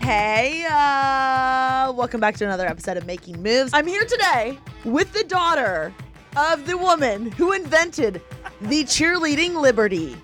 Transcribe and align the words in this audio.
Hey, 0.00 0.64
uh, 0.64 1.92
welcome 1.92 2.20
back 2.20 2.34
to 2.38 2.44
another 2.46 2.66
episode 2.66 2.96
of 2.96 3.06
Making 3.06 3.42
Moves. 3.42 3.70
I'm 3.74 3.86
here 3.86 4.04
today 4.06 4.58
with 4.82 5.12
the 5.12 5.24
daughter 5.24 5.94
of 6.38 6.66
the 6.66 6.78
woman 6.78 7.30
who 7.32 7.52
invented 7.52 8.22
the 8.62 8.84
cheerleading 8.84 9.60
liberty, 9.60 10.16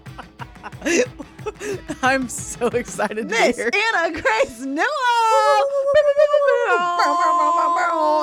I'm 2.03 2.29
so 2.29 2.67
excited 2.69 3.29
to 3.29 3.35
Miss 3.35 3.57
be 3.57 3.63
here. 3.63 3.71
Anna 3.95 4.21
Grace 4.21 4.61
Newell. 4.61 4.87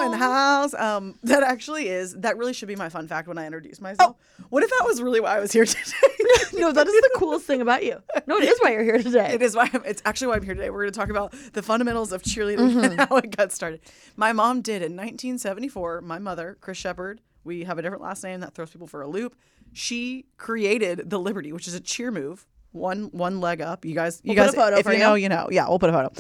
in 0.05 0.11
the 0.11 0.17
house. 0.17 0.73
Um, 0.73 1.15
that 1.23 1.43
actually 1.43 1.87
is. 1.89 2.13
That 2.15 2.37
really 2.37 2.53
should 2.53 2.67
be 2.67 2.75
my 2.75 2.89
fun 2.89 3.07
fact 3.07 3.27
when 3.27 3.37
I 3.37 3.45
introduce 3.45 3.81
myself. 3.81 4.17
What 4.49 4.63
if 4.63 4.69
that 4.69 4.83
was 4.85 5.01
really 5.01 5.19
why 5.19 5.37
I 5.37 5.39
was 5.39 5.51
here 5.51 5.65
today? 5.65 5.81
no, 6.53 6.71
that 6.71 6.87
is 6.87 6.93
the 6.93 7.11
coolest 7.15 7.45
thing 7.45 7.61
about 7.61 7.83
you. 7.83 8.01
No, 8.27 8.37
it 8.37 8.43
is 8.43 8.57
why 8.61 8.71
you're 8.71 8.83
here 8.83 9.01
today. 9.01 9.33
It 9.33 9.41
is 9.41 9.55
why 9.55 9.69
I'm, 9.73 9.83
it's 9.85 10.01
actually 10.05 10.27
why 10.27 10.35
I'm 10.35 10.43
here 10.43 10.53
today. 10.53 10.69
We're 10.69 10.83
going 10.83 10.93
to 10.93 10.99
talk 10.99 11.09
about 11.09 11.33
the 11.53 11.63
fundamentals 11.63 12.11
of 12.11 12.21
cheerleading 12.23 12.83
and 12.83 12.99
how 12.99 13.17
it 13.17 13.35
got 13.35 13.51
started. 13.51 13.81
My 14.15 14.33
mom 14.33 14.61
did 14.61 14.81
in 14.81 14.93
1974. 14.93 16.01
My 16.01 16.19
mother, 16.19 16.57
Chris 16.61 16.77
Shepard, 16.77 17.21
we 17.43 17.63
have 17.63 17.77
a 17.77 17.81
different 17.81 18.03
last 18.03 18.23
name 18.23 18.41
that 18.41 18.53
throws 18.53 18.71
people 18.71 18.87
for 18.87 19.01
a 19.01 19.07
loop. 19.07 19.35
She 19.73 20.25
created 20.37 21.09
the 21.09 21.19
Liberty, 21.19 21.51
which 21.51 21.67
is 21.67 21.73
a 21.73 21.79
cheer 21.79 22.11
move. 22.11 22.45
One 22.71 23.09
one 23.11 23.39
leg 23.39 23.61
up. 23.61 23.85
You 23.85 23.93
guys, 23.93 24.19
you 24.23 24.33
We'll 24.33 24.45
guys, 24.45 24.53
a 24.53 24.57
photo 24.57 24.77
if 24.77 24.87
you 24.87 24.93
you. 24.93 24.97
know, 24.97 25.13
you 25.13 25.29
know. 25.29 25.47
Yeah, 25.51 25.69
we'll 25.69 25.77
put 25.77 25.91
a 25.91 25.93
photo. 25.93 26.11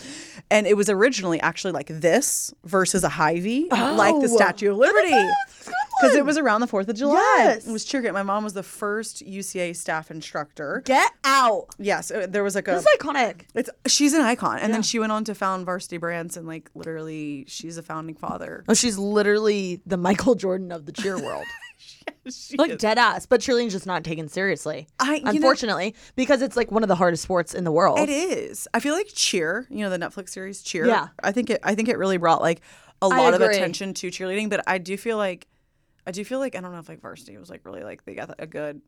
And 0.51 0.67
it 0.67 0.77
was 0.77 0.87
originally 0.87 1.41
actually 1.41 1.71
like 1.71 1.87
this 1.87 2.53
versus 2.63 3.03
a 3.03 3.09
high 3.09 3.39
V, 3.39 3.69
like 3.71 4.13
the 4.21 4.27
Oh. 4.31 4.35
Statue 4.35 4.69
of 4.69 4.77
Liberty. 4.77 5.09
That's 5.09 5.61
a 5.67 5.69
good 5.71 5.73
Because 5.99 6.15
it 6.15 6.25
was 6.25 6.37
around 6.37 6.61
the 6.61 6.67
4th 6.67 6.87
of 6.89 6.95
July. 6.95 7.15
Yes. 7.39 7.67
It 7.67 7.71
was 7.71 7.85
cheer. 7.85 8.11
My 8.13 8.21
mom 8.21 8.43
was 8.43 8.53
the 8.53 8.61
first 8.61 9.25
UCA 9.25 9.75
staff 9.75 10.11
instructor. 10.11 10.83
Get 10.85 11.11
out. 11.23 11.69
Yes, 11.79 12.11
uh, 12.11 12.27
there 12.29 12.43
was 12.43 12.53
like 12.53 12.67
a. 12.67 12.71
This 12.73 12.85
is 12.85 12.97
iconic. 12.99 13.45
It's 13.55 13.71
she's 13.87 14.13
an 14.13 14.21
icon, 14.21 14.59
and 14.59 14.71
then 14.71 14.83
she 14.83 14.99
went 14.99 15.11
on 15.11 15.23
to 15.23 15.33
found 15.33 15.65
Varsity 15.65 15.97
Brands, 15.97 16.37
and 16.37 16.45
like 16.45 16.69
literally, 16.75 17.45
she's 17.47 17.77
a 17.79 17.83
founding 17.83 18.13
father. 18.15 18.63
Oh, 18.67 18.75
she's 18.75 18.99
literally 18.99 19.81
the 19.87 19.97
Michael 19.97 20.35
Jordan 20.35 20.71
of 20.71 20.85
the 20.85 20.91
cheer 20.91 21.17
world. 21.17 21.45
Like 22.57 22.71
is. 22.71 22.77
dead 22.77 22.97
ass, 22.97 23.25
but 23.25 23.41
cheerleading's 23.41 23.73
just 23.73 23.85
not 23.85 24.03
taken 24.03 24.27
seriously. 24.29 24.87
I- 24.99 25.15
you 25.15 25.23
know- 25.23 25.31
unfortunately, 25.31 25.95
because 26.15 26.41
it's 26.41 26.55
like 26.55 26.71
one 26.71 26.83
of 26.83 26.89
the 26.89 26.95
hardest 26.95 27.23
sports 27.23 27.53
in 27.53 27.63
the 27.63 27.71
world. 27.71 27.99
It 27.99 28.09
is. 28.09 28.67
I 28.73 28.79
feel 28.79 28.93
like 28.93 29.07
Cheer, 29.13 29.67
you 29.69 29.79
know, 29.79 29.89
the 29.89 29.97
Netflix 29.99 30.29
series 30.29 30.61
Cheer. 30.63 30.85
Yeah. 30.87 31.09
I 31.23 31.31
think 31.31 31.49
it. 31.49 31.59
I 31.63 31.75
think 31.75 31.89
it 31.89 31.97
really 31.97 32.17
brought 32.17 32.41
like 32.41 32.61
a 33.01 33.07
lot 33.07 33.33
of 33.33 33.41
attention 33.41 33.93
to 33.95 34.07
cheerleading, 34.07 34.49
but 34.49 34.63
I 34.67 34.77
do 34.77 34.95
feel 34.97 35.17
like, 35.17 35.47
I 36.07 36.11
do 36.11 36.23
feel 36.23 36.39
like 36.39 36.55
I 36.55 36.61
don't 36.61 36.71
know 36.71 36.79
if 36.79 36.87
like 36.89 37.01
Varsity 37.01 37.37
was 37.37 37.49
like 37.49 37.65
really 37.65 37.83
like 37.83 38.05
they 38.05 38.13
got 38.15 38.33
a 38.39 38.47
good. 38.47 38.81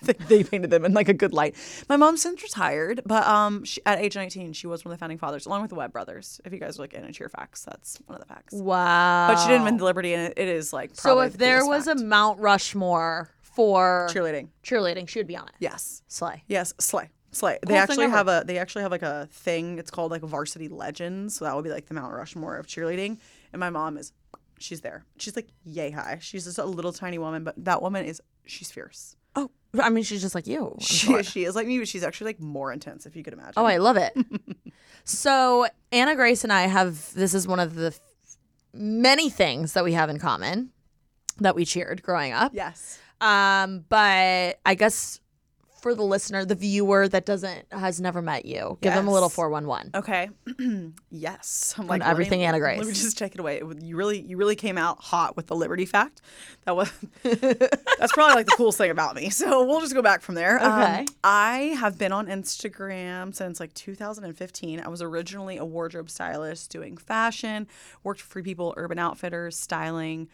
they, 0.02 0.12
they 0.12 0.44
painted 0.44 0.70
them 0.70 0.84
in 0.84 0.94
like 0.94 1.08
a 1.08 1.14
good 1.14 1.32
light. 1.32 1.54
My 1.88 1.96
mom 1.96 2.16
since 2.16 2.42
retired, 2.42 3.02
but 3.06 3.26
um, 3.26 3.64
she, 3.64 3.80
at 3.86 3.98
age 4.00 4.16
19, 4.16 4.52
she 4.52 4.66
was 4.66 4.84
one 4.84 4.92
of 4.92 4.98
the 4.98 5.00
founding 5.00 5.18
fathers, 5.18 5.46
along 5.46 5.62
with 5.62 5.70
the 5.70 5.76
Webb 5.76 5.92
brothers. 5.92 6.40
If 6.44 6.52
you 6.52 6.58
guys 6.58 6.78
are 6.78 6.82
like 6.82 6.94
into 6.94 7.12
cheer 7.12 7.28
facts, 7.28 7.64
that's 7.64 7.98
one 8.06 8.20
of 8.20 8.26
the 8.26 8.32
facts. 8.32 8.54
Wow. 8.54 9.28
But 9.28 9.42
she 9.42 9.48
didn't 9.48 9.64
win 9.64 9.76
the 9.76 9.84
Liberty, 9.84 10.14
and 10.14 10.28
it, 10.28 10.34
it 10.36 10.48
is 10.48 10.72
like 10.72 10.96
probably. 10.96 11.22
So 11.22 11.26
if 11.26 11.32
the 11.32 11.38
there 11.38 11.66
was 11.66 11.86
a. 11.86 11.94
Mount 12.10 12.40
Rushmore 12.40 13.30
for 13.42 14.08
cheerleading, 14.10 14.48
cheerleading, 14.64 15.08
she 15.08 15.18
would 15.18 15.26
be 15.26 15.36
on 15.36 15.46
it. 15.46 15.54
yes, 15.58 16.02
Slay. 16.08 16.42
yes, 16.48 16.72
slay. 16.78 17.10
Slay. 17.32 17.52
Coolest 17.52 17.68
they 17.68 17.76
actually 17.76 18.04
ever. 18.06 18.16
have 18.16 18.28
a 18.28 18.42
they 18.44 18.58
actually 18.58 18.82
have 18.82 18.90
like 18.90 19.02
a 19.02 19.28
thing. 19.30 19.78
It's 19.78 19.90
called 19.90 20.10
like 20.10 20.22
Varsity 20.22 20.68
Legends. 20.68 21.36
So 21.36 21.44
that 21.44 21.54
would 21.54 21.62
be 21.62 21.70
like 21.70 21.86
the 21.86 21.94
Mount 21.94 22.12
Rushmore 22.12 22.56
of 22.56 22.66
cheerleading. 22.66 23.18
And 23.52 23.60
my 23.60 23.70
mom 23.70 23.96
is 23.96 24.12
she's 24.58 24.80
there. 24.80 25.04
She's 25.18 25.36
like 25.36 25.48
yay 25.64 25.90
high. 25.90 26.18
She's 26.20 26.44
just 26.44 26.58
a 26.58 26.64
little 26.64 26.92
tiny 26.92 27.18
woman, 27.18 27.44
but 27.44 27.54
that 27.64 27.82
woman 27.82 28.04
is 28.04 28.20
she's 28.46 28.70
fierce. 28.70 29.16
I 29.78 29.88
mean, 29.90 30.02
she's 30.04 30.20
just 30.20 30.34
like 30.34 30.46
you. 30.46 30.72
I'm 30.74 30.80
She 30.80 31.22
she 31.22 31.44
is 31.44 31.54
like 31.54 31.66
me, 31.66 31.78
but 31.78 31.86
she's 31.88 32.02
actually 32.02 32.26
like 32.30 32.40
more 32.40 32.72
intense 32.72 33.06
if 33.06 33.14
you 33.14 33.22
could 33.22 33.32
imagine. 33.32 33.54
Oh, 33.56 33.64
I 33.64 33.76
love 33.76 33.96
it. 33.96 34.12
so 35.04 35.66
Anna 35.92 36.16
Grace 36.16 36.42
and 36.44 36.52
I 36.52 36.62
have 36.62 37.12
this 37.14 37.34
is 37.34 37.46
one 37.46 37.60
of 37.60 37.74
the 37.74 37.86
f- 37.88 38.00
many 38.74 39.30
things 39.30 39.72
that 39.74 39.84
we 39.84 39.92
have 39.92 40.10
in 40.10 40.18
common 40.18 40.70
that 41.38 41.54
we 41.54 41.64
cheered 41.64 42.02
growing 42.02 42.32
up. 42.32 42.52
yes. 42.54 42.98
Um, 43.20 43.84
but 43.90 44.58
I 44.64 44.74
guess 44.74 45.20
for 45.82 45.94
the 45.94 46.02
listener, 46.02 46.44
the 46.44 46.54
viewer 46.54 47.08
that 47.08 47.24
doesn't 47.26 47.64
has 47.72 48.00
never 48.00 48.20
met 48.22 48.44
you, 48.44 48.78
give 48.80 48.94
them 48.94 49.08
a 49.08 49.12
little 49.12 49.28
four 49.28 49.48
one 49.48 49.66
one. 49.66 49.90
Okay. 49.94 50.28
yes. 51.10 51.74
I'm 51.76 51.82
On 51.82 51.88
like 51.88 52.00
me- 52.02 52.06
everything 52.06 52.42
Anna 52.42 52.58
Let 52.58 52.78
me 52.78 52.92
just 52.92 53.18
take 53.18 53.34
it 53.34 53.40
away. 53.40 53.58
It 53.58 53.82
You 53.82 53.96
really, 53.96 54.20
you 54.20 54.36
really 54.36 54.56
came 54.56 54.78
out 54.78 54.98
hot 55.00 55.36
with 55.36 55.46
the 55.46 55.56
Liberty 55.56 55.86
fact. 55.86 56.20
That 56.64 56.76
was 56.76 56.90
that's 57.22 58.12
probably 58.12 58.34
like 58.34 58.46
the 58.46 58.54
coolest 58.56 58.78
thing 58.78 58.90
about 58.90 59.14
me. 59.14 59.30
So 59.30 59.64
we'll 59.66 59.80
just 59.80 59.94
go 59.94 60.02
back 60.02 60.20
from 60.20 60.34
there. 60.34 60.62
Um, 60.62 60.80
Okay. 60.80 61.06
I 61.24 61.56
have 61.80 61.98
been 61.98 62.12
on 62.12 62.26
Instagram 62.26 63.34
since 63.34 63.60
like 63.60 63.74
2015. 63.74 64.80
I 64.80 64.88
was 64.88 65.02
originally 65.02 65.56
a 65.56 65.64
wardrobe 65.64 66.10
stylist 66.10 66.70
doing 66.70 66.96
fashion, 66.96 67.66
worked 68.02 68.20
for 68.20 68.28
Free 68.28 68.42
People, 68.42 68.74
Urban 68.76 68.98
Outfitters, 68.98 69.56
styling. 69.58 70.28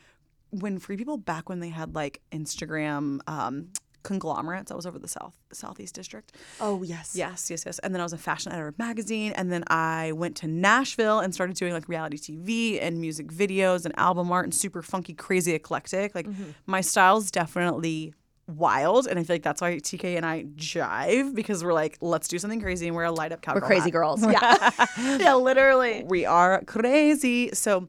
When 0.50 0.78
Free 0.78 0.96
People 0.96 1.16
back 1.18 1.48
when 1.48 1.60
they 1.60 1.68
had 1.70 1.94
like 1.94 2.20
Instagram 2.32 3.20
um, 3.26 3.68
conglomerates, 4.06 4.70
I 4.70 4.74
was 4.74 4.86
over 4.86 4.98
the 4.98 5.08
south 5.08 5.34
southeast 5.52 5.94
district. 5.94 6.32
Oh 6.60 6.82
yes. 6.82 7.14
Yes, 7.14 7.50
yes, 7.50 7.64
yes. 7.66 7.78
And 7.80 7.92
then 7.92 8.00
I 8.00 8.04
was 8.04 8.12
a 8.12 8.18
fashion 8.18 8.52
editor 8.52 8.68
of 8.68 8.78
magazine. 8.78 9.32
And 9.32 9.50
then 9.52 9.64
I 9.68 10.12
went 10.12 10.36
to 10.38 10.46
Nashville 10.46 11.18
and 11.20 11.34
started 11.34 11.56
doing 11.56 11.72
like 11.72 11.88
reality 11.88 12.16
TV 12.18 12.78
and 12.80 13.00
music 13.00 13.26
videos 13.32 13.84
and 13.84 13.92
album 13.98 14.30
art 14.32 14.44
and 14.46 14.54
super 14.54 14.82
funky, 14.82 15.12
crazy, 15.14 15.52
eclectic. 15.52 16.14
Like 16.14 16.26
Mm-hmm. 16.26 16.50
my 16.66 16.80
style's 16.82 17.30
definitely 17.30 18.14
wild. 18.48 19.06
And 19.08 19.18
I 19.18 19.24
feel 19.24 19.34
like 19.34 19.42
that's 19.42 19.60
why 19.60 19.74
TK 19.76 20.16
and 20.16 20.24
I 20.24 20.44
jive 20.56 21.34
because 21.34 21.64
we're 21.64 21.72
like, 21.72 21.98
let's 22.00 22.28
do 22.28 22.38
something 22.38 22.60
crazy 22.60 22.86
and 22.86 22.94
we're 22.96 23.04
a 23.04 23.10
light 23.12 23.32
up 23.32 23.40
We're 23.52 23.60
crazy 23.60 23.90
hat. 23.90 23.92
girls. 23.92 24.24
Yeah. 24.36 24.70
yeah, 25.18 25.34
literally. 25.34 26.04
We 26.06 26.24
are 26.26 26.62
crazy. 26.64 27.50
So 27.54 27.88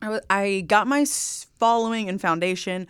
I 0.00 0.08
wa- 0.10 0.20
I 0.30 0.64
got 0.66 0.86
my 0.86 1.04
following 1.58 2.08
and 2.08 2.20
foundation 2.20 2.86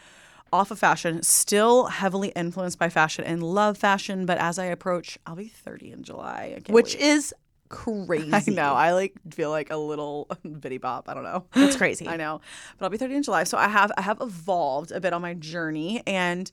off 0.55 0.71
of 0.71 0.79
fashion, 0.79 1.23
still 1.23 1.87
heavily 1.87 2.29
influenced 2.31 2.79
by 2.79 2.89
fashion 2.89 3.25
and 3.25 3.43
love 3.43 3.77
fashion. 3.77 4.25
But 4.25 4.39
as 4.39 4.59
I 4.59 4.67
approach, 4.67 5.19
I'll 5.27 5.37
be 5.37 5.49
30 5.49 5.93
in 5.93 6.03
July. 6.03 6.61
Which 6.69 6.95
wait. 6.95 7.03
is 7.03 7.35
crazy. 7.69 8.33
I 8.33 8.43
know. 8.47 8.75
I 8.75 8.93
like 8.93 9.15
feel 9.33 9.51
like 9.51 9.71
a 9.71 9.77
little 9.77 10.29
bitty 10.61 10.79
bop. 10.79 11.09
I 11.09 11.15
don't 11.15 11.25
know. 11.25 11.45
That's 11.55 11.77
crazy. 11.83 12.09
I 12.09 12.17
know. 12.17 12.41
But 12.79 12.87
I'll 12.87 12.91
be 12.91 12.99
30 12.99 13.17
in 13.17 13.23
July. 13.25 13.45
So 13.45 13.59
I 13.59 13.69
have 13.69 13.91
I 13.97 14.03
have 14.03 14.21
evolved 14.21 14.93
a 14.93 15.01
bit 15.01 15.12
on 15.12 15.21
my 15.21 15.35
journey 15.35 16.03
and 16.06 16.51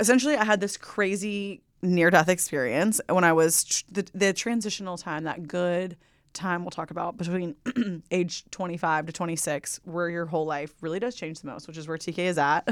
essentially, 0.00 0.36
I 0.36 0.44
had 0.44 0.60
this 0.60 0.76
crazy 0.76 1.62
near 1.82 2.10
death 2.10 2.28
experience 2.28 3.00
when 3.08 3.24
I 3.24 3.32
was 3.32 3.64
tr- 3.64 3.84
the, 3.90 4.06
the 4.14 4.32
transitional 4.32 4.96
time, 4.98 5.24
that 5.24 5.46
good 5.46 5.96
time 6.36 6.62
we'll 6.62 6.70
talk 6.70 6.90
about 6.90 7.16
between 7.16 7.56
age 8.10 8.44
25 8.50 9.06
to 9.06 9.12
26, 9.12 9.80
where 9.84 10.08
your 10.08 10.26
whole 10.26 10.46
life 10.46 10.74
really 10.80 11.00
does 11.00 11.14
change 11.14 11.40
the 11.40 11.48
most, 11.48 11.66
which 11.66 11.76
is 11.76 11.88
where 11.88 11.96
TK 11.96 12.18
is 12.18 12.38
at. 12.38 12.62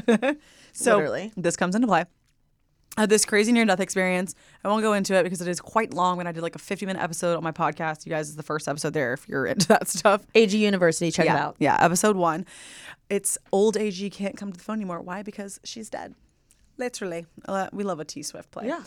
so 0.72 0.96
Literally. 0.96 1.32
this 1.37 1.56
comes 1.56 1.75
into 1.75 1.87
play. 1.87 2.05
I 2.96 3.00
had 3.00 3.11
this 3.11 3.25
crazy 3.25 3.50
near 3.50 3.64
death 3.64 3.81
experience. 3.81 4.37
I 4.62 4.69
won't 4.69 4.82
go 4.82 4.93
into 4.93 5.14
it 5.14 5.25
because 5.25 5.40
it 5.40 5.49
is 5.49 5.61
quite 5.61 5.93
long. 5.93 6.16
When 6.16 6.28
I 6.28 6.32
did 6.32 6.43
like 6.43 6.55
a 6.55 6.61
50 6.61 6.87
minute 6.87 7.02
episode 7.02 7.37
on 7.37 7.43
my 7.43 7.50
podcast, 7.50 8.06
you 8.06 8.11
guys 8.11 8.28
is 8.28 8.37
the 8.37 8.44
first 8.44 8.69
episode 8.69 8.93
there 8.93 9.12
if 9.12 9.28
you're 9.28 9.46
into 9.46 9.66
that 9.69 9.88
stuff. 9.88 10.22
AG 10.34 10.56
University, 10.56 11.11
check 11.11 11.26
yeah, 11.26 11.34
it 11.34 11.40
out. 11.40 11.56
Yeah, 11.58 11.76
episode 11.81 12.16
one. 12.16 12.46
It's 13.11 13.37
old 13.52 13.76
AG 13.76 14.11
can't 14.11 14.37
come 14.37 14.52
to 14.52 14.58
the 14.58 14.62
phone 14.62 14.76
anymore. 14.76 15.00
Why? 15.00 15.22
Because 15.22 15.58
she's 15.64 15.90
dead. 15.90 16.14
Literally. 16.76 17.26
Uh, 17.46 17.69
we 17.72 17.84
love 17.84 17.99
a 17.99 18.05
T 18.05 18.22
Swift 18.22 18.50
play. 18.52 18.69
Yeah. 18.69 18.82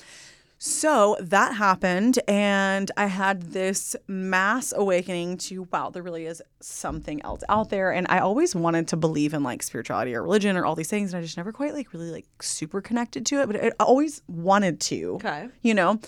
So 0.59 1.15
that 1.19 1.53
happened, 1.55 2.17
and 2.27 2.89
I 2.97 3.05
had 3.05 3.51
this 3.53 3.95
mass 4.07 4.73
awakening 4.75 5.37
to 5.37 5.67
wow, 5.71 5.91
there 5.91 6.01
really 6.01 6.25
is 6.25 6.41
something 6.59 7.21
else 7.23 7.43
out 7.47 7.69
there. 7.69 7.91
And 7.91 8.07
I 8.09 8.19
always 8.19 8.55
wanted 8.55 8.87
to 8.87 8.97
believe 8.97 9.35
in 9.35 9.43
like 9.43 9.61
spirituality 9.61 10.15
or 10.15 10.23
religion 10.23 10.57
or 10.57 10.65
all 10.65 10.73
these 10.75 10.89
things, 10.89 11.13
and 11.13 11.19
I 11.19 11.21
just 11.21 11.37
never 11.37 11.51
quite 11.51 11.73
like 11.75 11.93
really 11.93 12.09
like 12.09 12.25
super 12.41 12.81
connected 12.81 13.25
to 13.27 13.41
it. 13.41 13.47
But 13.47 13.63
I 13.63 13.71
always 13.79 14.23
wanted 14.27 14.79
to. 14.81 15.15
Okay. 15.15 15.47
You 15.61 15.75
know, 15.75 15.99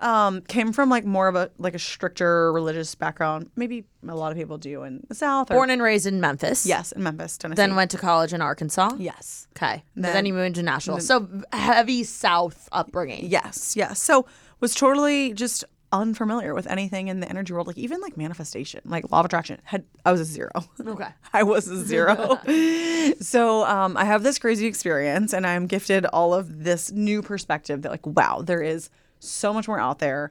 um, 0.00 0.40
came 0.42 0.72
from 0.72 0.88
like 0.88 1.04
more 1.04 1.28
of 1.28 1.34
a 1.34 1.50
like 1.58 1.74
a 1.74 1.78
stricter 1.78 2.50
religious 2.52 2.94
background. 2.94 3.50
Maybe 3.56 3.84
a 4.06 4.14
lot 4.14 4.32
of 4.32 4.38
people 4.38 4.56
do 4.56 4.84
in 4.84 5.04
the 5.08 5.14
South. 5.14 5.50
Or, 5.50 5.54
Born 5.54 5.70
and 5.70 5.82
raised 5.82 6.06
in 6.06 6.20
Memphis. 6.20 6.64
yes, 6.64 6.92
in 6.92 7.02
Memphis, 7.02 7.36
Tennessee. 7.36 7.56
Then 7.56 7.74
went 7.76 7.90
to 7.90 7.98
college 7.98 8.32
in 8.32 8.40
Arkansas. 8.40 8.92
yes. 8.98 9.48
Okay. 9.56 9.82
Then, 9.96 10.12
Then- 10.14 10.24
you 10.26 10.32
moved 10.34 10.54
to 10.54 10.62
Nashville. 10.62 11.00
so 11.00 11.28
heavy 11.52 12.04
South 12.04 12.68
upbringing. 12.70 13.26
Yes, 13.26 13.74
yes. 13.76 13.97
So 14.00 14.26
was 14.60 14.74
totally 14.74 15.32
just 15.32 15.64
unfamiliar 15.92 16.54
with 16.54 16.66
anything 16.66 17.08
in 17.08 17.20
the 17.20 17.28
energy 17.28 17.52
world, 17.52 17.66
like 17.66 17.78
even 17.78 18.00
like 18.00 18.16
manifestation, 18.16 18.80
like 18.84 19.10
law 19.10 19.20
of 19.20 19.26
attraction. 19.26 19.60
Had 19.64 19.84
I 20.04 20.12
was 20.12 20.20
a 20.20 20.24
zero. 20.24 20.50
Okay. 20.80 21.08
I 21.32 21.42
was 21.42 21.68
a 21.68 21.84
zero. 21.84 22.38
so 23.20 23.64
um, 23.64 23.96
I 23.96 24.04
have 24.04 24.22
this 24.22 24.38
crazy 24.38 24.66
experience, 24.66 25.32
and 25.32 25.46
I'm 25.46 25.66
gifted 25.66 26.04
all 26.06 26.34
of 26.34 26.64
this 26.64 26.92
new 26.92 27.22
perspective 27.22 27.82
that 27.82 27.90
like, 27.90 28.06
wow, 28.06 28.42
there 28.42 28.62
is 28.62 28.90
so 29.20 29.52
much 29.52 29.68
more 29.68 29.80
out 29.80 29.98
there. 29.98 30.30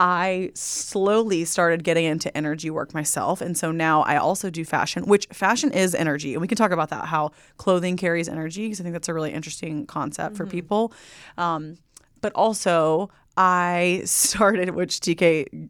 I 0.00 0.52
slowly 0.54 1.44
started 1.44 1.82
getting 1.82 2.04
into 2.04 2.34
energy 2.36 2.70
work 2.70 2.94
myself. 2.94 3.40
And 3.40 3.58
so 3.58 3.72
now 3.72 4.02
I 4.02 4.16
also 4.16 4.48
do 4.48 4.64
fashion, 4.64 5.04
which 5.06 5.26
fashion 5.32 5.72
is 5.72 5.92
energy. 5.92 6.34
And 6.34 6.40
we 6.40 6.46
can 6.46 6.56
talk 6.56 6.70
about 6.70 6.90
that, 6.90 7.06
how 7.06 7.32
clothing 7.56 7.96
carries 7.96 8.28
energy, 8.28 8.66
because 8.66 8.80
I 8.80 8.84
think 8.84 8.92
that's 8.92 9.08
a 9.08 9.14
really 9.14 9.32
interesting 9.32 9.86
concept 9.86 10.36
for 10.36 10.46
people. 10.46 10.92
Um, 11.36 11.78
but 12.20 12.32
also, 12.34 13.10
I 13.36 14.02
started, 14.04 14.70
which 14.70 15.00
TK 15.00 15.68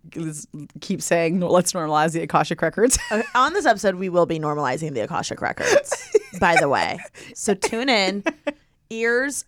keeps 0.80 1.04
saying, 1.04 1.40
let's 1.40 1.72
normalize 1.72 2.12
the 2.12 2.22
Akashic 2.22 2.62
Records. 2.62 2.98
On 3.34 3.52
this 3.52 3.66
episode, 3.66 3.96
we 3.96 4.08
will 4.08 4.26
be 4.26 4.38
normalizing 4.38 4.94
the 4.94 5.00
Akashic 5.00 5.40
Records, 5.40 5.92
by 6.40 6.56
the 6.58 6.68
way. 6.68 6.98
So 7.34 7.54
tune 7.54 7.88
in. 7.88 8.24
Ears, 8.90 9.44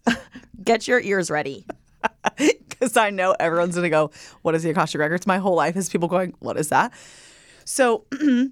get 0.62 0.86
your 0.86 1.00
ears 1.00 1.30
ready. 1.30 1.64
because 2.80 2.96
I 2.96 3.10
know 3.10 3.34
everyone's 3.38 3.74
going 3.74 3.84
to 3.84 3.90
go, 3.90 4.10
What 4.42 4.54
is 4.54 4.62
the 4.62 4.70
Akashic 4.70 5.00
Records? 5.00 5.26
My 5.26 5.38
whole 5.38 5.54
life 5.54 5.76
is 5.76 5.88
people 5.88 6.08
going, 6.08 6.34
What 6.40 6.58
is 6.58 6.68
that? 6.68 6.92
So 7.64 8.04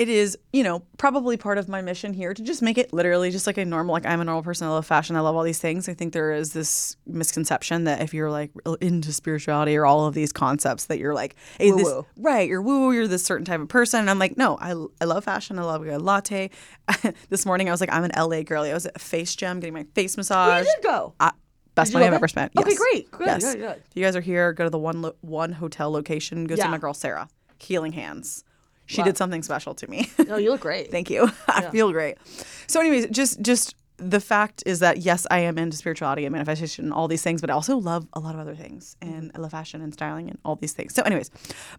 it 0.00 0.08
is, 0.08 0.38
you 0.50 0.62
know, 0.62 0.82
probably 0.96 1.36
part 1.36 1.58
of 1.58 1.68
my 1.68 1.82
mission 1.82 2.14
here 2.14 2.32
to 2.32 2.42
just 2.42 2.62
make 2.62 2.78
it 2.78 2.90
literally 2.90 3.30
just 3.30 3.46
like 3.46 3.58
a 3.58 3.66
normal, 3.66 3.92
like 3.92 4.06
I'm 4.06 4.22
a 4.22 4.24
normal 4.24 4.42
person. 4.42 4.66
I 4.66 4.70
love 4.70 4.86
fashion. 4.86 5.14
I 5.14 5.20
love 5.20 5.36
all 5.36 5.42
these 5.42 5.58
things. 5.58 5.90
I 5.90 5.92
think 5.92 6.14
there 6.14 6.32
is 6.32 6.54
this 6.54 6.96
misconception 7.06 7.84
that 7.84 8.00
if 8.00 8.14
you're 8.14 8.30
like 8.30 8.50
into 8.80 9.12
spirituality 9.12 9.76
or 9.76 9.84
all 9.84 10.06
of 10.06 10.14
these 10.14 10.32
concepts, 10.32 10.86
that 10.86 10.98
you're 10.98 11.12
like, 11.12 11.36
hey, 11.58 11.70
this, 11.72 11.92
right, 12.16 12.48
you're 12.48 12.62
woo, 12.62 12.92
you're 12.92 13.06
this 13.08 13.22
certain 13.22 13.44
type 13.44 13.60
of 13.60 13.68
person. 13.68 14.00
And 14.00 14.08
I'm 14.08 14.18
like, 14.18 14.38
no, 14.38 14.56
I, 14.58 14.70
I 15.02 15.04
love 15.04 15.24
fashion. 15.24 15.58
I 15.58 15.64
love 15.64 15.86
a 15.86 15.98
latte. 15.98 16.48
this 17.28 17.44
morning 17.44 17.68
I 17.68 17.70
was 17.70 17.82
like, 17.82 17.92
I'm 17.92 18.04
an 18.04 18.12
LA 18.16 18.42
girly. 18.42 18.70
I 18.70 18.74
was 18.74 18.86
at 18.86 18.94
FaceGym 18.94 19.60
getting 19.60 19.74
my 19.74 19.84
face 19.94 20.16
massage. 20.16 20.64
did 20.64 20.82
go? 20.82 21.12
I, 21.20 21.32
best 21.74 21.92
money 21.92 22.06
I've 22.06 22.14
ever 22.14 22.26
spent. 22.26 22.52
Okay, 22.58 22.70
Yes. 22.70 22.78
great. 22.78 23.10
Good, 23.10 23.26
yes. 23.26 23.42
good, 23.44 23.58
good. 23.58 23.76
If 23.90 23.96
you 23.96 24.02
guys 24.02 24.16
are 24.16 24.22
here, 24.22 24.54
go 24.54 24.64
to 24.64 24.70
the 24.70 24.78
one 24.78 25.02
lo- 25.02 25.16
one 25.20 25.52
hotel 25.52 25.90
location. 25.90 26.46
Go 26.46 26.56
see 26.56 26.66
my 26.68 26.78
girl 26.78 26.94
Sarah, 26.94 27.28
Healing 27.58 27.92
Hands. 27.92 28.44
She 28.90 29.02
did 29.02 29.16
something 29.16 29.42
special 29.42 29.74
to 29.74 29.88
me. 29.88 30.10
No, 30.26 30.36
you 30.36 30.50
look 30.50 30.60
great. 30.60 30.90
Thank 30.96 31.10
you. 31.10 31.30
I 31.48 31.62
feel 31.70 31.92
great. 31.92 32.18
So, 32.66 32.80
anyways, 32.80 33.06
just 33.10 33.40
just 33.40 33.74
the 33.96 34.20
fact 34.20 34.62
is 34.66 34.80
that 34.80 34.98
yes, 34.98 35.26
I 35.30 35.40
am 35.40 35.58
into 35.58 35.76
spirituality 35.76 36.24
and 36.24 36.32
manifestation 36.32 36.86
and 36.86 36.94
all 36.94 37.06
these 37.06 37.22
things, 37.22 37.40
but 37.40 37.50
I 37.50 37.52
also 37.52 37.76
love 37.76 38.06
a 38.14 38.20
lot 38.20 38.34
of 38.34 38.40
other 38.40 38.54
things, 38.54 38.96
and 39.00 39.24
mm-hmm. 39.24 39.36
I 39.36 39.40
love 39.40 39.52
fashion 39.52 39.80
and 39.80 39.92
styling 39.92 40.28
and 40.28 40.38
all 40.44 40.56
these 40.56 40.72
things. 40.72 40.94
So, 40.94 41.02
anyways, 41.02 41.30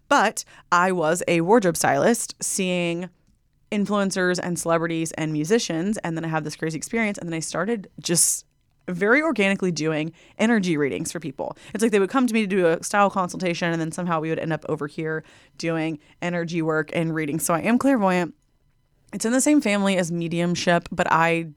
but 0.08 0.44
I 0.70 0.92
was 0.92 1.22
a 1.28 1.42
wardrobe 1.42 1.76
stylist, 1.76 2.34
seeing 2.40 3.10
influencers 3.70 4.38
and 4.42 4.58
celebrities 4.58 5.12
and 5.12 5.32
musicians, 5.32 5.98
and 5.98 6.16
then 6.16 6.24
I 6.24 6.28
had 6.28 6.44
this 6.44 6.56
crazy 6.56 6.76
experience, 6.76 7.18
and 7.18 7.28
then 7.28 7.34
I 7.34 7.40
started 7.40 7.88
just 8.00 8.46
very 8.88 9.22
organically 9.22 9.70
doing 9.72 10.12
energy 10.38 10.76
readings 10.76 11.12
for 11.12 11.20
people. 11.20 11.56
It's 11.72 11.82
like 11.82 11.92
they 11.92 12.00
would 12.00 12.10
come 12.10 12.26
to 12.26 12.34
me 12.34 12.42
to 12.42 12.46
do 12.46 12.66
a 12.66 12.82
style 12.82 13.10
consultation, 13.10 13.72
and 13.72 13.80
then 13.80 13.92
somehow 13.92 14.20
we 14.20 14.28
would 14.28 14.38
end 14.38 14.52
up 14.52 14.64
over 14.68 14.86
here 14.86 15.24
doing 15.58 15.98
energy 16.20 16.62
work 16.62 16.90
and 16.92 17.14
readings. 17.14 17.44
So 17.44 17.54
I 17.54 17.60
am 17.60 17.78
clairvoyant. 17.78 18.34
It's 19.12 19.24
in 19.24 19.32
the 19.32 19.40
same 19.40 19.60
family 19.60 19.96
as 19.96 20.10
mediumship, 20.10 20.88
but 20.90 21.06
I 21.10 21.48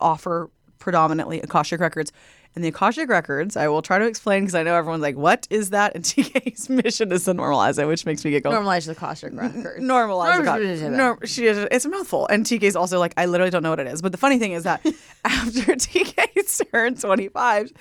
offer 0.00 0.50
predominantly 0.78 1.40
Akashic 1.40 1.80
Records. 1.80 2.10
And 2.56 2.64
the 2.64 2.68
Akashic 2.68 3.08
Records, 3.08 3.56
I 3.56 3.68
will 3.68 3.80
try 3.80 3.98
to 4.00 4.06
explain 4.06 4.42
because 4.42 4.56
I 4.56 4.64
know 4.64 4.74
everyone's 4.74 5.02
like, 5.02 5.16
what 5.16 5.46
is 5.50 5.70
that? 5.70 5.94
And 6.00 6.04
TK's 6.04 6.68
mission 6.68 7.12
is 7.12 7.24
to 7.26 7.32
normalize 7.34 7.78
it, 7.80 7.86
which 7.86 8.04
makes 8.04 8.24
me 8.24 8.32
giggle. 8.32 8.52
Normalize 8.52 8.86
the 8.86 8.92
Akashic 8.92 9.32
Records. 9.34 9.80
Normalize 9.80 10.36
the 10.36 10.42
Normalize 10.42 10.56
Akashic- 10.78 10.82
it. 10.82 10.90
Norm- 10.90 11.18
she 11.24 11.46
is, 11.46 11.58
it's 11.70 11.84
a 11.84 11.88
mouthful. 11.88 12.26
And 12.26 12.44
TK's 12.44 12.74
also 12.74 12.98
like, 12.98 13.14
I 13.16 13.26
literally 13.26 13.50
don't 13.50 13.62
know 13.62 13.70
what 13.70 13.78
it 13.80 13.86
is. 13.86 14.02
But 14.02 14.10
the 14.12 14.18
funny 14.18 14.38
thing 14.40 14.52
is 14.52 14.64
that 14.64 14.84
after 15.24 15.60
TK 15.76 16.70
turned 16.72 17.00
25, 17.00 17.72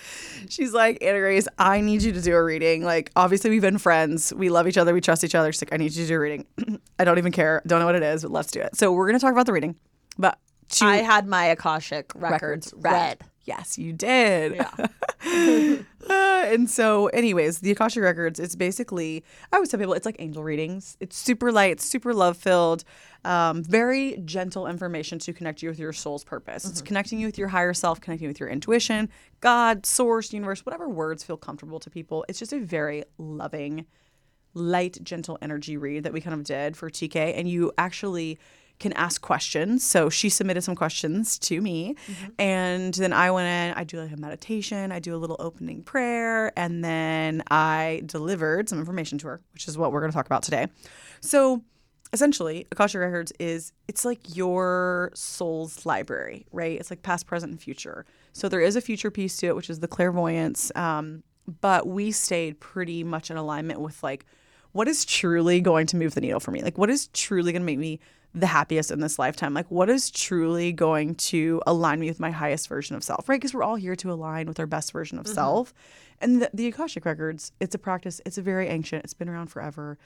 she's 0.49 0.71
like, 0.73 1.01
Anna 1.01 1.19
Grace, 1.19 1.47
I 1.57 1.81
need 1.81 2.03
you 2.03 2.11
to 2.11 2.21
do 2.21 2.35
a 2.35 2.43
reading. 2.43 2.83
Like, 2.83 3.11
obviously, 3.15 3.49
we've 3.49 3.61
been 3.61 3.79
friends. 3.79 4.31
We 4.33 4.49
love 4.49 4.67
each 4.67 4.77
other. 4.77 4.93
We 4.93 5.01
trust 5.01 5.23
each 5.23 5.35
other. 5.35 5.51
She's 5.51 5.63
like, 5.63 5.73
I 5.73 5.77
need 5.77 5.93
you 5.95 6.03
to 6.03 6.07
do 6.07 6.15
a 6.15 6.19
reading. 6.19 6.45
I 6.99 7.05
don't 7.05 7.17
even 7.17 7.31
care. 7.31 7.61
Don't 7.65 7.79
know 7.79 7.85
what 7.87 7.95
it 7.95 8.03
is, 8.03 8.21
but 8.21 8.31
let's 8.31 8.51
do 8.51 8.59
it. 8.61 8.75
So 8.75 8.91
we're 8.91 9.07
going 9.07 9.17
to 9.19 9.23
talk 9.23 9.31
about 9.33 9.45
the 9.47 9.53
reading. 9.53 9.75
But 10.17 10.37
to 10.73 10.85
I 10.85 10.97
had 10.97 11.27
my 11.27 11.45
Akashic 11.45 12.11
Records, 12.13 12.73
read. 12.77 13.19
Yes, 13.49 13.79
you 13.79 13.93
did. 13.93 14.53
Yeah. 14.53 15.77
and 16.09 16.69
so, 16.69 17.07
anyways, 17.07 17.59
the 17.61 17.71
Akashic 17.71 18.03
Records, 18.03 18.39
it's 18.39 18.55
basically, 18.55 19.23
I 19.51 19.55
always 19.55 19.69
tell 19.69 19.79
people, 19.79 19.95
it's 19.95 20.05
like 20.05 20.17
angel 20.19 20.43
readings. 20.43 20.97
It's 20.99 21.17
super 21.17 21.51
light, 21.51 21.81
super 21.81 22.13
love 22.13 22.37
filled, 22.37 22.83
um, 23.25 23.63
very 23.63 24.21
gentle 24.23 24.67
information 24.67 25.17
to 25.17 25.33
connect 25.33 25.63
you 25.63 25.69
with 25.69 25.79
your 25.79 25.93
soul's 25.93 26.23
purpose. 26.23 26.63
It's 26.63 26.83
connecting 26.83 27.19
you 27.19 27.25
with 27.25 27.39
your 27.39 27.47
higher 27.47 27.73
self, 27.73 27.99
connecting 27.99 28.25
you 28.25 28.29
with 28.29 28.39
your 28.39 28.49
intuition, 28.49 29.09
God, 29.41 29.83
source, 29.83 30.31
universe, 30.31 30.63
whatever 30.63 30.87
words 30.87 31.23
feel 31.23 31.37
comfortable 31.37 31.79
to 31.79 31.89
people. 31.89 32.23
It's 32.29 32.37
just 32.37 32.53
a 32.53 32.59
very 32.59 33.03
loving, 33.17 33.87
light, 34.53 34.99
gentle 35.01 35.39
energy 35.41 35.75
read 35.75 36.03
that 36.03 36.13
we 36.13 36.21
kind 36.21 36.35
of 36.35 36.43
did 36.43 36.77
for 36.77 36.91
TK. 36.91 37.35
And 37.35 37.49
you 37.49 37.71
actually 37.79 38.37
can 38.79 38.93
ask 38.93 39.21
questions. 39.21 39.83
So 39.83 40.09
she 40.09 40.29
submitted 40.29 40.61
some 40.61 40.75
questions 40.75 41.37
to 41.39 41.61
me. 41.61 41.95
And 42.37 42.93
then 42.93 43.13
I 43.13 43.29
went 43.31 43.47
in, 43.47 43.79
I 43.79 43.83
do 43.83 43.99
like 44.01 44.11
a 44.11 44.17
meditation, 44.17 44.91
I 44.91 44.99
do 44.99 45.15
a 45.15 45.17
little 45.17 45.35
opening 45.39 45.83
prayer, 45.83 46.57
and 46.57 46.83
then 46.83 47.43
I 47.51 48.01
delivered 48.05 48.69
some 48.69 48.79
information 48.79 49.17
to 49.19 49.27
her, 49.27 49.41
which 49.53 49.67
is 49.67 49.77
what 49.77 49.91
we're 49.91 49.99
going 49.99 50.11
to 50.11 50.15
talk 50.15 50.25
about 50.25 50.43
today. 50.43 50.67
So 51.21 51.61
essentially, 52.13 52.65
Akashic 52.71 53.01
Records 53.01 53.33
is 53.39 53.73
it's 53.87 54.05
like 54.05 54.35
your 54.35 55.11
soul's 55.13 55.85
library, 55.85 56.45
right? 56.51 56.79
It's 56.79 56.89
like 56.89 57.03
past, 57.03 57.27
present, 57.27 57.51
and 57.51 57.61
future. 57.61 58.05
So 58.33 58.47
there 58.49 58.61
is 58.61 58.75
a 58.75 58.81
future 58.81 59.11
piece 59.11 59.37
to 59.37 59.47
it, 59.47 59.55
which 59.55 59.69
is 59.69 59.79
the 59.79 59.87
clairvoyance. 59.87 60.71
Um, 60.75 61.23
but 61.61 61.87
we 61.87 62.11
stayed 62.11 62.59
pretty 62.59 63.03
much 63.03 63.29
in 63.31 63.37
alignment 63.37 63.81
with 63.81 64.01
like 64.03 64.25
what 64.71 64.87
is 64.87 65.03
truly 65.03 65.61
going 65.61 65.87
to 65.87 65.97
move 65.97 66.13
the 66.13 66.21
needle 66.21 66.39
for 66.39 66.51
me? 66.51 66.61
Like 66.61 66.77
what 66.77 66.89
is 66.89 67.07
truly 67.07 67.51
going 67.51 67.63
to 67.63 67.65
make 67.65 67.79
me 67.79 67.99
the 68.33 68.47
happiest 68.47 68.91
in 68.91 68.99
this 68.99 69.17
lifetime? 69.19 69.53
Like 69.53 69.69
what 69.69 69.89
is 69.89 70.11
truly 70.11 70.71
going 70.71 71.15
to 71.15 71.61
align 71.65 71.99
me 71.99 72.07
with 72.07 72.19
my 72.19 72.31
highest 72.31 72.67
version 72.67 72.95
of 72.95 73.03
self, 73.03 73.27
right? 73.27 73.39
Because 73.39 73.53
we're 73.53 73.63
all 73.63 73.75
here 73.75 73.95
to 73.97 74.11
align 74.11 74.47
with 74.47 74.59
our 74.59 74.67
best 74.67 74.91
version 74.91 75.17
of 75.17 75.25
mm-hmm. 75.25 75.35
self. 75.35 75.73
And 76.21 76.41
the, 76.41 76.49
the 76.53 76.67
Akashic 76.67 77.05
Records, 77.05 77.51
it's 77.59 77.75
a 77.75 77.79
practice. 77.79 78.21
It's 78.25 78.37
a 78.37 78.41
very 78.41 78.67
ancient. 78.67 79.03
It's 79.03 79.13
been 79.13 79.29
around 79.29 79.47
forever. 79.47 79.97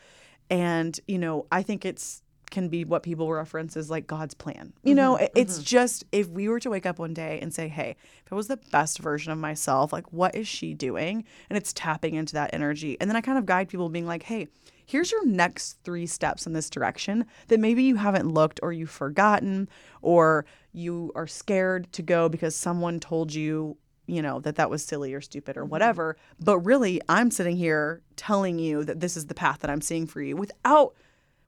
And, 0.49 0.99
you 1.07 1.17
know, 1.17 1.47
I 1.51 1.63
think 1.63 1.85
it's 1.85 2.21
can 2.53 2.69
be 2.69 2.85
what 2.85 3.01
people 3.01 3.31
reference 3.33 3.75
as 3.75 3.89
like 3.89 4.05
God's 4.05 4.35
plan. 4.35 4.73
You 4.83 4.91
mm-hmm. 4.91 4.95
know, 4.95 5.15
it- 5.15 5.31
it's 5.35 5.55
mm-hmm. 5.55 5.63
just 5.63 6.05
if 6.11 6.29
we 6.29 6.47
were 6.47 6.59
to 6.59 6.69
wake 6.69 6.85
up 6.85 6.99
one 6.99 7.13
day 7.13 7.39
and 7.41 7.51
say, 7.51 7.67
"Hey, 7.67 7.95
if 8.25 8.31
I 8.31 8.35
was 8.35 8.47
the 8.47 8.57
best 8.57 8.99
version 8.99 9.31
of 9.31 9.39
myself, 9.39 9.91
like 9.91 10.13
what 10.13 10.35
is 10.35 10.47
she 10.47 10.75
doing?" 10.75 11.25
and 11.49 11.57
it's 11.57 11.73
tapping 11.73 12.13
into 12.13 12.33
that 12.33 12.53
energy. 12.53 12.95
And 13.01 13.09
then 13.09 13.17
I 13.17 13.21
kind 13.21 13.39
of 13.39 13.47
guide 13.47 13.69
people 13.69 13.89
being 13.89 14.05
like, 14.05 14.23
"Hey, 14.23 14.47
here's 14.85 15.11
your 15.11 15.25
next 15.25 15.79
3 15.83 16.05
steps 16.05 16.45
in 16.45 16.53
this 16.53 16.69
direction 16.69 17.25
that 17.47 17.59
maybe 17.59 17.83
you 17.83 17.95
haven't 17.95 18.33
looked 18.33 18.59
or 18.63 18.71
you've 18.71 18.89
forgotten 18.89 19.69
or 20.01 20.45
you 20.71 21.11
are 21.15 21.27
scared 21.27 21.91
to 21.93 22.01
go 22.01 22.29
because 22.29 22.55
someone 22.55 22.99
told 22.99 23.33
you 23.33 23.77
you 24.05 24.21
know, 24.21 24.39
that 24.41 24.55
that 24.55 24.69
was 24.69 24.83
silly 24.83 25.13
or 25.13 25.21
stupid 25.21 25.57
or 25.57 25.61
mm-hmm. 25.61 25.71
whatever. 25.71 26.17
But 26.39 26.59
really, 26.59 27.01
I'm 27.07 27.31
sitting 27.31 27.55
here 27.55 28.01
telling 28.15 28.59
you 28.59 28.83
that 28.83 28.99
this 28.99 29.15
is 29.15 29.27
the 29.27 29.33
path 29.33 29.59
that 29.59 29.71
I'm 29.71 29.81
seeing 29.81 30.07
for 30.07 30.21
you 30.21 30.35
without 30.35 30.93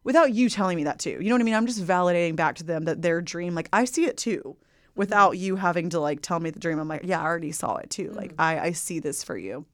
without 0.04 0.34
you 0.34 0.50
telling 0.50 0.76
me 0.78 0.84
that 0.84 1.00
too. 1.00 1.18
You 1.20 1.30
know 1.30 1.36
what 1.36 1.42
I 1.42 1.46
mean? 1.46 1.56
I'm 1.56 1.66
just 1.66 1.84
validating 1.84 2.36
back 2.36 2.56
to 2.56 2.64
them 2.64 2.86
that 2.86 3.02
their 3.02 3.22
dream, 3.22 3.56
like 3.56 3.70
I 3.74 3.86
see 3.86 4.06
it 4.06 4.18
too, 4.18 4.42
mm-hmm. 4.46 5.00
without 5.00 5.38
you 5.38 5.56
having 5.56 5.90
to 5.90 6.00
like 6.00 6.22
tell 6.22 6.40
me 6.40 6.50
the 6.50 6.60
dream. 6.60 6.80
I'm 6.80 6.88
like, 6.88 7.02
yeah, 7.04 7.20
I 7.20 7.26
already 7.26 7.52
saw 7.52 7.78
it 7.78 7.90
too. 7.90 8.12
Like 8.12 8.32
mm. 8.32 8.36
I, 8.40 8.60
I 8.60 8.72
see 8.72 9.00
this 9.00 9.24
for 9.24 9.38
you. 9.38 9.66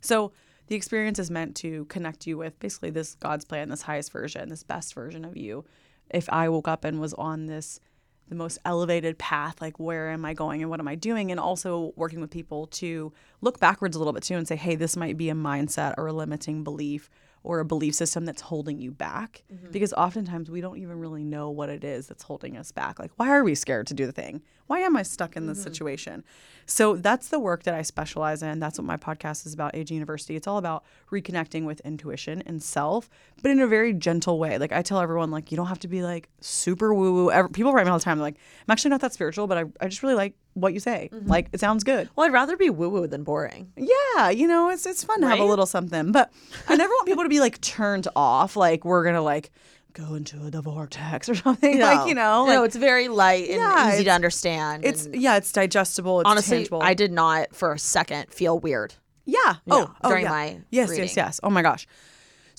So 0.00 0.32
the 0.70 0.76
experience 0.76 1.18
is 1.18 1.32
meant 1.32 1.56
to 1.56 1.84
connect 1.86 2.28
you 2.28 2.38
with 2.38 2.58
basically 2.60 2.90
this 2.90 3.16
God's 3.16 3.44
plan, 3.44 3.70
this 3.70 3.82
highest 3.82 4.12
version, 4.12 4.48
this 4.48 4.62
best 4.62 4.94
version 4.94 5.24
of 5.24 5.36
you. 5.36 5.64
If 6.10 6.30
I 6.30 6.48
woke 6.48 6.68
up 6.68 6.84
and 6.84 7.00
was 7.00 7.12
on 7.14 7.46
this 7.46 7.80
the 8.28 8.36
most 8.36 8.58
elevated 8.64 9.18
path, 9.18 9.60
like 9.60 9.80
where 9.80 10.10
am 10.10 10.24
I 10.24 10.32
going 10.32 10.60
and 10.60 10.70
what 10.70 10.78
am 10.78 10.86
I 10.86 10.94
doing? 10.94 11.32
And 11.32 11.40
also 11.40 11.92
working 11.96 12.20
with 12.20 12.30
people 12.30 12.68
to 12.68 13.12
look 13.40 13.58
backwards 13.58 13.96
a 13.96 13.98
little 13.98 14.12
bit 14.12 14.22
too 14.22 14.36
and 14.36 14.46
say, 14.46 14.54
hey, 14.54 14.76
this 14.76 14.96
might 14.96 15.16
be 15.16 15.28
a 15.28 15.34
mindset 15.34 15.94
or 15.98 16.06
a 16.06 16.12
limiting 16.12 16.62
belief 16.62 17.10
or 17.42 17.58
a 17.58 17.64
belief 17.64 17.96
system 17.96 18.24
that's 18.24 18.42
holding 18.42 18.78
you 18.78 18.92
back. 18.92 19.42
Mm-hmm. 19.52 19.72
Because 19.72 19.92
oftentimes 19.94 20.52
we 20.52 20.60
don't 20.60 20.78
even 20.78 21.00
really 21.00 21.24
know 21.24 21.50
what 21.50 21.68
it 21.68 21.82
is 21.82 22.06
that's 22.06 22.22
holding 22.22 22.56
us 22.56 22.70
back. 22.70 23.00
Like, 23.00 23.10
why 23.16 23.30
are 23.30 23.42
we 23.42 23.56
scared 23.56 23.88
to 23.88 23.94
do 23.94 24.06
the 24.06 24.12
thing? 24.12 24.42
Why 24.70 24.78
am 24.78 24.96
I 24.96 25.02
stuck 25.02 25.34
in 25.34 25.48
this 25.48 25.58
mm-hmm. 25.58 25.64
situation? 25.64 26.24
So 26.64 26.94
that's 26.94 27.26
the 27.26 27.40
work 27.40 27.64
that 27.64 27.74
I 27.74 27.82
specialize 27.82 28.40
in. 28.40 28.60
That's 28.60 28.78
what 28.78 28.84
my 28.84 28.96
podcast 28.96 29.44
is 29.44 29.52
about, 29.52 29.74
AG 29.74 29.92
University. 29.92 30.36
It's 30.36 30.46
all 30.46 30.58
about 30.58 30.84
reconnecting 31.10 31.64
with 31.64 31.80
intuition 31.80 32.40
and 32.46 32.62
self, 32.62 33.10
but 33.42 33.50
in 33.50 33.58
a 33.58 33.66
very 33.66 33.92
gentle 33.92 34.38
way. 34.38 34.58
Like 34.58 34.70
I 34.70 34.82
tell 34.82 35.00
everyone, 35.00 35.32
like, 35.32 35.50
you 35.50 35.56
don't 35.56 35.66
have 35.66 35.80
to 35.80 35.88
be 35.88 36.04
like 36.04 36.28
super 36.40 36.94
woo 36.94 37.26
woo. 37.26 37.48
People 37.48 37.72
write 37.72 37.84
me 37.84 37.90
all 37.90 37.98
the 37.98 38.04
time. 38.04 38.18
They're 38.18 38.26
like, 38.28 38.36
I'm 38.68 38.70
actually 38.70 38.90
not 38.90 39.00
that 39.00 39.12
spiritual, 39.12 39.48
but 39.48 39.58
I, 39.58 39.64
I 39.80 39.88
just 39.88 40.04
really 40.04 40.14
like 40.14 40.34
what 40.54 40.72
you 40.72 40.78
say. 40.78 41.10
Mm-hmm. 41.12 41.28
Like, 41.28 41.48
it 41.52 41.58
sounds 41.58 41.82
good. 41.82 42.08
Well, 42.14 42.28
I'd 42.28 42.32
rather 42.32 42.56
be 42.56 42.70
woo 42.70 42.90
woo 42.90 43.08
than 43.08 43.24
boring. 43.24 43.72
Yeah, 43.76 44.30
you 44.30 44.46
know, 44.46 44.70
it's 44.70 44.86
it's 44.86 45.02
fun 45.02 45.20
to 45.22 45.26
have 45.26 45.40
a 45.40 45.44
little 45.44 45.66
something, 45.66 46.12
but 46.12 46.30
I 46.68 46.76
never 46.76 46.92
want 46.92 47.08
people 47.08 47.24
to 47.24 47.28
be 47.28 47.40
like 47.40 47.60
turned 47.60 48.06
off. 48.14 48.54
Like 48.54 48.84
we're 48.84 49.02
gonna 49.02 49.20
like 49.20 49.50
go 49.92 50.14
into 50.14 50.36
a 50.52 50.62
vortex 50.62 51.28
or 51.28 51.34
something. 51.36 51.78
Like 51.78 52.08
you 52.08 52.14
know, 52.14 52.46
no, 52.46 52.64
it's 52.64 52.76
very 52.76 53.08
light 53.08 53.48
and 53.48 53.58
Yeah, 53.58 53.94
easy 53.94 54.04
to 54.04 54.10
understand. 54.10 54.84
it's 54.84 55.08
yeah, 55.12 55.36
it's 55.36 55.52
digestible. 55.52 56.20
It's 56.20 56.28
honestly, 56.28 56.58
tangible. 56.58 56.82
I 56.82 56.94
did 56.94 57.12
not 57.12 57.54
for 57.54 57.72
a 57.72 57.78
second 57.78 58.32
feel 58.32 58.58
weird. 58.58 58.94
Yeah. 59.24 59.56
Oh, 59.70 59.94
oh, 60.02 60.08
during 60.08 60.24
yeah. 60.24 60.30
my 60.30 60.60
yes, 60.70 60.90
reading. 60.90 61.04
yes, 61.04 61.16
yes. 61.16 61.40
Oh 61.42 61.50
my 61.50 61.62
gosh. 61.62 61.86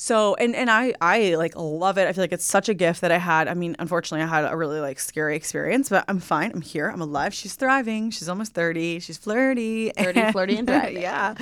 So 0.01 0.34
and 0.34 0.55
and 0.55 0.72
I 0.72 0.96
I 1.00 1.36
like 1.36 1.55
love 1.55 2.00
it. 2.00 2.08
I 2.08 2.13
feel 2.13 2.24
like 2.24 2.31
it's 2.31 2.43
such 2.43 2.70
a 2.70 2.74
gift 2.74 3.01
that 3.01 3.12
I 3.12 3.20
had. 3.20 3.48
I 3.48 3.53
mean, 3.53 3.75
unfortunately, 3.77 4.24
I 4.24 4.27
had 4.27 4.51
a 4.51 4.58
really 4.58 4.79
like 4.79 5.00
scary 5.00 5.36
experience, 5.36 5.89
but 5.89 6.05
I'm 6.08 6.20
fine. 6.20 6.51
I'm 6.55 6.62
here. 6.62 6.89
I'm 6.89 7.01
alive. 7.01 7.36
She's 7.36 7.53
thriving. 7.53 8.10
She's 8.10 8.27
almost 8.27 8.55
30. 8.55 9.00
She's 9.01 9.20
flirty. 9.20 9.91
Flirty, 9.96 10.22
flirty, 10.31 10.58
and 10.58 10.67
thriving. 10.67 11.03
yeah. 11.03 11.36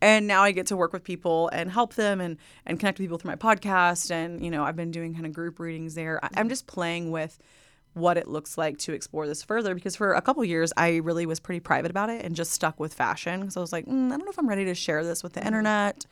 And 0.00 0.26
now 0.26 0.42
I 0.42 0.52
get 0.52 0.68
to 0.68 0.78
work 0.78 0.94
with 0.94 1.04
people 1.04 1.50
and 1.52 1.70
help 1.70 1.92
them 1.92 2.22
and 2.22 2.38
and 2.64 2.80
connect 2.80 2.98
with 2.98 3.04
people 3.04 3.18
through 3.18 3.32
my 3.32 3.36
podcast. 3.36 4.10
And 4.10 4.42
you 4.42 4.50
know, 4.50 4.64
I've 4.64 4.76
been 4.76 4.92
doing 4.92 5.12
kind 5.12 5.26
of 5.26 5.34
group 5.34 5.60
readings 5.60 5.94
there. 5.94 6.18
I, 6.24 6.30
I'm 6.38 6.48
just 6.48 6.66
playing 6.66 7.10
with 7.10 7.38
what 7.92 8.16
it 8.16 8.28
looks 8.28 8.56
like 8.56 8.78
to 8.78 8.94
explore 8.94 9.26
this 9.26 9.42
further 9.42 9.74
because 9.74 9.94
for 9.94 10.14
a 10.14 10.22
couple 10.22 10.42
years 10.42 10.72
I 10.78 10.96
really 10.96 11.26
was 11.26 11.38
pretty 11.38 11.60
private 11.60 11.90
about 11.90 12.08
it 12.08 12.24
and 12.24 12.34
just 12.34 12.52
stuck 12.52 12.80
with 12.80 12.94
fashion. 12.94 13.50
So 13.50 13.60
I 13.60 13.62
was 13.62 13.74
like, 13.74 13.84
mm, 13.84 14.06
I 14.06 14.16
don't 14.16 14.24
know 14.24 14.30
if 14.30 14.38
I'm 14.38 14.48
ready 14.48 14.64
to 14.64 14.74
share 14.74 15.04
this 15.04 15.22
with 15.22 15.34
the 15.34 15.46
internet. 15.46 16.06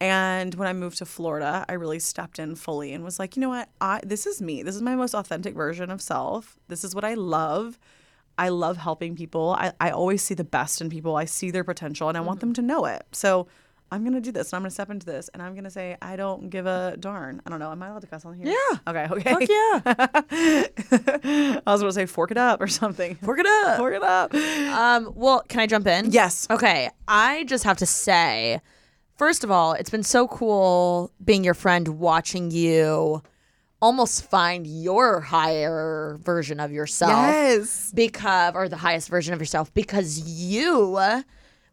And 0.00 0.54
when 0.56 0.68
I 0.68 0.72
moved 0.72 0.98
to 0.98 1.06
Florida, 1.06 1.64
I 1.68 1.74
really 1.74 1.98
stepped 1.98 2.38
in 2.38 2.56
fully 2.56 2.92
and 2.92 3.04
was 3.04 3.18
like, 3.18 3.36
you 3.36 3.40
know 3.40 3.48
what? 3.48 3.68
I 3.80 4.00
this 4.04 4.26
is 4.26 4.42
me. 4.42 4.62
This 4.62 4.74
is 4.74 4.82
my 4.82 4.96
most 4.96 5.14
authentic 5.14 5.54
version 5.54 5.90
of 5.90 6.02
self. 6.02 6.58
This 6.68 6.84
is 6.84 6.94
what 6.94 7.04
I 7.04 7.14
love. 7.14 7.78
I 8.36 8.48
love 8.48 8.78
helping 8.78 9.14
people. 9.14 9.54
I, 9.58 9.72
I 9.80 9.90
always 9.90 10.22
see 10.22 10.34
the 10.34 10.44
best 10.44 10.80
in 10.80 10.90
people. 10.90 11.16
I 11.16 11.24
see 11.24 11.50
their 11.50 11.62
potential 11.62 12.08
and 12.08 12.18
I 12.18 12.20
want 12.20 12.40
them 12.40 12.52
to 12.54 12.62
know 12.62 12.84
it. 12.84 13.06
So 13.12 13.46
I'm 13.92 14.02
gonna 14.02 14.20
do 14.20 14.32
this 14.32 14.52
and 14.52 14.56
I'm 14.56 14.62
gonna 14.62 14.72
step 14.72 14.90
into 14.90 15.06
this 15.06 15.30
and 15.32 15.40
I'm 15.40 15.54
gonna 15.54 15.70
say 15.70 15.96
I 16.02 16.16
don't 16.16 16.50
give 16.50 16.66
a 16.66 16.96
darn. 16.98 17.40
I 17.46 17.50
don't 17.50 17.60
know. 17.60 17.70
Am 17.70 17.80
I 17.80 17.86
allowed 17.88 18.00
to 18.00 18.08
cuss 18.08 18.24
on 18.24 18.34
here? 18.34 18.48
Yeah. 18.48 18.78
Okay. 18.88 19.06
Okay. 19.08 19.32
Fuck 19.32 19.48
yeah. 19.48 19.80
I 21.64 21.72
was 21.72 21.80
gonna 21.80 21.92
say 21.92 22.06
fork 22.06 22.32
it 22.32 22.36
up 22.36 22.60
or 22.60 22.66
something. 22.66 23.14
Fork 23.16 23.38
it 23.38 23.46
up. 23.46 23.76
Fork 23.78 23.94
it 23.94 24.02
up. 24.02 24.34
Um, 24.34 25.12
well, 25.14 25.44
can 25.48 25.60
I 25.60 25.66
jump 25.66 25.86
in? 25.86 26.10
Yes. 26.10 26.48
Okay. 26.50 26.90
I 27.06 27.44
just 27.44 27.62
have 27.62 27.76
to 27.76 27.86
say, 27.86 28.60
first 29.16 29.44
of 29.44 29.50
all, 29.50 29.72
it's 29.74 29.90
been 29.90 30.02
so 30.02 30.26
cool 30.28 31.10
being 31.24 31.44
your 31.44 31.54
friend, 31.54 31.86
watching 31.88 32.50
you 32.50 33.22
almost 33.82 34.24
find 34.30 34.66
your 34.66 35.20
higher 35.20 36.16
version 36.22 36.58
of 36.60 36.72
yourself. 36.72 37.10
Yes. 37.10 37.92
Because, 37.94 38.54
or 38.54 38.68
the 38.68 38.76
highest 38.78 39.08
version 39.10 39.34
of 39.34 39.40
yourself, 39.40 39.72
because 39.74 40.20
you, 40.20 40.98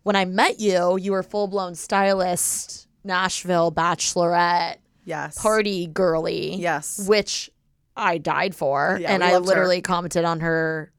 when 0.03 0.15
I 0.15 0.25
met 0.25 0.59
you, 0.59 0.97
you 0.97 1.13
were 1.13 1.23
full 1.23 1.47
blown 1.47 1.73
stylist, 1.75 2.87
Nashville 3.03 3.71
bachelorette, 3.71 4.77
Yes. 5.05 5.41
party 5.41 5.87
girly. 5.87 6.55
Yes. 6.55 7.07
Which 7.07 7.49
I 7.95 8.17
died 8.17 8.55
for. 8.55 8.97
Yeah, 9.01 9.11
and 9.13 9.23
I 9.23 9.31
loved 9.33 9.45
her. 9.45 9.47
literally 9.47 9.81
commented 9.81 10.25
on 10.25 10.41
her 10.41 10.91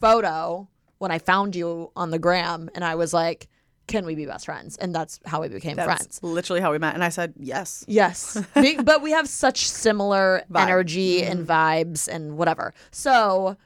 photo 0.00 0.68
when 0.98 1.10
I 1.10 1.18
found 1.18 1.54
you 1.54 1.90
on 1.96 2.10
the 2.10 2.18
gram 2.18 2.70
and 2.74 2.84
I 2.84 2.94
was 2.94 3.12
like, 3.12 3.48
can 3.86 4.06
we 4.06 4.14
be 4.14 4.26
best 4.26 4.46
friends? 4.46 4.76
And 4.78 4.94
that's 4.94 5.20
how 5.26 5.42
we 5.42 5.48
became 5.48 5.76
That's 5.76 5.86
friends. 5.86 6.20
literally 6.22 6.60
how 6.60 6.72
we 6.72 6.78
met. 6.78 6.94
And 6.94 7.04
I 7.04 7.08
said 7.10 7.34
yes. 7.38 7.84
Yes. 7.86 8.42
Be- 8.54 8.80
but 8.82 9.02
we 9.02 9.10
have 9.12 9.28
such 9.28 9.68
similar 9.68 10.42
Vibe. 10.50 10.56
Mm-hmm. 10.56 10.56
energy 10.68 11.22
and 11.22 11.46
vibes 11.46 12.08
and 12.08 12.36
whatever. 12.38 12.72
So 12.90 13.56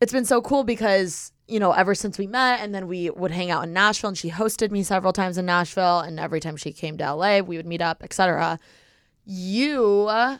it's 0.00 0.12
been 0.12 0.24
so 0.26 0.42
cool 0.42 0.62
because, 0.62 1.32
you 1.48 1.58
know, 1.58 1.72
ever 1.72 1.94
since 1.94 2.18
we 2.18 2.26
met 2.26 2.60
and 2.60 2.74
then 2.74 2.86
we 2.86 3.08
would 3.10 3.30
hang 3.30 3.50
out 3.50 3.64
in 3.64 3.72
Nashville 3.72 4.08
and 4.08 4.18
she 4.18 4.30
hosted 4.30 4.70
me 4.70 4.82
several 4.82 5.12
times 5.12 5.38
in 5.38 5.46
Nashville 5.46 6.00
and 6.00 6.20
every 6.20 6.40
time 6.40 6.56
she 6.56 6.72
came 6.72 6.98
to 6.98 7.14
LA, 7.14 7.40
we 7.40 7.56
would 7.56 7.66
meet 7.66 7.80
up, 7.80 8.02
etc. 8.02 8.58
You, 9.24 10.06
uh, 10.08 10.38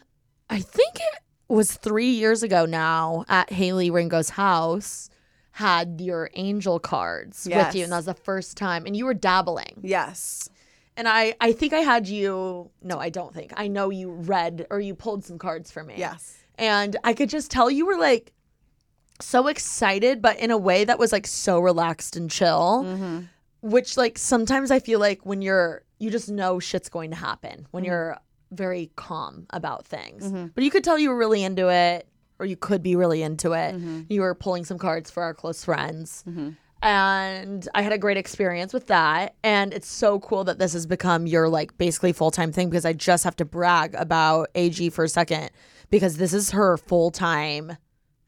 I 0.50 0.61
think 0.61 0.96
it 0.96 1.20
was 1.49 1.73
three 1.73 2.11
years 2.11 2.42
ago 2.42 2.66
now 2.66 3.25
at 3.28 3.50
Haley 3.50 3.90
Ringo's 3.90 4.30
house, 4.30 5.08
had 5.56 6.02
your 6.02 6.28
angel 6.34 6.78
cards 6.78 7.48
with 7.50 7.75
you. 7.75 7.82
And 7.82 7.90
that 7.90 7.96
was 7.96 8.04
the 8.04 8.12
first 8.12 8.58
time. 8.58 8.84
And 8.84 8.94
you 8.94 9.06
were 9.06 9.14
dabbling. 9.14 9.80
Yes. 9.82 10.50
And 10.98 11.08
I, 11.08 11.34
I 11.40 11.52
think 11.52 11.72
I 11.72 11.78
had 11.78 12.06
you. 12.06 12.70
No, 12.82 12.98
I 12.98 13.08
don't 13.08 13.32
think. 13.32 13.54
I 13.56 13.66
know 13.66 13.88
you 13.88 14.10
read 14.10 14.66
or 14.68 14.80
you 14.80 14.94
pulled 14.94 15.25
some 15.25 15.38
cards 15.38 15.70
for 15.70 15.82
me. 15.82 15.94
Yes. 15.96 16.36
And 16.58 16.94
I 17.04 17.14
could 17.14 17.30
just 17.30 17.50
tell 17.50 17.70
you 17.70 17.86
were 17.86 17.96
like 17.96 18.34
so 19.18 19.46
excited, 19.46 20.20
but 20.20 20.38
in 20.38 20.50
a 20.50 20.58
way 20.58 20.84
that 20.84 20.98
was 20.98 21.10
like 21.10 21.26
so 21.26 21.58
relaxed 21.58 22.16
and 22.16 22.30
chill. 22.30 22.82
Mm-hmm. 22.84 23.20
Which 23.62 23.96
like 23.96 24.18
sometimes 24.18 24.70
I 24.70 24.78
feel 24.78 25.00
like 25.00 25.25
when 25.25 25.40
you're 25.40 25.84
you 25.98 26.10
just 26.10 26.28
know 26.28 26.60
shit's 26.60 26.90
going 26.90 27.12
to 27.12 27.16
happen 27.16 27.50
Mm-hmm. 27.60 27.64
when 27.70 27.84
you're 27.84 28.18
very 28.50 28.90
calm 28.96 29.46
about 29.50 29.86
things. 29.86 30.30
But 30.54 30.62
you 30.64 30.70
could 30.70 30.84
tell 30.84 30.98
you 30.98 31.08
were 31.08 31.16
really 31.16 31.42
into 31.42 31.70
it, 31.72 32.06
or 32.38 32.47
you 32.47 32.57
could 32.57 32.83
be 32.83 32.97
really 32.97 33.23
into 33.23 33.52
it. 33.52 33.75
Mm-hmm. 33.75 34.02
You 34.09 34.21
were 34.21 34.35
pulling 34.35 34.64
some 34.64 34.78
cards 34.78 35.11
for 35.11 35.23
our 35.23 35.35
close 35.35 35.64
friends. 35.64 36.25
And 36.83 37.69
I 37.75 37.83
had 37.83 37.93
a 37.93 37.99
great 37.99 38.16
experience 38.16 38.73
with 38.73 38.87
that. 38.88 39.35
And 39.43 39.73
it's 39.73 39.88
so 39.88 40.21
cool 40.21 40.45
that 40.45 40.59
this 40.59 40.73
has 40.75 40.87
become 40.87 41.26
your 41.26 41.49
like 41.49 41.76
basically 41.78 42.12
full 42.12 42.31
time 42.31 42.52
thing 42.52 42.69
because 42.69 42.85
I 42.85 42.93
just 42.93 43.25
have 43.25 43.37
to 43.37 43.45
brag 43.45 43.95
about 43.95 44.50
AG 44.55 44.90
for 44.90 45.05
a 45.05 45.09
second 45.09 45.50
because 45.90 46.19
this 46.19 46.33
is 46.33 46.50
her 46.50 46.76
full 46.76 47.11
time 47.11 47.76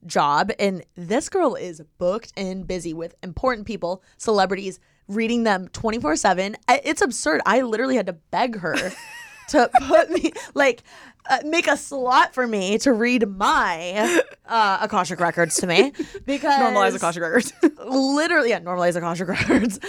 job. 0.07 0.51
And 0.59 0.85
this 0.97 1.29
girl 1.29 1.55
is 1.55 1.83
booked 1.99 2.33
and 2.37 2.67
busy 2.67 2.95
with 2.95 3.15
important 3.23 3.67
people, 3.67 4.03
celebrities, 4.17 4.81
reading 5.09 5.45
them 5.45 5.69
24 5.69 6.17
7. 6.17 6.57
It's 6.69 7.03
absurd. 7.03 7.41
I 7.47 7.63
literally 7.63 7.97
had 7.97 8.07
to 8.07 8.13
beg 8.13 8.59
her 8.59 8.77
to 9.49 9.71
put 9.87 10.11
me, 10.11 10.33
like, 10.55 10.83
uh, 11.29 11.39
make 11.45 11.67
a 11.67 11.77
slot 11.77 12.35
for 12.35 12.47
me 12.47 12.79
to 12.79 12.93
read 12.93 13.29
my 13.29 14.23
uh, 14.47 14.79
Akashic 14.81 15.21
records 15.21 15.57
to 15.57 15.67
me 15.67 15.93
because 16.27 16.61
Normalize 16.61 16.95
Akashic 16.97 17.23
records. 17.23 17.53
literally 17.87 18.51
yeah, 18.51 18.61
normalize 18.61 18.97
Akashic 18.97 19.29
records. 19.29 19.79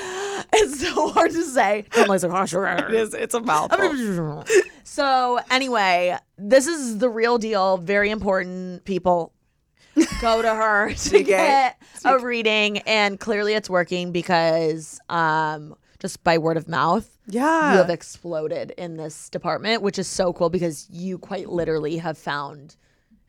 It's 0.52 0.82
so 0.82 1.10
hard 1.10 1.32
to 1.32 1.44
say. 1.44 1.86
Normalize 1.92 2.24
Akashic 2.24 2.58
it 2.58 2.62
records. 2.62 2.94
is. 2.96 3.14
It's 3.14 3.34
a 3.36 3.40
mouthful. 3.40 4.46
so 4.84 5.40
anyway, 5.52 6.18
this 6.40 6.66
is 6.66 6.98
the 6.98 7.08
real 7.10 7.38
deal. 7.38 7.78
Very 7.78 8.10
important 8.10 8.84
people. 8.84 9.32
Go 10.22 10.42
to 10.42 10.56
her 10.56 10.94
to 10.94 11.24
get 11.24 11.78
a 12.06 12.18
reading, 12.20 12.80
and 12.80 13.20
clearly 13.20 13.54
it's 13.54 13.70
working 13.70 14.12
because 14.12 15.00
um, 15.10 15.76
just 16.00 16.24
by 16.24 16.38
word 16.38 16.58
of 16.58 16.68
mouth, 16.68 17.18
Yeah. 17.28 17.72
you 17.74 17.78
have 17.78 17.90
exploded 17.90 18.72
in 18.78 18.98
this 18.98 19.30
department, 19.30 19.82
which 19.82 20.00
is 20.00 20.08
so 20.08 20.34
cool 20.34 20.50
because 20.50 20.88
you 20.90 21.18
quite 21.18 21.50
literally 21.50 21.98
have 21.98 22.18
found. 22.18 22.76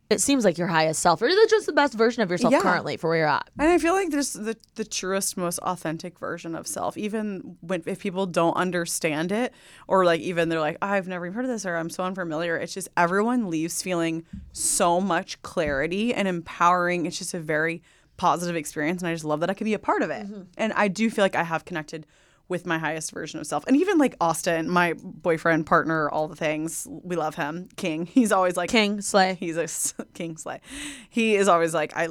It 0.08 0.20
seems 0.20 0.44
like 0.44 0.58
your 0.58 0.66
highest 0.66 1.00
self, 1.00 1.22
or 1.22 1.28
just 1.48 1.66
the 1.66 1.72
best 1.72 1.94
version 1.94 2.20
of 2.22 2.30
yourself 2.32 2.50
Yeah. 2.52 2.60
currently 2.62 2.96
for 2.96 3.08
where 3.10 3.18
you're 3.18 3.28
at. 3.28 3.48
And 3.58 3.68
I 3.68 3.78
feel 3.78 3.92
like 3.94 4.10
there's 4.10 4.32
the, 4.32 4.56
the 4.74 4.84
truest, 4.84 5.36
most 5.36 5.60
authentic 5.60 6.18
version 6.18 6.56
of 6.56 6.66
self. 6.66 6.96
Even 6.96 7.56
when 7.60 7.84
if 7.86 8.00
people 8.00 8.26
don't 8.26 8.54
understand 8.54 9.30
it, 9.30 9.52
or 9.86 10.04
like 10.04 10.20
even 10.20 10.48
they're 10.48 10.58
like, 10.58 10.78
I've 10.82 11.06
never 11.06 11.26
even 11.26 11.34
heard 11.36 11.44
of 11.44 11.50
this, 11.50 11.64
or 11.64 11.76
I'm 11.76 11.90
so 11.90 12.02
unfamiliar. 12.02 12.56
It's 12.56 12.74
just 12.74 12.88
everyone 12.96 13.50
leaves 13.50 13.82
feeling 13.82 14.24
so 14.52 15.00
much 15.00 15.40
clarity 15.42 16.12
and 16.12 16.26
empowering. 16.26 17.06
It's 17.06 17.18
just 17.18 17.32
a 17.34 17.40
very 17.40 17.80
positive 18.16 18.56
experience, 18.56 19.02
and 19.02 19.08
I 19.08 19.14
just 19.14 19.24
love 19.24 19.38
that 19.40 19.48
I 19.50 19.54
could 19.54 19.64
be 19.64 19.74
a 19.74 19.78
part 19.78 20.02
of 20.02 20.10
it. 20.10 20.26
Mm-hmm. 20.26 20.42
And 20.58 20.72
I 20.72 20.88
do 20.88 21.08
feel 21.08 21.24
like 21.24 21.36
I 21.36 21.44
have 21.44 21.64
connected 21.64 22.04
with 22.50 22.66
my 22.66 22.76
highest 22.78 23.12
version 23.12 23.40
of 23.40 23.46
self, 23.46 23.64
and 23.66 23.76
even 23.76 23.96
like 23.96 24.14
Austin, 24.20 24.68
my 24.68 24.94
boyfriend, 25.02 25.64
partner, 25.66 26.10
all 26.10 26.28
the 26.28 26.36
things. 26.36 26.86
We 26.90 27.16
love 27.16 27.34
him, 27.36 27.68
King. 27.76 28.04
He's 28.12 28.32
always 28.32 28.56
like 28.56 28.68
King 28.68 29.00
Slay. 29.00 29.34
He's 29.40 29.56
a 29.56 30.04
king 30.14 30.36
slay. 30.36 30.60
He 31.08 31.36
is 31.36 31.48
always 31.48 31.72
like 31.72 31.96
I. 31.96 32.08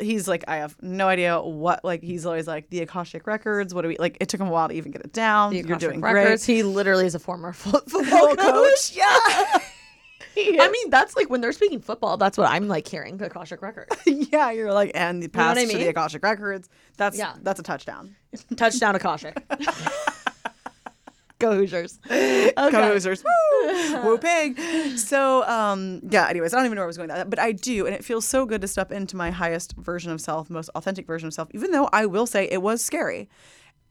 He's 0.00 0.26
like 0.26 0.44
I 0.48 0.56
have 0.56 0.74
no 0.82 1.06
idea 1.08 1.40
what 1.40 1.84
like. 1.84 2.02
He's 2.02 2.26
always 2.26 2.46
like 2.48 2.70
the 2.70 2.80
Akashic 2.80 3.26
records. 3.26 3.74
What 3.74 3.82
do 3.82 3.88
we 3.88 3.96
like? 3.98 4.16
It 4.20 4.28
took 4.28 4.40
him 4.40 4.48
a 4.48 4.50
while 4.50 4.68
to 4.68 4.74
even 4.74 4.90
get 4.90 5.02
it 5.02 5.12
down. 5.12 5.50
The 5.50 5.58
You're 5.58 5.66
Akashic 5.66 5.80
doing 5.90 6.00
Records. 6.00 6.44
great. 6.46 6.56
He 6.56 6.62
literally 6.62 7.06
is 7.06 7.14
a 7.14 7.18
former 7.20 7.52
football 7.52 8.34
coach. 8.36 8.96
Yeah. 8.96 9.58
I 10.34 10.70
mean, 10.70 10.88
that's 10.90 11.14
like 11.14 11.28
when 11.28 11.42
they're 11.42 11.52
speaking 11.52 11.80
football. 11.82 12.16
That's 12.16 12.38
what 12.38 12.48
I'm 12.50 12.66
like 12.66 12.88
hearing. 12.88 13.18
The 13.18 13.26
Akashic 13.26 13.60
Records. 13.60 13.94
yeah, 14.06 14.50
you're 14.50 14.72
like 14.72 14.92
and 14.94 15.22
the 15.22 15.26
know 15.26 15.44
what 15.46 15.56
pass 15.56 15.58
I 15.58 15.66
to 15.66 15.76
the? 15.78 15.88
Akashic 15.88 16.22
records. 16.22 16.70
That's 16.96 17.18
Yeah. 17.18 17.34
that's 17.42 17.60
a 17.60 17.62
touchdown. 17.62 18.16
Touchdown 18.56 18.94
Akashic. 18.96 19.42
Go 21.38 21.54
Hoosiers. 21.56 21.98
Okay. 22.06 22.52
Go 22.54 22.92
Hoosiers. 22.92 23.24
Woo! 23.24 24.02
Woo 24.04 24.18
pig. 24.18 24.56
So 24.96 25.46
um 25.48 26.00
yeah, 26.08 26.28
anyways, 26.28 26.54
I 26.54 26.56
don't 26.56 26.66
even 26.66 26.76
know 26.76 26.82
where 26.82 26.86
I 26.86 26.88
was 26.88 26.96
going 26.96 27.08
with 27.08 27.16
that. 27.16 27.30
But 27.30 27.40
I 27.40 27.50
do, 27.50 27.84
and 27.86 27.94
it 27.94 28.04
feels 28.04 28.24
so 28.26 28.46
good 28.46 28.60
to 28.60 28.68
step 28.68 28.92
into 28.92 29.16
my 29.16 29.30
highest 29.32 29.74
version 29.76 30.12
of 30.12 30.20
self, 30.20 30.48
most 30.50 30.70
authentic 30.76 31.04
version 31.06 31.26
of 31.26 31.34
self, 31.34 31.48
even 31.52 31.72
though 31.72 31.88
I 31.92 32.06
will 32.06 32.26
say 32.26 32.48
it 32.48 32.62
was 32.62 32.82
scary. 32.82 33.28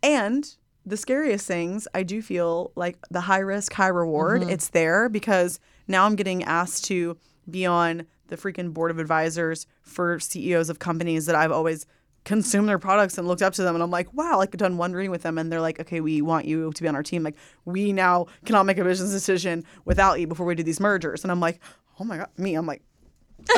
And 0.01 0.49
the 0.85 0.95
scariest 0.95 1.45
things, 1.45 1.87
I 1.93 2.03
do 2.03 2.21
feel 2.21 2.71
like 2.75 2.97
the 3.11 3.21
high 3.21 3.39
risk, 3.39 3.73
high 3.73 3.87
reward, 3.87 4.43
it's 4.43 4.69
there 4.69 5.09
because 5.09 5.59
now 5.87 6.05
I'm 6.05 6.15
getting 6.15 6.43
asked 6.43 6.85
to 6.85 7.17
be 7.49 7.65
on 7.65 8.05
the 8.27 8.37
freaking 8.37 8.73
board 8.73 8.91
of 8.91 8.97
advisors 8.97 9.67
for 9.81 10.19
CEOs 10.19 10.69
of 10.69 10.79
companies 10.79 11.25
that 11.25 11.35
I've 11.35 11.51
always 11.51 11.85
consumed 12.23 12.69
their 12.69 12.79
products 12.79 13.17
and 13.17 13.27
looked 13.27 13.41
up 13.41 13.53
to 13.53 13.63
them. 13.63 13.75
And 13.75 13.83
I'm 13.83 13.91
like, 13.91 14.13
wow, 14.13 14.37
like 14.37 14.49
I've 14.49 14.57
done 14.57 14.77
one 14.77 14.93
reading 14.93 15.11
with 15.11 15.23
them. 15.23 15.37
And 15.37 15.51
they're 15.51 15.61
like, 15.61 15.79
okay, 15.79 16.01
we 16.01 16.21
want 16.21 16.45
you 16.45 16.71
to 16.71 16.81
be 16.81 16.87
on 16.87 16.95
our 16.95 17.03
team. 17.03 17.23
Like, 17.23 17.35
we 17.65 17.93
now 17.93 18.27
cannot 18.45 18.65
make 18.65 18.77
a 18.77 18.83
business 18.83 19.11
decision 19.11 19.65
without 19.85 20.19
you 20.19 20.27
before 20.27 20.45
we 20.45 20.55
do 20.55 20.63
these 20.63 20.79
mergers. 20.79 21.23
And 21.23 21.31
I'm 21.31 21.39
like, 21.39 21.59
oh 21.99 22.03
my 22.03 22.17
God, 22.17 22.29
me. 22.37 22.55
I'm 22.55 22.65
like, 22.65 22.83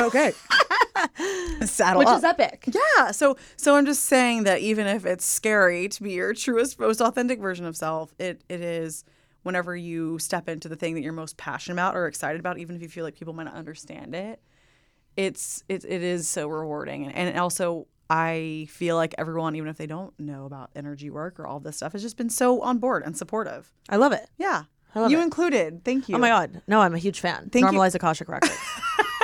okay. 0.00 0.32
Saddle 1.64 1.98
Which 1.98 2.08
up. 2.08 2.18
is 2.18 2.24
epic. 2.24 2.68
Yeah. 2.96 3.10
So 3.10 3.36
so 3.56 3.76
I'm 3.76 3.84
just 3.84 4.04
saying 4.04 4.44
that 4.44 4.60
even 4.60 4.86
if 4.86 5.04
it's 5.04 5.24
scary 5.24 5.88
to 5.88 6.02
be 6.02 6.12
your 6.12 6.32
truest, 6.34 6.78
most 6.78 7.00
authentic 7.00 7.40
version 7.40 7.66
of 7.66 7.76
self, 7.76 8.14
it 8.18 8.42
it 8.48 8.60
is 8.60 9.04
whenever 9.42 9.76
you 9.76 10.18
step 10.18 10.48
into 10.48 10.68
the 10.68 10.76
thing 10.76 10.94
that 10.94 11.02
you're 11.02 11.12
most 11.12 11.36
passionate 11.36 11.74
about 11.74 11.94
or 11.96 12.06
excited 12.06 12.40
about, 12.40 12.58
even 12.58 12.76
if 12.76 12.80
you 12.82 12.88
feel 12.88 13.04
like 13.04 13.14
people 13.14 13.34
might 13.34 13.44
not 13.44 13.54
understand 13.54 14.14
it, 14.14 14.40
it's 15.16 15.62
it, 15.68 15.84
it 15.84 16.02
is 16.02 16.26
so 16.26 16.48
rewarding. 16.48 17.06
And, 17.06 17.28
and 17.28 17.38
also 17.38 17.86
I 18.14 18.68
feel 18.70 18.94
like 18.94 19.12
everyone, 19.18 19.56
even 19.56 19.68
if 19.68 19.76
they 19.76 19.88
don't 19.88 20.16
know 20.20 20.44
about 20.44 20.70
energy 20.76 21.10
work 21.10 21.40
or 21.40 21.48
all 21.48 21.58
this 21.58 21.78
stuff, 21.78 21.94
has 21.94 22.02
just 22.02 22.16
been 22.16 22.30
so 22.30 22.62
on 22.62 22.78
board 22.78 23.02
and 23.04 23.16
supportive. 23.16 23.72
I 23.88 23.96
love 23.96 24.12
it. 24.12 24.30
Yeah. 24.38 24.62
I 24.94 25.00
love 25.00 25.10
you 25.10 25.18
it. 25.18 25.24
included. 25.24 25.84
Thank 25.84 26.08
you. 26.08 26.14
Oh 26.14 26.18
my 26.20 26.28
God. 26.28 26.62
No, 26.68 26.80
I'm 26.80 26.94
a 26.94 26.98
huge 26.98 27.18
fan. 27.18 27.50
Thank 27.50 27.64
you. 27.64 27.72
Normalize 27.72 27.96
Akashic 27.96 28.28
Records. 28.28 28.56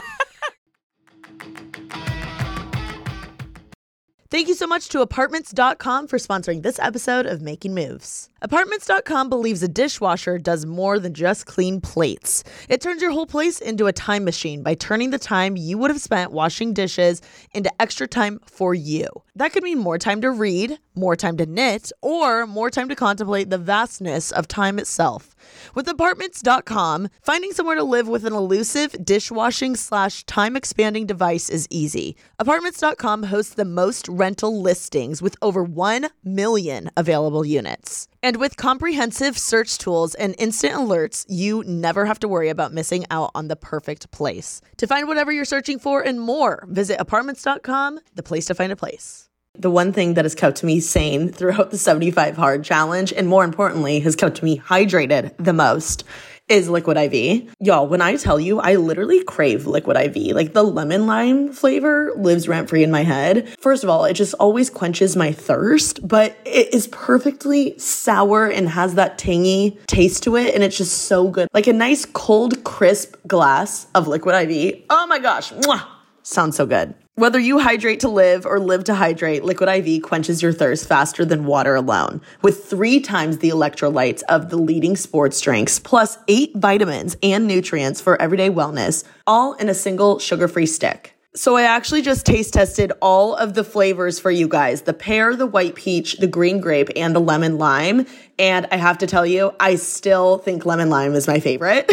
Thank 4.30 4.46
you 4.46 4.54
so 4.54 4.68
much 4.68 4.88
to 4.90 5.00
Apartments.com 5.00 6.06
for 6.06 6.16
sponsoring 6.16 6.62
this 6.62 6.78
episode 6.78 7.26
of 7.26 7.42
Making 7.42 7.74
Moves. 7.74 8.30
Apartments.com 8.42 9.28
believes 9.28 9.60
a 9.64 9.66
dishwasher 9.66 10.38
does 10.38 10.64
more 10.64 11.00
than 11.00 11.14
just 11.14 11.46
clean 11.46 11.80
plates. 11.80 12.44
It 12.68 12.80
turns 12.80 13.02
your 13.02 13.10
whole 13.10 13.26
place 13.26 13.60
into 13.60 13.88
a 13.88 13.92
time 13.92 14.24
machine 14.24 14.62
by 14.62 14.74
turning 14.74 15.10
the 15.10 15.18
time 15.18 15.56
you 15.56 15.78
would 15.78 15.90
have 15.90 16.00
spent 16.00 16.30
washing 16.30 16.72
dishes 16.72 17.20
into 17.54 17.72
extra 17.82 18.06
time 18.06 18.38
for 18.46 18.72
you. 18.72 19.08
That 19.36 19.52
could 19.52 19.62
mean 19.62 19.78
more 19.78 19.98
time 19.98 20.20
to 20.22 20.30
read, 20.30 20.78
more 20.94 21.16
time 21.16 21.36
to 21.36 21.46
knit, 21.46 21.92
or 22.02 22.46
more 22.46 22.70
time 22.70 22.88
to 22.88 22.96
contemplate 22.96 23.50
the 23.50 23.58
vastness 23.58 24.32
of 24.32 24.48
time 24.48 24.78
itself. 24.78 25.34
With 25.74 25.88
apartments.com, 25.88 27.08
finding 27.22 27.52
somewhere 27.52 27.76
to 27.76 27.84
live 27.84 28.08
with 28.08 28.24
an 28.24 28.32
elusive 28.32 28.94
dishwashing 29.04 29.76
slash 29.76 30.24
time 30.24 30.56
expanding 30.56 31.06
device 31.06 31.48
is 31.48 31.66
easy. 31.70 32.16
Apartments.com 32.38 33.24
hosts 33.24 33.54
the 33.54 33.64
most 33.64 34.08
rental 34.08 34.60
listings 34.60 35.22
with 35.22 35.36
over 35.42 35.62
1 35.62 36.08
million 36.24 36.90
available 36.96 37.44
units. 37.44 38.08
And 38.22 38.36
with 38.36 38.58
comprehensive 38.58 39.38
search 39.38 39.78
tools 39.78 40.14
and 40.14 40.34
instant 40.36 40.74
alerts, 40.74 41.24
you 41.26 41.64
never 41.66 42.04
have 42.04 42.20
to 42.20 42.28
worry 42.28 42.50
about 42.50 42.74
missing 42.74 43.06
out 43.10 43.30
on 43.34 43.48
the 43.48 43.56
perfect 43.56 44.10
place. 44.10 44.60
To 44.76 44.86
find 44.86 45.08
whatever 45.08 45.32
you're 45.32 45.46
searching 45.46 45.78
for 45.78 46.02
and 46.02 46.20
more, 46.20 46.64
visit 46.68 47.00
apartments.com, 47.00 47.98
the 48.14 48.22
place 48.22 48.44
to 48.46 48.54
find 48.54 48.72
a 48.72 48.76
place. 48.76 49.30
The 49.58 49.70
one 49.70 49.94
thing 49.94 50.14
that 50.14 50.26
has 50.26 50.34
kept 50.34 50.62
me 50.62 50.80
sane 50.80 51.30
throughout 51.30 51.70
the 51.70 51.78
75 51.78 52.36
hard 52.36 52.62
challenge, 52.62 53.10
and 53.12 53.26
more 53.26 53.42
importantly, 53.42 54.00
has 54.00 54.14
kept 54.14 54.42
me 54.42 54.58
hydrated 54.58 55.34
the 55.38 55.54
most, 55.54 56.04
is 56.50 56.68
Liquid 56.68 56.96
IV. 56.96 57.54
Y'all, 57.60 57.86
when 57.86 58.02
I 58.02 58.16
tell 58.16 58.40
you, 58.40 58.60
I 58.60 58.74
literally 58.74 59.22
crave 59.24 59.66
Liquid 59.66 59.96
IV. 59.96 60.34
Like 60.34 60.52
the 60.52 60.62
lemon 60.62 61.06
lime 61.06 61.52
flavor 61.52 62.12
lives 62.16 62.48
rent 62.48 62.68
free 62.68 62.82
in 62.82 62.90
my 62.90 63.04
head. 63.04 63.48
First 63.60 63.84
of 63.84 63.90
all, 63.90 64.04
it 64.04 64.14
just 64.14 64.34
always 64.34 64.68
quenches 64.68 65.16
my 65.16 65.32
thirst, 65.32 66.06
but 66.06 66.36
it 66.44 66.74
is 66.74 66.88
perfectly 66.88 67.78
sour 67.78 68.46
and 68.46 68.68
has 68.68 68.96
that 68.96 69.16
tangy 69.16 69.78
taste 69.86 70.24
to 70.24 70.36
it. 70.36 70.54
And 70.54 70.64
it's 70.64 70.76
just 70.76 71.04
so 71.04 71.28
good. 71.28 71.48
Like 71.54 71.68
a 71.68 71.72
nice 71.72 72.04
cold, 72.04 72.64
crisp 72.64 73.14
glass 73.26 73.86
of 73.94 74.08
Liquid 74.08 74.50
IV. 74.50 74.82
Oh 74.90 75.06
my 75.06 75.20
gosh. 75.20 75.52
Mwah. 75.52 75.86
Sounds 76.22 76.56
so 76.56 76.66
good. 76.66 76.94
Whether 77.20 77.38
you 77.38 77.58
hydrate 77.58 78.00
to 78.00 78.08
live 78.08 78.46
or 78.46 78.58
live 78.58 78.84
to 78.84 78.94
hydrate, 78.94 79.44
Liquid 79.44 79.68
IV 79.68 80.00
quenches 80.00 80.40
your 80.40 80.54
thirst 80.54 80.88
faster 80.88 81.22
than 81.22 81.44
water 81.44 81.74
alone. 81.74 82.22
With 82.40 82.64
three 82.64 82.98
times 82.98 83.36
the 83.36 83.50
electrolytes 83.50 84.22
of 84.30 84.48
the 84.48 84.56
leading 84.56 84.96
sports 84.96 85.38
drinks, 85.38 85.78
plus 85.78 86.16
eight 86.28 86.56
vitamins 86.56 87.18
and 87.22 87.46
nutrients 87.46 88.00
for 88.00 88.18
everyday 88.22 88.48
wellness, 88.48 89.04
all 89.26 89.52
in 89.52 89.68
a 89.68 89.74
single 89.74 90.18
sugar 90.18 90.48
free 90.48 90.64
stick. 90.64 91.14
So 91.36 91.56
I 91.56 91.62
actually 91.62 92.02
just 92.02 92.26
taste 92.26 92.54
tested 92.54 92.90
all 93.00 93.36
of 93.36 93.54
the 93.54 93.62
flavors 93.62 94.18
for 94.18 94.32
you 94.32 94.48
guys 94.48 94.82
the 94.82 94.92
pear, 94.92 95.36
the 95.36 95.46
white 95.46 95.76
peach, 95.76 96.16
the 96.16 96.26
green 96.26 96.60
grape, 96.60 96.88
and 96.96 97.14
the 97.14 97.20
lemon 97.20 97.56
lime. 97.56 98.06
And 98.36 98.66
I 98.72 98.76
have 98.76 98.98
to 98.98 99.06
tell 99.06 99.24
you, 99.24 99.54
I 99.60 99.76
still 99.76 100.38
think 100.38 100.66
lemon 100.66 100.90
lime 100.90 101.14
is 101.14 101.28
my 101.28 101.38
favorite. 101.38 101.88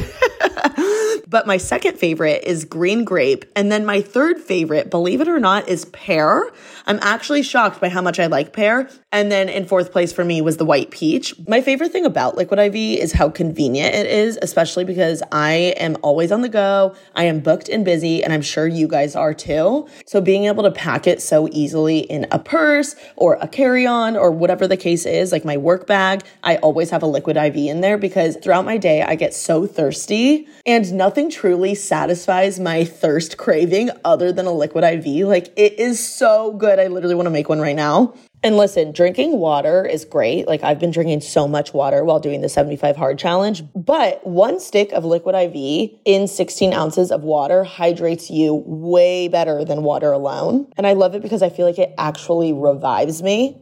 but 1.27 1.45
my 1.45 1.57
second 1.57 1.99
favorite 1.99 2.45
is 2.45 2.65
green 2.65 3.03
grape. 3.03 3.45
And 3.55 3.71
then 3.71 3.85
my 3.85 4.01
third 4.01 4.39
favorite, 4.41 4.89
believe 4.89 5.21
it 5.21 5.27
or 5.27 5.39
not, 5.39 5.69
is 5.69 5.85
pear. 5.85 6.49
I'm 6.87 6.99
actually 7.01 7.43
shocked 7.43 7.81
by 7.81 7.89
how 7.89 8.01
much 8.01 8.17
I 8.17 8.27
like 8.27 8.53
pear. 8.53 8.89
And 9.11 9.29
then 9.29 9.49
in 9.49 9.65
fourth 9.65 9.91
place 9.91 10.13
for 10.13 10.23
me 10.23 10.41
was 10.41 10.55
the 10.55 10.63
white 10.63 10.89
peach. 10.89 11.35
My 11.45 11.59
favorite 11.59 11.91
thing 11.91 12.05
about 12.05 12.37
Liquid 12.37 12.59
IV 12.59 12.75
is 12.75 13.11
how 13.11 13.29
convenient 13.29 13.93
it 13.93 14.07
is, 14.07 14.39
especially 14.41 14.85
because 14.85 15.21
I 15.29 15.75
am 15.77 15.97
always 16.01 16.31
on 16.31 16.41
the 16.41 16.49
go. 16.49 16.95
I 17.13 17.25
am 17.25 17.41
booked 17.41 17.67
and 17.67 17.83
busy, 17.83 18.23
and 18.23 18.31
I'm 18.31 18.41
sure 18.41 18.65
you 18.65 18.87
guys 18.87 19.17
are 19.17 19.33
too. 19.33 19.87
So 20.05 20.21
being 20.21 20.45
able 20.45 20.63
to 20.63 20.71
pack 20.71 21.07
it 21.07 21.21
so 21.21 21.49
easily 21.51 21.99
in 21.99 22.25
a 22.31 22.39
purse 22.39 22.95
or 23.17 23.37
a 23.41 23.49
carry 23.49 23.85
on 23.85 24.15
or 24.15 24.31
whatever 24.31 24.65
the 24.65 24.77
case 24.77 25.05
is, 25.05 25.33
like 25.33 25.43
my 25.43 25.57
work 25.57 25.87
bag, 25.87 26.23
I 26.41 26.55
always 26.57 26.89
have 26.91 27.03
a 27.03 27.07
Liquid 27.07 27.35
IV 27.35 27.57
in 27.57 27.81
there 27.81 27.97
because 27.97 28.37
throughout 28.37 28.63
my 28.63 28.77
day, 28.77 29.01
I 29.01 29.15
get 29.15 29.33
so 29.33 29.67
thirsty 29.67 30.47
and 30.65 30.93
nothing 30.93 31.29
truly 31.29 31.75
satisfies 31.75 32.61
my 32.61 32.85
thirst 32.85 33.35
craving 33.37 33.89
other 34.05 34.31
than 34.31 34.45
a 34.45 34.53
Liquid 34.53 34.85
IV. 34.85 35.27
Like 35.27 35.51
it 35.57 35.79
is 35.79 35.99
so 35.99 36.53
good. 36.53 36.76
I 36.79 36.87
literally 36.87 37.15
want 37.15 37.27
to 37.27 37.31
make 37.31 37.49
one 37.49 37.59
right 37.59 37.75
now. 37.75 38.13
And 38.43 38.55
listen, 38.55 38.91
drinking 38.91 39.39
water 39.39 39.85
is 39.85 40.05
great. 40.05 40.47
Like 40.47 40.63
I've 40.63 40.79
been 40.79 40.91
drinking 40.91 41.21
so 41.21 41.47
much 41.47 41.73
water 41.73 42.03
while 42.03 42.19
doing 42.19 42.41
the 42.41 42.49
75 42.49 42.95
hard 42.95 43.17
challenge, 43.17 43.63
but 43.73 44.25
one 44.25 44.59
stick 44.59 44.91
of 44.91 45.03
liquid 45.03 45.35
IV 45.35 45.99
in 46.05 46.27
16 46.27 46.71
ounces 46.71 47.11
of 47.11 47.23
water 47.23 47.63
hydrates 47.63 48.29
you 48.29 48.63
way 48.65 49.27
better 49.27 49.65
than 49.65 49.83
water 49.83 50.11
alone. 50.11 50.67
And 50.77 50.85
I 50.85 50.93
love 50.93 51.15
it 51.15 51.21
because 51.21 51.41
I 51.41 51.49
feel 51.49 51.65
like 51.65 51.79
it 51.79 51.93
actually 51.97 52.53
revives 52.53 53.23
me. 53.23 53.61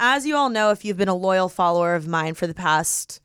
As 0.00 0.26
you 0.26 0.36
all 0.36 0.48
know, 0.48 0.70
if 0.70 0.84
you've 0.84 0.96
been 0.96 1.08
a 1.08 1.14
loyal 1.14 1.48
follower 1.48 1.94
of 1.94 2.06
mine 2.06 2.34
for 2.34 2.46
the 2.46 2.54
past 2.54 3.20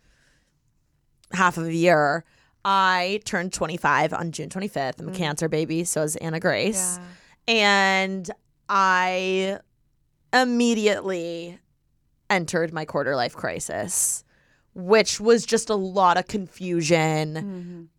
half 1.31 1.57
of 1.57 1.65
a 1.65 1.73
year, 1.73 2.23
I 2.65 3.21
turned 3.25 3.53
25 3.53 4.13
on 4.13 4.31
June 4.31 4.49
25th. 4.49 4.99
I'm 4.99 5.09
a 5.09 5.11
mm. 5.11 5.15
cancer 5.15 5.49
baby, 5.49 5.83
so 5.83 6.01
is 6.03 6.15
Anna 6.17 6.39
Grace. 6.39 6.99
And 7.47 8.29
I 8.69 9.59
immediately 10.31 11.59
entered 12.29 12.73
my 12.73 12.85
quarter 12.85 13.15
life 13.15 13.35
crisis, 13.35 14.23
which 14.73 15.19
was 15.19 15.45
just 15.45 15.69
a 15.69 15.75
lot 15.75 16.17
of 16.17 16.27
confusion, 16.27 17.89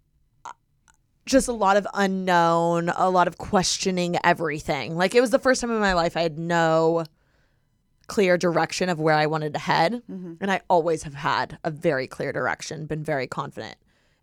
mm-hmm. 0.44 0.52
just 1.26 1.46
a 1.46 1.52
lot 1.52 1.76
of 1.76 1.86
unknown, 1.94 2.88
a 2.96 3.10
lot 3.10 3.28
of 3.28 3.38
questioning 3.38 4.16
everything. 4.24 4.96
Like 4.96 5.14
it 5.14 5.20
was 5.20 5.30
the 5.30 5.38
first 5.38 5.60
time 5.60 5.70
in 5.70 5.78
my 5.78 5.92
life 5.92 6.16
I 6.16 6.22
had 6.22 6.38
no 6.38 7.04
clear 8.06 8.36
direction 8.36 8.88
of 8.88 9.00
where 9.00 9.14
I 9.14 9.26
wanted 9.26 9.52
to 9.54 9.58
head. 9.58 10.02
Mm-hmm. 10.10 10.34
And 10.40 10.50
I 10.50 10.60
always 10.68 11.02
have 11.04 11.14
had 11.14 11.58
a 11.64 11.70
very 11.70 12.06
clear 12.06 12.32
direction, 12.32 12.86
been 12.86 13.04
very 13.04 13.26
confident 13.26 13.76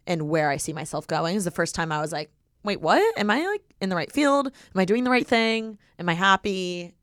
in 0.06 0.28
where 0.28 0.50
I 0.50 0.58
see 0.58 0.74
myself 0.74 1.08
going. 1.08 1.36
Is 1.36 1.46
the 1.46 1.52
first 1.52 1.76
time 1.76 1.92
I 1.92 2.02
was 2.02 2.12
like, 2.12 2.32
wait, 2.64 2.82
what? 2.82 3.18
Am 3.18 3.30
I 3.30 3.46
like 3.46 3.64
in 3.80 3.90
the 3.90 3.96
right 3.96 4.12
field? 4.12 4.48
Am 4.48 4.80
I 4.80 4.86
doing 4.86 5.04
the 5.04 5.10
right 5.10 5.28
thing? 5.28 5.78
Am 6.00 6.10
I 6.10 6.14
happy? 6.14 6.94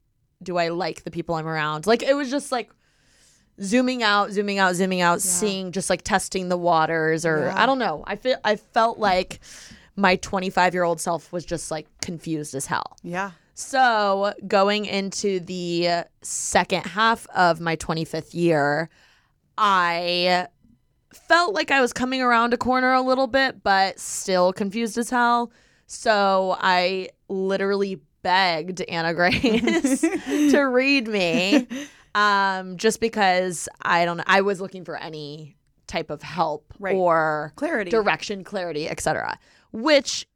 Do 0.42 0.56
I 0.56 0.68
like 0.68 1.04
the 1.04 1.10
people 1.10 1.34
I'm 1.34 1.46
around? 1.46 1.86
Like 1.86 2.02
it 2.02 2.14
was 2.14 2.30
just 2.30 2.52
like 2.52 2.70
zooming 3.60 4.02
out, 4.02 4.30
zooming 4.30 4.58
out, 4.58 4.74
zooming 4.74 5.00
out, 5.00 5.20
seeing 5.20 5.72
just 5.72 5.90
like 5.90 6.02
testing 6.02 6.48
the 6.48 6.56
waters 6.56 7.26
or 7.26 7.50
I 7.50 7.66
don't 7.66 7.78
know. 7.78 8.04
I 8.06 8.16
feel 8.16 8.36
I 8.44 8.56
felt 8.56 8.98
like 8.98 9.40
my 9.96 10.16
25 10.16 10.74
year 10.74 10.84
old 10.84 11.00
self 11.00 11.32
was 11.32 11.44
just 11.44 11.70
like 11.70 11.88
confused 12.00 12.54
as 12.54 12.66
hell. 12.66 12.96
Yeah. 13.02 13.32
So, 13.60 14.34
going 14.46 14.84
into 14.84 15.40
the 15.40 16.04
second 16.22 16.86
half 16.86 17.26
of 17.34 17.60
my 17.60 17.74
25th 17.74 18.32
year, 18.32 18.88
I 19.58 20.46
felt 21.12 21.56
like 21.56 21.72
I 21.72 21.80
was 21.80 21.92
coming 21.92 22.22
around 22.22 22.54
a 22.54 22.56
corner 22.56 22.92
a 22.92 23.00
little 23.00 23.26
bit, 23.26 23.64
but 23.64 23.98
still 23.98 24.52
confused 24.52 24.96
as 24.96 25.10
hell. 25.10 25.50
So, 25.88 26.56
I 26.60 27.08
literally 27.28 28.00
begged 28.22 28.80
Anna 28.82 29.12
Grace 29.12 30.02
to 30.52 30.60
read 30.60 31.08
me 31.08 31.66
um, 32.14 32.76
just 32.76 33.00
because 33.00 33.68
I 33.82 34.04
don't 34.04 34.20
I 34.24 34.40
was 34.42 34.60
looking 34.60 34.84
for 34.84 34.96
any 34.96 35.56
type 35.88 36.10
of 36.10 36.22
help 36.22 36.72
Right. 36.78 36.94
or 36.94 37.52
Clarity. 37.56 37.90
direction, 37.90 38.44
clarity, 38.44 38.88
etc. 38.88 39.36
Which 39.72 40.28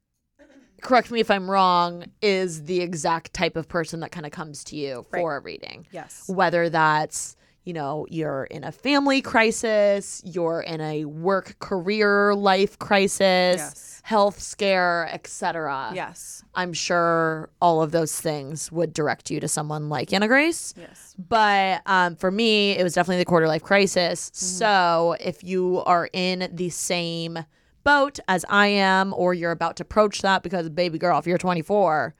correct 0.82 1.10
me 1.10 1.20
if 1.20 1.30
I'm 1.30 1.50
wrong, 1.50 2.04
is 2.20 2.64
the 2.64 2.80
exact 2.80 3.32
type 3.32 3.56
of 3.56 3.68
person 3.68 4.00
that 4.00 4.12
kind 4.12 4.26
of 4.26 4.32
comes 4.32 4.64
to 4.64 4.76
you 4.76 5.06
for 5.10 5.36
a 5.36 5.40
reading. 5.40 5.86
Yes. 5.92 6.24
Whether 6.28 6.68
that's, 6.68 7.36
you 7.64 7.72
know, 7.72 8.06
you're 8.10 8.44
in 8.44 8.64
a 8.64 8.72
family 8.72 9.22
crisis, 9.22 10.20
you're 10.24 10.60
in 10.60 10.80
a 10.80 11.04
work 11.04 11.58
career 11.60 12.34
life 12.34 12.78
crisis, 12.78 13.20
Yes. 13.56 14.00
health 14.04 14.40
scare, 14.40 15.08
etc. 15.12 15.92
Yes. 15.94 16.42
I'm 16.54 16.72
sure 16.72 17.50
all 17.60 17.80
of 17.82 17.92
those 17.92 18.20
things 18.20 18.70
would 18.72 18.92
direct 18.92 19.30
you 19.30 19.38
to 19.40 19.48
someone 19.48 19.88
like 19.88 20.12
Anna 20.12 20.26
Grace. 20.28 20.74
Yes. 20.76 21.14
But 21.16 21.82
um, 21.86 22.16
for 22.16 22.30
me, 22.30 22.72
it 22.72 22.82
was 22.82 22.94
definitely 22.94 23.18
the 23.18 23.24
quarter 23.26 23.46
life 23.46 23.62
crisis. 23.62 24.30
Mm-hmm. 24.30 24.44
So 24.58 25.16
if 25.20 25.44
you 25.44 25.82
are 25.86 26.10
in 26.12 26.50
the 26.52 26.68
same 26.70 27.38
boat 27.84 28.18
as 28.28 28.44
I 28.48 28.68
am, 28.68 29.12
or 29.16 29.34
you're 29.34 29.50
about 29.50 29.76
to 29.76 29.82
approach 29.82 30.22
that, 30.22 30.42
because 30.42 30.68
baby 30.70 30.98
girl, 30.98 31.18
if 31.18 31.26
you're 31.26 31.38
24, 31.38 32.14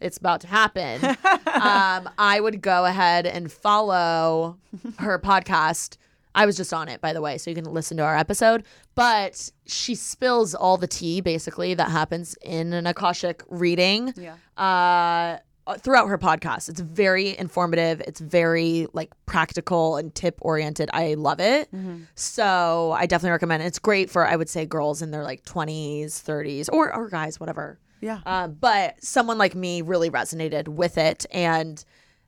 it's 0.00 0.18
about 0.18 0.40
to 0.42 0.46
happen. 0.46 1.04
um, 1.54 2.08
I 2.18 2.38
would 2.40 2.60
go 2.60 2.84
ahead 2.84 3.26
and 3.26 3.50
follow 3.50 4.58
her 4.98 5.18
podcast. 5.18 5.96
I 6.34 6.44
was 6.44 6.54
just 6.56 6.74
on 6.74 6.88
it, 6.88 7.00
by 7.00 7.14
the 7.14 7.22
way, 7.22 7.38
so 7.38 7.50
you 7.50 7.54
can 7.56 7.64
listen 7.64 7.96
to 7.96 8.02
our 8.02 8.16
episode. 8.16 8.64
But 8.94 9.50
she 9.64 9.94
spills 9.94 10.54
all 10.54 10.76
the 10.76 10.86
tea, 10.86 11.22
basically, 11.22 11.72
that 11.74 11.90
happens 11.90 12.36
in 12.42 12.72
an 12.74 12.86
Akashic 12.86 13.42
reading 13.48 14.12
Yeah. 14.16 14.34
uh, 14.62 15.38
throughout 15.78 16.06
her 16.08 16.18
podcast. 16.18 16.68
It's 16.68 16.80
very 16.80 17.36
informative. 17.36 18.00
It's 18.06 18.20
very 18.20 18.86
like 18.92 19.12
practical 19.26 19.96
and 19.96 20.14
tip 20.14 20.38
oriented. 20.40 20.88
I 20.92 21.14
love 21.14 21.40
it. 21.40 21.68
So 22.14 22.92
I 22.96 23.06
definitely 23.06 23.32
recommend 23.32 23.62
it. 23.62 23.66
It's 23.66 23.78
great 23.78 24.10
for 24.10 24.26
I 24.26 24.36
would 24.36 24.48
say 24.48 24.64
girls 24.66 25.02
in 25.02 25.10
their 25.10 25.24
like 25.24 25.44
20s, 25.44 26.06
30s, 26.06 26.68
or 26.72 26.94
or 26.94 27.08
guys, 27.08 27.40
whatever. 27.40 27.78
Yeah. 28.00 28.20
Um, 28.26 28.52
but 28.60 29.02
someone 29.02 29.38
like 29.38 29.54
me 29.54 29.82
really 29.82 30.10
resonated 30.10 30.68
with 30.68 30.98
it. 30.98 31.26
And 31.32 31.82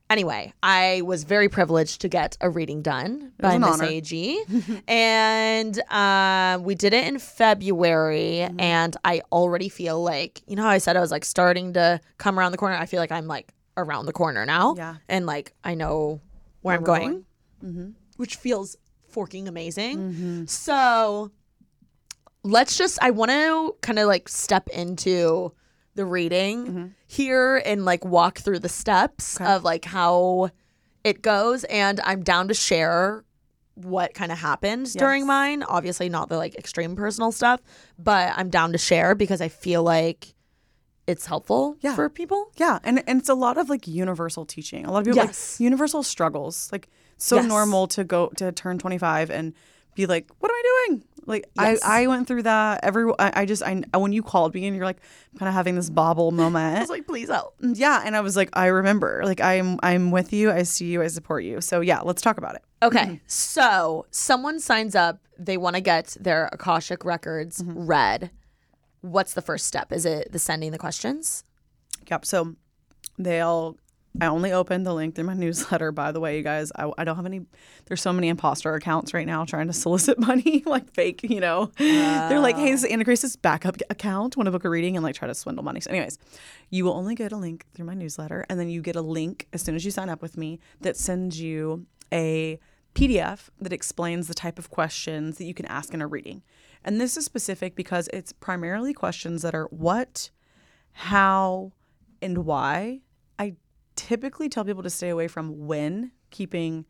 anyway, 0.09 0.53
I 0.63 1.01
was 1.05 1.23
very 1.23 1.49
privileged 1.49 2.01
to 2.01 2.09
get 2.09 2.37
a 2.41 2.49
reading 2.49 2.81
done 2.81 3.31
by 3.39 3.53
an 3.53 3.61
Miss 3.61 3.69
honor. 3.69 3.85
AG. 3.85 4.43
and 4.87 5.79
uh, 5.89 6.59
we 6.61 6.75
did 6.75 6.93
it 6.93 7.07
in 7.07 7.19
February. 7.19 8.39
Mm-hmm. 8.41 8.59
And 8.59 8.97
I 9.03 9.21
already 9.31 9.69
feel 9.69 10.01
like, 10.01 10.41
you 10.47 10.55
know 10.55 10.63
how 10.63 10.69
I 10.69 10.79
said 10.79 10.97
I 10.97 11.01
was 11.01 11.11
like 11.11 11.25
starting 11.25 11.73
to 11.73 11.99
come 12.17 12.39
around 12.39 12.51
the 12.51 12.57
corner? 12.57 12.75
I 12.75 12.85
feel 12.85 12.99
like 12.99 13.11
I'm 13.11 13.27
like 13.27 13.53
around 13.77 14.05
the 14.05 14.13
corner 14.13 14.45
now. 14.45 14.75
Yeah. 14.75 14.95
And 15.07 15.25
like 15.25 15.53
I 15.63 15.75
know 15.75 16.21
where, 16.61 16.77
I'm 16.77 16.83
going, 16.83 17.25
going. 17.61 17.95
which 18.17 18.35
feels 18.35 18.75
forking 19.07 19.47
amazing. 19.47 20.47
So 20.47 21.31
let's 22.43 22.77
just 22.77 22.97
I 23.01 23.11
want 23.11 23.31
to 23.31 23.75
kind 23.81 23.99
of 23.99 24.07
like 24.07 24.29
step 24.29 24.67
into 24.69 25.53
the 25.99 26.05
reading 26.05 26.65
mm-hmm. 26.65 26.85
here 27.07 27.61
and 27.65 27.83
like 27.83 28.05
walk 28.05 28.39
through 28.39 28.59
the 28.59 28.69
steps 28.69 29.39
of 29.41 29.65
like 29.65 29.83
how 29.83 30.49
it 31.03 31.21
goes 31.21 31.65
and 31.65 31.99
I'm 32.05 32.23
down 32.23 32.47
to 32.47 32.53
share 32.53 33.25
what 33.75 34.13
kind 34.13 34.31
of 34.31 34.37
happened 34.37 34.93
during 34.93 35.27
mine. 35.27 35.61
Obviously 35.63 36.07
not 36.07 36.29
the 36.29 36.37
like 36.37 36.55
extreme 36.55 36.95
personal 36.95 37.33
stuff, 37.33 37.59
but 37.97 38.33
I'm 38.37 38.49
down 38.49 38.71
to 38.71 38.77
share 38.77 39.13
because 39.13 39.41
I 39.41 39.49
feel 39.49 39.83
like 39.83 40.33
it's 41.05 41.25
helpful 41.25 41.75
Yeah. 41.81 41.95
for 41.95 42.07
people. 42.09 42.51
Yeah, 42.55 42.79
and 42.85 43.03
and 43.05 43.19
it's 43.19 43.29
a 43.29 43.33
lot 43.33 43.57
of 43.57 43.69
like 43.69 43.85
universal 43.85 44.45
teaching. 44.45 44.85
A 44.85 44.91
lot 44.91 44.99
of 44.99 45.05
people 45.05 45.17
Yes. 45.17 45.59
like 45.59 45.65
universal 45.65 46.01
struggles. 46.03 46.69
Like 46.71 46.87
so 47.17 47.35
Yes. 47.37 47.45
normal 47.45 47.87
to 47.87 48.05
go 48.05 48.29
to 48.37 48.53
turn 48.53 48.77
25 48.79 49.29
and 49.29 49.53
be 49.99 50.07
like, 50.07 50.29
"What 50.39 50.49
am 50.49 50.55
I 50.55 50.85
doing?" 50.87 51.03
Like 51.25 51.45
Yes. 51.59 51.81
I 51.83 52.03
I 52.03 52.07
went 52.07 52.27
through 52.27 52.43
that. 52.43 52.79
Every 52.83 53.13
I, 53.19 53.41
I 53.41 53.45
just 53.45 53.61
I 53.61 53.83
when 53.95 54.11
you 54.11 54.23
called 54.23 54.53
me 54.55 54.65
and 54.65 54.75
you're 54.75 54.85
like 54.85 54.99
kind 55.37 55.47
of 55.47 55.53
having 55.53 55.75
this 55.75 55.89
bobble 55.89 56.31
moment. 56.31 56.77
I 56.77 56.81
was 56.81 56.89
like, 56.89 57.05
please 57.05 57.29
help. 57.29 57.55
yeah, 57.61 58.01
and 58.03 58.15
I 58.15 58.21
was 58.21 58.35
like, 58.35 58.49
I 58.53 58.67
remember. 58.67 59.21
Like 59.23 59.39
I'm 59.39 59.79
I'm 59.83 60.09
with 60.09 60.33
you. 60.33 60.51
I 60.51 60.63
see 60.63 60.87
you. 60.87 61.03
I 61.03 61.07
support 61.07 61.43
you. 61.43 61.61
So 61.61 61.81
yeah, 61.81 62.01
let's 62.01 62.21
talk 62.21 62.37
about 62.37 62.55
it. 62.55 62.63
Okay, 62.81 63.21
so 63.27 64.07
someone 64.09 64.59
signs 64.59 64.95
up, 64.95 65.19
they 65.37 65.57
want 65.57 65.75
to 65.75 65.81
get 65.81 66.17
their 66.19 66.49
Akashic 66.51 67.05
records 67.05 67.61
mm-hmm. 67.61 67.85
read. 67.85 68.31
What's 69.01 69.33
the 69.33 69.41
first 69.41 69.67
step? 69.67 69.91
Is 69.91 70.05
it 70.05 70.31
the 70.31 70.39
sending 70.39 70.71
the 70.71 70.77
questions? 70.77 71.43
Yep. 72.09 72.25
So 72.25 72.55
they'll. 73.17 73.77
I 74.19 74.27
only 74.27 74.51
opened 74.51 74.85
the 74.85 74.93
link 74.93 75.15
through 75.15 75.25
my 75.25 75.33
newsletter. 75.35 75.91
By 75.91 76.11
the 76.11 76.19
way, 76.19 76.37
you 76.37 76.43
guys, 76.43 76.71
I, 76.75 76.91
I 76.97 77.03
don't 77.03 77.15
have 77.15 77.25
any. 77.25 77.45
There's 77.85 78.01
so 78.01 78.11
many 78.11 78.27
imposter 78.27 78.73
accounts 78.73 79.13
right 79.13 79.27
now 79.27 79.45
trying 79.45 79.67
to 79.67 79.73
solicit 79.73 80.19
money, 80.27 80.63
like 80.65 80.91
fake. 80.93 81.21
You 81.23 81.39
know, 81.39 81.71
they're 81.77 82.39
like, 82.39 82.55
"Hey, 82.55 82.71
this 82.71 82.83
is 82.83 82.91
Anna 82.91 83.03
Grace's 83.03 83.35
backup 83.35 83.77
account. 83.89 84.35
Want 84.35 84.47
to 84.47 84.51
book 84.51 84.65
a 84.65 84.69
reading?" 84.69 84.95
and 84.95 85.03
like 85.03 85.15
try 85.15 85.27
to 85.27 85.35
swindle 85.35 85.63
money. 85.63 85.79
So, 85.79 85.91
anyways, 85.91 86.17
you 86.69 86.85
will 86.85 86.93
only 86.93 87.15
get 87.15 87.31
a 87.31 87.37
link 87.37 87.65
through 87.73 87.85
my 87.85 87.93
newsletter, 87.93 88.45
and 88.49 88.59
then 88.59 88.69
you 88.69 88.81
get 88.81 88.95
a 88.95 89.01
link 89.01 89.47
as 89.53 89.61
soon 89.61 89.75
as 89.75 89.85
you 89.85 89.91
sign 89.91 90.09
up 90.09 90.21
with 90.21 90.37
me 90.37 90.59
that 90.81 90.97
sends 90.97 91.39
you 91.39 91.85
a 92.11 92.59
PDF 92.95 93.49
that 93.61 93.71
explains 93.73 94.27
the 94.27 94.33
type 94.33 94.59
of 94.59 94.69
questions 94.69 95.37
that 95.37 95.45
you 95.45 95.53
can 95.53 95.65
ask 95.67 95.93
in 95.93 96.01
a 96.01 96.07
reading. 96.07 96.41
And 96.83 96.99
this 96.99 97.17
is 97.17 97.25
specific 97.25 97.75
because 97.75 98.09
it's 98.13 98.33
primarily 98.33 98.93
questions 98.93 99.41
that 99.41 99.53
are 99.53 99.65
what, 99.65 100.29
how, 100.93 101.73
and 102.21 102.39
why. 102.39 103.01
Typically 103.99 104.47
tell 104.47 104.63
people 104.63 104.81
to 104.83 104.89
stay 104.89 105.09
away 105.09 105.27
from 105.27 105.67
when, 105.67 106.11
keeping 106.29 106.85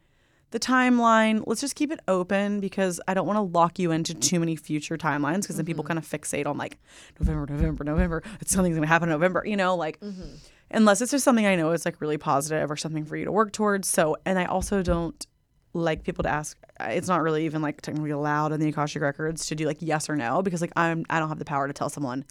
the 0.52 0.60
timeline. 0.60 1.41
Let's 1.48 1.60
just 1.60 1.76
keep 1.76 1.91
it 1.91 2.00
open 2.08 2.60
because 2.60 3.02
I 3.08 3.15
don't 3.15 3.26
want 3.26 3.38
to 3.38 3.41
lock 3.41 3.80
you 3.80 3.89
into 3.89 4.13
too 4.13 4.39
many 4.39 4.56
future 4.56 4.95
timelines 4.95 5.41
because 5.41 5.56
then 5.56 5.65
people 5.65 5.84
mm-hmm. 5.84 5.95
kind 5.95 5.98
of 5.98 6.08
fixate 6.08 6.45
on 6.45 6.56
like 6.56 6.78
November, 7.19 7.52
November, 7.52 7.84
November. 7.84 8.24
It's 8.41 8.52
something's 8.52 8.76
going 8.76 8.84
to 8.84 8.88
happen 8.88 9.10
in 9.10 9.13
November, 9.13 9.43
you 9.43 9.58
know, 9.58 9.76
like 9.76 10.00
mm-hmm. 10.02 10.36
unless 10.69 11.02
it's 11.02 11.10
just 11.10 11.24
something 11.24 11.48
I 11.48 11.56
know 11.56 11.72
is 11.72 11.84
like 11.84 12.00
really 12.00 12.19
positive 12.19 12.69
or 12.69 12.78
something 12.78 13.06
for 13.06 13.17
you 13.17 13.26
to 13.26 13.32
work 13.32 13.54
towards. 13.54 13.88
So, 13.88 14.15
and 14.24 14.38
I 14.38 14.45
also 14.45 14.84
don't 14.84 15.26
like 15.74 16.04
people 16.04 16.24
to 16.24 16.30
ask 16.30 16.58
uh, 16.80 16.89
it's 16.91 17.08
not 17.08 17.24
really 17.24 17.45
even 17.45 17.63
like 17.63 17.82
technically 17.82 18.12
allowed 18.12 18.52
in 18.52 18.60
the 18.60 18.69
Akashic 18.69 19.02
records 19.02 19.48
to 19.48 19.56
do 19.56 19.65
like 19.65 19.78
yes 19.82 20.10
or 20.10 20.15
no 20.15 20.41
because 20.41 20.62
like 20.62 20.74
I'm 20.76 21.06
I 21.10 21.19
don't 21.19 21.30
have 21.30 21.39
the 21.39 21.45
power 21.45 21.67
to 21.67 21.74
tell 21.74 21.89
someone 21.89 22.26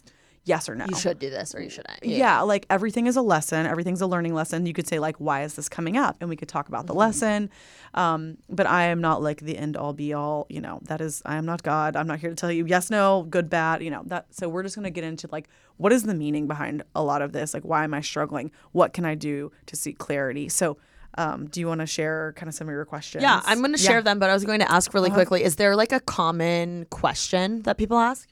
yes 0.49 0.67
or 0.67 0.75
no. 0.75 0.85
You 0.89 0.95
should 0.95 1.19
do 1.19 1.29
this 1.29 1.53
or 1.55 1.61
you 1.61 1.69
shouldn't. 1.69 2.03
Yeah. 2.03 2.41
like 2.41 2.65
everything 2.69 3.07
is 3.07 3.15
a 3.15 3.21
lesson. 3.21 3.65
Everything's 3.65 4.01
a 4.01 4.07
learning 4.07 4.33
lesson. 4.33 4.65
You 4.65 4.73
could 4.73 4.87
say 4.87 4.99
like, 4.99 5.15
why 5.17 5.43
is 5.43 5.53
this 5.53 5.69
coming 5.69 5.95
up? 5.95 6.17
And 6.19 6.29
we 6.29 6.35
could 6.35 6.49
talk 6.49 6.67
about 6.67 6.87
the 6.87 6.93
lesson. 6.93 7.49
Um, 7.93 8.37
but 8.49 8.67
I 8.67 8.85
am 8.85 8.99
not 8.99 9.21
like 9.21 9.39
the 9.41 9.57
end 9.57 9.77
all 9.77 9.93
be 9.93 10.13
all. 10.13 10.47
You 10.49 10.61
know, 10.61 10.79
that 10.83 10.99
is 11.01 11.21
I 11.25 11.37
am 11.37 11.45
not 11.45 11.63
God. 11.63 11.95
I'm 11.95 12.07
not 12.07 12.19
here 12.19 12.29
to 12.31 12.35
tell 12.35 12.51
you 12.51 12.65
yes, 12.65 12.89
no, 12.89 13.25
good, 13.29 13.49
bad. 13.49 13.81
You 13.83 13.91
know 13.91 14.03
that. 14.07 14.25
So 14.31 14.49
we're 14.49 14.63
just 14.63 14.75
gonna 14.75 14.89
get 14.89 15.03
into 15.03 15.29
like 15.31 15.47
what 15.77 15.93
is 15.93 16.03
the 16.03 16.13
meaning 16.13 16.47
behind 16.47 16.83
a 16.93 17.01
lot 17.03 17.21
of 17.21 17.31
this? 17.31 17.53
Like, 17.53 17.63
why 17.63 17.83
am 17.85 17.93
I 17.93 18.01
struggling? 18.01 18.51
What 18.73 18.91
can 18.93 19.05
I 19.05 19.15
do 19.15 19.51
to 19.67 19.75
seek 19.75 19.97
clarity? 19.97 20.49
So. 20.49 20.77
Um, 21.17 21.47
do 21.47 21.59
you 21.59 21.65
want 21.67 21.81
to 21.81 21.87
share 21.87 22.33
kind 22.37 22.47
of 22.47 22.53
some 22.53 22.67
of 22.69 22.71
your 22.71 22.85
questions? 22.85 23.23
Yeah, 23.23 23.41
I'm 23.45 23.59
going 23.59 23.71
to 23.73 23.79
share 23.79 23.97
Yeah. 23.97 24.01
them, 24.01 24.19
but 24.19 24.29
I 24.29 24.33
was 24.33 24.45
going 24.45 24.59
to 24.59 24.71
ask 24.71 24.93
really 24.93 25.09
quickly 25.09 25.43
is 25.43 25.55
there 25.55 25.75
like 25.75 25.91
a 25.91 25.99
common 25.99 26.85
question 26.91 27.63
that 27.63 27.79
people 27.79 27.97
ask? 27.97 28.29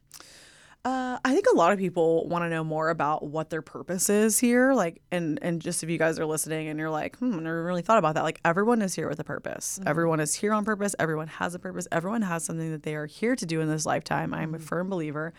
Uh, 0.88 1.20
I 1.26 1.34
think 1.34 1.48
a 1.52 1.56
lot 1.58 1.74
of 1.74 1.80
people 1.80 2.26
want 2.30 2.46
to 2.46 2.50
know 2.50 2.64
more 2.64 2.90
about 2.90 3.22
what 3.22 3.50
their 3.50 3.62
purpose 3.62 4.10
is 4.10 4.40
here. 4.40 4.72
Like, 4.74 5.02
and 5.12 5.38
and 5.42 5.62
just 5.62 5.84
if 5.84 5.90
you 5.90 5.98
guys 5.98 6.18
are 6.18 6.26
listening 6.26 6.70
and 6.70 6.80
you're 6.80 6.90
like, 6.90 7.18
hmm, 7.18 7.34
I 7.34 7.40
never 7.40 7.62
really 7.66 7.82
thought 7.82 7.98
about 7.98 8.16
that. 8.16 8.24
Like, 8.24 8.40
everyone 8.46 8.82
is 8.82 8.96
here 8.96 9.10
with 9.10 9.20
a 9.20 9.26
purpose. 9.26 9.82
Everyone 9.86 10.22
is 10.22 10.34
here 10.34 10.54
on 10.54 10.64
purpose. 10.64 10.96
Everyone 10.98 11.28
has 11.28 11.54
a 11.54 11.60
purpose. 11.60 11.90
Everyone 11.92 12.22
has 12.22 12.46
something 12.46 12.72
that 12.72 12.84
they 12.84 12.96
are 12.96 13.06
here 13.06 13.36
to 13.36 13.46
do 13.46 13.60
in 13.60 13.68
this 13.68 13.86
lifetime. 13.86 14.34
I'm 14.34 14.56
a 14.56 14.60
firm 14.60 14.90
believer. 14.90 15.34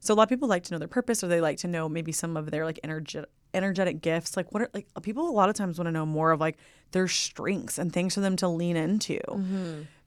So 0.00 0.12
a 0.12 0.16
lot 0.16 0.24
of 0.24 0.28
people 0.28 0.48
like 0.48 0.64
to 0.64 0.74
know 0.74 0.78
their 0.78 0.86
purpose, 0.86 1.24
or 1.24 1.28
they 1.28 1.40
like 1.40 1.56
to 1.58 1.66
know 1.66 1.88
maybe 1.88 2.12
some 2.12 2.36
of 2.36 2.50
their 2.50 2.66
like 2.66 2.78
energetic 2.84 3.30
energetic 3.54 4.02
gifts. 4.02 4.36
Like, 4.36 4.52
what 4.52 4.60
are 4.60 4.70
like 4.74 4.86
people 5.00 5.26
a 5.26 5.32
lot 5.32 5.48
of 5.48 5.54
times 5.54 5.78
want 5.78 5.86
to 5.86 5.92
know 5.92 6.04
more 6.04 6.30
of 6.30 6.40
like 6.40 6.58
their 6.90 7.08
strengths 7.08 7.78
and 7.78 7.90
things 7.90 8.16
for 8.16 8.20
them 8.20 8.36
to 8.36 8.48
lean 8.48 8.76
into. 8.76 9.18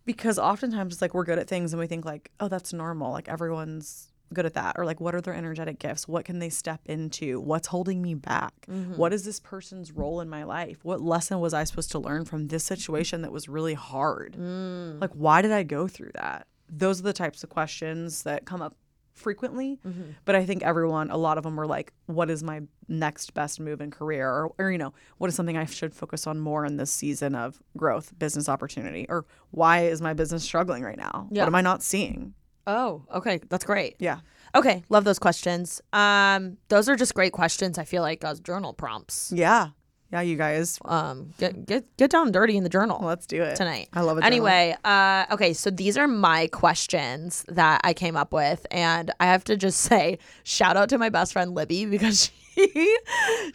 Because 0.05 0.37
oftentimes 0.37 0.93
it's 0.93 1.01
like 1.01 1.15
we're 1.15 1.23
good 1.23 1.39
at 1.39 1.47
things 1.47 1.73
and 1.73 1.79
we 1.79 1.87
think 1.87 2.05
like, 2.05 2.29
oh, 2.39 2.47
that's 2.47 2.73
normal. 2.73 3.11
Like 3.11 3.27
everyone's 3.27 4.11
good 4.33 4.45
at 4.45 4.53
that? 4.55 4.75
Or 4.77 4.85
like 4.85 4.99
what 4.99 5.15
are 5.15 5.21
their 5.21 5.33
energetic 5.33 5.79
gifts? 5.79 6.07
What 6.07 6.25
can 6.25 6.39
they 6.39 6.49
step 6.49 6.81
into? 6.85 7.39
What's 7.39 7.67
holding 7.67 8.01
me 8.01 8.15
back? 8.15 8.53
Mm-hmm. 8.69 8.95
What 8.97 9.13
is 9.13 9.25
this 9.25 9.39
person's 9.39 9.91
role 9.91 10.21
in 10.21 10.29
my 10.29 10.43
life? 10.43 10.79
What 10.83 11.01
lesson 11.01 11.39
was 11.39 11.53
i 11.53 11.63
supposed 11.63 11.91
to 11.91 11.99
learn 11.99 12.25
from 12.25 12.47
this 12.47 12.63
situation 12.63 13.21
that 13.21 13.31
was 13.31 13.47
really 13.47 13.73
hard? 13.73 14.35
Mm. 14.39 15.01
Like 15.01 15.11
why 15.11 15.41
did 15.41 15.51
i 15.51 15.63
go 15.63 15.87
through 15.87 16.11
that? 16.15 16.47
Those 16.69 16.99
are 16.99 17.03
the 17.03 17.13
types 17.13 17.43
of 17.43 17.49
questions 17.49 18.23
that 18.23 18.45
come 18.45 18.61
up 18.61 18.75
frequently 19.13 19.79
mm-hmm. 19.85 20.09
but 20.25 20.35
i 20.35 20.43
think 20.43 20.63
everyone 20.63 21.11
a 21.11 21.17
lot 21.17 21.37
of 21.37 21.43
them 21.43 21.55
were 21.55 21.67
like 21.67 21.93
what 22.07 22.31
is 22.31 22.43
my 22.43 22.61
next 22.87 23.33
best 23.33 23.59
move 23.59 23.79
in 23.79 23.91
career? 23.91 24.27
Or, 24.27 24.51
or 24.57 24.71
you 24.71 24.77
know 24.77 24.93
what 25.17 25.27
is 25.27 25.35
something 25.35 25.57
i 25.57 25.65
should 25.65 25.93
focus 25.93 26.27
on 26.27 26.39
more 26.39 26.65
in 26.65 26.77
this 26.77 26.91
season 26.91 27.35
of 27.35 27.61
growth 27.77 28.17
business 28.17 28.49
opportunity? 28.49 29.05
Or 29.07 29.25
why 29.51 29.85
is 29.85 30.01
my 30.01 30.13
business 30.13 30.43
struggling 30.43 30.83
right 30.83 30.97
now? 30.97 31.27
Yeah. 31.31 31.43
what 31.43 31.47
am 31.47 31.55
i 31.55 31.61
not 31.61 31.83
seeing 31.83 32.33
Oh, 32.65 33.03
okay. 33.13 33.39
That's 33.49 33.65
great. 33.65 33.95
yeah 33.99 34.19
Okay, 34.55 34.83
love 34.89 35.03
those 35.03 35.17
questions. 35.17 35.81
Um, 35.93 36.57
those 36.67 36.87
are 36.87 36.95
just 36.95 37.15
great 37.15 37.33
questions. 37.33 37.79
I 37.79 37.85
feel 37.85 38.03
like 38.03 38.23
as 38.23 38.39
journal 38.39 38.73
prompts. 38.73 39.31
Yeah. 39.35 39.69
Yeah, 40.11 40.21
you 40.21 40.35
guys. 40.37 40.77
Um, 40.85 41.31
get 41.39 41.65
get 41.65 41.97
get 41.97 42.11
down 42.11 42.31
dirty 42.31 42.55
in 42.55 42.61
the 42.61 42.69
journal. 42.69 43.03
Let's 43.03 43.25
do 43.25 43.41
it. 43.41 43.55
tonight. 43.55 43.89
I 43.93 44.01
love 44.01 44.19
it. 44.19 44.23
Anyway, 44.23 44.75
uh, 44.83 45.25
okay, 45.31 45.53
so 45.53 45.71
these 45.71 45.97
are 45.97 46.07
my 46.07 46.45
questions 46.47 47.43
that 47.47 47.81
I 47.83 47.93
came 47.95 48.15
up 48.15 48.31
with, 48.31 48.67
and 48.69 49.09
I 49.19 49.25
have 49.25 49.43
to 49.45 49.57
just 49.57 49.79
say, 49.89 50.19
shout 50.43 50.77
out 50.77 50.89
to 50.89 50.99
my 50.99 51.09
best 51.09 51.33
friend 51.33 51.55
Libby 51.55 51.87
because 51.87 52.29
she 52.55 52.97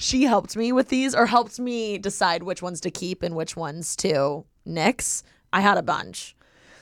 she 0.00 0.24
helped 0.24 0.56
me 0.56 0.72
with 0.72 0.88
these, 0.88 1.14
or 1.14 1.26
helped 1.26 1.60
me 1.60 1.96
decide 1.96 2.42
which 2.42 2.60
ones 2.60 2.80
to 2.80 2.90
keep 2.90 3.22
and 3.22 3.36
which 3.36 3.54
ones 3.56 3.94
to 3.94 4.44
nix. 4.66 5.22
I 5.52 5.60
had 5.60 5.78
a 5.78 5.82
bunch. 5.82 6.34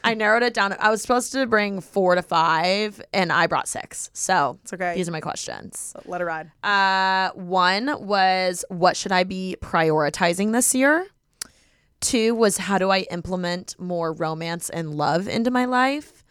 I 0.07 0.15
narrowed 0.15 0.43
it 0.43 0.55
down. 0.55 0.75
I 0.79 0.91
was 0.91 1.03
supposed 1.03 1.33
to 1.33 1.47
bring 1.47 1.81
four 1.81 2.15
to 2.15 2.23
five, 2.23 3.03
and 3.13 3.33
I 3.33 3.47
brought 3.47 3.69
six. 3.69 4.09
So 4.13 4.59
It's 4.63 4.73
okay. 4.73 4.95
these 4.95 5.09
are 5.09 5.13
my 5.13 5.21
questions. 5.21 5.95
Let 6.05 6.21
it 6.21 6.25
ride. 6.25 6.51
Uh, 6.63 7.31
one 7.35 8.07
was 8.07 8.65
what 8.69 8.97
should 8.97 9.13
I 9.13 9.25
be 9.25 9.57
prioritizing 9.61 10.53
this 10.53 10.75
year? 10.75 11.07
Two 12.01 12.35
was 12.35 12.59
how 12.59 12.79
do 12.79 12.91
I 12.91 13.01
implement 13.11 13.75
more 13.79 14.13
romance 14.13 14.69
and 14.71 14.95
love 14.95 15.29
into 15.29 15.51
my 15.51 15.65
life? 15.65 16.23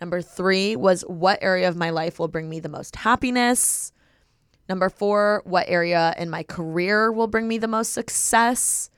Number 0.00 0.22
three 0.22 0.76
was 0.76 1.02
what 1.02 1.38
area 1.42 1.68
of 1.68 1.76
my 1.76 1.90
life 1.90 2.18
will 2.18 2.28
bring 2.28 2.48
me 2.48 2.60
the 2.60 2.68
most 2.68 2.94
happiness? 2.94 3.92
Number 4.68 4.90
four, 4.90 5.42
what 5.44 5.64
area 5.68 6.14
in 6.18 6.28
my 6.30 6.42
career 6.42 7.10
will 7.10 7.26
bring 7.26 7.48
me 7.48 7.58
the 7.58 7.66
most 7.66 7.92
success? 7.94 8.90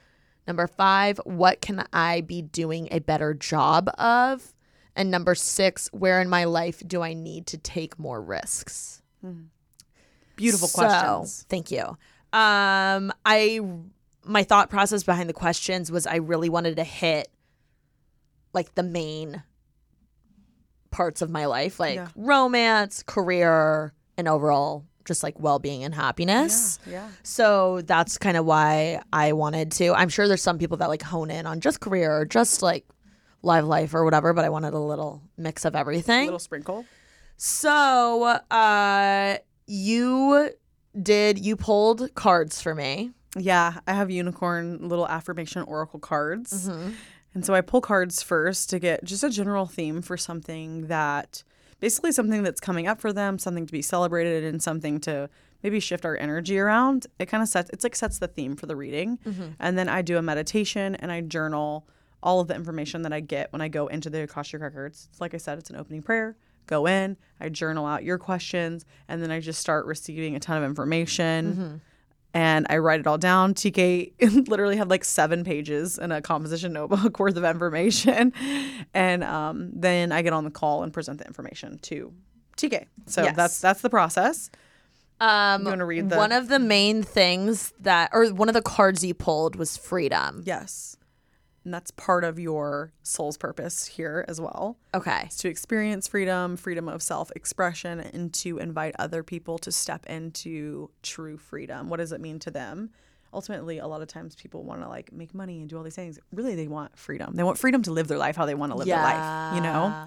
Number 0.46 0.66
five, 0.66 1.18
what 1.24 1.60
can 1.60 1.84
I 1.92 2.22
be 2.22 2.42
doing 2.42 2.88
a 2.90 2.98
better 3.00 3.34
job 3.34 3.88
of? 3.98 4.52
And 4.96 5.10
number 5.10 5.34
six, 5.34 5.88
where 5.92 6.20
in 6.20 6.28
my 6.28 6.44
life 6.44 6.82
do 6.86 7.02
I 7.02 7.14
need 7.14 7.46
to 7.48 7.58
take 7.58 7.98
more 7.98 8.20
risks? 8.20 9.02
Beautiful 10.36 10.68
So, 10.68 10.78
questions. 10.78 11.46
Thank 11.48 11.70
you. 11.70 11.82
Um, 12.32 13.12
I 13.24 13.60
my 14.24 14.42
thought 14.44 14.70
process 14.70 15.02
behind 15.02 15.28
the 15.28 15.32
questions 15.34 15.90
was 15.90 16.06
I 16.06 16.16
really 16.16 16.48
wanted 16.48 16.76
to 16.76 16.84
hit 16.84 17.28
like 18.52 18.74
the 18.74 18.82
main 18.82 19.42
parts 20.90 21.22
of 21.22 21.30
my 21.30 21.46
life, 21.46 21.78
like 21.80 21.96
Yeah. 21.96 22.08
romance, 22.16 23.02
career, 23.04 23.92
and 24.16 24.28
overall 24.28 24.84
just 25.04 25.22
like 25.22 25.38
well 25.38 25.58
being 25.58 25.84
and 25.84 25.94
happiness. 25.94 26.78
Yeah. 26.86 27.08
So 27.22 27.80
that's 27.82 28.18
kind 28.18 28.36
of 28.36 28.44
why 28.44 29.02
I 29.12 29.32
wanted 29.32 29.72
to. 29.72 29.94
I'm 29.94 30.08
sure 30.08 30.28
there's 30.28 30.42
some 30.42 30.58
people 30.58 30.76
that 30.78 30.88
like 30.88 31.02
hone 31.02 31.30
in 31.30 31.46
on 31.46 31.60
just 31.60 31.80
career 31.80 32.12
or 32.16 32.24
just 32.24 32.62
like 32.62 32.84
live 33.42 33.66
life 33.66 33.94
or 33.94 34.04
whatever, 34.04 34.32
but 34.32 34.44
I 34.44 34.48
wanted 34.48 34.74
a 34.74 34.78
little 34.78 35.22
mix 35.36 35.64
of 35.64 35.74
everything. 35.74 36.22
A 36.22 36.24
little 36.26 36.38
sprinkle. 36.38 36.84
So, 37.36 38.38
uh, 38.50 39.38
you 39.66 40.50
did 41.00 41.38
you 41.38 41.56
pulled 41.56 42.14
cards 42.14 42.60
for 42.60 42.74
me? 42.74 43.12
Yeah, 43.36 43.78
I 43.86 43.92
have 43.92 44.10
unicorn 44.10 44.88
little 44.88 45.06
affirmation 45.06 45.62
oracle 45.62 46.00
cards. 46.00 46.68
Mm-hmm. 46.68 46.90
And 47.32 47.46
so 47.46 47.54
I 47.54 47.60
pull 47.60 47.80
cards 47.80 48.22
first 48.22 48.70
to 48.70 48.78
get 48.78 49.04
just 49.04 49.22
a 49.22 49.30
general 49.30 49.66
theme 49.66 50.02
for 50.02 50.16
something 50.16 50.88
that 50.88 51.44
basically 51.80 52.12
something 52.12 52.42
that's 52.42 52.60
coming 52.60 52.86
up 52.86 53.00
for 53.00 53.12
them, 53.12 53.38
something 53.38 53.66
to 53.66 53.72
be 53.72 53.82
celebrated 53.82 54.44
and 54.44 54.62
something 54.62 55.00
to 55.00 55.28
maybe 55.62 55.80
shift 55.80 56.04
our 56.04 56.16
energy 56.16 56.58
around. 56.58 57.06
It 57.18 57.26
kind 57.26 57.42
of 57.42 57.48
sets 57.48 57.70
it's 57.70 57.84
like 57.84 57.96
sets 57.96 58.18
the 58.18 58.28
theme 58.28 58.56
for 58.56 58.66
the 58.66 58.76
reading. 58.76 59.18
Mm-hmm. 59.26 59.48
And 59.58 59.78
then 59.78 59.88
I 59.88 60.02
do 60.02 60.16
a 60.16 60.22
meditation 60.22 60.94
and 60.96 61.10
I 61.10 61.22
journal 61.22 61.86
all 62.22 62.40
of 62.40 62.48
the 62.48 62.54
information 62.54 63.02
that 63.02 63.12
I 63.12 63.20
get 63.20 63.52
when 63.52 63.62
I 63.62 63.68
go 63.68 63.86
into 63.86 64.10
the 64.10 64.22
Akashic 64.22 64.60
records. 64.60 65.08
It's 65.10 65.20
like 65.20 65.34
I 65.34 65.38
said, 65.38 65.58
it's 65.58 65.70
an 65.70 65.76
opening 65.76 66.02
prayer. 66.02 66.36
Go 66.66 66.86
in, 66.86 67.16
I 67.40 67.48
journal 67.48 67.84
out 67.84 68.04
your 68.04 68.18
questions, 68.18 68.84
and 69.08 69.20
then 69.20 69.30
I 69.30 69.40
just 69.40 69.58
start 69.58 69.86
receiving 69.86 70.36
a 70.36 70.40
ton 70.40 70.58
of 70.58 70.62
information 70.62 71.80
and 72.32 72.66
I 72.70 72.78
write 72.78 73.00
it 73.00 73.06
all 73.06 73.18
down. 73.18 73.54
TK 73.54 74.12
literally 74.48 74.76
had 74.76 74.88
like 74.90 75.04
seven 75.04 75.42
pages 75.44 75.98
in 75.98 76.12
a 76.12 76.22
composition 76.22 76.72
notebook 76.72 77.18
worth 77.18 77.36
of 77.36 77.44
information. 77.44 78.32
And 78.94 79.24
um, 79.24 79.70
then 79.74 80.12
I 80.12 80.22
get 80.22 80.32
on 80.32 80.44
the 80.44 80.50
call 80.50 80.82
and 80.82 80.92
present 80.92 81.18
the 81.18 81.26
information 81.26 81.78
to 81.82 82.12
TK. 82.56 82.86
So 83.06 83.22
Yes. 83.24 83.36
that's 83.36 83.60
that's 83.60 83.80
the 83.80 83.90
process. 83.90 84.50
Um, 85.20 85.62
You 85.62 85.68
wanna 85.68 85.84
read 85.86 86.08
the- 86.08 86.16
one 86.16 86.32
of 86.32 86.48
the 86.48 86.58
main 86.58 87.02
things 87.02 87.72
that, 87.80 88.10
or 88.12 88.26
one 88.28 88.48
of 88.48 88.54
the 88.54 88.62
cards 88.62 89.04
you 89.04 89.12
pulled 89.12 89.56
was 89.56 89.76
freedom. 89.76 90.42
Yes. 90.46 90.96
And 91.64 91.74
that's 91.74 91.90
part 91.90 92.24
of 92.24 92.38
your 92.38 92.92
soul's 93.02 93.36
purpose 93.36 93.86
here 93.86 94.24
as 94.28 94.40
well. 94.40 94.78
Okay. 94.94 95.28
To 95.38 95.48
experience 95.48 96.08
freedom, 96.08 96.56
freedom 96.56 96.88
of 96.88 97.02
self 97.02 97.30
expression, 97.36 98.00
and 98.00 98.32
to 98.34 98.58
invite 98.58 98.94
other 98.98 99.22
people 99.22 99.58
to 99.58 99.72
step 99.72 100.06
into 100.06 100.90
true 101.02 101.36
freedom. 101.36 101.88
What 101.90 101.98
does 101.98 102.12
it 102.12 102.20
mean 102.20 102.38
to 102.40 102.50
them? 102.50 102.90
Ultimately, 103.32 103.78
a 103.78 103.86
lot 103.86 104.02
of 104.02 104.08
times 104.08 104.34
people 104.34 104.64
want 104.64 104.82
to 104.82 104.88
like 104.88 105.12
make 105.12 105.34
money 105.34 105.60
and 105.60 105.68
do 105.68 105.76
all 105.76 105.82
these 105.84 105.94
things. 105.94 106.18
Really, 106.32 106.54
they 106.54 106.66
want 106.66 106.98
freedom. 106.98 107.36
They 107.36 107.42
want 107.44 107.58
freedom 107.58 107.82
to 107.82 107.92
live 107.92 108.08
their 108.08 108.18
life 108.18 108.36
how 108.36 108.46
they 108.46 108.54
want 108.54 108.72
to 108.72 108.78
live 108.78 108.88
their 108.88 108.96
life, 108.96 109.54
you 109.54 109.60
know? 109.60 110.06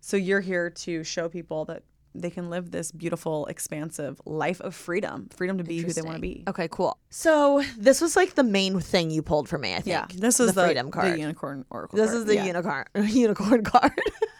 So 0.00 0.16
you're 0.16 0.40
here 0.40 0.70
to 0.70 1.04
show 1.04 1.28
people 1.28 1.64
that 1.66 1.82
they 2.14 2.30
can 2.30 2.50
live 2.50 2.70
this 2.70 2.92
beautiful, 2.92 3.46
expansive 3.46 4.20
life 4.26 4.60
of 4.60 4.74
freedom, 4.74 5.28
freedom 5.34 5.58
to 5.58 5.64
be 5.64 5.80
who 5.80 5.92
they 5.92 6.02
want 6.02 6.16
to 6.16 6.20
be. 6.20 6.44
Okay, 6.48 6.68
cool. 6.70 6.98
So 7.10 7.62
this 7.78 8.00
was 8.00 8.16
like 8.16 8.34
the 8.34 8.42
main 8.44 8.80
thing 8.80 9.10
you 9.10 9.22
pulled 9.22 9.48
for 9.48 9.58
me. 9.58 9.72
I 9.72 9.76
think. 9.80 9.86
Yeah, 9.86 10.06
this 10.14 10.40
is 10.40 10.48
the, 10.54 10.60
the, 10.60 10.66
freedom 10.66 10.90
card. 10.90 11.12
the 11.14 11.18
unicorn 11.18 11.64
oracle. 11.70 11.96
This 11.96 12.10
card. 12.10 12.18
is 12.18 12.24
the 12.26 12.34
Yeah. 12.34 12.46
unicorn 12.46 12.84
unicorn 12.94 13.64
card. 13.64 13.92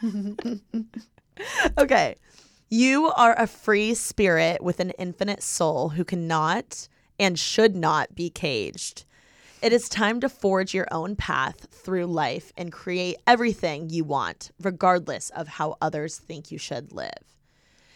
okay. 1.78 2.16
You 2.68 3.08
are 3.08 3.34
a 3.38 3.46
free 3.46 3.94
spirit 3.94 4.62
with 4.62 4.80
an 4.80 4.90
infinite 4.92 5.42
soul 5.42 5.90
who 5.90 6.04
cannot 6.04 6.88
and 7.18 7.38
should 7.38 7.76
not 7.76 8.14
be 8.14 8.30
caged. 8.30 9.04
It 9.60 9.72
is 9.72 9.88
time 9.88 10.20
to 10.20 10.28
forge 10.28 10.74
your 10.74 10.88
own 10.90 11.14
path 11.14 11.68
through 11.70 12.06
life 12.06 12.52
and 12.56 12.72
create 12.72 13.16
everything 13.28 13.90
you 13.90 14.02
want, 14.04 14.50
regardless 14.60 15.30
of 15.30 15.46
how 15.46 15.76
others 15.80 16.18
think 16.18 16.50
you 16.50 16.58
should 16.58 16.92
live. 16.92 17.10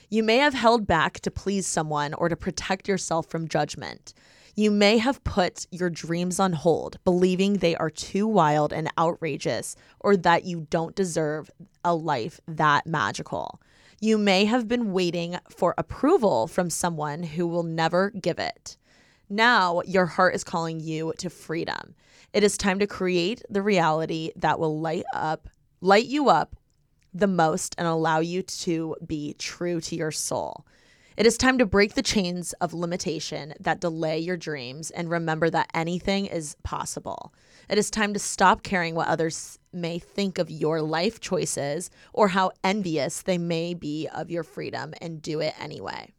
You 0.09 0.23
may 0.23 0.37
have 0.37 0.55
held 0.55 0.87
back 0.87 1.21
to 1.21 1.31
please 1.31 1.67
someone 1.67 2.15
or 2.15 2.29
to 2.29 2.37
protect 2.37 2.87
yourself 2.87 3.27
from 3.27 3.49
judgment. 3.49 4.15
You 4.55 4.71
may 4.71 4.99
have 4.99 5.23
put 5.25 5.67
your 5.71 5.91
dreams 5.91 6.39
on 6.39 6.53
hold, 6.53 6.99
believing 7.05 7.55
they 7.55 7.77
are 7.77 7.91
too 7.91 8.27
wild 8.27 8.73
and 8.73 8.91
outrageous 8.97 9.77
or 10.01 10.17
that 10.19 10.45
you 10.45 10.67
don't 10.71 10.95
deserve 10.95 11.51
a 11.85 11.95
life 11.95 12.41
that 12.47 12.87
magical. 12.87 13.61
You 14.01 14.17
may 14.17 14.45
have 14.45 14.69
been 14.69 14.93
waiting 14.93 15.39
for 15.51 15.75
approval 15.77 16.47
from 16.47 16.71
someone 16.71 17.23
who 17.23 17.47
will 17.47 17.65
never 17.65 18.11
give 18.11 18.39
it. 18.39 18.77
Now 19.29 19.83
your 19.85 20.07
heart 20.07 20.35
is 20.35 20.45
calling 20.45 20.79
you 20.79 21.13
to 21.19 21.31
freedom. 21.31 21.95
It 22.33 22.45
is 22.45 22.57
time 22.57 22.79
to 22.79 22.87
create 22.87 23.43
the 23.51 23.63
reality 23.63 24.31
that 24.37 24.61
will 24.61 24.81
light 24.81 25.05
up, 25.13 25.49
light 25.81 26.07
you 26.07 26.29
up 26.29 26.55
the 27.19 27.27
most 27.27 27.75
and 27.79 27.87
allow 27.87 28.21
you 28.21 28.43
to 28.43 28.97
be 29.07 29.35
true 29.39 29.81
to 29.81 29.97
your 29.97 30.11
soul. 30.11 30.67
It 31.17 31.25
is 31.25 31.39
time 31.39 31.57
to 31.59 31.67
break 31.67 31.95
the 31.95 32.03
chains 32.03 32.53
of 32.55 32.75
limitation 32.75 33.55
that 33.59 33.81
delay 33.81 34.19
your 34.19 34.37
dreams 34.37 34.91
and 34.91 35.09
remember 35.09 35.49
that 35.49 35.71
anything 35.73 36.27
is 36.27 36.57
possible. 36.63 37.33
It 37.71 37.79
is 37.79 37.91
time 37.91 38.13
to 38.13 38.19
stop 38.19 38.63
caring 38.63 38.95
what 38.95 39.09
others 39.09 39.59
may 39.73 39.99
think 39.99 40.37
of 40.39 40.51
your 40.51 40.83
life 40.83 41.19
choices 41.21 41.91
or 42.13 42.29
how 42.29 42.53
envious 42.63 43.23
they 43.23 43.39
may 43.39 43.73
be 43.73 44.09
of 44.15 44.31
your 44.31 44.43
freedom 44.43 44.93
and 45.01 45.23
do 45.23 45.41
it 45.41 45.55
anyway. 45.59 46.13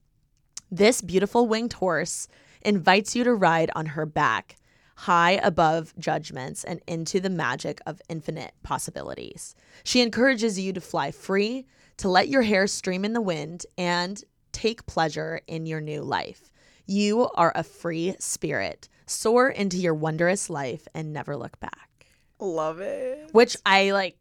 This 0.72 1.02
beautiful 1.02 1.48
winged 1.48 1.74
horse 1.74 2.28
invites 2.64 3.16
you 3.16 3.24
to 3.24 3.36
ride 3.36 3.70
on 3.76 3.86
her 3.86 4.08
back, 4.08 4.56
high 5.02 5.40
above 5.44 5.94
judgments 6.00 6.64
and 6.64 6.82
into 6.88 7.20
the 7.20 7.30
magic 7.30 7.80
of 7.86 8.02
infinite 8.10 8.52
possibilities. 8.64 9.54
She 9.84 10.02
encourages 10.02 10.60
you 10.60 10.74
to 10.74 10.82
fly 10.82 11.12
free, 11.12 11.68
to 11.98 12.10
let 12.10 12.30
your 12.30 12.42
hair 12.42 12.66
stream 12.66 13.06
in 13.06 13.14
the 13.14 13.22
wind, 13.22 13.66
and 13.78 14.22
take 14.52 14.88
pleasure 14.88 15.40
in 15.46 15.68
your 15.68 15.82
new 15.82 16.02
life. 16.02 16.50
You 16.88 17.30
are 17.36 17.52
a 17.54 17.64
free 17.64 18.16
spirit. 18.18 18.90
Soar 19.06 19.50
into 19.50 19.78
your 19.78 19.94
wondrous 19.94 20.50
life 20.50 20.88
and 20.96 21.14
never 21.14 21.38
look 21.38 21.60
back. 21.60 22.08
Love 22.40 22.80
it. 22.80 23.30
Which 23.34 23.56
I 23.68 23.92
like. 23.92 24.18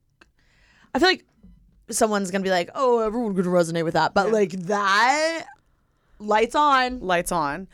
I 0.94 0.98
feel 0.98 1.08
like 1.08 1.24
someone's 1.88 2.30
gonna 2.30 2.44
be 2.44 2.50
like, 2.50 2.68
"Oh, 2.74 3.00
everyone's 3.00 3.36
gonna 3.36 3.48
resonate 3.48 3.84
with 3.84 3.94
that," 3.94 4.12
but 4.12 4.30
like 4.30 4.52
that, 4.52 5.46
lights 6.18 6.54
on. 6.54 7.00
Lights 7.00 7.32
on. 7.32 7.68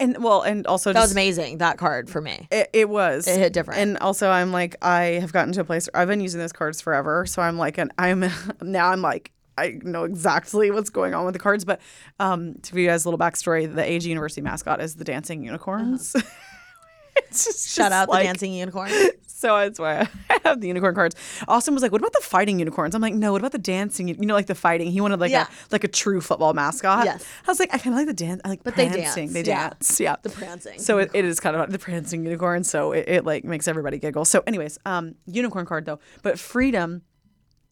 And 0.00 0.22
well, 0.22 0.42
and 0.42 0.66
also 0.66 0.92
That 0.92 1.00
just 1.00 1.06
was 1.06 1.12
amazing. 1.12 1.58
That 1.58 1.76
card 1.76 2.08
for 2.08 2.20
me. 2.20 2.46
It, 2.52 2.70
it 2.72 2.88
was. 2.88 3.26
It 3.26 3.38
hit 3.38 3.52
different. 3.52 3.80
And 3.80 3.98
also, 3.98 4.28
I'm 4.30 4.52
like, 4.52 4.76
I 4.80 5.18
have 5.20 5.32
gotten 5.32 5.52
to 5.54 5.60
a 5.60 5.64
place 5.64 5.88
where 5.92 6.00
I've 6.02 6.08
been 6.08 6.20
using 6.20 6.40
those 6.40 6.52
cards 6.52 6.80
forever. 6.80 7.26
So 7.26 7.42
I'm 7.42 7.58
like, 7.58 7.78
and 7.78 7.90
I'm 7.98 8.24
now 8.62 8.90
I'm 8.90 9.02
like, 9.02 9.32
I 9.56 9.80
know 9.82 10.04
exactly 10.04 10.70
what's 10.70 10.90
going 10.90 11.14
on 11.14 11.24
with 11.24 11.32
the 11.34 11.40
cards. 11.40 11.64
But 11.64 11.80
um, 12.20 12.54
to 12.54 12.70
give 12.72 12.78
you 12.78 12.86
guys 12.86 13.04
a 13.04 13.08
little 13.08 13.18
backstory, 13.18 13.72
the 13.74 13.82
AG 13.82 14.08
University 14.08 14.40
mascot 14.40 14.80
is 14.80 14.94
the 14.94 15.04
dancing 15.04 15.42
unicorns. 15.42 16.14
it's 17.16 17.44
just, 17.44 17.78
Uh-huh. 17.80 17.84
Shout 17.88 17.92
out 17.92 18.08
like- 18.08 18.20
the 18.22 18.26
dancing 18.28 18.52
unicorn. 18.54 18.90
So 19.42 19.56
that's 19.56 19.78
why 19.78 20.08
I 20.30 20.40
have 20.44 20.60
the 20.60 20.66
unicorn 20.66 20.96
cards. 20.96 21.14
Austin 21.46 21.72
was 21.72 21.80
like, 21.82 21.92
"What 21.92 22.00
about 22.00 22.12
the 22.12 22.20
fighting 22.22 22.58
unicorns?" 22.58 22.94
I'm 22.96 23.00
like, 23.00 23.14
"No, 23.14 23.30
what 23.32 23.40
about 23.40 23.52
the 23.52 23.58
dancing? 23.58 24.08
You 24.08 24.14
know, 24.26 24.34
like 24.34 24.46
the 24.46 24.54
fighting. 24.56 24.90
He 24.90 25.00
wanted 25.00 25.20
like 25.20 25.30
Yeah. 25.30 25.46
a 25.46 25.52
like 25.70 25.84
a 25.84 25.88
true 25.88 26.20
football 26.20 26.54
mascot." 26.54 27.04
Yes. 27.04 27.24
I 27.46 27.50
was 27.50 27.60
like, 27.60 27.72
I 27.72 27.78
kind 27.78 27.94
of 27.94 27.98
like 27.98 28.08
the 28.08 28.14
dance. 28.24 28.40
I 28.44 28.48
like 28.48 28.64
But 28.64 28.74
they 28.74 28.88
prancing. 28.88 29.26
dance, 29.26 29.34
They 29.34 29.44
yeah. 29.48 29.68
dance. 29.70 30.00
Yeah. 30.00 30.16
The 30.22 30.30
prancing 30.30 30.80
So 30.80 30.98
it, 30.98 31.10
it 31.14 31.24
is 31.24 31.38
kind 31.38 31.54
of 31.54 31.70
the 31.70 31.78
prancing 31.78 32.24
unicorn. 32.24 32.64
So 32.64 32.90
it, 32.92 33.04
it 33.08 33.24
like 33.24 33.44
makes 33.44 33.68
everybody 33.68 33.98
giggle. 34.00 34.24
So, 34.24 34.42
anyways, 34.46 34.76
um, 34.84 35.14
unicorn 35.26 35.66
card 35.66 35.84
though, 35.86 36.00
but 36.22 36.38
freedom. 36.40 37.02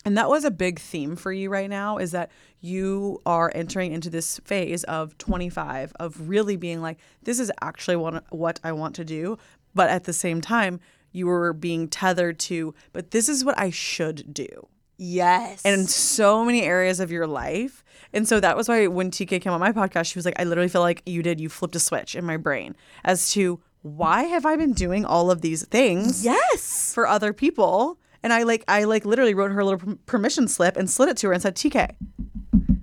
And 0.05 0.17
that 0.17 0.29
was 0.29 0.45
a 0.45 0.53
big 0.53 0.79
theme 0.79 1.17
for 1.17 1.33
you 1.33 1.51
right 1.51 1.69
now 1.69 1.99
is 1.99 2.13
that 2.13 2.31
you 2.61 3.21
are 3.27 3.51
entering 3.57 3.91
into 3.93 4.09
this 4.09 4.39
phase 4.45 4.85
of 4.85 5.19
25 5.19 5.93
of 5.99 6.29
really 6.29 6.55
being 6.57 6.81
like, 6.81 6.99
this 7.25 7.41
is 7.41 7.51
actually 7.61 7.97
what, 7.97 8.23
what 8.33 8.61
I 8.63 8.71
want 8.71 8.95
to 8.97 9.05
do. 9.05 9.37
But 9.75 9.91
at 9.91 10.05
the 10.05 10.13
same 10.13 10.41
time, 10.41 10.79
you 11.17 11.27
were 11.27 11.53
being 11.53 11.89
tethered 11.89 12.39
to, 12.41 12.75
but 12.93 13.11
this 13.11 13.29
is 13.29 13.45
what 13.45 13.59
I 13.59 13.71
should 13.71 14.35
do 14.35 14.69
yes. 14.99 15.63
and 15.65 15.81
in 15.81 15.87
so 15.87 16.45
many 16.45 16.63
areas 16.63 17.01
of 17.01 17.11
your 17.11 17.27
life. 17.27 17.85
And 18.13 18.27
so 18.27 18.41
that 18.41 18.57
was 18.57 18.69
why 18.69 18.87
when 18.87 19.11
TK 19.11 19.41
came 19.41 19.53
on 19.53 19.61
my 19.61 19.73
podcast, 19.73 20.07
she 20.07 20.19
was 20.19 20.25
like, 20.25 20.39
I 20.39 20.45
literally 20.45 20.69
feel 20.69 20.81
like 20.81 21.03
you 21.07 21.23
did, 21.23 21.41
you 21.41 21.49
flipped 21.49 21.77
a 21.77 21.81
switch 21.81 22.15
in 22.15 22.25
my 22.25 22.37
brain 22.37 22.77
as 23.05 23.31
to 23.33 23.61
why 23.83 24.25
have 24.25 24.47
I 24.47 24.57
been 24.57 24.73
doing 24.73 25.05
all 25.05 25.31
of 25.31 25.43
these 25.43 25.65
things 25.67 26.25
yes. 26.25 26.93
for 26.95 27.07
other 27.07 27.33
people? 27.33 27.99
And 28.23 28.33
I 28.33 28.43
like, 28.43 28.65
I 28.69 28.85
like 28.85 29.05
literally 29.05 29.35
wrote 29.35 29.53
her 29.53 29.61
a 29.61 29.65
little 29.65 29.97
permission 30.07 30.49
slip 30.49 30.77
and 30.77 30.91
slid 30.91 31.09
it 31.09 31.17
to 31.19 31.29
her 31.29 31.33
and 31.33 31.43
said, 31.43 31.55
TK, 31.55 31.95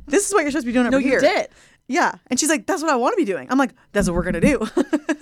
this 0.07 0.27
is 0.27 0.33
what 0.33 0.41
you're 0.41 0.51
supposed 0.51 0.65
to 0.65 0.67
be 0.67 0.73
doing 0.73 0.87
over 0.87 0.91
No, 0.91 0.97
you 0.99 1.09
here. 1.11 1.19
did. 1.19 1.49
Yeah. 1.87 2.15
And 2.27 2.39
she's 2.39 2.49
like, 2.49 2.65
that's 2.65 2.81
what 2.81 2.91
I 2.91 2.95
want 2.95 3.13
to 3.13 3.17
be 3.17 3.25
doing. 3.25 3.47
I'm 3.49 3.57
like, 3.57 3.73
that's 3.91 4.07
what 4.07 4.15
we're 4.15 4.23
going 4.23 4.33
to 4.33 4.41
do. 4.41 4.67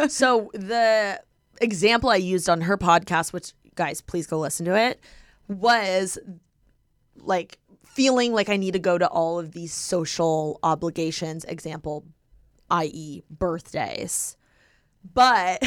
So 0.10 0.50
the 0.54 1.22
example 1.62 2.10
I 2.10 2.18
used 2.18 2.50
on 2.50 2.62
her 2.62 2.78
podcast, 2.78 3.34
which 3.34 3.54
guys, 3.76 4.02
please 4.02 4.28
go 4.28 4.40
listen 4.40 4.66
to 4.66 4.76
it, 4.76 5.00
was 5.48 6.18
like 7.18 7.58
feeling 7.86 8.34
like 8.34 8.50
I 8.50 8.58
need 8.58 8.74
to 8.74 8.80
go 8.80 8.98
to 8.98 9.08
all 9.08 9.40
of 9.40 9.52
these 9.52 9.74
social 9.74 10.60
obligations, 10.64 11.46
example, 11.46 12.06
i.e., 12.70 13.22
birthdays. 13.30 14.38
But 15.14 15.64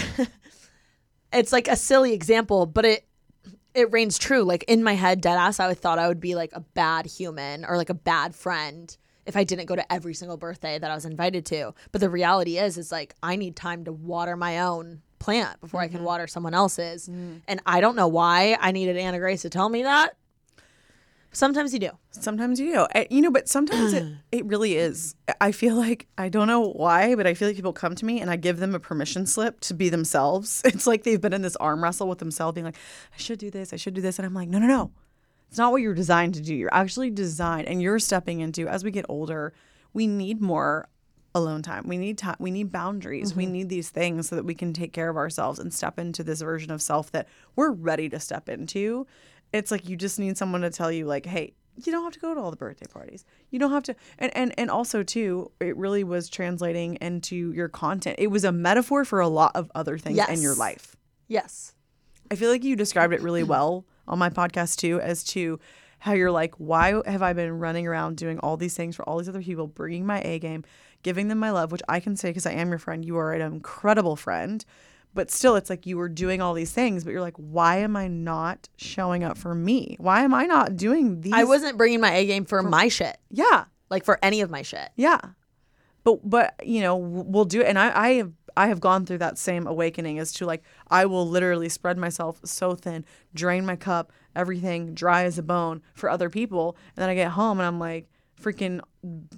it's 1.32 1.52
like 1.52 1.68
a 1.68 1.76
silly 1.76 2.12
example, 2.12 2.66
but 2.66 2.84
it 2.84 3.06
it 3.74 3.92
reigns 3.92 4.18
true. 4.18 4.42
Like 4.42 4.62
in 4.64 4.84
my 4.84 4.94
head, 4.94 5.20
dead 5.20 5.36
ass, 5.36 5.58
I 5.58 5.74
thought 5.74 5.98
I 5.98 6.06
would 6.06 6.20
be 6.20 6.36
like 6.36 6.52
a 6.52 6.60
bad 6.60 7.06
human 7.06 7.64
or 7.64 7.76
like 7.76 7.90
a 7.90 7.94
bad 7.94 8.34
friend 8.34 8.96
if 9.26 9.36
I 9.36 9.42
didn't 9.44 9.66
go 9.66 9.74
to 9.74 9.92
every 9.92 10.14
single 10.14 10.36
birthday 10.36 10.78
that 10.78 10.90
I 10.90 10.94
was 10.94 11.04
invited 11.04 11.44
to. 11.46 11.74
But 11.90 12.00
the 12.00 12.10
reality 12.10 12.58
is, 12.58 12.78
is 12.78 12.92
like 12.92 13.14
I 13.22 13.36
need 13.36 13.56
time 13.56 13.84
to 13.84 13.92
water 13.92 14.36
my 14.36 14.60
own 14.60 15.02
plant 15.24 15.58
before 15.60 15.80
I 15.80 15.88
can 15.88 16.04
water 16.04 16.26
someone 16.26 16.52
else's. 16.54 17.08
And 17.08 17.60
I 17.64 17.80
don't 17.80 17.96
know 17.96 18.08
why 18.08 18.58
I 18.60 18.72
needed 18.72 18.96
Anna 18.98 19.18
Grace 19.18 19.42
to 19.42 19.50
tell 19.50 19.68
me 19.70 19.82
that. 19.82 20.16
Sometimes 21.32 21.72
you 21.72 21.80
do. 21.80 21.90
Sometimes 22.12 22.60
you 22.60 22.72
do. 22.74 22.80
Uh, 22.94 23.04
You 23.10 23.22
know, 23.22 23.30
but 23.30 23.48
sometimes 23.48 23.92
it, 23.92 24.04
it 24.32 24.44
really 24.44 24.76
is. 24.76 25.16
I 25.40 25.50
feel 25.50 25.74
like, 25.76 26.06
I 26.16 26.28
don't 26.28 26.46
know 26.46 26.60
why, 26.60 27.14
but 27.16 27.26
I 27.26 27.34
feel 27.34 27.48
like 27.48 27.56
people 27.56 27.72
come 27.72 27.94
to 27.96 28.04
me 28.04 28.20
and 28.20 28.30
I 28.30 28.36
give 28.36 28.58
them 28.58 28.74
a 28.74 28.78
permission 28.78 29.26
slip 29.26 29.58
to 29.60 29.74
be 29.74 29.88
themselves. 29.88 30.62
It's 30.72 30.86
like 30.86 31.02
they've 31.02 31.20
been 31.20 31.32
in 31.32 31.42
this 31.42 31.56
arm 31.56 31.82
wrestle 31.82 32.08
with 32.08 32.18
themselves, 32.18 32.54
being 32.54 32.66
like, 32.66 32.76
I 33.12 33.16
should 33.20 33.38
do 33.40 33.50
this, 33.50 33.72
I 33.72 33.76
should 33.76 33.94
do 33.94 34.00
this. 34.00 34.18
And 34.18 34.26
I'm 34.26 34.34
like, 34.34 34.48
no, 34.48 34.58
no, 34.58 34.66
no. 34.66 34.92
It's 35.48 35.58
not 35.58 35.72
what 35.72 35.82
you're 35.82 35.94
designed 35.94 36.34
to 36.34 36.40
do. 36.42 36.54
You're 36.54 36.74
actually 36.74 37.10
designed, 37.10 37.66
and 37.68 37.80
you're 37.82 37.98
stepping 37.98 38.40
into, 38.40 38.68
as 38.68 38.84
we 38.84 38.90
get 38.90 39.06
older, 39.08 39.52
we 39.92 40.06
need 40.06 40.40
more 40.40 40.88
alone 41.34 41.62
time. 41.62 41.86
We 41.86 41.98
need 41.98 42.18
time. 42.18 42.36
We 42.38 42.50
need 42.50 42.70
boundaries. 42.70 43.34
We 43.34 43.44
mm-hmm. 43.44 43.52
need 43.52 43.68
these 43.68 43.90
things 43.90 44.28
so 44.28 44.36
that 44.36 44.44
we 44.44 44.54
can 44.54 44.72
take 44.72 44.92
care 44.92 45.08
of 45.08 45.16
ourselves 45.16 45.58
and 45.58 45.72
step 45.72 45.98
into 45.98 46.22
this 46.22 46.40
version 46.40 46.70
of 46.70 46.80
self 46.80 47.10
that 47.12 47.28
we're 47.56 47.72
ready 47.72 48.08
to 48.10 48.20
step 48.20 48.48
into. 48.48 49.06
It's 49.52 49.70
like 49.70 49.88
you 49.88 49.96
just 49.96 50.18
need 50.18 50.38
someone 50.38 50.62
to 50.62 50.70
tell 50.70 50.90
you, 50.90 51.06
like, 51.06 51.26
hey, 51.26 51.54
you 51.82 51.92
don't 51.92 52.04
have 52.04 52.12
to 52.12 52.20
go 52.20 52.34
to 52.34 52.40
all 52.40 52.50
the 52.50 52.56
birthday 52.56 52.86
parties. 52.86 53.24
You 53.50 53.58
don't 53.58 53.72
have 53.72 53.82
to. 53.84 53.96
And 54.18 54.36
and 54.36 54.54
and 54.58 54.70
also 54.70 55.02
too, 55.02 55.50
it 55.60 55.76
really 55.76 56.04
was 56.04 56.28
translating 56.28 56.96
into 57.00 57.52
your 57.52 57.68
content. 57.68 58.16
It 58.18 58.28
was 58.28 58.44
a 58.44 58.52
metaphor 58.52 59.04
for 59.04 59.20
a 59.20 59.28
lot 59.28 59.52
of 59.54 59.70
other 59.74 59.98
things 59.98 60.18
in 60.28 60.40
your 60.40 60.54
life. 60.54 60.96
Yes. 61.26 61.74
I 62.30 62.36
feel 62.36 62.50
like 62.50 62.64
you 62.64 62.76
described 62.76 63.12
it 63.12 63.22
really 63.22 63.42
well 63.44 63.84
on 64.06 64.18
my 64.18 64.30
podcast 64.30 64.76
too, 64.76 65.00
as 65.00 65.24
to 65.24 65.58
how 66.04 66.12
you're 66.12 66.30
like, 66.30 66.54
why 66.56 67.00
have 67.06 67.22
I 67.22 67.32
been 67.32 67.58
running 67.58 67.86
around 67.86 68.18
doing 68.18 68.38
all 68.40 68.58
these 68.58 68.76
things 68.76 68.94
for 68.94 69.08
all 69.08 69.16
these 69.16 69.28
other 69.28 69.40
people, 69.40 69.66
bringing 69.66 70.04
my 70.04 70.20
A 70.20 70.38
game, 70.38 70.62
giving 71.02 71.28
them 71.28 71.38
my 71.38 71.50
love, 71.50 71.72
which 71.72 71.80
I 71.88 71.98
can 71.98 72.14
say 72.14 72.28
because 72.28 72.44
I 72.44 72.52
am 72.52 72.68
your 72.68 72.78
friend. 72.78 73.02
You 73.02 73.16
are 73.16 73.32
an 73.32 73.40
incredible 73.40 74.14
friend. 74.14 74.62
But 75.14 75.30
still, 75.30 75.56
it's 75.56 75.70
like 75.70 75.86
you 75.86 75.96
were 75.96 76.10
doing 76.10 76.42
all 76.42 76.52
these 76.52 76.72
things, 76.72 77.04
but 77.04 77.12
you're 77.12 77.22
like, 77.22 77.36
why 77.38 77.78
am 77.78 77.96
I 77.96 78.08
not 78.08 78.68
showing 78.76 79.24
up 79.24 79.38
for 79.38 79.54
me? 79.54 79.96
Why 79.98 80.24
am 80.24 80.34
I 80.34 80.44
not 80.44 80.76
doing 80.76 81.22
these? 81.22 81.32
I 81.32 81.44
wasn't 81.44 81.78
bringing 81.78 82.02
my 82.02 82.12
A 82.12 82.26
game 82.26 82.44
for 82.44 82.62
my 82.62 82.88
shit, 82.88 83.16
Yeah. 83.30 83.64
like 83.88 84.04
for 84.04 84.18
any 84.22 84.42
of 84.42 84.50
my 84.50 84.60
shit. 84.60 84.90
Yeah. 84.96 85.20
But 86.02 86.28
but 86.28 86.54
you 86.62 86.82
know 86.82 86.96
we'll 86.96 87.46
do 87.46 87.62
it, 87.62 87.66
and 87.66 87.78
I 87.78 87.98
I 87.98 88.08
have 88.14 88.32
I 88.56 88.68
have 88.68 88.80
gone 88.80 89.04
through 89.06 89.18
that 89.18 89.38
same 89.38 89.66
awakening 89.66 90.18
as 90.18 90.32
to 90.34 90.46
like 90.46 90.62
I 90.88 91.06
will 91.06 91.28
literally 91.28 91.68
spread 91.68 91.98
myself 91.98 92.40
so 92.44 92.74
thin, 92.74 93.04
drain 93.34 93.66
my 93.66 93.76
cup, 93.76 94.12
everything 94.34 94.94
dry 94.94 95.24
as 95.24 95.38
a 95.38 95.42
bone 95.42 95.82
for 95.94 96.08
other 96.10 96.30
people, 96.30 96.76
and 96.96 97.02
then 97.02 97.08
I 97.08 97.14
get 97.14 97.32
home 97.32 97.58
and 97.60 97.66
I'm 97.66 97.78
like 97.78 98.08
freaking 98.40 98.80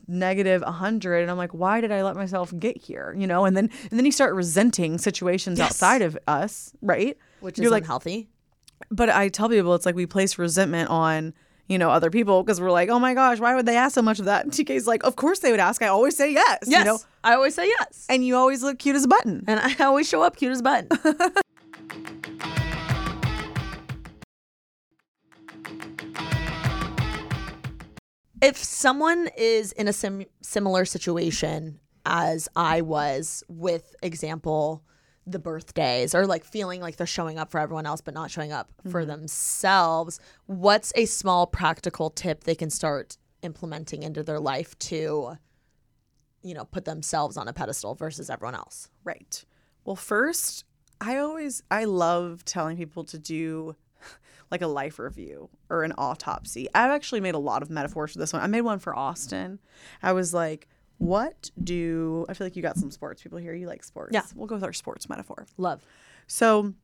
negative 0.09 0.63
100 0.63 1.21
and 1.21 1.31
I'm 1.31 1.37
like 1.37 1.53
why 1.53 1.81
did 1.81 1.93
I 1.93 2.03
let 2.03 2.17
myself 2.17 2.53
get 2.59 2.77
here? 2.77 3.15
You 3.17 3.27
know 3.27 3.45
and 3.45 3.57
then 3.57 3.71
and 3.91 3.99
then 3.99 4.05
you 4.07 4.13
start 4.13 4.35
resenting 4.35 4.99
situations 4.99 5.61
outside 5.61 6.03
of 6.03 6.19
us 6.27 6.73
right? 6.81 7.17
Which 7.41 7.59
You're 7.59 7.67
is 7.67 7.73
like 7.73 7.83
unhealthy. 7.83 8.29
but 8.91 9.11
I 9.11 9.29
tell 9.29 9.49
people 9.49 9.75
it's 9.75 9.87
like 9.87 9.95
we 9.95 10.07
place 10.07 10.39
resentment 10.39 10.91
on 10.91 11.35
you 11.69 11.79
know 11.79 11.91
other 11.91 12.11
people 12.11 12.43
because 12.43 12.61
we're 12.61 12.71
like 12.71 12.89
oh 12.89 12.99
my 12.99 13.15
gosh 13.15 13.39
why 13.41 13.55
would 13.55 13.67
they 13.67 13.77
ask 13.77 13.95
so 13.95 14.03
much 14.03 14.19
of 14.19 14.25
that 14.27 14.45
and 14.45 14.53
TK's 14.53 14.87
like 14.87 15.03
of 15.05 15.17
course 15.17 15.41
they 15.41 15.51
would 15.51 15.61
ask 15.61 15.83
I 15.83 15.89
always 15.89 16.17
say 16.17 16.33
yes 16.33 16.59
Yes. 16.67 16.79
you 16.81 16.85
know 16.85 16.99
I 17.25 17.35
always 17.35 17.55
say 17.55 17.67
yes. 17.67 18.07
and 18.09 18.25
you 18.25 18.37
always 18.37 18.63
look 18.63 18.79
cute 18.79 18.97
as 18.97 19.05
a 19.05 19.09
button 19.09 19.45
And 19.49 19.59
I 19.61 19.75
always 19.85 20.09
show 20.09 20.23
up 20.23 20.37
cute 20.37 20.53
as 20.53 20.61
a 20.61 20.63
button. 20.63 20.89
if 28.43 28.57
someone 28.57 29.29
is 29.37 29.73
in 29.73 29.89
a 29.89 29.93
sim- 29.93 30.27
similar 30.43 30.85
situation 30.85 31.81
as 32.05 32.49
I 32.55 32.83
was 32.83 33.43
with 33.49 33.95
example 34.03 34.83
the 35.27 35.39
birthdays 35.39 36.15
or 36.15 36.27
like 36.27 36.45
feeling 36.45 36.81
like 36.81 36.97
they're 36.97 37.07
showing 37.07 37.39
up 37.39 37.51
for 37.51 37.59
everyone 37.59 37.85
else 37.85 38.01
but 38.01 38.15
not 38.15 38.31
showing 38.31 38.53
up 38.53 38.71
for 38.89 39.01
mm-hmm. 39.01 39.11
themselves 39.11 40.21
what's 40.47 40.93
a 40.95 41.05
small 41.05 41.49
practical 41.49 42.11
tip 42.11 42.45
they 42.45 42.55
can 42.55 42.71
start 42.71 43.19
implementing 43.43 44.03
into 44.03 44.23
their 44.23 44.39
life 44.39 44.79
to 44.79 45.37
you 46.43 46.55
know 46.55 46.65
put 46.65 46.85
themselves 46.85 47.37
on 47.37 47.49
a 47.49 47.53
pedestal 47.53 47.95
versus 47.95 48.31
everyone 48.31 48.55
else? 48.55 48.89
Right. 49.05 49.45
Well 49.85 49.97
first 49.97 50.65
I 51.01 51.19
always 51.19 51.63
I 51.71 51.85
love 51.85 52.45
telling 52.45 52.77
people 52.77 53.05
to 53.05 53.19
do 53.19 53.75
like 54.51 54.63
a 54.63 54.67
life 54.69 54.99
review 54.99 55.51
or 55.69 55.83
an 55.83 55.93
autopsy. 55.99 56.69
I've 56.75 56.91
actually 56.91 57.21
made 57.21 57.35
a 57.35 57.39
lot 57.39 57.63
of 57.63 57.71
metaphors 57.71 58.13
for 58.13 58.19
this 58.19 58.33
one. 58.33 58.43
I 58.43 58.47
made 58.47 58.63
one 58.63 58.79
for 58.79 58.97
Austin. 58.97 59.59
I 60.03 60.13
was 60.13 60.33
like 60.33 60.69
what 60.99 61.51
do 61.63 62.25
I 62.29 62.35
feel 62.35 62.47
like 62.47 62.57
you 62.57 62.63
got 62.63 62.77
some 62.77 62.91
sports 62.91 63.23
people 63.23 63.39
here? 63.39 63.55
You 63.55 63.67
like 63.67 63.85
sports. 63.85 64.13
Yeah. 64.15 64.23
We'll 64.35 64.47
go 64.47 64.55
with 64.57 64.65
our 64.65 64.73
sports 64.73 65.09
metaphor. 65.09 65.47
Love. 65.59 65.85
So, 66.27 66.75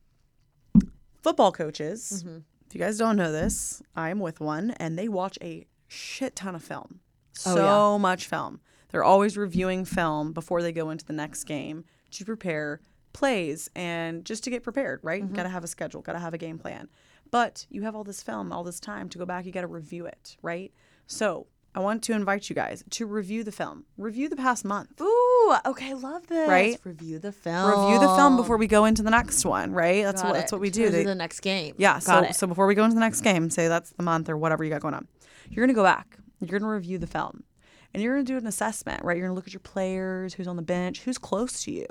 football 1.23 1.53
coaches, 1.53 2.23
Mm-hmm. 2.25 2.39
if 2.67 2.75
you 2.75 2.81
guys 2.81 2.99
don't 2.99 3.17
know 3.17 3.33
this, 3.33 3.83
I'm 3.97 4.19
with 4.21 4.41
one 4.41 4.73
and 4.73 4.99
they 4.99 5.09
watch 5.09 5.39
a 5.43 5.67
shit 5.89 6.37
ton 6.37 6.55
of 6.55 6.63
film. 6.63 7.01
Oh, 7.47 7.55
So 7.57 7.99
much 7.99 8.27
film. 8.27 8.61
They're 8.91 9.05
always 9.05 9.37
reviewing 9.39 9.85
film 9.85 10.33
before 10.33 10.63
they 10.63 10.73
go 10.73 10.91
into 10.91 11.05
the 11.05 11.13
next 11.15 11.45
game 11.45 11.85
to 12.11 12.25
prepare 12.25 12.81
plays 13.15 13.71
and 13.75 14.25
just 14.25 14.45
to 14.45 14.51
get 14.51 14.63
prepared, 14.63 15.01
right? 15.03 15.23
Mm-hmm. 15.25 15.35
Got 15.35 15.45
to 15.45 15.49
have 15.49 15.65
a 15.65 15.69
schedule, 15.69 16.03
got 16.03 16.13
to 16.13 16.19
have 16.19 16.35
a 16.35 16.39
game 16.39 16.59
plan. 16.59 16.89
But 17.31 17.67
you 17.71 17.83
have 17.83 17.95
all 17.97 18.05
this 18.05 18.23
film, 18.23 18.53
all 18.53 18.63
this 18.65 18.79
time 18.81 19.09
to 19.11 19.19
go 19.19 19.25
back, 19.25 19.47
you 19.47 19.53
got 19.53 19.63
to 19.63 19.67
review 19.67 20.05
it, 20.05 20.37
right? 20.43 20.71
So, 21.07 21.47
I 21.75 21.81
want 21.81 22.03
to 22.05 22.13
invite 22.13 22.51
you 22.51 22.55
guys 22.55 22.85
to 22.91 23.07
review 23.07 23.45
the 23.45 23.53
film. 23.53 23.85
Review 23.97 24.29
the 24.29 24.37
past 24.37 24.63
month. 24.65 25.01
Ooh, 25.01 25.55
okay, 25.65 25.95
love 25.95 26.27
this. 26.27 26.49
Right? 26.49 26.79
Review 26.85 27.19
the 27.19 27.33
film. 27.33 27.71
Review 27.71 27.99
the 27.99 28.15
film 28.15 28.37
before 28.37 28.59
we 28.59 28.67
go 28.67 28.85
into 28.85 29.03
the 29.03 29.11
next 29.11 29.45
one, 29.47 29.73
right? 29.73 30.05
That's 30.05 30.21
Got 30.21 30.29
what 30.29 30.37
it. 30.37 30.41
that's 30.41 30.53
what 30.53 30.61
we 30.61 30.69
do. 30.71 30.91
They- 30.91 31.05
the 31.05 31.15
next 31.15 31.41
game. 31.41 31.75
Yeah. 31.79 31.95
Got 31.95 32.03
so 32.03 32.19
it. 32.25 32.35
so 32.37 32.47
before 32.47 32.67
we 32.67 32.75
go 32.75 32.85
into 32.85 32.95
the 32.95 33.01
next 33.01 33.23
game, 33.23 33.49
say 33.49 33.69
that's 33.69 33.91
the 33.93 34.03
month 34.03 34.29
or 34.29 34.37
whatever 34.37 34.65
you 34.65 34.71
got 34.71 34.83
going 34.83 34.95
on, 34.95 35.09
you're 35.49 35.65
gonna 35.67 35.75
go 35.75 35.83
back. 35.83 36.19
You're 36.41 36.59
gonna 36.59 36.71
review 36.73 36.99
the 36.99 37.07
film, 37.07 37.43
and 37.95 38.03
you're 38.03 38.15
gonna 38.15 38.25
do 38.25 38.37
an 38.37 38.47
assessment. 38.47 39.05
Right. 39.05 39.17
You're 39.17 39.27
gonna 39.27 39.35
look 39.35 39.47
at 39.47 39.53
your 39.53 39.61
players, 39.61 40.35
who's 40.35 40.49
on 40.49 40.57
the 40.57 40.63
bench, 40.63 41.03
who's 41.03 41.19
close 41.19 41.63
to 41.65 41.73
you, 41.73 41.87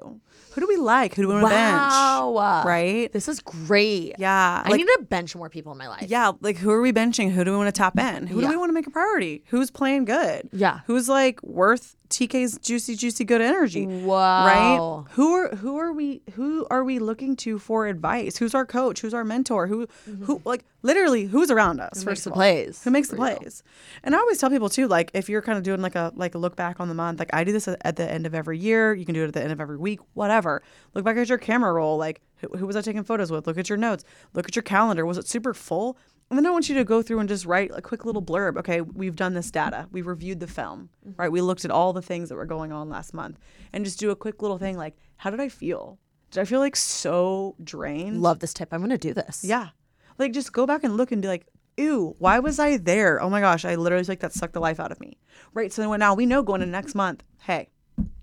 who 0.51 0.61
do 0.61 0.67
we 0.67 0.77
like, 0.77 1.15
who 1.15 1.21
do 1.21 1.27
we 1.27 1.35
want 1.35 1.47
to 1.47 1.53
wow. 1.53 2.33
bench, 2.33 2.65
right? 2.65 3.13
This 3.13 3.27
is 3.27 3.39
great. 3.39 4.15
Yeah. 4.17 4.63
I 4.65 4.69
like- 4.69 4.77
need 4.77 4.85
to 4.85 5.03
bench 5.09 5.35
more 5.35 5.49
people 5.49 5.71
in 5.71 5.77
my 5.77 5.87
life. 5.87 6.05
yeah, 6.09 6.31
like 6.41 6.57
who 6.57 6.71
are 6.71 6.81
we 6.81 6.91
benching? 6.91 7.31
Who 7.31 7.43
do 7.43 7.51
we 7.51 7.57
want 7.57 7.67
to 7.67 7.77
tap 7.77 7.97
in? 7.97 8.27
Who 8.27 8.41
do 8.41 8.47
we 8.47 8.57
want 8.57 8.69
to 8.69 8.73
make 8.73 8.87
a 8.87 8.91
priority? 8.91 9.43
Who's 9.47 9.71
playing 9.71 10.05
good? 10.05 10.49
Yeah. 10.51 10.79
Who's 10.87 11.07
like 11.07 11.41
worth 11.43 11.95
TK's 12.11 12.59
juicy, 12.59 12.95
juicy 12.95 13.23
good 13.23 13.41
energy? 13.41 13.87
Wow. 13.87 14.45
Right? 14.45 15.13
Who 15.13 15.33
are 15.33 15.55
who 15.55 15.77
are 15.77 15.91
we 15.91 16.21
who 16.33 16.67
are 16.69 16.83
we 16.83 16.99
looking 16.99 17.35
to 17.37 17.57
for 17.57 17.87
advice? 17.87 18.37
Who's 18.37 18.53
our 18.53 18.65
coach? 18.65 19.01
Who's 19.01 19.13
our 19.13 19.23
mentor? 19.23 19.67
Who 19.67 19.87
mm-hmm. 19.87 20.25
who 20.25 20.41
like 20.45 20.65
literally 20.81 21.25
who's 21.25 21.49
around 21.49 21.79
us? 21.79 21.99
Who 21.99 22.05
first 22.05 22.07
makes 22.07 22.23
the 22.25 22.29
all? 22.31 22.35
plays 22.35 22.83
Who 22.83 22.91
makes 22.91 23.07
the 23.07 23.15
you? 23.15 23.21
plays? 23.21 23.63
And 24.03 24.15
I 24.15 24.19
always 24.19 24.37
tell 24.37 24.49
people 24.49 24.69
too, 24.69 24.87
like 24.87 25.11
if 25.13 25.29
you're 25.29 25.41
kind 25.41 25.57
of 25.57 25.63
doing 25.63 25.81
like 25.81 25.95
a 25.95 26.11
like 26.15 26.35
a 26.35 26.37
look 26.37 26.55
back 26.55 26.79
on 26.79 26.89
the 26.89 26.95
month, 26.95 27.19
like 27.19 27.33
I 27.33 27.43
do 27.43 27.51
this 27.51 27.67
at 27.67 27.81
at 27.83 27.95
the 27.95 28.09
end 28.09 28.25
of 28.25 28.35
every 28.35 28.59
year. 28.59 28.93
You 28.93 29.05
can 29.05 29.15
do 29.15 29.23
it 29.23 29.27
at 29.27 29.33
the 29.33 29.41
end 29.41 29.51
of 29.51 29.61
every 29.61 29.77
week, 29.77 29.99
whatever. 30.13 30.61
Look 30.93 31.05
back 31.05 31.17
at 31.17 31.29
your 31.29 31.37
camera 31.37 31.73
roll, 31.73 31.97
like 31.97 32.21
who, 32.37 32.49
who 32.57 32.67
was 32.67 32.75
I 32.75 32.81
taking 32.81 33.03
photos 33.03 33.31
with? 33.31 33.47
Look 33.47 33.57
at 33.57 33.69
your 33.69 33.77
notes. 33.77 34.03
Look 34.33 34.47
at 34.47 34.55
your 34.55 34.63
calendar. 34.63 35.05
Was 35.05 35.17
it 35.17 35.27
super 35.27 35.53
full? 35.53 35.97
And 36.31 36.37
then 36.37 36.45
I 36.47 36.49
want 36.49 36.67
you 36.69 36.75
to 36.75 36.83
go 36.83 37.01
through 37.03 37.19
and 37.19 37.29
just 37.29 37.45
write 37.45 37.69
a 37.75 37.81
quick 37.81 38.05
little 38.05 38.21
blurb. 38.21 38.57
Okay, 38.57 38.81
we've 38.81 39.15
done 39.15 39.33
this 39.35 39.51
data. 39.51 39.87
We 39.91 40.01
reviewed 40.01 40.39
the 40.39 40.47
film, 40.47 40.89
Mm-hmm. 41.05 41.21
right? 41.21 41.31
We 41.31 41.41
looked 41.41 41.65
at 41.65 41.71
all 41.71 41.93
the 41.93 42.01
things 42.01 42.29
that 42.29 42.35
were 42.35 42.45
going 42.45 42.71
on 42.71 42.89
last 42.89 43.13
month, 43.13 43.37
and 43.73 43.85
just 43.85 43.99
do 43.99 44.09
a 44.11 44.15
quick 44.15 44.41
little 44.41 44.57
thing 44.57 44.77
like, 44.77 44.95
how 45.17 45.29
did 45.29 45.39
I 45.41 45.49
feel? 45.49 45.99
Did 46.31 46.39
I 46.41 46.45
feel 46.45 46.59
like 46.61 46.75
so 46.77 47.55
drained? 47.63 48.21
Love 48.21 48.39
this 48.39 48.53
tip. 48.53 48.69
I'm 48.71 48.79
gonna 48.81 48.97
do 48.97 49.13
this. 49.13 49.43
Yeah. 49.43 49.69
Like 50.17 50.31
just 50.31 50.53
go 50.53 50.65
back 50.65 50.83
and 50.85 50.95
look 50.97 51.11
and 51.11 51.21
be 51.21 51.27
like, 51.27 51.45
ew, 51.77 52.15
why 52.19 52.39
was 52.39 52.57
I 52.59 52.77
there? 52.77 53.21
Oh 53.21 53.29
my 53.29 53.41
gosh, 53.41 53.65
I 53.65 53.75
literally 53.75 54.03
feel 54.05 54.11
like 54.13 54.19
that 54.21 54.33
sucked 54.33 54.53
the 54.53 54.59
life 54.61 54.79
out 54.79 54.91
of 54.93 54.99
me. 55.01 55.17
Right. 55.53 55.71
So 55.73 55.81
then 55.81 55.99
now 55.99 56.13
we 56.13 56.25
know 56.25 56.41
going 56.43 56.61
into 56.61 56.71
next 56.71 56.95
month, 56.95 57.23
hey, 57.41 57.67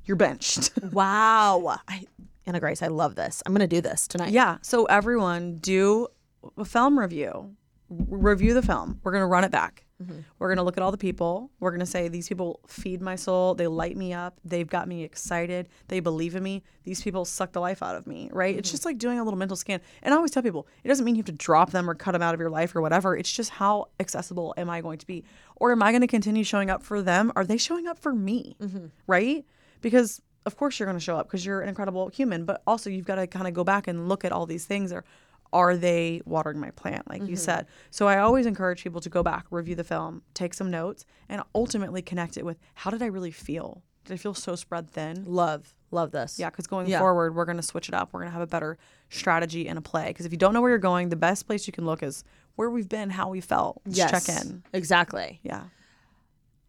you're 0.05 0.17
benched. 0.17 0.71
Wow. 0.93 1.79
I, 1.87 2.07
Anna 2.47 2.61
Grace, 2.61 2.83
I 2.83 2.87
love 2.87 3.15
this. 3.17 3.43
I'm 3.45 3.53
gonna 3.53 3.67
do 3.67 3.83
this 3.83 4.09
tonight. 4.09 4.31
yeah. 4.33 4.57
So 4.63 4.87
everyone 4.87 5.57
do 5.59 6.09
a 6.57 6.65
film 6.65 6.99
review. 6.99 7.55
Review 7.91 8.53
the 8.55 8.63
film. 8.63 9.01
We're 9.03 9.13
gonna 9.13 9.27
run 9.27 9.45
it 9.45 9.51
back. 9.51 9.85
Mm-hmm. 10.03 10.21
We're 10.39 10.49
gonna 10.49 10.63
look 10.63 10.77
at 10.77 10.83
all 10.83 10.91
the 10.91 10.99
people. 10.99 11.51
We're 11.59 11.71
gonna 11.71 11.87
say 11.87 12.09
these 12.09 12.29
people 12.29 12.61
feed 12.67 13.01
my 13.01 13.17
soul. 13.17 13.55
They 13.55 13.67
light 13.67 13.97
me 13.97 14.13
up. 14.13 14.39
They've 14.45 14.69
got 14.69 14.89
me 14.89 15.05
excited. 15.05 15.69
They 15.89 16.01
believe 16.01 16.37
in 16.37 16.43
me. 16.43 16.63
These 16.85 17.03
people 17.03 17.25
suck 17.25 17.53
the 17.53 17.61
life 17.61 17.83
out 17.83 17.97
of 17.97 18.07
me. 18.07 18.29
Right? 18.33 18.57
It's 18.57 18.69
mm-hmm. 18.69 18.75
just 18.75 18.85
like 18.85 18.99
doing 18.99 19.19
a 19.19 19.25
little 19.25 19.39
mental 19.39 19.57
scan. 19.57 19.81
And 20.03 20.13
I 20.13 20.17
always 20.17 20.31
tell 20.31 20.43
people 20.43 20.67
it 20.85 20.89
doesn't 20.89 21.05
mean 21.05 21.15
you 21.15 21.21
have 21.21 21.27
to 21.27 21.33
drop 21.33 21.71
them 21.71 21.89
or 21.89 21.95
cut 21.95 22.13
them 22.13 22.23
out 22.23 22.35
of 22.35 22.41
your 22.41 22.51
life 22.51 22.77
or 22.77 22.83
whatever. 22.83 23.17
It's 23.17 23.33
just 23.33 23.51
how 23.51 23.89
accessible 23.99 24.55
am 24.57 24.69
I 24.69 24.83
going 24.83 24.99
to 24.99 25.07
be, 25.07 25.25
or 25.57 25.73
am 25.73 25.83
I 25.83 25.91
going 25.91 26.03
to 26.03 26.07
continue 26.07 26.45
showing 26.45 26.71
up 26.71 26.83
for 26.83 27.01
them? 27.03 27.33
Are 27.37 27.45
they 27.45 27.57
showing 27.57 27.87
up 27.87 27.99
for 27.99 28.13
me? 28.13 28.57
Mm-hmm. 28.61 28.87
Right? 29.07 29.47
Because 29.81 30.21
of 30.47 30.57
course 30.57 30.79
you're 30.79 30.87
going 30.87 30.99
to 30.99 31.05
show 31.05 31.17
up 31.17 31.27
because 31.27 31.45
you're 31.45 31.61
an 31.61 31.69
incredible 31.69 32.09
human, 32.09 32.45
but 32.45 32.63
also 32.67 32.89
you've 32.91 33.05
got 33.05 33.17
to 33.17 33.27
kind 33.27 33.47
of 33.47 33.55
go 33.55 33.65
back 33.65 33.87
and 33.87 34.09
look 34.09 34.25
at 34.25 34.33
all 34.33 34.47
these 34.47 34.65
things. 34.65 34.93
Or 34.93 35.05
are 35.53 35.77
they 35.77 36.21
watering 36.25 36.59
my 36.59 36.71
plant, 36.71 37.09
like 37.09 37.23
you 37.23 37.29
mm-hmm. 37.29 37.37
said? 37.37 37.67
So 37.91 38.07
I 38.07 38.19
always 38.19 38.47
encourage 38.47 38.83
people 38.83 39.01
to 39.01 39.09
go 39.09 39.23
back, 39.23 39.47
review 39.51 39.75
the 39.75 39.85
film, 39.85 40.23
take 40.35 40.55
some 40.55 40.71
notes, 40.71 41.05
and 41.29 41.43
ultimately 41.55 42.03
connect 42.03 42.37
it 42.37 42.45
with 42.45 42.59
how 42.75 42.91
did 42.91 43.03
I 43.03 43.07
really 43.07 43.31
feel? 43.31 43.83
Did 44.05 44.15
I 44.15 44.17
feel 44.17 44.35
so 44.35 44.57
spread 44.57 44.91
thin? 44.91 45.25
Love. 45.27 45.75
Love 45.91 46.11
this. 46.11 46.39
Yeah, 46.39 46.51
because 46.51 46.67
going 46.67 46.87
Yeah. 46.87 46.99
forward, 46.99 47.35
we're 47.35 47.45
going 47.45 47.57
to 47.57 47.63
switch 47.63 47.89
it 47.89 47.95
up. 47.95 48.13
We're 48.13 48.21
going 48.21 48.31
to 48.31 48.35
have 48.35 48.43
a 48.43 48.47
better 48.47 48.79
strategy 49.11 49.69
and 49.69 49.79
a 49.79 49.83
play. 49.83 50.09
Because 50.09 50.27
if 50.27 50.33
you 50.33 50.39
don't 50.39 50.55
know 50.55 50.61
where 50.61 50.71
you're 50.71 50.79
going, 50.79 51.09
the 51.09 51.17
best 51.17 51.47
place 51.47 51.67
you 51.67 51.73
can 51.73 51.87
look 51.87 52.03
is 52.03 52.25
where 52.57 52.71
we've 52.71 52.89
been, 52.89 53.11
how 53.11 53.29
we 53.29 53.41
felt. 53.41 53.81
Yes. 53.87 54.11
check 54.11 54.43
in. 54.43 54.63
Exactly. 54.73 55.41
Yeah. 55.43 55.65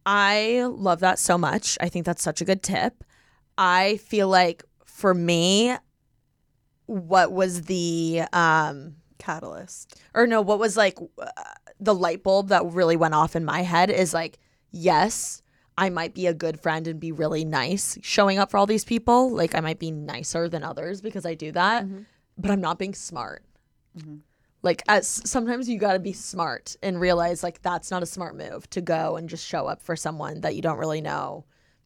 I 0.06 0.64
love 0.70 1.02
that 1.02 1.20
so 1.20 1.38
much. 1.38 1.78
I 1.82 1.90
think 1.90 2.06
that's 2.06 2.24
such 2.24 2.42
a 2.42 2.46
good 2.46 2.64
tip. 2.64 3.04
I 3.58 3.98
feel 3.98 4.28
like 4.28 4.64
for 4.86 5.14
me, 5.14 5.76
what 6.90 7.32
was 7.32 7.64
the 7.64 8.24
um 8.34 8.96
Catalyst. 9.20 10.02
or 10.16 10.26
no, 10.26 10.42
what 10.42 10.60
was 10.60 10.78
like 10.78 10.98
uh, 11.18 11.28
the 11.80 11.94
light 11.94 12.24
bulb 12.24 12.48
that 12.50 12.66
really 12.66 12.96
went 12.96 13.14
off 13.14 13.36
in 13.36 13.44
my 13.44 13.62
head 13.64 13.90
is 13.90 14.14
like, 14.14 14.40
yes, 14.72 15.42
I 15.78 15.90
might 15.90 16.14
be 16.14 16.26
a 16.26 16.34
good 16.34 16.60
friend 16.62 16.88
and 16.88 17.00
be 17.02 17.12
really 17.12 17.44
nice 17.44 17.98
showing 18.02 18.40
up 18.40 18.50
for 18.50 18.58
all 18.58 18.66
these 18.66 18.86
people. 18.86 19.30
Like 19.30 19.56
I 19.56 19.60
might 19.60 19.78
be 19.78 19.92
nicer 19.92 20.48
than 20.48 20.64
others 20.64 21.02
because 21.02 21.26
I 21.26 21.34
do 21.36 21.52
that, 21.52 21.86
but 22.38 22.50
I'm 22.50 22.62
not 22.62 22.80
being 22.80 22.94
smart. 22.94 23.44
Like 24.64 24.82
as 24.88 25.08
sometimes 25.30 25.68
you 25.70 25.78
got 25.78 25.94
to 25.94 26.00
be 26.00 26.14
smart 26.14 26.78
and 26.82 27.00
realize 27.00 27.44
like 27.44 27.62
that's 27.62 27.92
not 27.92 28.02
a 28.04 28.06
smart 28.06 28.36
move 28.38 28.70
to 28.72 28.82
go 28.82 29.18
and 29.18 29.28
just 29.30 29.46
show 29.46 29.68
up 29.68 29.82
for 29.82 29.98
someone 29.98 30.42
that 30.42 30.56
you 30.56 30.62
don't 30.62 30.78
really 30.80 31.02
know 31.02 31.44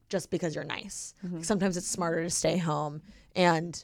just 0.08 0.30
because 0.30 0.54
you're 0.54 0.64
nice. 0.64 1.16
Sometimes 1.42 1.78
it's 1.78 1.88
smarter 1.88 2.24
to 2.24 2.30
stay 2.30 2.58
home 2.58 3.02
and 3.36 3.84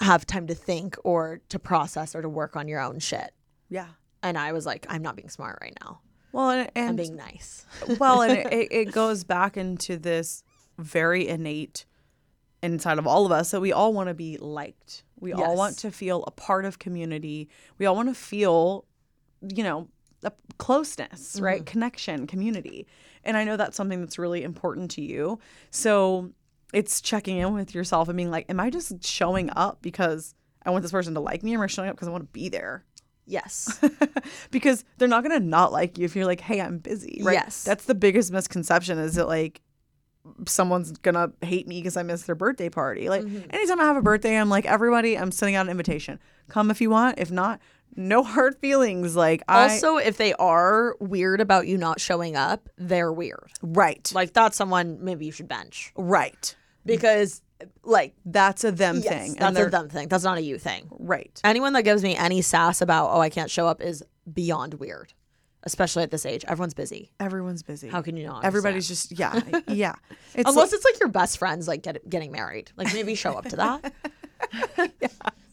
have 0.00 0.26
time 0.26 0.46
to 0.46 0.54
think 0.54 0.96
or 1.04 1.40
to 1.48 1.58
process 1.58 2.14
or 2.14 2.22
to 2.22 2.28
work 2.28 2.56
on 2.56 2.68
your 2.68 2.80
own 2.80 2.98
shit. 2.98 3.32
Yeah. 3.68 3.88
And 4.22 4.38
I 4.38 4.52
was 4.52 4.66
like, 4.66 4.86
I'm 4.88 5.02
not 5.02 5.16
being 5.16 5.28
smart 5.28 5.58
right 5.60 5.76
now. 5.82 6.00
Well, 6.32 6.50
and, 6.50 6.70
I'm 6.76 6.96
being 6.96 7.16
nice. 7.16 7.66
well, 7.98 8.22
and 8.22 8.38
it, 8.52 8.68
it, 8.70 8.92
goes 8.92 9.24
back 9.24 9.56
into 9.56 9.96
this 9.96 10.42
very 10.78 11.26
innate 11.26 11.86
inside 12.62 12.98
of 12.98 13.06
all 13.06 13.24
of 13.24 13.32
us 13.32 13.50
that 13.52 13.60
we 13.60 13.72
all 13.72 13.92
want 13.92 14.08
to 14.08 14.14
be 14.14 14.36
liked. 14.36 15.04
We 15.20 15.32
all 15.32 15.56
want 15.56 15.78
to 15.78 15.90
feel 15.90 16.24
a 16.26 16.30
part 16.30 16.64
of 16.64 16.78
community. 16.78 17.48
We 17.78 17.86
all 17.86 17.96
want 17.96 18.08
to 18.08 18.14
feel, 18.14 18.84
you 19.40 19.64
know, 19.64 19.88
a 20.22 20.32
closeness, 20.58 21.40
right? 21.40 21.60
Mm-hmm. 21.60 21.72
Connection, 21.72 22.26
community. 22.26 22.86
And 23.24 23.36
I 23.36 23.44
know 23.44 23.56
that's 23.56 23.76
something 23.76 24.00
that's 24.00 24.18
really 24.18 24.42
important 24.42 24.90
to 24.92 25.02
you. 25.02 25.38
So 25.70 26.30
it's 26.72 27.00
checking 27.00 27.38
in 27.38 27.54
with 27.54 27.74
yourself 27.74 28.08
and 28.08 28.16
being 28.16 28.30
like, 28.30 28.46
am 28.48 28.60
I 28.60 28.70
just 28.70 29.04
showing 29.04 29.50
up 29.56 29.80
because 29.82 30.34
I 30.64 30.70
want 30.70 30.82
this 30.82 30.92
person 30.92 31.14
to 31.14 31.20
like 31.20 31.42
me 31.42 31.54
or 31.54 31.58
am 31.58 31.62
I 31.64 31.66
showing 31.66 31.88
up 31.88 31.96
because 31.96 32.08
I 32.08 32.10
want 32.10 32.24
to 32.24 32.32
be 32.32 32.48
there? 32.48 32.84
Yes. 33.26 33.78
because 34.50 34.84
they're 34.96 35.08
not 35.08 35.22
gonna 35.22 35.40
not 35.40 35.70
like 35.72 35.98
you 35.98 36.04
if 36.04 36.16
you're 36.16 36.24
like, 36.26 36.40
hey, 36.40 36.60
I'm 36.60 36.78
busy. 36.78 37.20
Right? 37.22 37.34
Yes. 37.34 37.64
That's 37.64 37.84
the 37.84 37.94
biggest 37.94 38.32
misconception 38.32 38.98
is 38.98 39.14
that 39.16 39.28
like 39.28 39.60
someone's 40.46 40.92
gonna 40.98 41.32
hate 41.42 41.66
me 41.66 41.80
because 41.80 41.96
I 41.96 42.02
missed 42.02 42.26
their 42.26 42.34
birthday 42.34 42.68
party. 42.68 43.08
Like 43.08 43.22
Mm-hmm. 43.22 43.50
anytime 43.50 43.80
I 43.80 43.84
have 43.84 43.96
a 43.96 44.02
birthday, 44.02 44.36
I'm 44.36 44.48
like, 44.48 44.66
everybody, 44.66 45.16
I'm 45.18 45.30
sending 45.32 45.54
out 45.56 45.66
an 45.66 45.70
invitation. 45.70 46.18
Come 46.48 46.70
if 46.70 46.80
you 46.80 46.90
want. 46.90 47.18
If 47.18 47.30
not, 47.30 47.60
no 47.96 48.22
hard 48.22 48.56
feelings. 48.58 49.16
Like 49.16 49.42
I 49.48 49.64
also, 49.64 49.96
if 49.96 50.16
they 50.16 50.32
are 50.34 50.96
weird 51.00 51.40
about 51.40 51.66
you 51.66 51.76
not 51.78 52.00
showing 52.00 52.36
up, 52.36 52.68
they're 52.76 53.12
weird. 53.12 53.50
right, 53.62 54.10
Like 54.14 54.32
that's 54.32 54.56
someone 54.56 54.98
maybe 55.04 55.26
you 55.26 55.32
should 55.32 55.48
bench 55.48 55.92
right. 55.96 56.54
because 56.84 57.42
like 57.82 58.14
That's 58.24 58.62
a 58.62 58.70
them 58.70 58.96
yes, 59.02 59.08
thing. 59.08 59.34
that's 59.34 59.58
a 59.58 59.66
them 59.66 59.88
thing. 59.88 60.08
That's 60.08 60.22
not 60.24 60.38
a 60.38 60.42
you 60.42 60.58
thing. 60.58 60.88
Right. 60.90 61.40
Anyone 61.42 61.72
that 61.72 61.82
gives 61.82 62.02
me 62.04 62.14
any 62.14 62.40
sass 62.42 62.80
about 62.80 63.10
oh 63.12 63.20
I 63.20 63.30
can't 63.30 63.50
show 63.50 63.66
up 63.66 63.80
is 63.80 64.04
beyond 64.32 64.74
weird, 64.74 65.12
especially 65.64 66.04
at 66.04 66.12
this 66.12 66.24
age. 66.24 66.44
Everyone's 66.46 66.74
busy. 66.74 67.10
Everyone's 67.18 67.64
busy. 67.64 67.88
How 67.88 68.00
can 68.02 68.16
you 68.16 68.26
not? 68.26 68.44
Everybody's 68.44 68.88
understand? 68.88 69.42
just 69.42 69.58
yeah, 69.66 69.74
yeah. 69.74 69.94
It's 70.34 70.48
Unless 70.48 70.72
it's 70.72 70.84
like 70.84 71.00
your 71.00 71.08
best 71.08 71.36
friends 71.38 71.66
like 71.66 71.82
get, 71.82 72.08
getting 72.08 72.30
married. 72.30 72.70
Like 72.76 72.92
maybe 72.94 73.16
show 73.16 73.32
up 73.32 73.46
to 73.46 73.56
that. 73.56 73.92
Yeah, 75.00 75.08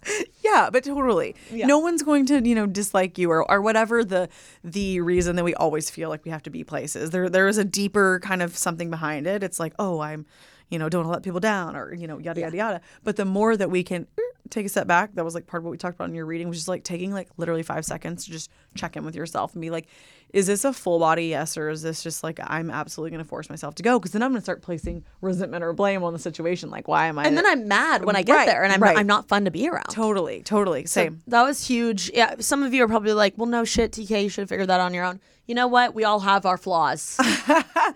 but 0.69 0.83
totally. 0.83 1.35
No 1.67 1.79
one's 1.79 2.03
going 2.03 2.25
to, 2.27 2.47
you 2.47 2.55
know, 2.55 2.65
dislike 2.65 3.17
you 3.17 3.31
or, 3.31 3.49
or 3.49 3.61
whatever 3.61 4.03
the 4.03 4.29
the 4.63 5.01
reason 5.01 5.35
that 5.35 5.43
we 5.43 5.53
always 5.55 5.89
feel 5.89 6.09
like 6.09 6.23
we 6.25 6.31
have 6.31 6.43
to 6.43 6.49
be 6.49 6.63
places. 6.63 7.09
There 7.11 7.29
there 7.29 7.47
is 7.47 7.57
a 7.57 7.65
deeper 7.65 8.19
kind 8.21 8.41
of 8.41 8.55
something 8.55 8.89
behind 8.89 9.27
it. 9.27 9.43
It's 9.43 9.59
like, 9.59 9.73
oh, 9.79 9.99
I'm, 9.99 10.25
you 10.69 10.79
know, 10.79 10.89
don't 10.89 11.07
let 11.07 11.23
people 11.23 11.39
down 11.39 11.75
or, 11.75 11.93
you 11.93 12.07
know, 12.07 12.17
yada 12.19 12.41
yada 12.41 12.57
yada. 12.57 12.81
But 13.03 13.15
the 13.15 13.25
more 13.25 13.57
that 13.57 13.69
we 13.69 13.83
can 13.83 14.07
take 14.49 14.65
a 14.65 14.69
step 14.69 14.87
back. 14.87 15.13
That 15.15 15.25
was 15.25 15.33
like 15.35 15.47
part 15.47 15.61
of 15.61 15.65
what 15.65 15.71
we 15.71 15.77
talked 15.77 15.95
about 15.95 16.09
in 16.09 16.15
your 16.15 16.25
reading, 16.25 16.49
which 16.49 16.57
is 16.57 16.67
like 16.67 16.83
taking 16.83 17.11
like 17.13 17.29
literally 17.37 17.63
five 17.63 17.85
seconds 17.85 18.25
to 18.25 18.31
just 18.31 18.51
check 18.75 18.95
in 18.95 19.03
with 19.05 19.15
yourself 19.15 19.53
and 19.53 19.61
be 19.61 19.69
like, 19.69 19.87
is 20.33 20.47
this 20.47 20.65
a 20.65 20.73
full 20.73 20.99
body 20.99 21.27
yes 21.27 21.55
or 21.57 21.69
is 21.69 21.81
this 21.81 22.03
just 22.03 22.23
like 22.23 22.39
I'm 22.43 22.69
absolutely 22.69 23.11
going 23.11 23.23
to 23.23 23.27
force 23.29 23.49
myself 23.49 23.75
to 23.75 23.83
go? 23.83 23.97
Because 23.99 24.11
then 24.11 24.21
I'm 24.21 24.31
going 24.31 24.41
to 24.41 24.43
start 24.43 24.61
placing 24.61 25.03
resentment 25.21 25.63
or 25.63 25.71
blame 25.73 26.03
on 26.03 26.13
the 26.13 26.19
situation. 26.19 26.69
Like, 26.69 26.87
why 26.87 27.07
am 27.07 27.17
I? 27.17 27.23
And 27.25 27.37
then 27.37 27.45
I'm 27.45 27.67
mad 27.67 28.03
when 28.05 28.15
I 28.15 28.21
get 28.21 28.33
Right, 28.35 28.45
there, 28.45 28.63
and 28.63 28.73
I'm 28.73 28.81
right. 28.83 28.97
I'm 28.97 29.07
not 29.07 29.27
fun 29.27 29.45
to 29.45 29.51
be 29.51 29.67
around. 29.69 29.85
totally, 29.89 30.41
totally 30.43 30.85
same. 30.85 31.21
That 31.27 31.43
was 31.43 31.65
huge. 31.65 32.11
Yeah, 32.13 32.35
some 32.39 32.63
of 32.63 32.73
you 32.73 32.83
are 32.83 32.87
probably 32.87 33.13
like, 33.13 33.33
"Well, 33.37 33.45
no 33.47 33.63
shit, 33.63 33.91
TK, 33.93 34.23
you 34.23 34.29
should 34.29 34.41
have 34.41 34.49
figured 34.49 34.67
that 34.69 34.79
out 34.79 34.85
on 34.87 34.93
your 34.93 35.05
own." 35.05 35.19
You 35.47 35.53
know 35.55 35.67
what? 35.67 35.93
We 35.93 36.03
all 36.03 36.19
have 36.21 36.45
our 36.47 36.57
flaws, 36.57 37.17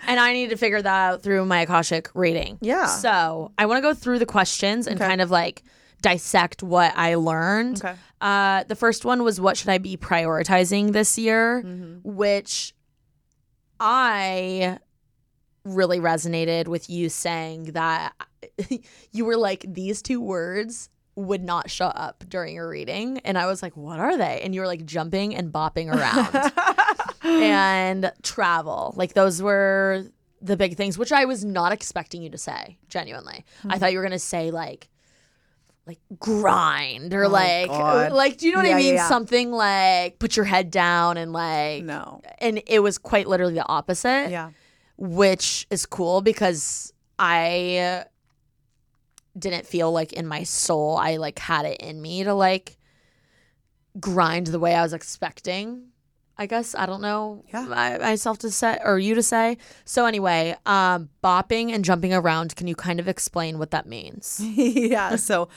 and 0.07 0.19
I 0.19 0.33
need 0.33 0.51
to 0.51 0.55
figure 0.55 0.81
that 0.81 1.09
out 1.13 1.23
through 1.23 1.45
my 1.45 1.61
akashic 1.61 2.09
reading. 2.13 2.57
Yeah. 2.61 2.85
So 2.85 3.51
I 3.57 3.65
want 3.65 3.79
to 3.79 3.81
go 3.81 3.93
through 3.95 4.19
the 4.19 4.25
questions 4.27 4.85
and 4.87 4.99
kind 4.99 5.19
of 5.19 5.31
like 5.31 5.63
dissect 6.01 6.63
what 6.63 6.93
I 6.95 7.15
learned. 7.15 7.83
Okay. 7.83 7.95
Uh, 8.21 8.63
the 8.63 8.75
first 8.75 9.05
one 9.05 9.23
was, 9.23 9.39
"What 9.39 9.57
should 9.57 9.69
I 9.69 9.77
be 9.77 9.97
prioritizing 9.97 10.91
this 10.93 11.17
year?" 11.17 11.61
Which 12.03 12.73
I 13.79 14.79
really 15.63 15.99
resonated 15.99 16.67
with 16.67 16.89
you 16.89 17.09
saying 17.09 17.65
that 17.73 18.13
you 19.11 19.25
were 19.25 19.37
like 19.37 19.65
these 19.67 20.01
two 20.01 20.19
words 20.21 20.89
would 21.15 21.43
not 21.43 21.69
show 21.69 21.87
up 21.87 22.23
during 22.27 22.55
your 22.55 22.69
reading. 22.69 23.19
And 23.19 23.37
I 23.37 23.45
was 23.45 23.61
like 23.61 23.75
what 23.75 23.99
are 23.99 24.17
they? 24.17 24.41
And 24.41 24.55
you 24.55 24.61
were 24.61 24.67
like 24.67 24.85
jumping 24.85 25.35
and 25.35 25.51
bopping 25.51 25.93
around. 25.93 26.51
And 27.21 28.11
travel. 28.23 28.93
Like 28.95 29.13
those 29.13 29.41
were 29.41 30.05
the 30.41 30.55
big 30.55 30.77
things 30.77 30.97
which 30.97 31.11
I 31.11 31.25
was 31.25 31.43
not 31.43 31.73
expecting 31.73 32.23
you 32.23 32.29
to 32.29 32.37
say 32.37 32.77
genuinely. 32.87 33.45
I 33.67 33.77
thought 33.77 33.91
you 33.91 33.97
were 33.97 34.03
going 34.03 34.13
to 34.13 34.19
say 34.19 34.51
like 34.51 34.89
like 35.89 35.99
grind 36.19 37.15
or 37.15 37.23
oh, 37.25 37.29
like 37.29 37.67
uh, 37.69 37.77
God. 37.77 38.11
like 38.11 38.37
do 38.37 38.45
you 38.45 38.53
know 38.53 38.59
what 38.59 38.67
Yeah, 38.67 38.75
I 38.75 38.77
mean 38.77 38.93
yeah. 38.93 39.07
something 39.07 39.51
like 39.51 40.19
put 40.19 40.35
your 40.35 40.45
head 40.45 40.69
down 40.69 41.17
and 41.17 41.33
like 41.33 41.83
No. 41.83 42.21
and 42.37 42.61
it 42.67 42.79
was 42.83 42.99
quite 42.99 43.27
literally 43.27 43.55
the 43.55 43.67
opposite 43.67 44.29
Yeah. 44.29 44.51
which 44.97 45.65
is 45.71 45.87
cool 45.87 46.21
because 46.21 46.93
I 47.17 48.05
didn't 49.37 49.65
feel 49.65 49.91
like 49.91 50.13
in 50.13 50.27
my 50.27 50.43
soul 50.43 50.95
I 50.95 51.17
like 51.17 51.39
had 51.39 51.65
it 51.65 51.81
in 51.81 51.99
me 52.01 52.23
to 52.23 52.35
like 52.35 52.77
grind 53.99 54.47
the 54.47 54.59
way 54.59 54.75
I 54.75 54.83
was 54.83 54.93
expecting. 54.93 55.87
I 56.39 56.45
guess 56.45 56.73
I 56.73 56.85
don't 56.85 57.01
know 57.01 57.43
Yeah. 57.53 57.65
my- 57.65 57.97
myself 57.97 58.37
to 58.39 58.49
say 58.49 58.79
or 58.83 58.97
you 58.97 59.13
to 59.13 59.21
say. 59.21 59.57
So 59.85 60.05
anyway, 60.05 60.55
um, 60.65 61.09
bopping 61.23 61.71
and 61.73 61.83
jumping 61.83 62.13
around. 62.13 62.55
Can 62.55 62.65
you 62.67 62.75
kind 62.75 62.99
of 62.99 63.07
explain 63.09 63.59
what 63.59 63.71
that 63.71 63.85
means? 63.85 64.39
yeah. 64.55 65.17
So 65.17 65.49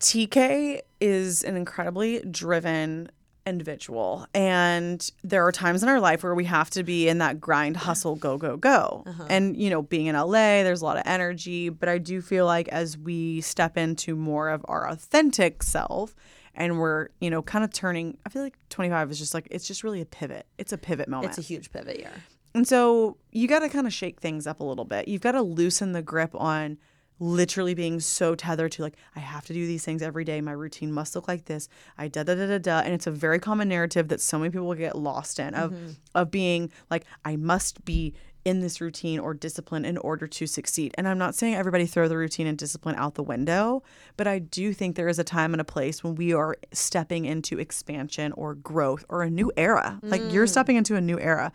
TK 0.00 0.80
is 1.00 1.42
an 1.44 1.56
incredibly 1.56 2.20
driven 2.20 3.10
individual. 3.46 4.26
And 4.34 5.08
there 5.22 5.46
are 5.46 5.52
times 5.52 5.82
in 5.82 5.88
our 5.88 6.00
life 6.00 6.22
where 6.24 6.34
we 6.34 6.44
have 6.46 6.68
to 6.70 6.82
be 6.82 7.08
in 7.08 7.18
that 7.18 7.40
grind, 7.40 7.76
hustle, 7.76 8.16
go, 8.16 8.36
go, 8.38 8.56
go. 8.56 9.04
And, 9.28 9.56
you 9.56 9.70
know, 9.70 9.82
being 9.82 10.06
in 10.06 10.16
LA, 10.16 10.62
there's 10.64 10.80
a 10.82 10.84
lot 10.84 10.96
of 10.96 11.04
energy. 11.06 11.68
But 11.68 11.88
I 11.88 11.98
do 11.98 12.20
feel 12.20 12.44
like 12.44 12.66
as 12.68 12.98
we 12.98 13.40
step 13.42 13.76
into 13.76 14.16
more 14.16 14.48
of 14.48 14.64
our 14.68 14.88
authentic 14.88 15.62
self, 15.62 16.16
and 16.56 16.78
we're, 16.78 17.08
you 17.20 17.30
know, 17.30 17.42
kind 17.42 17.64
of 17.64 17.72
turning, 17.72 18.16
I 18.26 18.30
feel 18.30 18.42
like 18.42 18.56
25 18.70 19.10
is 19.10 19.18
just 19.18 19.34
like, 19.34 19.46
it's 19.50 19.66
just 19.66 19.84
really 19.84 20.00
a 20.00 20.06
pivot. 20.06 20.46
It's 20.58 20.72
a 20.72 20.78
pivot 20.78 21.08
moment. 21.08 21.30
It's 21.30 21.38
a 21.38 21.42
huge 21.42 21.70
pivot 21.70 21.98
year. 21.98 22.10
And 22.54 22.66
so 22.66 23.18
you 23.30 23.46
got 23.46 23.60
to 23.60 23.68
kind 23.68 23.86
of 23.86 23.92
shake 23.92 24.20
things 24.20 24.46
up 24.46 24.60
a 24.60 24.64
little 24.64 24.86
bit. 24.86 25.08
You've 25.08 25.20
got 25.20 25.32
to 25.32 25.42
loosen 25.42 25.92
the 25.92 26.02
grip 26.02 26.34
on 26.34 26.78
literally 27.18 27.74
being 27.74 27.98
so 28.00 28.34
tethered 28.34 28.72
to 28.72 28.82
like 28.82 28.94
I 29.14 29.20
have 29.20 29.46
to 29.46 29.52
do 29.52 29.66
these 29.66 29.84
things 29.84 30.02
every 30.02 30.24
day. 30.24 30.40
My 30.40 30.52
routine 30.52 30.92
must 30.92 31.14
look 31.14 31.28
like 31.28 31.46
this. 31.46 31.68
I 31.96 32.08
da 32.08 32.22
da 32.22 32.34
da 32.34 32.46
da 32.46 32.58
da. 32.58 32.78
And 32.80 32.92
it's 32.92 33.06
a 33.06 33.10
very 33.10 33.38
common 33.38 33.68
narrative 33.68 34.08
that 34.08 34.20
so 34.20 34.38
many 34.38 34.50
people 34.50 34.72
get 34.74 34.96
lost 34.96 35.38
in 35.38 35.54
of 35.54 35.72
mm-hmm. 35.72 35.90
of 36.14 36.30
being 36.30 36.70
like 36.90 37.04
I 37.24 37.36
must 37.36 37.84
be 37.84 38.14
in 38.46 38.60
this 38.60 38.80
routine 38.80 39.18
or 39.18 39.34
discipline 39.34 39.84
in 39.84 39.98
order 39.98 40.28
to 40.28 40.46
succeed. 40.46 40.94
And 40.96 41.08
I'm 41.08 41.18
not 41.18 41.34
saying 41.34 41.56
everybody 41.56 41.84
throw 41.84 42.06
the 42.06 42.16
routine 42.16 42.46
and 42.46 42.56
discipline 42.56 42.94
out 42.94 43.16
the 43.16 43.22
window, 43.24 43.82
but 44.16 44.28
I 44.28 44.38
do 44.38 44.72
think 44.72 44.94
there 44.94 45.08
is 45.08 45.18
a 45.18 45.24
time 45.24 45.52
and 45.52 45.60
a 45.60 45.64
place 45.64 46.04
when 46.04 46.14
we 46.14 46.32
are 46.32 46.56
stepping 46.72 47.24
into 47.24 47.58
expansion 47.58 48.30
or 48.32 48.54
growth 48.54 49.04
or 49.08 49.24
a 49.24 49.30
new 49.30 49.50
era. 49.56 49.98
Like 50.00 50.22
you're 50.30 50.46
mm. 50.46 50.48
stepping 50.48 50.76
into 50.76 50.94
a 50.94 51.00
new 51.00 51.18
era 51.18 51.50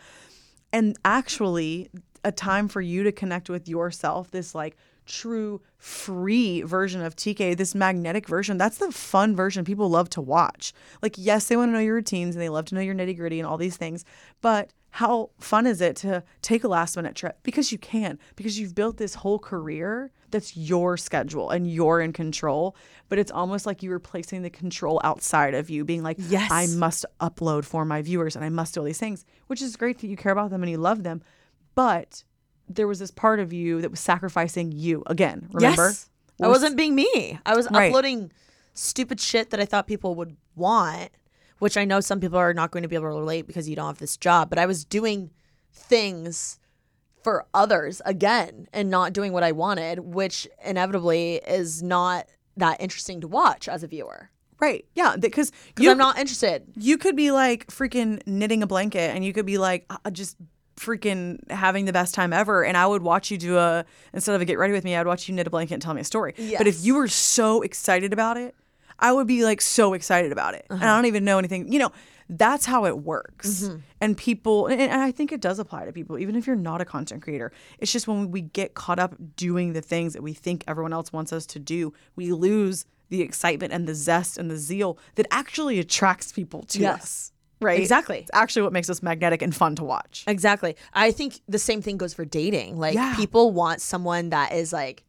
and 0.74 0.98
actually 1.06 1.89
a 2.26 2.32
time 2.34 2.68
for 2.68 2.82
you 2.82 3.04
to 3.04 3.14
connect 3.14 3.50
with 3.50 3.70
yourself 3.70 4.30
this 4.32 4.54
like 4.54 4.76
true 5.06 5.62
free 5.78 6.62
version 6.62 7.02
of 7.02 7.16
TK 7.16 7.58
this 7.58 7.74
magnetic 7.74 8.28
version 8.28 8.58
that's 8.58 8.78
the 8.78 8.92
fun 8.92 9.36
version 9.36 9.66
people 9.66 9.89
love 9.89 10.10
to 10.10 10.22
watch 10.22 10.74
like 11.02 11.16
yes 11.18 11.48
they 11.48 11.58
want 11.58 11.70
to 11.70 11.74
know 11.74 11.80
your 11.80 11.96
routines 11.96 12.36
and 12.36 12.42
they 12.42 12.50
love 12.50 12.66
to 12.66 12.76
know 12.76 12.82
your 12.82 12.94
nitty 12.94 13.18
gritty 13.18 13.39
and 13.39 13.48
all 13.48 13.58
these 13.58 13.78
things 13.78 14.06
but 14.42 14.70
how 14.96 15.30
fun 15.39 15.66
is 15.66 15.80
it 15.82 15.96
to 15.96 16.24
take 16.42 16.64
a 16.64 16.68
last 16.68 16.96
minute 16.98 17.16
trip 17.16 17.38
because 17.44 17.72
you 17.72 17.78
can 17.78 18.20
because 18.36 18.60
you've 18.60 18.76
built 18.76 18.98
this 18.98 19.16
whole 19.16 19.39
career 19.39 20.12
that's 20.32 20.56
your 20.58 20.98
schedule 20.98 21.50
and 21.50 21.70
you're 21.72 22.02
in 22.02 22.12
control 22.12 22.76
but 23.10 23.18
it's 23.18 23.32
almost 23.32 23.66
like 23.66 23.82
you 23.82 23.89
were 23.89 24.00
placing 24.00 24.42
the 24.42 24.50
control 24.50 25.00
outside 25.04 25.54
of 25.54 25.70
you 25.70 25.86
being 25.86 26.04
like 26.04 26.18
Yes. 26.20 26.50
i 26.52 26.68
must 26.68 27.06
upload 27.22 27.64
for 27.66 27.86
my 27.86 28.02
viewers 28.02 28.36
and 28.36 28.44
I 28.44 28.50
must 28.50 28.74
do 28.74 28.82
all 28.82 28.86
these 28.86 28.98
things, 29.00 29.26
which 29.48 29.62
is 29.62 29.76
great 29.76 30.00
that 30.00 30.08
you 30.08 30.18
care 30.18 30.32
about 30.32 30.50
them 30.50 30.62
and 30.64 30.70
you 30.70 30.78
love 30.78 31.04
them. 31.04 31.22
But 31.76 32.24
there 32.68 32.88
was 32.88 33.00
this 33.00 33.12
part 33.12 33.39
of 33.39 33.52
you 33.54 33.82
that 33.82 33.92
was 33.92 34.00
sacrificing 34.00 34.72
you 34.72 35.04
again. 35.08 35.48
Remember? 35.54 35.88
Yes. 35.88 36.10
I 36.42 36.48
wasn't 36.48 36.76
being 36.78 36.96
me. 36.96 37.39
I 37.46 37.56
was 37.56 37.68
Right. 37.72 37.88
uploading 37.89 38.32
stupid 38.74 39.20
shit 39.20 39.50
that 39.52 39.60
I 39.60 39.66
thought 39.66 39.88
people 39.88 40.16
would 40.16 40.36
want, 40.56 41.12
which 41.62 41.78
I 41.78 41.86
know 41.86 41.99
some 41.99 42.20
people 42.20 42.39
are 42.39 42.55
not 42.55 42.72
going 42.72 42.82
to 42.82 42.89
be 42.89 42.95
able 42.95 43.12
to 43.12 43.20
relate 43.20 43.45
because 43.45 43.70
you 43.70 43.76
don't 43.76 43.86
have 43.86 43.99
this 43.99 44.18
job, 44.18 44.49
but 44.49 44.57
I 44.57 44.66
was 44.66 44.84
doing 44.84 45.30
things 45.72 46.57
for 47.24 47.45
others 47.53 48.01
again 48.03 48.68
and 48.74 48.89
not 48.89 49.14
doing 49.14 49.32
what 49.32 49.43
I 49.43 49.51
wanted, 49.51 49.99
which 49.99 50.47
inevitably 50.66 51.36
is 51.47 51.84
not 51.84 52.26
that 52.57 52.82
interesting 52.82 53.22
to 53.22 53.28
watch 53.28 53.70
as 53.70 53.84
a 53.84 53.88
viewer. 53.88 54.32
Right. 54.59 54.86
Yeah. 54.95 55.18
Because 55.18 55.51
Because 55.76 55.88
I'm 55.88 55.99
not 55.99 56.18
interested. 56.18 56.64
you 56.76 56.97
could 56.97 57.16
be 57.16 57.30
like 57.30 57.68
freaking 57.68 58.26
knitting 58.26 58.64
a 58.64 58.68
blanket 58.68 59.16
and 59.16 59.24
you 59.24 59.32
could 59.32 59.45
be 59.45 59.59
like 59.59 59.86
uh, 59.91 60.09
just 60.09 60.38
freaking 60.78 61.38
having 61.51 61.86
the 61.86 61.93
best 61.93 62.16
time 62.16 62.34
ever 62.34 62.64
and 62.66 62.76
I 62.76 62.88
would 62.88 63.03
watch 63.03 63.30
you 63.30 63.38
do 63.38 63.59
a 63.59 63.86
instead 64.14 64.34
of 64.34 64.41
a 64.41 64.45
get 64.45 64.57
ready 64.57 64.74
with 64.74 64.84
me 64.84 64.95
I'd 64.95 65.05
watch 65.05 65.30
you 65.30 65.36
knit 65.36 65.45
a 65.45 65.51
blanket 65.51 65.76
and 65.76 65.82
tell 65.84 65.93
me 65.93 66.01
a 66.01 66.03
story. 66.05 66.34
But 66.57 66.66
if 66.66 66.84
you 66.84 66.95
were 66.95 67.07
so 67.07 67.62
excited 67.62 68.14
about 68.14 68.38
it, 68.38 68.55
I 69.02 69.12
would 69.12 69.28
be 69.28 69.43
like 69.43 69.62
so 69.62 69.93
excited 69.93 70.32
about 70.32 70.54
it. 70.54 70.66
And 70.70 70.82
I 70.82 70.86
uh-huh. 70.86 70.95
don't 70.97 71.06
even 71.08 71.26
know 71.26 71.39
anything. 71.39 71.72
You 71.72 71.80
know, 71.80 71.91
that's 72.30 72.66
how 72.66 72.86
it 72.86 72.99
works. 72.99 73.64
Mm-hmm. 73.64 73.78
And 73.99 74.18
people 74.18 74.68
and, 74.68 74.82
and 74.82 75.02
I 75.02 75.12
think 75.12 75.32
it 75.32 75.41
does 75.41 75.60
apply 75.60 75.86
to 75.86 75.91
people 75.91 76.18
even 76.18 76.36
if 76.36 76.47
you're 76.47 76.56
not 76.56 76.82
a 76.82 76.86
content 76.86 77.22
creator. 77.22 77.52
It's 77.80 77.91
just 77.91 78.08
when 78.08 78.32
we 78.32 78.41
get 78.41 78.74
caught 78.74 78.99
up 78.99 79.16
doing 79.36 79.74
the 79.74 79.82
things 79.82 80.14
that 80.14 80.24
we 80.24 80.34
think 80.34 80.64
everyone 80.68 80.93
else 80.93 81.12
wants 81.12 81.34
us 81.34 81.45
to 81.47 81.60
do, 81.60 81.93
we 82.16 82.32
lose 82.32 82.86
the 83.10 83.22
excitement 83.22 83.74
and 83.74 83.88
the 83.88 83.95
zest 83.95 84.38
and 84.38 84.49
the 84.49 84.58
zeal 84.58 84.97
that 85.16 85.28
actually 85.32 85.80
attracts 85.80 86.32
people 86.32 86.64
to 86.64 86.80
Yes. 86.80 87.02
us. 87.02 87.32
Right? 87.60 87.80
Exactly. 87.80 88.20
It's 88.20 88.32
actually 88.34 88.64
what 88.64 88.74
makes 88.74 88.89
us 88.89 89.04
magnetic 89.04 89.43
and 89.43 89.54
fun 89.54 89.76
to 89.76 89.84
watch. 89.84 90.24
Exactly. 90.26 90.76
I 90.93 91.12
think 91.12 91.41
the 91.47 91.60
same 91.60 91.82
thing 91.82 91.97
goes 91.97 92.14
for 92.14 92.26
dating. 92.26 92.78
Like 92.78 92.95
Yeah. 92.95 93.16
people 93.16 93.52
want 93.52 93.82
someone 93.82 94.30
that 94.30 94.54
is 94.54 94.74
like 94.74 95.04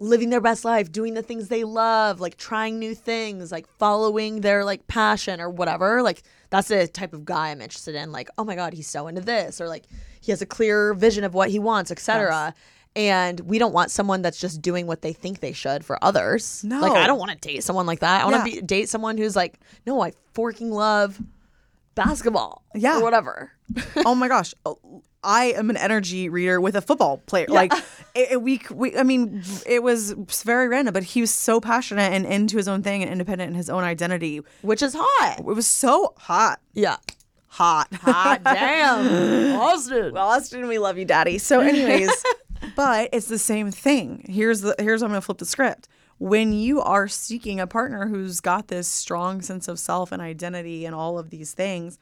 living 0.00 0.30
their 0.30 0.40
best 0.40 0.64
life, 0.64 0.90
doing 0.90 1.14
the 1.14 1.22
things 1.22 1.48
they 1.48 1.62
love, 1.62 2.20
like 2.20 2.36
trying 2.38 2.78
new 2.78 2.94
things, 2.94 3.52
like 3.52 3.66
following 3.78 4.40
their 4.40 4.64
like 4.64 4.86
passion 4.88 5.40
or 5.40 5.50
whatever. 5.50 6.02
Like 6.02 6.22
that's 6.48 6.68
the 6.68 6.88
type 6.88 7.12
of 7.12 7.24
guy 7.24 7.50
I'm 7.50 7.60
interested 7.60 7.94
in. 7.94 8.10
Like, 8.10 8.28
oh 8.38 8.44
my 8.44 8.54
god, 8.56 8.72
he's 8.72 8.88
so 8.88 9.06
into 9.08 9.20
this 9.20 9.60
or 9.60 9.68
like 9.68 9.84
he 10.22 10.32
has 10.32 10.40
a 10.42 10.46
clear 10.46 10.94
vision 10.94 11.22
of 11.22 11.34
what 11.34 11.50
he 11.50 11.58
wants, 11.58 11.90
etc. 11.90 12.54
And 12.96 13.38
we 13.40 13.58
don't 13.58 13.72
want 13.74 13.90
someone 13.90 14.20
that's 14.22 14.40
just 14.40 14.60
doing 14.62 14.86
what 14.88 15.02
they 15.02 15.12
think 15.12 15.40
they 15.40 15.52
should 15.52 15.84
for 15.84 16.02
others. 16.02 16.64
No. 16.64 16.80
Like 16.80 16.92
I 16.92 17.06
don't 17.06 17.18
want 17.18 17.30
to 17.30 17.36
date 17.36 17.62
someone 17.62 17.86
like 17.86 18.00
that. 18.00 18.22
I 18.22 18.24
want 18.28 18.44
to 18.46 18.50
Yeah. 18.56 18.62
date 18.64 18.88
someone 18.88 19.18
who's 19.18 19.36
like, 19.36 19.60
no, 19.86 20.00
I 20.02 20.12
forking 20.32 20.70
love 20.70 21.20
basketball. 21.94 22.64
Yeah. 22.74 22.98
Or 22.98 23.02
whatever. 23.02 23.52
oh 24.04 24.14
my 24.14 24.28
gosh. 24.28 24.54
I 25.22 25.46
am 25.52 25.68
an 25.70 25.76
energy 25.76 26.28
reader 26.28 26.60
with 26.60 26.74
a 26.76 26.80
football 26.80 27.18
player. 27.18 27.46
Like 27.48 27.72
it, 28.14 28.32
it- 28.32 28.42
we, 28.42 28.60
we, 28.72 28.96
I 28.96 29.02
mean, 29.02 29.42
it 29.66 29.82
was 29.82 30.12
very 30.44 30.68
random, 30.68 30.92
but 30.94 31.02
he 31.02 31.20
was 31.20 31.30
so 31.30 31.60
passionate 31.60 32.12
and 32.12 32.24
into 32.26 32.56
his 32.56 32.68
own 32.68 32.82
thing 32.82 33.02
and 33.02 33.10
independent 33.12 33.50
in 33.50 33.54
his 33.54 33.68
own 33.68 33.84
identity. 33.84 34.40
Which 34.62 34.82
is 34.82 34.94
hot. 34.98 35.40
It 35.40 35.44
was 35.44 35.66
so 35.66 36.14
hot, 36.16 36.60
Yeah. 36.72 36.96
hot. 37.48 37.88
Hot 37.94 38.42
damn. 38.44 39.56
Austin. 39.60 40.14
Well, 40.14 40.28
Austin, 40.28 40.66
we 40.68 40.78
love 40.78 40.96
you, 40.98 41.04
Daddy. 41.04 41.38
So, 41.38 41.60
anyways, 41.60 42.10
but 42.76 43.10
it's 43.12 43.26
the 43.26 43.38
same 43.38 43.70
thing. 43.70 44.24
Here's 44.28 44.60
the 44.62 44.74
here's 44.78 45.00
how 45.02 45.06
I'm 45.06 45.10
gonna 45.12 45.20
flip 45.20 45.38
the 45.38 45.44
script. 45.44 45.88
When 46.18 46.52
you 46.52 46.80
are 46.82 47.08
seeking 47.08 47.60
a 47.60 47.66
partner 47.66 48.06
who's 48.06 48.40
got 48.40 48.68
this 48.68 48.86
strong 48.88 49.40
sense 49.42 49.68
of 49.68 49.78
self 49.78 50.12
and 50.12 50.20
identity 50.22 50.84
and 50.84 50.94
all 50.94 51.18
of 51.18 51.30
these 51.30 51.52
things, 51.52 51.98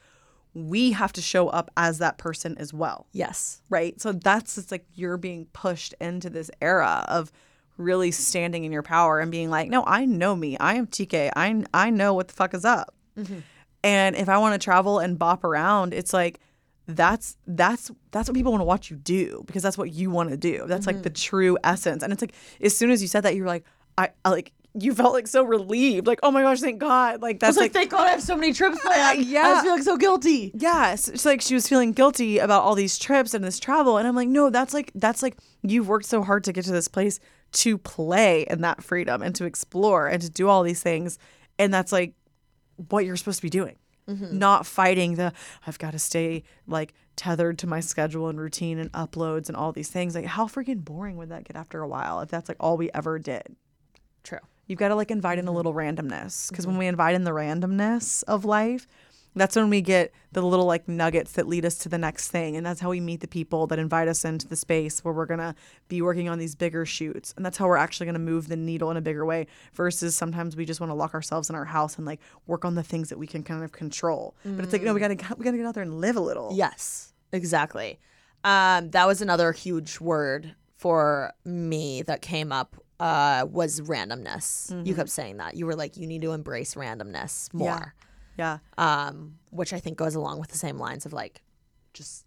we 0.67 0.93
have 0.93 1.13
to 1.15 1.23
show 1.23 1.49
up 1.49 1.71
as 1.77 1.99
that 1.99 2.19
person 2.19 2.57
as 2.59 2.73
well. 2.73 3.07
yes. 3.13 3.63
Right. 3.71 4.01
So 4.01 4.13
that's 4.13 4.59
it's 4.59 4.73
like 4.73 4.87
you're 4.95 5.17
being 5.17 5.47
pushed 5.53 5.95
into 6.01 6.31
this 6.31 6.51
era 6.61 7.05
of 7.09 7.31
really 7.77 8.11
standing 8.11 8.65
in 8.65 8.73
your 8.73 8.83
power 8.83 9.21
and 9.21 9.31
being 9.31 9.51
like, 9.51 9.69
no, 9.71 9.85
I 9.87 10.05
know 10.05 10.35
me. 10.35 10.59
I 10.59 10.75
am 10.75 10.87
TK. 10.87 11.31
I 11.37 11.65
I 11.73 11.91
know 11.91 12.15
what 12.15 12.29
the 12.29 12.35
fuck 12.35 12.55
is 12.55 12.65
up. 12.65 12.95
Mm-hmm. 13.17 13.39
And 13.85 14.17
if 14.17 14.29
I 14.29 14.39
want 14.39 14.61
to 14.61 14.65
travel 14.65 14.99
and 14.99 15.19
bop 15.19 15.45
around, 15.45 15.95
it's 15.95 16.13
like 16.13 16.41
that's 16.87 17.37
that's 17.47 17.91
that's 18.11 18.29
what 18.29 18.35
people 18.35 18.51
want 18.51 18.61
to 18.61 18.67
watch 18.67 18.91
you 18.91 18.97
do 18.97 19.45
because 19.47 19.63
that's 19.63 19.79
what 19.79 19.93
you 19.93 20.11
want 20.11 20.31
to 20.31 20.37
do. 20.37 20.65
That's 20.67 20.87
like 20.87 21.03
the 21.03 21.11
mm-hmm. 21.11 21.29
true 21.29 21.59
essence. 21.63 22.03
And 22.03 22.13
it's 22.13 22.23
like 22.23 22.35
as 22.61 22.77
soon 22.77 22.91
as 22.91 23.01
you 23.01 23.09
said 23.09 23.23
that, 23.23 23.37
you're 23.37 23.47
like, 23.47 23.65
I, 23.97 24.11
I 24.25 24.31
like 24.31 24.53
you 24.75 24.95
felt 24.95 25.13
like 25.13 25.27
so 25.27 25.43
relieved, 25.45 26.07
like 26.07 26.21
oh 26.23 26.31
my 26.31 26.43
gosh, 26.43 26.61
thank 26.61 26.79
God, 26.79 27.23
like 27.23 27.41
that's 27.41 27.51
was 27.51 27.57
like, 27.57 27.65
like 27.67 27.73
thank 27.73 27.91
God 27.91 28.07
I 28.07 28.11
have 28.11 28.23
so 28.23 28.37
many 28.37 28.53
trips 28.53 28.81
planned. 28.81 29.25
yeah. 29.25 29.43
I 29.43 29.53
was 29.55 29.63
feeling 29.63 29.83
so 29.83 29.97
guilty. 29.97 30.53
yeah, 30.55 30.93
it's, 30.93 31.25
like 31.25 31.41
she 31.41 31.55
was 31.55 31.69
feeling 31.69 31.93
guilty 31.93 32.39
about 32.39 32.63
all 32.63 32.75
these 32.75 32.99
trips 32.99 33.35
and 33.35 33.45
this 33.45 33.59
travel, 33.59 33.99
and 33.99 34.07
I'm 34.07 34.15
like, 34.15 34.29
no, 34.29 34.51
that's 34.51 34.75
like 34.75 34.93
that's 34.95 35.23
like 35.23 35.37
you've 35.63 35.89
worked 35.89 36.07
so 36.07 36.23
hard 36.23 36.45
to 36.45 36.53
get 36.53 36.65
to 36.67 36.73
this 36.73 36.89
place 36.89 37.21
to 37.51 37.79
play 37.79 38.43
in 38.43 38.61
that 38.61 38.83
freedom 38.83 39.23
and 39.23 39.35
to 39.35 39.45
explore 39.45 40.07
and 40.07 40.21
to 40.23 40.31
do 40.31 40.49
all 40.49 40.63
these 40.63 40.83
things, 40.83 41.19
and 41.59 41.73
that's 41.73 41.93
like 41.93 42.15
what 42.89 43.05
you're 43.05 43.17
supposed 43.17 43.39
to 43.39 43.43
be 43.43 43.51
doing, 43.51 43.77
mm-hmm. 44.09 44.39
not 44.39 44.67
fighting 44.67 45.15
the 45.15 45.33
I've 45.67 45.79
got 45.79 45.93
to 45.93 45.99
stay 45.99 46.45
like 46.67 46.95
tethered 47.17 47.59
to 47.59 47.67
my 47.67 47.81
schedule 47.81 48.29
and 48.29 48.41
routine 48.41 48.79
and 48.79 48.93
uploads 48.93 49.49
and 49.49 49.57
all 49.57 49.73
these 49.73 49.91
things. 49.91 50.15
Like, 50.15 50.27
how 50.27 50.47
freaking 50.47 50.85
boring 50.85 51.17
would 51.17 51.31
that 51.31 51.45
get 51.45 51.57
after 51.57 51.83
a 51.83 51.89
while 51.89 52.21
if 52.21 52.31
that's 52.31 52.49
like 52.49 52.59
all 52.61 52.77
we 52.77 52.91
ever 52.95 53.19
did? 53.19 53.57
True. 54.23 54.39
You've 54.69 54.79
got 54.79 54.89
to 54.89 54.95
like 54.95 55.11
invite 55.11 55.39
in 55.39 55.49
a 55.49 55.53
little 55.53 55.75
randomness 55.75 56.51
because 56.51 56.67
when 56.67 56.77
we 56.77 56.87
invite 56.87 57.15
in 57.15 57.25
the 57.25 57.31
randomness 57.31 58.23
of 58.25 58.45
life, 58.45 58.87
that's 59.35 59.57
when 59.57 59.71
we 59.71 59.81
get 59.81 60.13
the 60.33 60.43
little 60.43 60.67
like 60.67 60.89
nuggets 60.89 61.33
that 61.33 61.49
lead 61.49 61.65
us 61.65 61.77
to 61.79 61.89
the 61.89 61.97
next 61.97 62.29
thing. 62.29 62.57
And 62.57 62.67
that's 62.67 62.81
how 62.81 62.91
we 62.91 63.01
meet 63.01 63.21
the 63.21 63.29
people 63.29 63.67
that 63.69 63.79
invite 63.79 64.09
us 64.09 64.25
into 64.25 64.47
the 64.47 64.57
space 64.57 65.05
where 65.05 65.15
we're 65.15 65.27
going 65.27 65.41
to 65.41 65.55
be 65.89 66.03
working 66.03 66.29
on 66.29 66.39
these 66.39 66.55
bigger 66.55 66.85
shoots. 66.85 67.33
And 67.37 67.47
that's 67.47 67.57
how 67.57 67.67
we're 67.67 67.77
actually 67.77 68.07
going 68.07 68.15
to 68.15 68.21
move 68.21 68.49
the 68.49 68.57
needle 68.57 68.91
in 68.91 68.97
a 68.97 69.01
bigger 69.01 69.25
way 69.25 69.47
versus 69.73 70.15
sometimes 70.15 70.57
we 70.57 70.65
just 70.65 70.81
want 70.81 70.91
to 70.91 70.95
lock 70.95 71.15
ourselves 71.15 71.49
in 71.49 71.57
our 71.57 71.65
house 71.65 71.97
and 71.97 72.07
like 72.07 72.21
work 72.47 72.65
on 72.65 72.75
the 72.75 72.83
things 72.83 73.09
that 73.09 73.19
we 73.19 73.27
can 73.27 73.43
kind 73.43 73.65
of 73.65 73.73
control. 73.73 74.35
But 74.45 74.65
it's 74.65 74.73
like, 74.73 74.83
no, 74.83 74.93
we 74.93 75.01
got 75.01 75.09
to 75.09 75.35
we 75.37 75.45
got 75.45 75.53
to 75.53 75.57
get 75.57 75.67
out 75.67 75.75
there 75.75 75.83
and 75.83 76.01
live 76.01 76.17
a 76.17 76.21
little. 76.21 76.51
Yes, 76.53 77.15
exactly. 77.33 77.99
Um, 78.45 78.91
that 78.91 79.07
was 79.07 79.23
another 79.23 79.53
huge 79.53 80.01
word 80.01 80.55
for 80.77 81.33
me 81.45 82.03
that 82.03 82.23
came 82.23 82.53
up 82.53 82.77
uh, 83.01 83.47
was 83.51 83.81
randomness. 83.81 84.87
You 84.87 84.95
kept 84.95 85.11
saying 85.11 85.37
that. 85.39 85.57
You 85.57 85.67
were 85.67 85.77
like, 85.77 85.97
you 85.97 86.07
need 86.07 86.23
to 86.23 86.33
embrace 86.33 86.75
randomness 86.75 87.53
more. 87.55 87.95
Yeah. 88.37 88.59
Um, 88.77 89.35
which 89.51 89.73
I 89.73 89.81
think 89.81 89.99
goes 89.99 90.15
along 90.15 90.41
with 90.41 90.51
the 90.51 90.59
same 90.59 90.79
lines 90.79 91.07
of 91.07 91.13
like, 91.13 91.43
just 91.93 92.25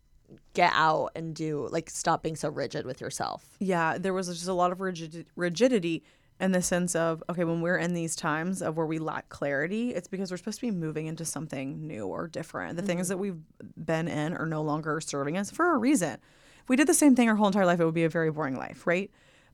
get 0.54 0.72
out 0.76 1.12
and 1.16 1.36
do 1.36 1.68
like 1.72 1.90
stop 1.90 2.24
being 2.24 2.36
so 2.36 2.50
rigid 2.50 2.86
with 2.86 3.02
yourself. 3.02 3.58
Yeah, 3.60 3.98
there 3.98 4.14
was 4.14 4.28
just 4.28 4.48
a 4.48 4.54
lot 4.54 4.72
of 4.72 4.82
rigid, 4.82 5.26
rigidity 5.36 6.04
in 6.40 6.52
the 6.52 6.62
sense 6.62 6.96
of 6.96 7.24
okay, 7.30 7.44
when 7.44 7.62
we're 7.62 7.78
in 7.78 7.94
these 7.94 8.16
times 8.16 8.62
of 8.62 8.76
where 8.76 8.86
we 8.86 8.98
lack 8.98 9.30
clarity, 9.30 9.92
it's 9.92 10.08
because 10.08 10.32
we're 10.32 10.38
supposed 10.38 10.60
to 10.60 10.68
be 10.68 10.72
moving 10.72 11.06
into 11.06 11.24
something 11.24 11.86
new 11.86 12.08
or 12.08 12.28
different. 12.28 12.76
The 12.78 12.82
things 12.82 13.08
that 13.10 13.18
we've 13.18 13.40
been 13.78 14.08
in 14.08 14.34
are 14.34 14.46
no 14.48 14.62
longer 14.62 15.00
serving 15.02 15.38
us 15.38 15.52
for 15.52 15.74
a 15.74 15.78
reason. 15.78 16.18
If 16.64 16.70
we 16.70 16.76
did 16.76 16.88
the 16.88 16.94
same 16.94 17.16
thing 17.16 17.30
our 17.30 17.36
whole 17.36 17.48
entire 17.48 17.66
life, 17.66 17.80
it 17.80 17.86
would 17.86 17.94
be 17.94 18.04
a 18.04 18.10
very 18.10 18.32
boring 18.32 18.58
life, 18.58 18.86
right? 18.88 19.12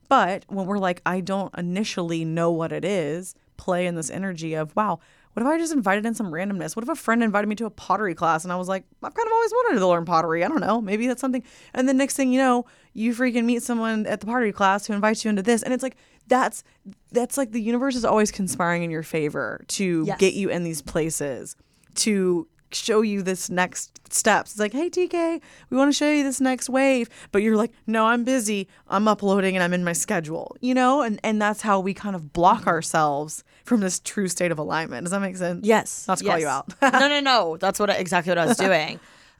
But 0.09 0.45
when 0.47 0.65
we're 0.65 0.77
like, 0.77 1.01
I 1.05 1.19
don't 1.21 1.53
initially 1.57 2.23
know 2.25 2.51
what 2.51 2.71
it 2.71 2.85
is, 2.85 3.35
play 3.57 3.87
in 3.87 3.95
this 3.95 4.09
energy 4.09 4.53
of, 4.53 4.75
wow, 4.75 4.99
what 5.33 5.41
if 5.45 5.47
I 5.51 5.57
just 5.59 5.73
invited 5.73 6.05
in 6.05 6.15
some 6.15 6.31
randomness? 6.31 6.75
What 6.75 6.83
if 6.83 6.89
a 6.89 6.95
friend 6.95 7.21
invited 7.21 7.47
me 7.47 7.55
to 7.55 7.65
a 7.65 7.69
pottery 7.69 8.15
class 8.15 8.43
and 8.43 8.51
I 8.51 8.55
was 8.55 8.67
like, 8.67 8.83
I've 9.03 9.13
kind 9.13 9.27
of 9.27 9.33
always 9.33 9.51
wanted 9.51 9.79
to 9.79 9.87
learn 9.87 10.05
pottery. 10.05 10.43
I 10.43 10.47
don't 10.47 10.61
know. 10.61 10.81
Maybe 10.81 11.05
that's 11.07 11.21
something. 11.21 11.43
And 11.75 11.87
the 11.87 11.93
next 11.93 12.15
thing 12.15 12.31
you 12.31 12.39
know, 12.39 12.65
you 12.93 13.13
freaking 13.13 13.45
meet 13.45 13.61
someone 13.61 14.07
at 14.07 14.19
the 14.19 14.25
pottery 14.25 14.51
class 14.51 14.87
who 14.87 14.93
invites 14.93 15.23
you 15.23 15.29
into 15.29 15.43
this. 15.43 15.61
And 15.61 15.73
it's 15.73 15.83
like, 15.83 15.97
that's 16.27 16.63
that's 17.11 17.37
like 17.37 17.51
the 17.51 17.61
universe 17.61 17.95
is 17.95 18.03
always 18.03 18.31
conspiring 18.31 18.83
in 18.83 18.89
your 18.89 19.03
favor 19.03 19.63
to 19.69 20.05
Yes. 20.07 20.17
get 20.19 20.33
you 20.33 20.49
in 20.49 20.63
these 20.63 20.81
places, 20.81 21.55
to 21.95 22.47
show 22.71 23.01
you 23.01 23.21
this 23.21 23.49
next 23.49 23.99
steps. 24.13 24.51
It's 24.51 24.59
like, 24.59 24.73
hey 24.73 24.89
TK, 24.89 25.41
we 25.69 25.77
want 25.77 25.89
to 25.91 25.97
show 25.97 26.09
you 26.09 26.23
this 26.23 26.39
next 26.41 26.69
wave, 26.69 27.09
but 27.31 27.41
you're 27.41 27.55
like, 27.57 27.71
no, 27.85 28.05
I'm 28.07 28.23
busy. 28.23 28.67
I'm 28.87 29.07
uploading 29.07 29.55
and 29.55 29.63
I'm 29.63 29.73
in 29.73 29.83
my 29.83 29.93
schedule. 29.93 30.55
You 30.61 30.73
know, 30.73 31.01
and 31.01 31.19
and 31.23 31.41
that's 31.41 31.61
how 31.61 31.79
we 31.79 31.93
kind 31.93 32.15
of 32.15 32.33
block 32.33 32.59
Mm-hmm. 32.61 32.69
ourselves 32.69 33.43
from 33.65 33.81
this 33.81 33.99
true 33.99 34.27
state 34.27 34.51
of 34.51 34.59
alignment. 34.59 35.03
Does 35.05 35.11
that 35.11 35.19
make 35.21 35.35
sense? 35.37 35.65
Yes. 35.65 36.07
Not 36.07 36.17
to 36.19 36.23
call 36.25 36.37
you 36.39 36.45
yes. 36.45 36.63
out. 36.81 36.93
no, 36.93 37.07
no, 37.07 37.19
no. 37.19 37.57
That's 37.57 37.79
what 37.79 37.89
I- 37.89 37.95
exactly 37.95 38.31
what 38.31 38.37
I 38.37 38.45
was 38.45 38.57
doing. 38.67 38.99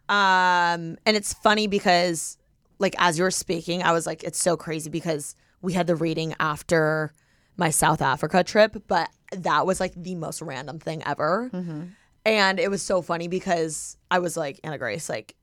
Um, 0.09 0.97
and 1.05 1.15
it's 1.17 1.34
funny 1.34 1.67
because, 1.67 2.38
like, 2.80 2.95
as 2.97 3.17
you 3.17 3.23
were 3.23 3.32
speaking, 3.32 3.84
I 3.84 3.91
was 3.91 4.05
like, 4.05 4.23
it's 4.23 4.39
so 4.41 4.55
crazy 4.57 4.89
because 4.89 5.36
we 5.61 5.73
had 5.73 5.88
the 5.88 5.95
reading 5.95 6.34
after 6.39 7.11
my 7.57 7.69
South 7.71 8.01
Africa 8.01 8.43
trip, 8.43 8.84
but 8.88 9.09
that 9.32 9.65
was 9.65 9.80
like 9.80 9.93
the 9.95 10.15
most 10.15 10.41
random 10.41 10.80
thing 10.80 11.01
ever. 11.05 11.49
And 12.28 12.59
it 12.59 12.69
was 12.69 12.82
so 12.82 13.01
funny 13.01 13.30
because 13.30 13.95
I 14.11 14.19
was 14.19 14.36
like, 14.36 14.59
Anna 14.61 14.78
Grace, 14.78 15.07
like, 15.07 15.34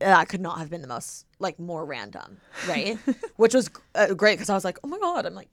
that 0.00 0.28
could 0.28 0.40
not 0.40 0.58
have 0.58 0.68
been 0.68 0.82
the 0.82 0.88
most, 0.88 1.26
like, 1.38 1.60
more 1.60 1.84
random, 1.84 2.38
right? 2.68 2.98
Which 3.36 3.54
was 3.54 3.70
uh, 3.94 4.14
great 4.14 4.34
because 4.34 4.50
I 4.50 4.54
was 4.54 4.64
like, 4.64 4.78
oh 4.82 4.88
my 4.88 4.98
God, 4.98 5.26
I'm 5.26 5.34
like, 5.34 5.48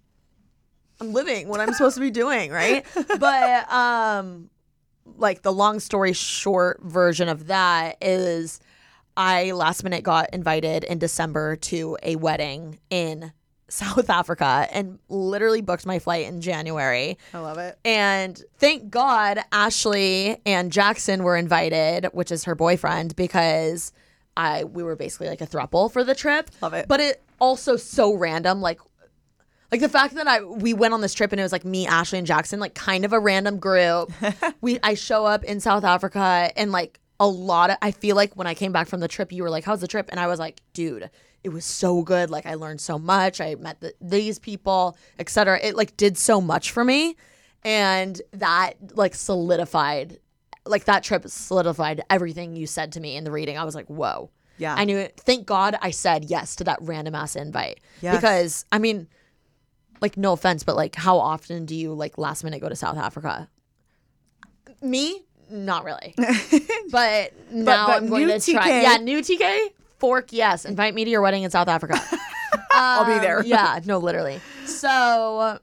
I'm 0.99 1.13
living 1.13 1.47
what 1.47 1.59
I'm 1.59 1.71
supposed 1.73 1.95
to 1.95 2.01
be 2.01 2.09
doing, 2.09 2.51
right? 2.51 2.84
But 3.19 3.71
um 3.71 4.49
like 5.17 5.41
the 5.41 5.51
long 5.51 5.79
story 5.79 6.13
short 6.13 6.82
version 6.84 7.27
of 7.27 7.47
that 7.47 7.97
is 8.01 8.59
I 9.17 9.51
last 9.51 9.84
minute 9.84 10.03
got 10.03 10.34
invited 10.34 10.84
in 10.84 10.99
December 10.99 11.55
to 11.57 11.97
a 12.03 12.15
wedding 12.15 12.79
in 12.89 13.34
South 13.72 14.09
Africa 14.09 14.67
and 14.72 14.99
literally 15.07 15.61
booked 15.61 15.86
my 15.86 15.97
flight 15.97 16.28
in 16.28 16.41
January. 16.41 17.17
I 17.34 17.39
love 17.39 17.57
it. 17.57 17.80
And 17.86 18.41
thank 18.57 18.89
God 18.89 19.39
Ashley 19.51 20.41
and 20.45 20.72
Jackson 20.72 21.24
were 21.24 21.38
invited, 21.38 22.07
which 22.11 22.32
is 22.32 22.43
her 22.43 22.53
boyfriend, 22.53 23.15
because 23.15 23.93
I 24.36 24.65
we 24.65 24.84
were 24.84 24.95
basically 24.95 25.30
like 25.30 25.41
a 25.41 25.47
throuple 25.47 25.91
for 25.91 26.03
the 26.03 26.13
trip. 26.13 26.51
Love 26.61 26.74
it. 26.74 26.88
But 26.89 26.99
it 26.99 27.24
also 27.39 27.78
so 27.78 28.13
random, 28.13 28.61
like 28.61 28.80
like 29.72 29.80
the 29.80 29.89
fact 29.89 30.15
that 30.15 30.28
I 30.28 30.43
we 30.43 30.74
went 30.74 30.93
on 30.93 30.99
this 30.99 31.13
trip 31.13 31.32
and 31.32 31.39
it 31.39 31.43
was 31.43 31.53
like 31.53 31.65
me, 31.65 31.88
Ashley, 31.88 32.17
and 32.17 32.28
Jackson, 32.28 32.59
like 32.59 32.76
kind 32.76 33.05
of 33.05 33.13
a 33.13 33.19
random 33.19 33.57
group. 33.57 34.11
we 34.61 34.80
I 34.84 34.95
show 34.95 35.26
up 35.26 35.45
in 35.45 35.61
South 35.61 35.86
Africa 35.86 36.51
and 36.57 36.74
like 36.74 36.99
a 37.22 37.28
lot 37.28 37.69
of 37.69 37.78
I 37.82 37.91
feel 37.91 38.17
like 38.17 38.34
when 38.36 38.47
I 38.47 38.53
came 38.53 38.74
back 38.74 38.88
from 38.88 38.99
the 38.99 39.07
trip, 39.07 39.32
you 39.32 39.43
were 39.43 39.49
like, 39.49 39.63
"How's 39.63 39.80
the 39.80 39.88
trip?" 39.88 40.09
And 40.11 40.19
I 40.19 40.28
was 40.28 40.39
like, 40.39 40.59
"Dude, 40.74 41.09
it 41.43 41.49
was 41.49 41.65
so 41.65 42.01
good. 42.01 42.29
Like 42.29 42.45
I 42.45 42.55
learned 42.55 42.81
so 42.81 42.99
much. 42.99 43.41
I 43.41 43.55
met 43.55 43.79
the, 43.81 43.93
these 44.01 44.39
people, 44.39 44.97
etc. 45.19 45.59
It 45.61 45.75
like 45.75 45.97
did 45.97 46.17
so 46.17 46.39
much 46.41 46.71
for 46.71 46.83
me, 46.83 47.15
and 47.63 48.21
that 48.33 48.73
like 48.95 49.15
solidified, 49.15 50.19
like 50.65 50.85
that 50.85 51.03
trip 51.03 51.27
solidified 51.27 52.01
everything 52.09 52.55
you 52.55 52.67
said 52.67 52.91
to 52.93 52.99
me 52.99 53.15
in 53.15 53.23
the 53.23 53.31
reading. 53.31 53.57
I 53.57 53.63
was 53.63 53.75
like, 53.75 53.87
"Whoa." 53.87 54.29
Yeah. 54.57 54.75
I 54.77 54.85
knew 54.85 54.97
it. 54.97 55.19
Thank 55.25 55.47
God 55.47 55.75
I 55.81 55.89
said 55.89 56.25
yes 56.25 56.55
to 56.57 56.63
that 56.65 56.77
random 56.81 57.15
ass 57.15 57.35
invite. 57.35 57.79
Yes. 58.01 58.15
Because 58.15 58.65
I 58.71 58.77
mean, 58.77 59.07
like 60.01 60.17
no 60.17 60.33
offense, 60.33 60.63
but 60.63 60.75
like 60.75 60.95
how 60.95 61.17
often 61.17 61.65
do 61.65 61.75
you 61.75 61.93
like 61.93 62.17
last 62.17 62.43
minute 62.43 62.61
go 62.61 62.69
to 62.69 62.75
South 62.75 62.97
Africa? 62.97 63.49
Me, 64.83 65.23
not 65.49 65.83
really. 65.83 66.13
but 66.91 67.33
now 67.51 67.87
but 67.87 67.97
I'm 67.97 68.07
going 68.07 68.27
to 68.27 68.51
try. 68.51 68.81
Yeah, 68.81 68.97
new 68.97 69.19
TK. 69.21 69.69
Fork, 70.02 70.34
yes. 70.34 70.66
Invite 70.66 70.93
me 70.95 71.06
to 71.06 71.10
your 71.10 71.22
wedding 71.22 71.43
in 71.43 71.52
South 71.52 71.68
Africa. 71.70 72.02
I'll 72.72 73.06
be 73.06 73.20
there. 73.20 73.39
Um, 73.39 73.45
yeah, 73.45 73.80
no, 73.86 73.99
literally. 73.99 74.41
So, 74.66 75.60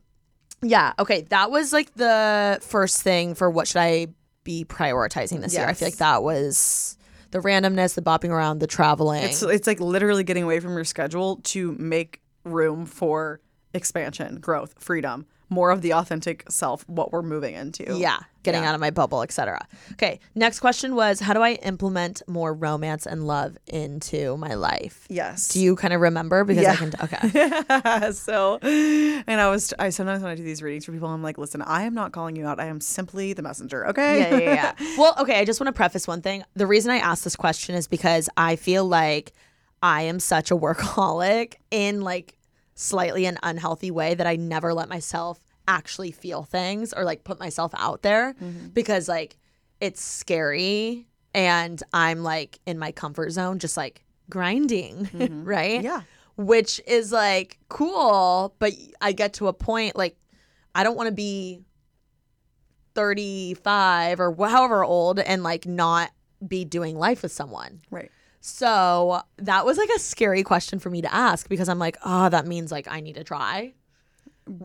yeah, 0.63 0.93
okay. 0.99 1.23
That 1.23 1.51
was 1.51 1.73
like 1.73 1.93
the 1.95 2.59
first 2.63 3.03
thing 3.03 3.35
for 3.35 3.51
what 3.51 3.69
should 3.69 3.81
I 3.81 4.07
be 4.45 4.65
prioritizing 4.65 5.41
this 5.43 5.55
year. 5.55 5.67
I 5.67 5.75
feel 5.75 5.89
like 5.89 5.97
that 5.97 6.23
was 6.23 6.97
the 7.33 7.41
randomness, 7.41 7.95
the 7.95 8.03
bopping 8.03 8.31
around, 8.31 8.61
the 8.61 8.67
traveling. 8.67 9.23
It's 9.25 9.43
it's 9.43 9.67
like 9.67 9.81
literally 9.81 10.25
getting 10.25 10.45
away 10.45 10.61
from 10.61 10.73
your 10.75 10.85
schedule 10.85 11.41
to 11.45 11.73
make 11.73 12.23
room 12.45 12.87
for 12.87 13.41
expansion, 13.75 14.41
growth, 14.41 14.75
freedom, 14.79 15.27
more 15.51 15.71
of 15.71 15.83
the 15.83 15.93
authentic 15.95 16.45
self, 16.49 16.89
what 16.89 17.13
we're 17.13 17.23
moving 17.23 17.55
into. 17.55 17.97
Yeah, 17.99 18.21
getting 18.49 18.63
Yeah. 18.63 18.71
out 18.71 18.75
of 18.75 18.81
my 18.81 18.91
bubble, 18.91 19.23
etc. 19.23 19.67
Okay, 19.93 20.19
next 20.35 20.61
question 20.61 20.95
was 20.95 21.21
how 21.21 21.35
do 21.35 21.41
I 21.43 21.53
implement 21.73 22.23
more 22.27 22.53
romance 22.55 23.07
and 23.07 23.27
love 23.27 23.57
into 23.67 24.37
my 24.39 24.55
life? 24.55 25.07
Yes. 25.09 25.49
Do 25.49 25.61
you 25.61 25.77
kind 25.77 25.93
of 25.95 26.01
remember 26.01 26.45
because 26.45 26.67
I 26.67 26.73
Yeah. 26.73 26.77
can 26.77 26.93
okay. 27.03 28.13
so, 28.13 28.59
and 28.63 29.41
I 29.41 29.49
was, 29.51 29.73
I 29.79 29.91
sometimes 29.91 30.23
when 30.23 30.33
I 30.33 30.35
do 30.35 30.43
these 30.43 30.63
readings 30.63 30.85
for 30.87 30.93
people, 30.93 31.09
I'm 31.09 31.23
like, 31.23 31.39
listen, 31.39 31.61
I 31.63 31.83
am 31.83 31.95
not 31.95 32.13
calling 32.13 32.37
you 32.37 32.47
out. 32.47 32.59
I 32.61 32.67
am 32.67 32.81
simply 32.81 33.33
the 33.35 33.43
messenger. 33.43 33.87
Okay. 33.89 34.19
yeah, 34.21 34.39
yeah, 34.39 34.55
yeah. 34.81 34.97
well, 34.99 35.15
okay, 35.21 35.39
I 35.39 35.45
just 35.45 35.61
want 35.61 35.69
to 35.69 35.73
preface 35.77 36.07
one 36.09 36.23
thing. 36.23 36.45
The 36.55 36.67
reason 36.67 36.91
I 36.91 36.99
asked 36.99 37.25
this 37.25 37.37
question 37.37 37.75
is 37.75 37.87
because 37.87 38.29
I 38.37 38.57
feel 38.57 38.85
like 38.87 39.33
I 39.83 40.03
am 40.03 40.19
such 40.21 40.51
a 40.51 40.57
workaholic 40.57 41.55
in 41.71 42.01
like 42.01 42.35
slightly 42.75 43.27
an 43.27 43.39
unhealthy 43.43 43.91
way 43.91 44.15
that 44.15 44.27
I 44.27 44.37
never 44.37 44.73
let 44.75 44.89
myself 44.89 45.39
actually 45.69 46.11
feel 46.11 46.43
things 46.43 46.93
or 46.93 47.05
like 47.05 47.23
put 47.23 47.39
myself 47.39 47.73
out 47.77 48.03
there 48.03 48.35
mm-hmm. 48.35 48.69
because 48.69 49.09
like 49.09 49.37
it's 49.81 50.03
scary 50.03 51.07
and 51.35 51.81
I'm 51.93 52.25
like 52.25 52.59
in 52.67 52.79
my 52.79 52.91
comfort 52.91 53.31
zone 53.31 53.61
just 53.61 53.77
like 53.77 54.05
grinding, 54.29 55.07
mm-hmm. 55.07 55.45
right? 55.45 55.83
Yeah. 55.83 56.03
which 56.37 56.81
is 56.87 57.13
like 57.13 57.59
cool, 57.69 58.57
but 58.59 58.73
I 59.01 59.13
get 59.13 59.35
to 59.35 59.47
a 59.47 59.53
point 59.53 59.95
like 59.95 60.17
I 60.75 60.83
don't 60.83 60.97
want 60.97 61.09
to 61.09 61.15
be 61.15 61.61
35 62.95 64.21
or 64.21 64.35
however 64.49 64.85
old 64.85 65.21
and 65.21 65.43
like 65.43 65.67
not 65.67 66.11
be 66.47 66.65
doing 66.65 66.99
life 66.99 67.23
with 67.23 67.33
someone. 67.33 67.83
Right. 67.91 68.11
So 68.41 69.21
that 69.37 69.67
was 69.67 69.77
like 69.77 69.91
a 69.95 69.99
scary 69.99 70.43
question 70.43 70.79
for 70.79 70.89
me 70.89 71.03
to 71.03 71.13
ask 71.13 71.49
because 71.49 71.69
I'm 71.69 71.79
like, 71.79 71.99
oh, 72.05 72.29
that 72.29 72.47
means 72.47 72.73
like 72.73 72.89
I 72.89 73.01
need 73.01 73.17
to 73.17 73.25
try 73.25 73.75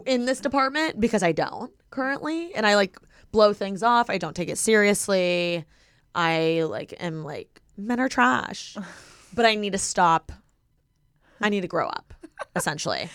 in 0.06 0.26
this 0.26 0.40
department 0.40 1.00
because 1.00 1.24
I 1.24 1.32
don't 1.32 1.72
currently. 1.90 2.54
And 2.56 2.66
I 2.66 2.76
like 2.76 2.98
blow 3.32 3.54
things 3.54 3.84
off. 3.84 4.10
I 4.10 4.18
don't 4.18 4.36
take 4.36 4.50
it 4.50 4.58
seriously. 4.58 5.66
I 6.16 6.64
like 6.70 6.94
am 7.00 7.24
like, 7.24 7.62
men 7.78 8.00
are 8.00 8.10
trash. 8.10 8.78
but 9.36 9.46
I 9.46 9.56
need 9.56 9.74
to 9.74 9.80
stop. 9.80 10.32
I 11.42 11.50
need 11.50 11.62
to 11.62 11.68
grow 11.68 11.88
up, 11.88 12.14
essentially. 12.56 13.10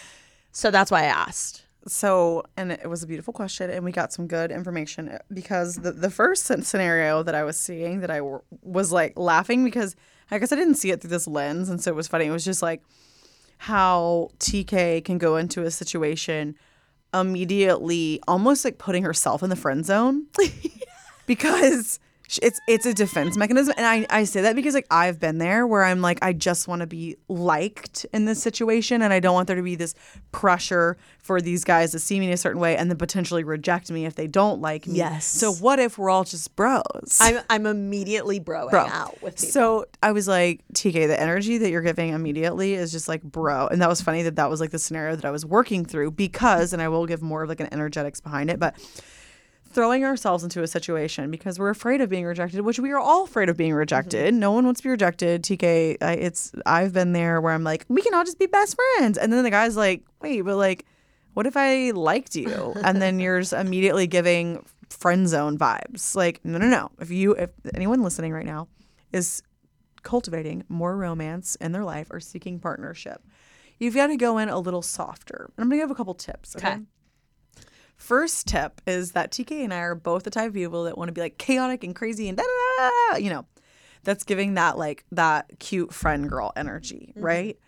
So 0.52 0.70
that's 0.70 0.90
why 0.90 1.02
I 1.02 1.06
asked. 1.06 1.64
So, 1.86 2.42
and 2.56 2.72
it 2.72 2.88
was 2.88 3.02
a 3.02 3.06
beautiful 3.06 3.32
question, 3.32 3.70
and 3.70 3.84
we 3.84 3.92
got 3.92 4.12
some 4.12 4.26
good 4.26 4.50
information 4.50 5.08
uh, 5.08 5.18
because 5.32 5.76
the, 5.76 5.92
the 5.92 6.10
first 6.10 6.44
scenario 6.44 7.22
that 7.22 7.34
I 7.34 7.44
was 7.44 7.56
seeing 7.56 8.00
that 8.00 8.10
I 8.10 8.18
w- 8.18 8.42
was 8.62 8.92
like 8.92 9.18
laughing 9.18 9.64
because 9.64 9.96
I 10.30 10.38
guess 10.38 10.52
I 10.52 10.56
didn't 10.56 10.74
see 10.74 10.90
it 10.90 11.00
through 11.00 11.10
this 11.10 11.26
lens, 11.26 11.70
and 11.70 11.82
so 11.82 11.90
it 11.90 11.94
was 11.94 12.08
funny. 12.08 12.26
It 12.26 12.30
was 12.30 12.44
just 12.44 12.60
like 12.60 12.82
how 13.58 14.30
TK 14.38 15.04
can 15.04 15.18
go 15.18 15.36
into 15.36 15.64
a 15.64 15.70
situation 15.70 16.56
immediately, 17.12 18.20
almost 18.26 18.64
like 18.64 18.78
putting 18.78 19.02
herself 19.02 19.42
in 19.42 19.50
the 19.50 19.56
friend 19.56 19.84
zone. 19.84 20.26
Because 21.26 22.00
it's 22.42 22.60
it's 22.68 22.84
a 22.84 22.92
defense 22.92 23.36
mechanism. 23.36 23.74
And 23.78 23.86
I, 23.86 24.06
I 24.10 24.24
say 24.24 24.42
that 24.42 24.54
because 24.54 24.74
like 24.74 24.86
i've 24.90 25.18
been 25.18 25.38
there 25.38 25.66
where 25.66 25.84
i'm 25.84 26.02
like 26.02 26.18
i 26.22 26.32
just 26.32 26.68
want 26.68 26.80
to 26.80 26.86
be 26.86 27.16
liked 27.28 28.04
in 28.12 28.26
this 28.26 28.42
situation 28.42 29.00
and 29.02 29.12
i 29.12 29.20
don't 29.20 29.34
want 29.34 29.46
there 29.46 29.56
to 29.56 29.62
be 29.62 29.76
this 29.76 29.94
pressure 30.32 30.98
for 31.20 31.40
these 31.40 31.64
guys 31.64 31.92
to 31.92 31.98
see 31.98 32.20
me 32.20 32.26
in 32.26 32.32
a 32.32 32.36
certain 32.36 32.60
way 32.60 32.76
and 32.76 32.90
then 32.90 32.98
potentially 32.98 33.44
reject 33.44 33.90
me 33.90 34.04
if 34.04 34.14
they 34.14 34.26
don't 34.26 34.60
like 34.60 34.86
me. 34.86 34.98
Yes. 34.98 35.24
so 35.24 35.52
what 35.52 35.78
if 35.78 35.98
we're 35.98 36.10
all 36.10 36.24
just 36.24 36.54
bros? 36.56 37.18
I'm, 37.20 37.40
I'm 37.48 37.66
immediately 37.66 38.40
broing 38.40 38.70
bro. 38.70 38.80
out 38.80 39.20
with 39.22 39.36
people. 39.36 39.50
so 39.50 39.86
i 40.02 40.12
was 40.12 40.28
like 40.28 40.60
tk 40.74 40.92
the 40.92 41.18
energy 41.18 41.58
that 41.58 41.70
you're 41.70 41.82
giving 41.82 42.10
immediately 42.10 42.74
is 42.74 42.92
just 42.92 43.08
like 43.08 43.22
bro. 43.22 43.68
And 43.68 43.80
that 43.80 43.88
was 43.88 44.02
funny 44.02 44.22
that 44.22 44.36
that 44.36 44.50
was 44.50 44.60
like 44.60 44.70
the 44.70 44.78
scenario 44.78 45.16
that 45.16 45.24
i 45.24 45.30
was 45.30 45.46
working 45.46 45.84
through 45.84 46.10
because 46.12 46.72
and 46.72 46.82
i 46.82 46.88
will 46.88 47.06
give 47.06 47.22
more 47.22 47.42
of 47.42 47.48
like 47.48 47.60
an 47.60 47.68
energetics 47.72 48.20
behind 48.20 48.50
it 48.50 48.58
but 48.58 48.74
throwing 49.70 50.04
ourselves 50.04 50.44
into 50.44 50.62
a 50.62 50.66
situation 50.66 51.30
because 51.30 51.58
we're 51.58 51.68
afraid 51.70 52.00
of 52.00 52.08
being 52.08 52.24
rejected, 52.24 52.62
which 52.62 52.78
we 52.78 52.90
are 52.90 52.98
all 52.98 53.24
afraid 53.24 53.48
of 53.48 53.56
being 53.56 53.70
mm-hmm. 53.70 53.78
rejected. 53.78 54.34
No 54.34 54.52
one 54.52 54.64
wants 54.64 54.80
to 54.80 54.84
be 54.84 54.90
rejected. 54.90 55.42
TK, 55.42 55.98
I, 56.00 56.12
it's 56.14 56.52
I've 56.66 56.92
been 56.92 57.12
there 57.12 57.40
where 57.40 57.52
I'm 57.52 57.64
like, 57.64 57.84
we 57.88 58.02
can 58.02 58.14
all 58.14 58.24
just 58.24 58.38
be 58.38 58.46
best 58.46 58.76
friends, 58.76 59.18
and 59.18 59.32
then 59.32 59.44
the 59.44 59.50
guy's 59.50 59.76
like, 59.76 60.02
wait, 60.22 60.42
but 60.42 60.56
like, 60.56 60.86
what 61.34 61.46
if 61.46 61.56
I 61.56 61.90
liked 61.90 62.34
you? 62.34 62.74
And 62.82 63.00
then 63.00 63.20
you're 63.20 63.40
just 63.40 63.52
immediately 63.52 64.06
giving 64.06 64.64
friend 64.90 65.28
zone 65.28 65.58
vibes. 65.58 66.14
Like, 66.14 66.40
no, 66.44 66.58
no, 66.58 66.66
no. 66.66 66.90
If 66.98 67.10
you, 67.10 67.32
if 67.32 67.50
anyone 67.74 68.02
listening 68.02 68.32
right 68.32 68.46
now 68.46 68.68
is 69.12 69.42
cultivating 70.02 70.64
more 70.68 70.96
romance 70.96 71.54
in 71.56 71.72
their 71.72 71.84
life 71.84 72.08
or 72.10 72.20
seeking 72.20 72.58
partnership, 72.58 73.22
you've 73.78 73.94
got 73.94 74.08
to 74.08 74.16
go 74.16 74.38
in 74.38 74.48
a 74.48 74.58
little 74.58 74.82
softer. 74.82 75.50
And 75.56 75.62
I'm 75.62 75.68
gonna 75.68 75.82
give 75.82 75.90
a 75.90 75.94
couple 75.94 76.14
tips. 76.14 76.56
okay? 76.56 76.68
Okay. 76.68 76.82
First 77.98 78.46
tip 78.46 78.80
is 78.86 79.12
that 79.12 79.32
TK 79.32 79.64
and 79.64 79.74
I 79.74 79.80
are 79.80 79.96
both 79.96 80.22
the 80.22 80.30
type 80.30 80.48
of 80.48 80.54
people 80.54 80.84
that 80.84 80.96
want 80.96 81.08
to 81.08 81.12
be 81.12 81.20
like 81.20 81.36
chaotic 81.36 81.82
and 81.82 81.94
crazy 81.94 82.28
and 82.28 82.38
da 82.38 82.44
da 82.44 82.90
da, 83.12 83.16
you 83.18 83.28
know. 83.28 83.44
That's 84.04 84.22
giving 84.22 84.54
that 84.54 84.78
like 84.78 85.04
that 85.10 85.58
cute 85.58 85.92
friend 85.92 86.28
girl 86.28 86.52
energy, 86.56 87.12
mm-hmm. 87.12 87.24
right? 87.24 87.58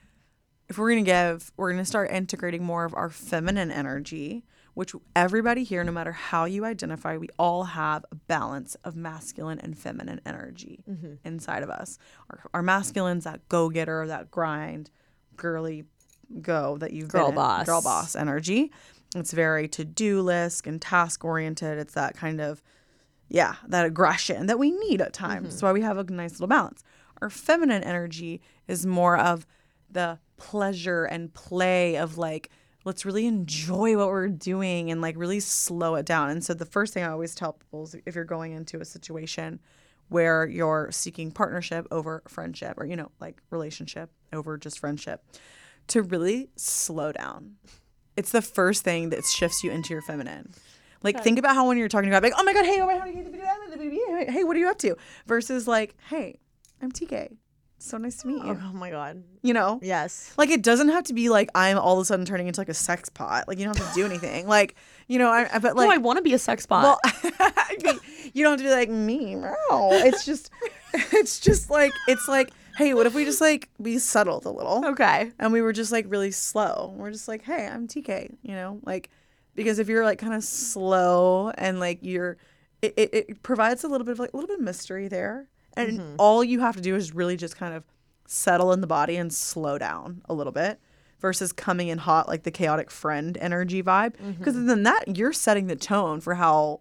If 0.68 0.78
we're 0.78 0.90
gonna 0.90 1.02
give, 1.02 1.50
we're 1.56 1.72
gonna 1.72 1.84
start 1.84 2.12
integrating 2.12 2.62
more 2.62 2.84
of 2.84 2.94
our 2.94 3.10
feminine 3.10 3.72
energy, 3.72 4.44
which 4.74 4.94
everybody 5.16 5.64
here, 5.64 5.82
no 5.82 5.90
matter 5.90 6.12
how 6.12 6.44
you 6.44 6.64
identify, 6.64 7.16
we 7.16 7.28
all 7.36 7.64
have 7.64 8.06
a 8.12 8.14
balance 8.14 8.76
of 8.84 8.94
masculine 8.94 9.58
and 9.58 9.76
feminine 9.76 10.20
energy 10.24 10.84
mm-hmm. 10.88 11.14
inside 11.24 11.64
of 11.64 11.70
us. 11.70 11.98
Our, 12.30 12.40
our 12.54 12.62
masculines, 12.62 13.24
that 13.24 13.48
go 13.48 13.68
getter, 13.68 14.06
that 14.06 14.30
grind, 14.30 14.90
girly 15.36 15.86
go 16.40 16.78
that 16.78 16.92
you've 16.92 17.08
Girl 17.08 17.32
boss. 17.32 17.66
girl 17.66 17.82
boss 17.82 18.14
energy. 18.14 18.70
It's 19.14 19.32
very 19.32 19.66
to 19.68 19.84
do 19.84 20.22
list 20.22 20.66
and 20.66 20.80
task 20.80 21.24
oriented. 21.24 21.78
It's 21.78 21.94
that 21.94 22.16
kind 22.16 22.40
of, 22.40 22.62
yeah, 23.28 23.56
that 23.66 23.86
aggression 23.86 24.46
that 24.46 24.58
we 24.58 24.70
need 24.70 25.00
at 25.00 25.12
times. 25.12 25.34
Mm-hmm. 25.34 25.44
That's 25.50 25.62
why 25.62 25.72
we 25.72 25.82
have 25.82 25.98
a 25.98 26.04
nice 26.04 26.32
little 26.32 26.46
balance. 26.46 26.84
Our 27.20 27.30
feminine 27.30 27.82
energy 27.82 28.40
is 28.68 28.86
more 28.86 29.18
of 29.18 29.46
the 29.90 30.18
pleasure 30.36 31.04
and 31.04 31.34
play 31.34 31.96
of 31.96 32.16
like, 32.18 32.50
let's 32.84 33.04
really 33.04 33.26
enjoy 33.26 33.96
what 33.96 34.08
we're 34.08 34.28
doing 34.28 34.90
and 34.90 35.02
like 35.02 35.16
really 35.18 35.40
slow 35.40 35.96
it 35.96 36.06
down. 36.06 36.30
And 36.30 36.42
so 36.42 36.54
the 36.54 36.64
first 36.64 36.94
thing 36.94 37.04
I 37.04 37.10
always 37.10 37.34
tell 37.34 37.52
people 37.54 37.82
is 37.82 37.96
if 38.06 38.14
you're 38.14 38.24
going 38.24 38.52
into 38.52 38.80
a 38.80 38.84
situation 38.84 39.60
where 40.08 40.46
you're 40.46 40.88
seeking 40.90 41.30
partnership 41.30 41.86
over 41.90 42.22
friendship 42.26 42.78
or, 42.78 42.86
you 42.86 42.96
know, 42.96 43.10
like 43.20 43.42
relationship 43.50 44.10
over 44.32 44.56
just 44.56 44.78
friendship, 44.78 45.24
to 45.88 46.02
really 46.02 46.48
slow 46.56 47.12
down. 47.12 47.56
It's 48.16 48.32
the 48.32 48.42
first 48.42 48.84
thing 48.84 49.10
that 49.10 49.24
shifts 49.24 49.62
you 49.64 49.70
into 49.70 49.94
your 49.94 50.02
feminine. 50.02 50.52
Like 51.02 51.22
think 51.22 51.38
about 51.38 51.54
how 51.54 51.66
when 51.66 51.78
you're 51.78 51.88
talking 51.88 52.10
about 52.10 52.22
like, 52.22 52.34
oh 52.36 52.44
my 52.44 52.52
god, 52.52 52.66
hey, 52.66 52.80
oh 52.80 52.86
my 52.86 52.98
God, 52.98 53.08
hey, 54.28 54.44
what 54.44 54.54
are 54.56 54.58
you 54.58 54.68
up 54.68 54.78
to? 54.78 54.96
Versus 55.26 55.66
like, 55.66 55.94
hey, 56.08 56.38
I'm 56.82 56.92
TK. 56.92 57.36
So 57.82 57.96
nice 57.96 58.18
to 58.18 58.26
meet 58.26 58.44
you. 58.44 58.60
oh 58.62 58.72
my 58.74 58.90
God. 58.90 59.24
You 59.40 59.54
know? 59.54 59.80
Yes. 59.82 60.34
Like 60.36 60.50
it 60.50 60.62
doesn't 60.62 60.90
have 60.90 61.04
to 61.04 61.14
be 61.14 61.30
like 61.30 61.48
I'm 61.54 61.78
all 61.78 61.94
of 61.98 62.02
a 62.02 62.04
sudden 62.04 62.26
turning 62.26 62.46
into 62.46 62.60
like 62.60 62.68
a 62.68 62.74
sex 62.74 63.08
pot. 63.08 63.48
Like 63.48 63.58
you 63.58 63.64
don't 63.64 63.76
have 63.76 63.88
to 63.88 63.94
do 63.94 64.04
anything. 64.04 64.46
Like 64.46 64.74
you 65.08 65.18
know, 65.18 65.30
I, 65.30 65.48
I 65.50 65.58
but 65.58 65.76
like 65.76 65.88
oh, 65.88 65.92
I 65.92 65.96
want 65.96 66.18
to 66.18 66.22
be 66.22 66.34
a 66.34 66.38
sex 66.38 66.66
bot. 66.66 66.82
well, 66.82 67.00
I 67.40 67.76
mean, 67.82 67.98
you 68.34 68.44
don't 68.44 68.52
have 68.52 68.60
to 68.60 68.64
be 68.64 68.70
like 68.70 68.90
me. 68.90 69.34
No, 69.34 69.54
it's 69.92 70.26
just, 70.26 70.50
it's 70.92 71.40
just 71.40 71.70
like 71.70 71.92
it's 72.06 72.28
like, 72.28 72.50
hey, 72.80 72.94
what 72.94 73.06
if 73.06 73.14
we 73.14 73.24
just 73.24 73.40
like 73.40 73.68
we 73.78 73.98
settled 73.98 74.46
a 74.46 74.50
little? 74.50 74.84
okay. 74.86 75.32
and 75.38 75.52
we 75.52 75.60
were 75.60 75.72
just 75.72 75.92
like 75.92 76.06
really 76.08 76.30
slow. 76.30 76.94
We're 76.96 77.10
just 77.10 77.28
like, 77.28 77.42
hey, 77.42 77.66
I'm 77.66 77.86
TK, 77.86 78.36
you 78.42 78.54
know, 78.54 78.80
like 78.84 79.10
because 79.54 79.78
if 79.78 79.88
you're 79.88 80.04
like 80.04 80.18
kind 80.18 80.34
of 80.34 80.42
slow 80.42 81.50
and 81.50 81.78
like 81.78 81.98
you're, 82.02 82.38
it, 82.82 82.94
it, 82.96 83.14
it 83.14 83.42
provides 83.42 83.84
a 83.84 83.88
little 83.88 84.04
bit 84.04 84.12
of 84.12 84.18
like 84.18 84.32
a 84.32 84.36
little 84.36 84.48
bit 84.48 84.58
of 84.58 84.64
mystery 84.64 85.08
there, 85.08 85.48
and 85.74 85.98
mm-hmm. 85.98 86.14
all 86.18 86.42
you 86.42 86.60
have 86.60 86.76
to 86.76 86.82
do 86.82 86.96
is 86.96 87.14
really 87.14 87.36
just 87.36 87.56
kind 87.56 87.74
of 87.74 87.84
settle 88.26 88.72
in 88.72 88.80
the 88.80 88.86
body 88.86 89.16
and 89.16 89.32
slow 89.32 89.76
down 89.76 90.22
a 90.28 90.34
little 90.34 90.52
bit 90.52 90.80
versus 91.18 91.52
coming 91.52 91.88
in 91.88 91.98
hot 91.98 92.28
like 92.28 92.44
the 92.44 92.50
chaotic 92.50 92.90
friend 92.90 93.36
energy 93.38 93.82
vibe 93.82 94.16
mm-hmm. 94.16 94.32
because 94.32 94.54
then 94.54 94.84
that 94.84 95.16
you're 95.18 95.32
setting 95.32 95.66
the 95.66 95.76
tone 95.76 96.20
for 96.20 96.36
how 96.36 96.80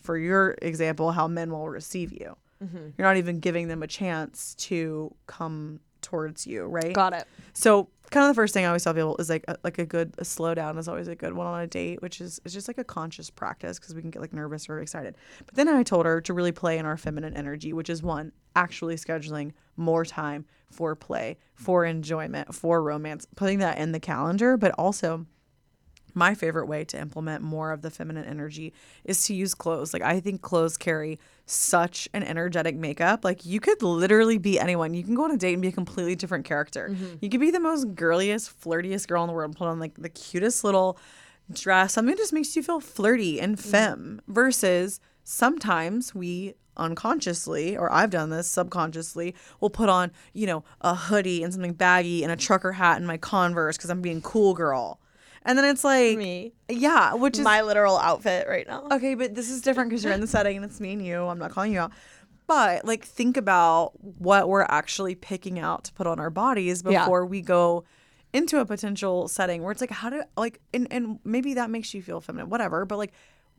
for 0.00 0.18
your 0.18 0.54
example 0.60 1.12
how 1.12 1.26
men 1.26 1.50
will 1.50 1.68
receive 1.68 2.12
you 2.12 2.36
Mm-hmm. 2.64 2.88
you're 2.96 3.06
not 3.06 3.16
even 3.16 3.40
giving 3.40 3.68
them 3.68 3.82
a 3.82 3.86
chance 3.86 4.54
to 4.56 5.14
come 5.26 5.80
towards 6.02 6.46
you 6.46 6.64
right 6.66 6.92
Got 6.94 7.12
it. 7.14 7.26
so 7.52 7.88
kind 8.10 8.24
of 8.24 8.30
the 8.30 8.34
first 8.40 8.52
thing 8.54 8.64
I 8.64 8.68
always 8.68 8.84
tell 8.84 8.92
people 8.94 9.16
is 9.16 9.28
like 9.30 9.44
a, 9.48 9.56
like 9.64 9.78
a 9.78 9.86
good 9.86 10.14
a 10.18 10.24
slow 10.24 10.54
down 10.54 10.78
is 10.78 10.86
always 10.86 11.08
a 11.08 11.16
good 11.16 11.32
one 11.32 11.46
on 11.46 11.60
a 11.60 11.66
date, 11.66 12.00
which 12.02 12.20
is 12.20 12.40
is 12.44 12.52
just 12.52 12.68
like 12.68 12.78
a 12.78 12.84
conscious 12.84 13.30
practice 13.30 13.78
because 13.78 13.94
we 13.94 14.02
can 14.02 14.10
get 14.10 14.20
like 14.22 14.32
nervous 14.32 14.68
or 14.68 14.78
excited. 14.80 15.16
But 15.46 15.54
then 15.54 15.68
I 15.68 15.82
told 15.82 16.04
her 16.06 16.20
to 16.20 16.32
really 16.34 16.52
play 16.52 16.78
in 16.78 16.84
our 16.86 16.96
feminine 16.96 17.34
energy, 17.34 17.72
which 17.72 17.88
is 17.90 18.02
one 18.02 18.30
actually 18.54 18.96
scheduling 18.96 19.52
more 19.76 20.04
time 20.04 20.44
for 20.70 20.94
play, 20.94 21.38
for 21.54 21.84
enjoyment, 21.84 22.54
for 22.54 22.82
romance, 22.82 23.26
putting 23.36 23.58
that 23.60 23.78
in 23.78 23.92
the 23.92 24.00
calendar, 24.00 24.56
but 24.56 24.72
also 24.78 25.26
my 26.12 26.34
favorite 26.34 26.66
way 26.66 26.84
to 26.84 27.00
implement 27.00 27.42
more 27.42 27.72
of 27.72 27.82
the 27.82 27.90
feminine 27.90 28.26
energy 28.26 28.72
is 29.04 29.24
to 29.26 29.34
use 29.34 29.54
clothes. 29.54 29.92
Like 29.92 30.02
I 30.02 30.20
think 30.20 30.42
clothes 30.42 30.76
carry 30.76 31.18
such 31.46 32.08
an 32.14 32.22
energetic 32.22 32.76
makeup. 32.76 33.24
Like 33.24 33.44
you 33.44 33.60
could 33.60 33.82
literally 33.82 34.38
be 34.38 34.58
anyone. 34.58 34.94
You 34.94 35.02
can 35.02 35.14
go 35.14 35.24
on 35.24 35.30
a 35.30 35.36
date 35.36 35.52
and 35.52 35.62
be 35.62 35.68
a 35.68 35.72
completely 35.72 36.14
different 36.14 36.44
character. 36.44 36.88
Mm-hmm. 36.90 37.16
You 37.20 37.28
could 37.28 37.40
be 37.40 37.50
the 37.50 37.60
most 37.60 37.94
girliest, 37.94 38.60
flirtiest 38.60 39.08
girl 39.08 39.24
in 39.24 39.28
the 39.28 39.34
world 39.34 39.50
and 39.50 39.56
put 39.56 39.68
on 39.68 39.78
like 39.78 39.94
the 39.94 40.08
cutest 40.08 40.64
little 40.64 40.98
dress. 41.52 41.92
Something 41.92 42.14
that 42.14 42.20
just 42.20 42.32
makes 42.32 42.56
you 42.56 42.62
feel 42.62 42.80
flirty 42.80 43.40
and 43.40 43.56
mm-hmm. 43.56 43.70
femme 43.70 44.20
versus 44.26 45.00
sometimes 45.22 46.14
we 46.14 46.54
unconsciously 46.76 47.76
or 47.76 47.92
I've 47.92 48.10
done 48.10 48.30
this 48.30 48.48
subconsciously 48.48 49.34
will 49.60 49.70
put 49.70 49.88
on, 49.88 50.10
you 50.32 50.46
know, 50.46 50.64
a 50.80 50.94
hoodie 50.94 51.42
and 51.42 51.52
something 51.52 51.74
baggy 51.74 52.22
and 52.22 52.32
a 52.32 52.36
trucker 52.36 52.72
hat 52.72 52.96
and 52.96 53.06
my 53.06 53.16
Converse 53.16 53.76
cuz 53.76 53.90
I'm 53.90 54.00
being 54.00 54.22
cool 54.22 54.54
girl. 54.54 54.98
And 55.44 55.58
then 55.58 55.64
it's 55.66 55.84
like 55.84 56.16
Me. 56.16 56.52
yeah, 56.68 57.14
which 57.14 57.38
is 57.38 57.44
My 57.44 57.60
literal 57.62 57.98
outfit 57.98 58.46
right 58.48 58.66
now. 58.66 58.86
okay, 58.90 59.14
but 59.14 59.34
this 59.34 59.50
is 59.50 59.60
different 59.60 59.90
because 59.90 60.02
you're 60.02 60.12
in 60.12 60.20
the 60.20 60.26
setting 60.26 60.56
and 60.56 60.64
it's 60.64 60.80
me 60.80 60.92
and 60.94 61.04
you. 61.04 61.26
I'm 61.26 61.38
not 61.38 61.50
calling 61.50 61.72
you 61.72 61.80
out. 61.80 61.92
But 62.46 62.84
like, 62.84 63.04
think 63.04 63.36
about 63.36 63.92
what 64.02 64.48
we're 64.48 64.66
actually 64.68 65.14
picking 65.14 65.58
out 65.58 65.84
to 65.84 65.92
put 65.92 66.06
on 66.06 66.18
our 66.20 66.30
bodies 66.30 66.82
Yeah. 66.86 67.00
before 67.00 67.26
we 67.26 67.40
go 67.42 67.84
into 68.32 68.58
a 68.58 68.66
potential 68.66 69.28
setting 69.28 69.62
where 69.62 69.72
it's 69.72 69.80
like, 69.80 69.90
how 69.90 70.10
do 70.10 70.22
like, 70.36 70.60
and 70.72 70.88
and 70.90 71.18
maybe 71.24 71.54
that 71.54 71.70
makes 71.70 71.94
you 71.94 72.02
feel 72.02 72.20
feminine, 72.20 72.50
whatever. 72.50 72.84
But 72.84 72.98
like, 72.98 73.12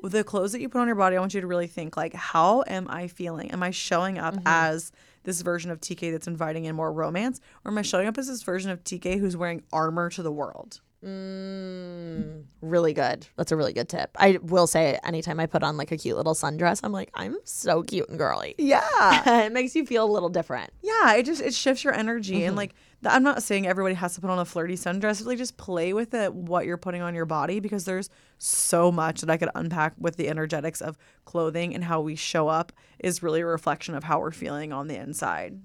the 0.04 0.24
clothes 0.24 0.52
that 0.52 0.62
you 0.62 0.70
put 0.70 0.82
on 0.82 0.88
your 0.88 0.96
body, 0.96 1.16
I 1.16 1.20
want 1.20 1.34
you 1.34 1.42
to 1.42 1.48
really 1.48 1.68
think 1.68 1.96
like, 1.98 2.14
how 2.14 2.64
am 2.68 2.88
I 2.90 3.08
feeling? 3.08 3.52
Am 3.52 3.64
I 3.64 3.72
showing 3.72 4.18
up 4.18 4.36
mm-hmm. 4.36 4.44
as 4.46 4.92
this 5.24 5.42
version 5.42 5.72
of 5.72 5.82
TK 5.82 6.12
that's 6.12 6.28
inviting 6.28 6.66
in 6.66 6.76
more 6.76 6.92
romance, 6.92 7.40
or 7.64 7.72
am 7.72 7.78
I 7.78 7.82
showing 7.82 8.08
up 8.08 8.18
as 8.18 8.28
this 8.28 8.44
version 8.44 8.70
of 8.70 8.84
TK 8.84 9.20
who's 9.20 9.38
wearing 9.38 9.64
armor 9.72 10.10
to 10.12 10.22
the 10.22 10.32
world? 10.32 10.82
Mm, 11.04 12.44
really 12.62 12.94
good. 12.94 13.28
That's 13.38 13.52
a 13.52 13.56
really 13.56 13.74
good 13.74 13.90
tip. 13.90 14.12
I 14.18 14.40
will 14.42 14.68
say, 14.68 15.00
anytime 15.04 15.40
I 15.40 15.46
put 15.46 15.64
on 15.64 15.78
like 15.78 15.92
a 15.92 15.98
cute 15.98 16.18
little 16.18 16.34
sundress, 16.34 16.82
I'm 16.84 16.92
like, 16.92 17.10
I'm 17.14 17.36
so 17.44 17.84
cute 17.84 18.10
and 18.10 18.18
girly. 18.18 18.56
Yeah. 18.58 19.46
it 19.46 19.52
makes 19.52 19.76
you 19.76 19.86
feel 19.86 20.06
a 20.06 20.12
little 20.12 20.30
different. 20.30 20.72
Yeah, 20.82 21.14
it 21.16 21.24
just 21.26 21.42
it 21.42 21.54
shifts 21.54 21.84
your 21.84 21.94
energy 21.94 22.36
Mm-hmm. 22.40 22.48
and 22.48 22.56
like 22.56 22.74
I'm 23.06 23.22
not 23.24 23.44
saying 23.44 23.68
everybody 23.68 23.94
has 23.96 24.16
to 24.16 24.22
put 24.22 24.30
on 24.32 24.40
a 24.40 24.46
flirty 24.46 24.76
sundress. 24.76 25.22
Really, 25.22 25.36
just 25.36 25.58
play 25.58 25.94
with 25.94 26.14
it 26.16 26.34
what 26.34 26.66
you're 26.66 26.78
putting 26.78 27.02
on 27.04 27.14
your 27.14 27.26
body 27.26 27.60
because 27.60 27.86
there's 27.86 28.10
so 28.40 28.92
much 28.92 29.22
that 29.22 29.30
I 29.30 29.38
could 29.38 29.50
unpack 29.54 29.94
with 30.00 30.16
the 30.16 30.28
energetics 30.28 30.82
of 30.82 30.98
clothing 31.24 31.76
and 31.76 31.84
how 31.84 32.02
we 32.02 32.16
show 32.16 32.48
up 32.48 32.72
is 33.00 33.22
really 33.22 33.42
a 33.42 33.46
reflection 33.46 33.94
of 33.94 34.04
how 34.04 34.20
we're 34.20 34.32
feeling 34.32 34.74
on 34.74 34.88
the 34.88 34.96
inside. 34.96 35.60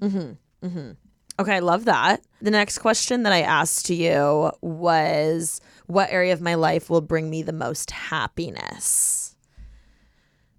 Okay, 1.40 1.56
I 1.56 1.60
love 1.60 1.86
that. 1.86 2.22
The 2.42 2.50
next 2.50 2.80
question 2.80 3.22
that 3.22 3.32
I 3.32 3.40
asked 3.40 3.86
to 3.86 3.94
you 3.94 4.52
was 4.60 5.62
what 5.86 6.10
area 6.12 6.34
of 6.34 6.42
my 6.42 6.54
life 6.54 6.90
will 6.90 7.00
bring 7.00 7.30
me 7.30 7.42
the 7.42 7.54
most 7.54 7.90
happiness? 7.90 9.34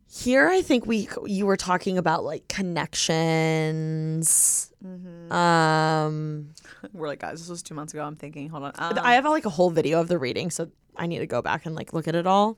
Here 0.10 0.50
I 0.50 0.64
think 0.64 0.88
we 0.88 1.08
you 1.26 1.46
were 1.46 1.56
talking 1.56 2.00
about 2.00 2.24
like 2.24 2.48
connections. 2.48 3.12
Um 5.30 6.50
We're 6.94 7.08
like, 7.10 7.20
guys, 7.20 7.38
this 7.40 7.48
was 7.48 7.62
two 7.62 7.76
months 7.76 7.94
ago. 7.94 8.04
I'm 8.04 8.16
thinking, 8.16 8.50
hold 8.50 8.64
on. 8.64 8.72
Um, 8.80 8.98
I 9.04 9.14
have 9.14 9.26
like 9.26 9.46
a 9.46 9.52
whole 9.52 9.70
video 9.70 10.02
of 10.02 10.08
the 10.08 10.18
reading, 10.18 10.50
so 10.50 10.72
I 10.98 11.06
need 11.06 11.20
to 11.20 11.28
go 11.28 11.44
back 11.44 11.68
and 11.68 11.76
like 11.76 11.94
look 11.94 12.08
at 12.08 12.16
it 12.16 12.26
all. 12.26 12.58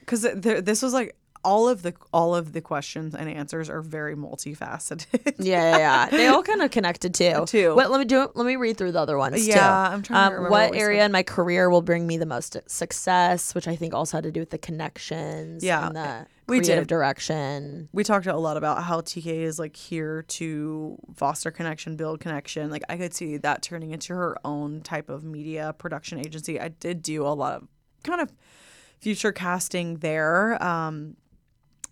because 0.00 0.22
this 0.22 0.80
was 0.80 0.92
like 0.92 1.16
all 1.44 1.68
of 1.68 1.82
the 1.82 1.94
all 2.12 2.34
of 2.34 2.52
the 2.52 2.60
questions 2.60 3.14
and 3.14 3.28
answers 3.28 3.68
are 3.68 3.82
very 3.82 4.16
multifaceted. 4.16 5.34
Yeah, 5.38 5.70
yeah, 5.70 5.78
yeah. 5.78 6.06
they 6.10 6.26
all 6.26 6.42
kind 6.42 6.62
of 6.62 6.70
connected 6.70 7.14
too. 7.14 7.44
Too. 7.46 7.74
What, 7.74 7.90
let 7.90 7.98
me 7.98 8.04
do. 8.04 8.30
Let 8.34 8.46
me 8.46 8.56
read 8.56 8.76
through 8.76 8.92
the 8.92 9.00
other 9.00 9.18
ones. 9.18 9.46
Yeah, 9.46 9.54
too. 9.54 9.60
I'm 9.60 10.02
trying 10.02 10.30
to 10.30 10.34
remember 10.36 10.50
what 10.50 10.70
what 10.70 10.80
area 10.80 11.04
in 11.04 11.12
my 11.12 11.22
career 11.22 11.68
will 11.70 11.82
bring 11.82 12.06
me 12.06 12.16
the 12.16 12.26
most 12.26 12.56
success, 12.66 13.54
which 13.54 13.68
I 13.68 13.76
think 13.76 13.94
also 13.94 14.16
had 14.16 14.24
to 14.24 14.32
do 14.32 14.40
with 14.40 14.50
the 14.50 14.58
connections. 14.58 15.62
Yeah, 15.62 15.86
and 15.86 15.96
the 15.96 16.26
we 16.46 16.58
creative 16.58 16.86
did. 16.86 16.88
direction. 16.88 17.88
we 17.92 18.04
talked 18.04 18.26
a 18.26 18.36
lot 18.36 18.56
about 18.56 18.82
how 18.82 19.00
TK 19.00 19.26
is 19.26 19.58
like 19.58 19.76
here 19.76 20.22
to 20.22 20.98
foster 21.14 21.50
connection, 21.50 21.96
build 21.96 22.20
connection. 22.20 22.70
Like 22.70 22.82
I 22.88 22.96
could 22.96 23.14
see 23.14 23.36
that 23.38 23.62
turning 23.62 23.92
into 23.92 24.14
her 24.14 24.36
own 24.44 24.82
type 24.82 25.08
of 25.08 25.24
media 25.24 25.74
production 25.78 26.18
agency. 26.18 26.60
I 26.60 26.68
did 26.68 27.02
do 27.02 27.26
a 27.26 27.28
lot 27.28 27.62
of 27.62 27.68
kind 28.02 28.20
of 28.20 28.32
future 28.98 29.32
casting 29.32 29.96
there. 29.98 30.62
Um 30.62 31.16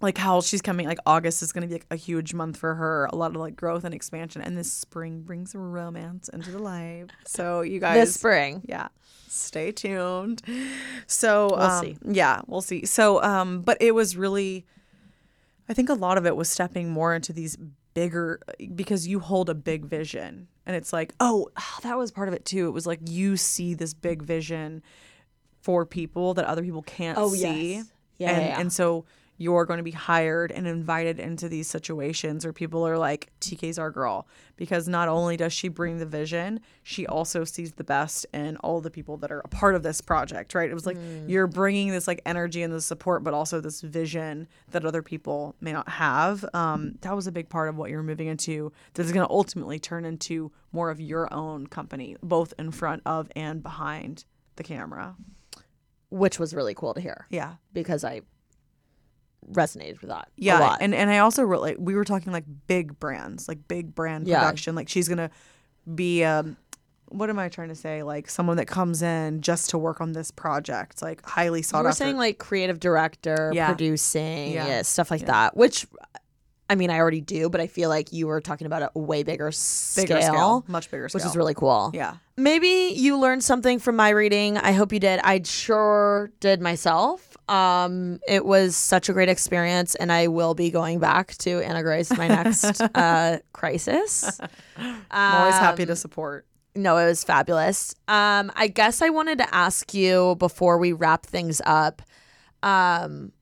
like 0.02 0.18
how 0.18 0.40
she's 0.40 0.60
coming 0.60 0.86
like 0.86 0.98
August 1.06 1.42
is 1.42 1.52
going 1.52 1.62
to 1.62 1.68
be 1.68 1.74
like 1.74 1.86
a 1.90 1.96
huge 1.96 2.34
month 2.34 2.56
for 2.56 2.74
her, 2.74 3.08
a 3.12 3.16
lot 3.16 3.30
of 3.30 3.36
like 3.36 3.56
growth 3.56 3.84
and 3.84 3.94
expansion 3.94 4.42
and 4.42 4.56
this 4.58 4.72
spring 4.72 5.22
brings 5.22 5.54
romance 5.54 6.28
into 6.28 6.50
the 6.50 6.58
life. 6.58 7.06
So 7.24 7.60
you 7.62 7.78
guys 7.80 7.94
This 7.96 8.14
spring. 8.14 8.62
yeah 8.66 8.88
stay 9.28 9.72
tuned 9.72 10.42
so 11.06 11.48
We'll 11.52 11.60
um, 11.60 11.84
see. 11.84 11.96
yeah 12.04 12.42
we'll 12.46 12.60
see 12.60 12.84
so 12.84 13.22
um 13.22 13.62
but 13.62 13.78
it 13.80 13.94
was 13.94 14.14
really 14.14 14.66
i 15.70 15.72
think 15.72 15.88
a 15.88 15.94
lot 15.94 16.18
of 16.18 16.26
it 16.26 16.36
was 16.36 16.50
stepping 16.50 16.90
more 16.90 17.14
into 17.14 17.32
these 17.32 17.56
bigger 17.94 18.40
because 18.74 19.08
you 19.08 19.20
hold 19.20 19.48
a 19.48 19.54
big 19.54 19.86
vision 19.86 20.48
and 20.66 20.76
it's 20.76 20.92
like 20.92 21.14
oh 21.18 21.48
that 21.82 21.96
was 21.96 22.10
part 22.10 22.28
of 22.28 22.34
it 22.34 22.44
too 22.44 22.66
it 22.68 22.72
was 22.72 22.86
like 22.86 23.00
you 23.08 23.38
see 23.38 23.72
this 23.72 23.94
big 23.94 24.20
vision 24.22 24.82
for 25.62 25.86
people 25.86 26.34
that 26.34 26.44
other 26.44 26.62
people 26.62 26.82
can't 26.82 27.16
Oh, 27.16 27.30
see 27.30 27.72
yes. 27.76 27.92
Yeah, 28.18 28.30
and 28.32 28.42
yeah, 28.42 28.48
yeah. 28.48 28.60
and 28.60 28.70
so 28.72 29.06
you're 29.38 29.64
going 29.64 29.78
to 29.78 29.82
be 29.82 29.90
hired 29.90 30.52
and 30.52 30.66
invited 30.68 31.18
into 31.18 31.48
these 31.48 31.66
situations 31.66 32.44
where 32.44 32.52
people 32.52 32.86
are 32.86 32.96
like 32.98 33.30
TK's 33.40 33.78
our 33.78 33.90
girl. 33.90 34.28
Because 34.56 34.86
not 34.86 35.08
only 35.08 35.36
does 35.36 35.52
she 35.52 35.68
bring 35.68 35.98
the 35.98 36.06
vision 36.06 36.60
she 36.84 37.06
also 37.06 37.42
sees 37.42 37.72
the 37.72 37.82
best 37.84 38.24
in 38.32 38.56
all 38.58 38.80
the 38.80 38.90
people 38.90 39.16
that 39.16 39.32
are 39.32 39.40
a 39.40 39.48
part 39.48 39.74
of 39.74 39.82
this 39.82 40.00
project 40.00 40.54
right? 40.54 40.70
It 40.70 40.74
was 40.74 40.86
like 40.86 40.96
Mm. 40.96 41.28
you're 41.28 41.46
bringing 41.48 41.90
this 41.90 42.06
like 42.06 42.20
energy 42.26 42.62
and 42.62 42.72
the 42.72 42.80
support 42.80 43.24
but 43.24 43.34
also 43.34 43.60
this 43.60 43.80
vision 43.80 44.46
that 44.70 44.84
other 44.84 45.02
people 45.02 45.56
may 45.60 45.72
not 45.72 45.88
have. 45.88 46.44
Um, 46.54 46.96
that 47.00 47.16
was 47.16 47.26
a 47.26 47.32
big 47.32 47.48
part 47.48 47.68
of 47.68 47.76
what 47.76 47.90
you're 47.90 48.02
moving 48.02 48.28
into 48.28 48.70
that's 48.94 49.10
going 49.10 49.26
to 49.26 49.32
ultimately 49.32 49.78
turn 49.80 50.04
into 50.04 50.52
more 50.70 50.90
of 50.90 51.00
your 51.00 51.32
own 51.34 51.66
company 51.66 52.16
both 52.22 52.52
in 52.58 52.70
front 52.70 53.02
of 53.06 53.28
and 53.34 53.62
behind 53.62 54.24
the 54.56 54.62
camera. 54.62 55.16
Which 56.10 56.38
was 56.38 56.52
really 56.54 56.74
cool 56.74 56.92
to 56.92 57.00
hear. 57.00 57.26
Yeah. 57.30 57.54
Because 57.72 58.04
I 58.04 58.20
resonated 59.50 60.00
with 60.00 60.10
that. 60.10 60.28
a 60.28 60.30
Yeah, 60.36 60.58
lot. 60.58 60.78
and 60.80 60.94
and 60.94 61.10
I 61.10 61.18
also 61.18 61.42
wrote 61.42 61.62
like 61.62 61.76
we 61.78 61.94
were 61.94 62.04
talking 62.04 62.32
like 62.32 62.44
big 62.66 62.98
brands, 63.00 63.48
like 63.48 63.66
big 63.68 63.94
brand 63.94 64.26
Yeah. 64.26 64.40
production. 64.40 64.74
Like 64.74 64.88
she's 64.88 65.08
gonna 65.08 65.30
be 65.94 66.22
um, 66.24 66.56
what 67.08 67.28
am 67.28 67.38
I 67.38 67.48
trying 67.50 67.68
to 67.68 67.74
say? 67.74 68.02
Like 68.02 68.30
someone 68.30 68.56
that 68.56 68.66
comes 68.66 69.02
in 69.02 69.42
just 69.42 69.70
to 69.70 69.78
work 69.78 70.00
on 70.00 70.12
this 70.12 70.30
project, 70.30 71.02
like 71.02 71.24
highly 71.26 71.60
sought 71.62 71.78
you 71.78 71.82
were 71.84 71.88
after. 71.90 72.04
saying 72.04 72.16
like 72.16 72.38
creative 72.38 72.80
director, 72.80 73.50
Yeah. 73.54 73.66
producing, 73.66 74.52
Yeah. 74.52 74.66
yeah, 74.66 74.82
stuff 74.82 75.10
like 75.10 75.26
that. 75.26 75.54
Which, 75.56 75.86
I 76.70 76.74
mean, 76.74 76.88
I 76.88 76.98
already 77.00 77.20
do, 77.20 77.50
but 77.50 77.60
I 77.60 77.66
feel 77.66 77.90
like 77.90 78.14
you 78.14 78.28
were 78.28 78.40
talking 78.40 78.66
about 78.66 78.90
a 78.94 78.98
way 78.98 79.24
bigger 79.24 79.52
scale, 79.52 80.04
bigger 80.06 80.22
scale, 80.22 80.64
much 80.68 80.90
bigger 80.90 81.08
scale, 81.10 81.18
which 81.20 81.26
is 81.28 81.36
really 81.36 81.52
cool. 81.52 81.90
yeah. 81.92 82.14
Maybe 82.38 82.94
you 82.96 83.18
learned 83.18 83.44
something 83.44 83.78
from 83.78 83.96
my 83.96 84.08
reading. 84.08 84.56
I 84.56 84.72
hope 84.72 84.90
you 84.90 84.98
did. 85.00 85.20
I 85.22 85.42
sure 85.44 86.30
did 86.40 86.62
myself. 86.62 87.31
Um, 87.48 88.20
it 88.26 88.44
was 88.44 88.76
such 88.76 89.08
a 89.08 89.12
great 89.12 89.28
experience, 89.28 89.94
and 89.96 90.12
I 90.12 90.28
will 90.28 90.54
be 90.54 90.70
going 90.70 90.98
back 91.00 91.36
to 91.38 91.60
Anna 91.60 91.82
Grace 91.82 92.10
my 92.16 92.28
next 92.28 92.80
uh, 92.94 93.38
crisis. 93.52 94.40
I'm 94.76 95.34
always 95.34 95.58
happy 95.58 95.82
Um, 95.82 95.88
to 95.88 95.96
support. 95.96 96.46
No, 96.74 96.96
it 96.96 97.04
was 97.04 97.22
fabulous. 97.24 97.94
Um, 98.08 98.50
I 98.56 98.68
guess 98.68 99.02
I 99.02 99.10
wanted 99.10 99.38
to 99.38 99.54
ask 99.54 99.92
you 99.92 100.36
before 100.38 100.78
we 100.78 100.92
wrap 100.92 101.26
things 101.26 101.60
up, 101.66 102.00
um, 102.62 103.32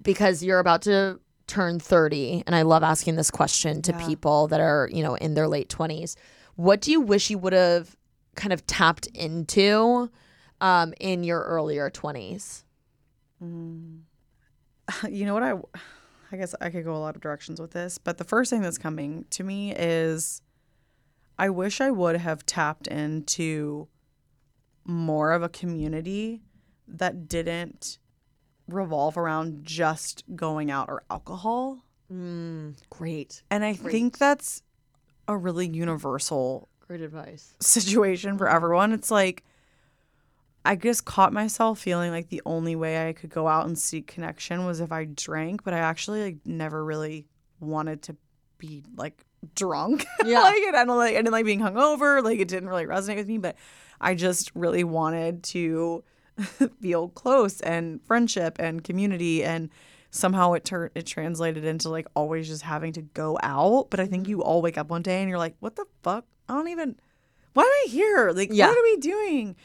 because 0.00 0.42
you're 0.42 0.60
about 0.60 0.82
to 0.82 1.20
turn 1.46 1.78
30, 1.78 2.44
and 2.46 2.56
I 2.56 2.62
love 2.62 2.82
asking 2.82 3.16
this 3.16 3.30
question 3.30 3.82
to 3.82 3.92
Yeah. 3.92 4.06
people 4.06 4.48
that 4.48 4.60
are, 4.60 4.88
you 4.90 5.02
know, 5.02 5.14
in 5.16 5.34
their 5.34 5.46
late 5.46 5.68
20s. 5.68 6.16
What 6.56 6.80
do 6.80 6.90
you 6.90 7.00
wish 7.02 7.28
you 7.30 7.36
would 7.38 7.52
have 7.52 7.94
kind 8.34 8.52
of 8.52 8.66
tapped 8.66 9.06
into 9.08 10.10
um, 10.60 10.94
in 11.00 11.22
your 11.22 11.42
earlier 11.42 11.90
20s? 11.90 12.62
Mm. 13.42 14.00
You 15.08 15.24
know 15.26 15.34
what 15.34 15.42
I 15.42 15.52
I 16.32 16.36
guess 16.36 16.54
I 16.60 16.70
could 16.70 16.84
go 16.84 16.94
a 16.94 16.98
lot 16.98 17.14
of 17.14 17.22
directions 17.22 17.60
with 17.60 17.70
this, 17.70 17.96
but 17.98 18.18
the 18.18 18.24
first 18.24 18.50
thing 18.50 18.60
that's 18.60 18.78
coming 18.78 19.24
to 19.30 19.44
me 19.44 19.72
is 19.74 20.42
I 21.38 21.48
wish 21.50 21.80
I 21.80 21.90
would 21.90 22.16
have 22.16 22.44
tapped 22.44 22.86
into 22.88 23.88
more 24.84 25.32
of 25.32 25.42
a 25.42 25.48
community 25.48 26.42
that 26.88 27.28
didn't 27.28 27.98
revolve 28.68 29.16
around 29.16 29.64
just 29.64 30.24
going 30.34 30.70
out 30.70 30.88
or 30.88 31.04
alcohol. 31.10 31.84
Mm, 32.12 32.76
great. 32.90 33.42
And 33.50 33.64
I 33.64 33.74
think 33.74 34.18
that's 34.18 34.62
a 35.28 35.36
really 35.36 35.66
universal 35.68 36.68
Great 36.86 37.00
advice. 37.00 37.54
situation 37.60 38.36
for 38.38 38.48
everyone. 38.48 38.92
It's 38.92 39.10
like 39.10 39.44
I 40.64 40.76
just 40.76 41.04
caught 41.04 41.32
myself 41.32 41.78
feeling 41.78 42.10
like 42.10 42.28
the 42.28 42.42
only 42.46 42.74
way 42.74 43.08
I 43.08 43.12
could 43.12 43.30
go 43.30 43.46
out 43.46 43.66
and 43.66 43.78
seek 43.78 44.06
connection 44.06 44.64
was 44.64 44.80
if 44.80 44.92
I 44.92 45.04
drank, 45.04 45.62
but 45.62 45.74
I 45.74 45.78
actually 45.78 46.22
like 46.22 46.36
never 46.44 46.84
really 46.84 47.26
wanted 47.60 48.02
to 48.02 48.16
be 48.58 48.82
like 48.96 49.24
drunk. 49.54 50.06
Yeah. 50.24 50.40
like 50.40 50.62
it, 50.62 50.74
I 50.74 50.84
don't 50.84 50.96
like 50.96 51.14
I 51.14 51.18
didn't 51.18 51.32
like 51.32 51.44
being 51.44 51.60
hungover. 51.60 52.22
Like 52.22 52.38
it 52.38 52.48
didn't 52.48 52.68
really 52.68 52.86
resonate 52.86 53.16
with 53.16 53.28
me, 53.28 53.38
but 53.38 53.56
I 54.00 54.14
just 54.14 54.50
really 54.54 54.84
wanted 54.84 55.42
to 55.44 56.02
feel 56.80 57.08
close 57.10 57.60
and 57.60 58.00
friendship 58.06 58.56
and 58.58 58.82
community 58.82 59.44
and 59.44 59.70
somehow 60.10 60.52
it 60.52 60.64
turned 60.64 60.90
it 60.94 61.06
translated 61.06 61.64
into 61.64 61.88
like 61.88 62.06
always 62.14 62.48
just 62.48 62.62
having 62.62 62.92
to 62.92 63.02
go 63.02 63.38
out 63.42 63.88
but 63.90 63.98
i 63.98 64.06
think 64.06 64.24
mm-hmm. 64.24 64.30
you 64.30 64.42
all 64.42 64.62
wake 64.62 64.78
up 64.78 64.88
one 64.88 65.02
day 65.02 65.20
and 65.20 65.28
you're 65.28 65.38
like 65.38 65.56
what 65.58 65.74
the 65.74 65.84
fuck 66.02 66.24
i 66.48 66.54
don't 66.54 66.68
even 66.68 66.94
why 67.52 67.62
am 67.64 67.68
i 67.68 67.86
here 67.88 68.30
like 68.30 68.48
Yeah. 68.52 68.68
what 68.68 68.78
are 68.78 68.82
we 68.82 68.96
doing 68.98 69.56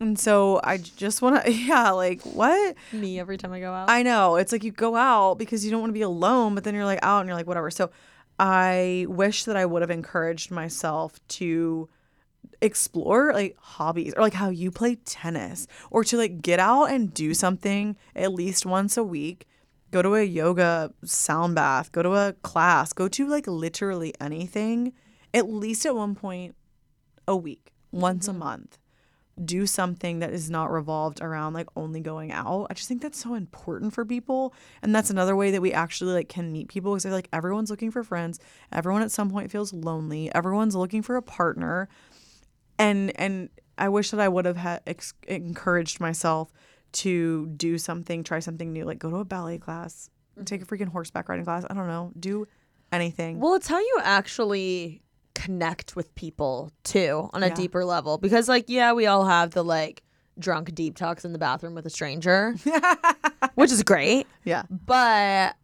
and 0.00 0.18
so 0.18 0.60
i 0.64 0.76
just 0.76 1.22
want 1.22 1.42
to 1.44 1.52
yeah 1.52 1.90
like 1.90 2.20
what 2.22 2.74
Me 2.92 3.18
every 3.18 3.36
time 3.36 3.52
I 3.52 3.60
go 3.60 3.72
out. 3.72 3.90
I 3.90 4.02
know. 4.02 4.36
It's 4.36 4.52
like 4.52 4.64
you 4.64 4.70
go 4.70 4.96
out 4.96 5.38
because 5.38 5.64
you 5.64 5.70
don't 5.70 5.80
want 5.80 5.90
to 5.90 5.94
be 5.94 6.02
alone, 6.02 6.54
but 6.54 6.64
then 6.64 6.74
you're 6.74 6.84
like 6.84 7.00
out 7.02 7.20
and 7.20 7.28
you're 7.28 7.36
like, 7.36 7.46
whatever. 7.46 7.70
So 7.70 7.90
I 8.38 9.06
wish 9.08 9.44
that 9.44 9.56
I 9.56 9.66
would 9.66 9.82
have 9.82 9.90
encouraged 9.90 10.50
myself 10.50 11.18
to 11.28 11.88
explore 12.60 13.32
like 13.32 13.56
hobbies 13.58 14.14
or 14.16 14.22
like 14.22 14.34
how 14.34 14.50
you 14.50 14.70
play 14.70 14.96
tennis 14.96 15.66
or 15.90 16.04
to 16.04 16.16
like 16.16 16.42
get 16.42 16.60
out 16.60 16.86
and 16.86 17.12
do 17.12 17.34
something 17.34 17.96
at 18.14 18.32
least 18.32 18.66
once 18.66 18.96
a 18.96 19.04
week. 19.04 19.46
Go 19.90 20.02
to 20.02 20.16
a 20.16 20.24
yoga 20.24 20.92
sound 21.04 21.54
bath, 21.54 21.92
go 21.92 22.02
to 22.02 22.14
a 22.14 22.32
class, 22.42 22.92
go 22.92 23.06
to 23.08 23.28
like 23.28 23.46
literally 23.46 24.12
anything 24.20 24.92
at 25.32 25.48
least 25.48 25.86
at 25.86 25.94
one 25.94 26.14
point 26.14 26.54
a 27.26 27.36
week, 27.36 27.72
once 27.90 28.28
a 28.28 28.30
mm-hmm. 28.30 28.40
month 28.40 28.78
do 29.42 29.66
something 29.66 30.20
that 30.20 30.32
is 30.32 30.48
not 30.48 30.70
revolved 30.70 31.20
around 31.20 31.54
like 31.54 31.68
only 31.76 32.00
going 32.00 32.30
out. 32.30 32.66
I 32.70 32.74
just 32.74 32.88
think 32.88 33.02
that's 33.02 33.18
so 33.18 33.34
important 33.34 33.92
for 33.92 34.04
people. 34.04 34.54
And 34.82 34.94
that's 34.94 35.10
another 35.10 35.34
way 35.34 35.50
that 35.50 35.60
we 35.60 35.72
actually 35.72 36.12
like 36.12 36.28
can 36.28 36.52
meet 36.52 36.68
people 36.68 36.92
because 36.92 37.04
I 37.04 37.08
feel 37.08 37.16
like 37.16 37.28
everyone's 37.32 37.70
looking 37.70 37.90
for 37.90 38.04
friends. 38.04 38.38
Everyone 38.70 39.02
at 39.02 39.10
some 39.10 39.30
point 39.30 39.50
feels 39.50 39.72
lonely. 39.72 40.32
Everyone's 40.34 40.76
looking 40.76 41.02
for 41.02 41.16
a 41.16 41.22
partner. 41.22 41.88
And 42.78 43.18
and 43.18 43.48
I 43.76 43.88
wish 43.88 44.10
that 44.10 44.20
I 44.20 44.28
would 44.28 44.44
have 44.44 44.56
had 44.56 44.82
ex- 44.86 45.14
encouraged 45.26 46.00
myself 46.00 46.52
to 46.92 47.46
do 47.48 47.76
something, 47.76 48.22
try 48.22 48.38
something 48.38 48.72
new, 48.72 48.84
like 48.84 49.00
go 49.00 49.10
to 49.10 49.16
a 49.16 49.24
ballet 49.24 49.58
class, 49.58 50.10
mm-hmm. 50.36 50.44
take 50.44 50.62
a 50.62 50.64
freaking 50.64 50.88
horseback 50.88 51.28
riding 51.28 51.44
class. 51.44 51.64
I 51.68 51.74
don't 51.74 51.88
know, 51.88 52.12
do 52.18 52.46
anything. 52.92 53.40
Well, 53.40 53.54
it's 53.54 53.66
how 53.66 53.78
you 53.78 53.98
actually 54.02 55.02
connect 55.34 55.96
with 55.96 56.14
people 56.14 56.70
too 56.84 57.28
on 57.32 57.42
a 57.42 57.48
Yeah. 57.48 57.54
deeper 57.54 57.84
level. 57.84 58.18
Because, 58.18 58.48
like, 58.48 58.66
yeah, 58.68 58.92
we 58.92 59.06
all 59.06 59.24
have 59.26 59.50
the 59.52 59.62
like 59.64 60.02
drunk 60.38 60.74
deep 60.74 60.96
talks 60.96 61.24
in 61.24 61.32
the 61.32 61.38
bathroom 61.38 61.74
with 61.74 61.86
a 61.86 61.90
stranger, 61.90 62.54
which 63.54 63.70
is 63.72 63.82
great. 63.82 64.26
yeah. 64.44 64.62
But 64.70 65.56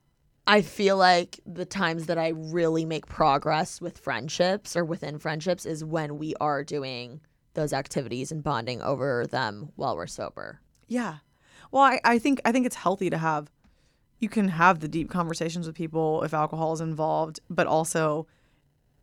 I 0.46 0.62
feel 0.62 0.96
like 0.96 1.40
the 1.46 1.64
times 1.64 2.06
that 2.06 2.18
I 2.18 2.28
really 2.28 2.84
make 2.84 3.06
progress 3.06 3.80
with 3.80 3.98
friendships 3.98 4.76
or 4.76 4.84
within 4.84 5.18
friendships 5.18 5.66
is 5.66 5.84
when 5.84 6.18
we 6.18 6.34
are 6.40 6.64
doing 6.64 7.20
those 7.54 7.72
activities 7.72 8.30
and 8.32 8.42
bonding 8.42 8.80
over 8.82 9.26
them 9.26 9.70
while 9.76 9.96
we're 9.96 10.06
sober. 10.06 10.60
Yeah. 10.88 11.16
Well, 11.72 11.82
I, 11.82 12.00
I 12.04 12.18
think 12.18 12.40
I 12.44 12.52
think 12.52 12.66
it's 12.66 12.76
healthy 12.76 13.10
to 13.10 13.18
have 13.18 13.50
you 14.18 14.28
can 14.28 14.48
have 14.48 14.80
the 14.80 14.88
deep 14.88 15.08
conversations 15.10 15.66
with 15.66 15.74
people 15.76 16.22
if 16.24 16.34
alcohol 16.34 16.72
is 16.72 16.80
involved, 16.80 17.40
but 17.48 17.66
also 17.66 18.26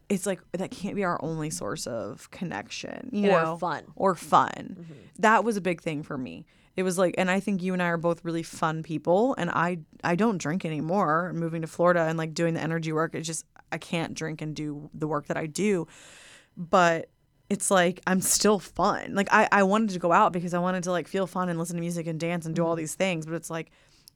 it's 0.09 0.25
like 0.25 0.39
that 0.53 0.71
can't 0.71 0.95
be 0.95 1.03
our 1.03 1.19
only 1.23 1.49
source 1.49 1.85
of 1.87 2.29
connection, 2.31 3.09
you 3.11 3.29
Or 3.29 3.41
know, 3.41 3.57
fun. 3.57 3.83
or 3.95 4.15
fun. 4.15 4.77
Mm-hmm. 4.79 4.93
That 5.19 5.43
was 5.43 5.57
a 5.57 5.61
big 5.61 5.81
thing 5.81 6.03
for 6.03 6.17
me. 6.17 6.45
It 6.75 6.83
was 6.83 6.97
like, 6.97 7.15
and 7.17 7.29
I 7.31 7.39
think 7.39 7.63
you 7.63 7.73
and 7.73 7.81
I 7.81 7.87
are 7.87 7.97
both 7.97 8.23
really 8.23 8.43
fun 8.43 8.83
people, 8.83 9.35
and 9.37 9.49
I 9.49 9.79
I 10.03 10.15
don't 10.15 10.37
drink 10.37 10.63
anymore. 10.63 11.33
Moving 11.33 11.61
to 11.61 11.67
Florida 11.67 12.01
and 12.01 12.17
like 12.17 12.33
doing 12.33 12.53
the 12.53 12.61
energy 12.61 12.93
work, 12.93 13.15
it's 13.15 13.27
just 13.27 13.45
I 13.71 13.77
can't 13.77 14.13
drink 14.13 14.41
and 14.41 14.55
do 14.55 14.89
the 14.93 15.07
work 15.07 15.27
that 15.27 15.37
I 15.37 15.45
do 15.45 15.87
but 16.57 17.09
it's 17.49 17.71
like 17.71 18.01
I'm 18.05 18.19
still 18.19 18.59
fun. 18.59 19.13
Like 19.15 19.29
I, 19.31 19.47
I 19.51 19.63
wanted 19.63 19.91
to 19.91 19.99
go 19.99 20.11
out 20.11 20.33
because 20.33 20.53
I 20.53 20.59
wanted 20.59 20.83
to 20.83 20.91
like 20.91 21.07
feel 21.07 21.27
fun 21.27 21.47
and 21.47 21.57
listen 21.57 21.77
to 21.77 21.81
music 21.81 22.07
and 22.07 22.19
dance 22.19 22.45
and 22.45 22.55
do 22.55 22.65
all 22.65 22.71
mm-hmm. 22.71 22.79
these 22.79 22.95
things, 22.95 23.25
but 23.25 23.35
it's 23.35 23.49
like 23.49 23.71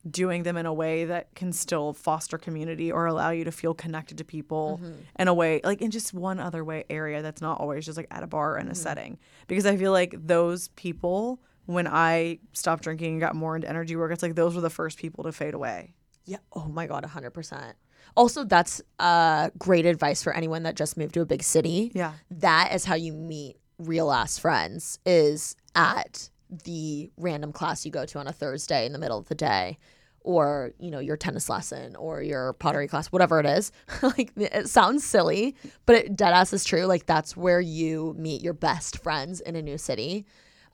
doing 0.09 0.43
them 0.43 0.57
in 0.57 0.65
a 0.65 0.73
way 0.73 1.05
that 1.05 1.33
can 1.35 1.53
still 1.53 1.93
foster 1.93 2.37
community 2.37 2.91
or 2.91 3.05
allow 3.05 3.29
you 3.29 3.43
to 3.43 3.51
feel 3.51 3.73
connected 3.73 4.17
to 4.17 4.23
people 4.23 4.81
in 5.19 5.27
a 5.27 5.33
way 5.33 5.61
like 5.63 5.81
in 5.81 5.91
just 5.91 6.13
one 6.13 6.39
other 6.39 6.63
way 6.63 6.83
area 6.89 7.21
that's 7.21 7.41
not 7.41 7.59
always 7.59 7.85
just 7.85 7.97
like 7.97 8.07
at 8.09 8.23
a 8.23 8.27
bar 8.27 8.57
in 8.57 8.67
a 8.67 8.75
setting. 8.75 9.19
Because 9.47 9.65
I 9.65 9.77
feel 9.77 9.91
like 9.91 10.15
those 10.17 10.69
people 10.69 11.39
when 11.65 11.87
I 11.87 12.39
stopped 12.53 12.83
drinking 12.83 13.13
and 13.13 13.21
got 13.21 13.35
more 13.35 13.55
into 13.55 13.69
energy 13.69 13.95
work, 13.95 14.11
it's 14.11 14.23
like 14.23 14.35
those 14.35 14.55
were 14.55 14.61
the 14.61 14.69
first 14.69 14.97
people 14.97 15.23
to 15.23 15.31
fade 15.31 15.53
away. 15.53 15.93
Yeah. 16.25 16.37
Oh 16.53 16.65
my 16.65 16.87
God, 16.87 17.03
100%. 17.03 17.73
Also, 18.17 18.43
that's 18.43 18.81
uh, 18.99 19.49
great 19.57 19.85
advice 19.85 20.23
for 20.23 20.33
anyone 20.33 20.63
that 20.63 20.75
just 20.75 20.97
moved 20.97 21.13
to 21.13 21.21
a 21.21 21.25
big 21.25 21.43
city. 21.43 21.91
Yeah. 21.93 22.13
That 22.29 22.73
is 22.73 22.85
how 22.85 22.95
you 22.95 23.13
meet 23.13 23.57
real 23.77 24.11
ass 24.11 24.37
friends 24.37 24.99
is 25.05 25.55
at 25.75 26.29
the 26.63 27.09
random 27.17 27.51
class 27.53 27.85
you 27.85 27.91
go 27.91 28.05
to 28.05 28.19
on 28.19 28.27
a 28.27 28.31
Thursday 28.33 28.85
in 28.85 28.93
the 28.93 28.99
middle 28.99 29.17
of 29.17 29.27
the 29.27 29.35
day 29.35 29.77
or, 30.23 30.71
you 30.79 30.91
know, 30.91 30.99
your 30.99 31.17
tennis 31.17 31.49
lesson 31.49 31.95
or 31.95 32.21
your 32.21 32.53
pottery 32.53 32.87
class, 32.87 33.07
whatever 33.07 33.39
it 33.39 33.45
is. 33.45 33.71
like 34.01 34.31
it 34.35 34.67
sounds 34.69 35.03
silly, 35.03 35.55
but 35.85 35.95
it 35.95 36.15
dead 36.15 36.33
ass 36.33 36.53
is 36.53 36.63
true. 36.63 36.85
Like 36.85 37.05
that's 37.05 37.35
where 37.35 37.59
you 37.61 38.13
meet 38.17 38.41
your 38.41 38.53
best 38.53 39.01
friends 39.01 39.39
in 39.41 39.55
a 39.55 39.61
new 39.61 39.77
city 39.77 40.25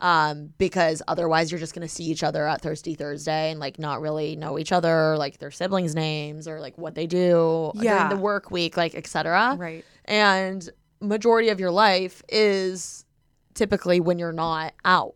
um, 0.02 0.54
because 0.58 1.02
otherwise 1.08 1.52
you're 1.52 1.60
just 1.60 1.74
gonna 1.74 1.88
see 1.88 2.04
each 2.04 2.24
other 2.24 2.48
at 2.48 2.62
Thirsty 2.62 2.94
Thursday 2.94 3.52
and 3.52 3.60
like 3.60 3.80
not 3.80 4.02
really 4.02 4.36
know 4.36 4.60
each 4.60 4.72
other, 4.72 5.16
like 5.18 5.38
their 5.40 5.50
siblings' 5.52 5.96
names 5.96 6.48
or 6.48 6.60
like 6.60 6.78
what 6.78 6.94
they 6.96 7.08
do 7.08 7.72
Yeah. 7.76 8.00
during 8.08 8.18
the 8.18 8.22
work 8.24 8.52
week, 8.52 8.76
like 8.78 8.96
etc. 8.96 9.56
Right. 9.58 9.86
And 10.06 10.68
majority 11.00 11.50
of 11.50 11.60
your 11.60 11.72
life 11.72 12.22
is 12.28 13.06
typically 13.54 14.00
when 14.00 14.20
you're 14.20 14.32
not 14.34 14.74
out 14.86 15.16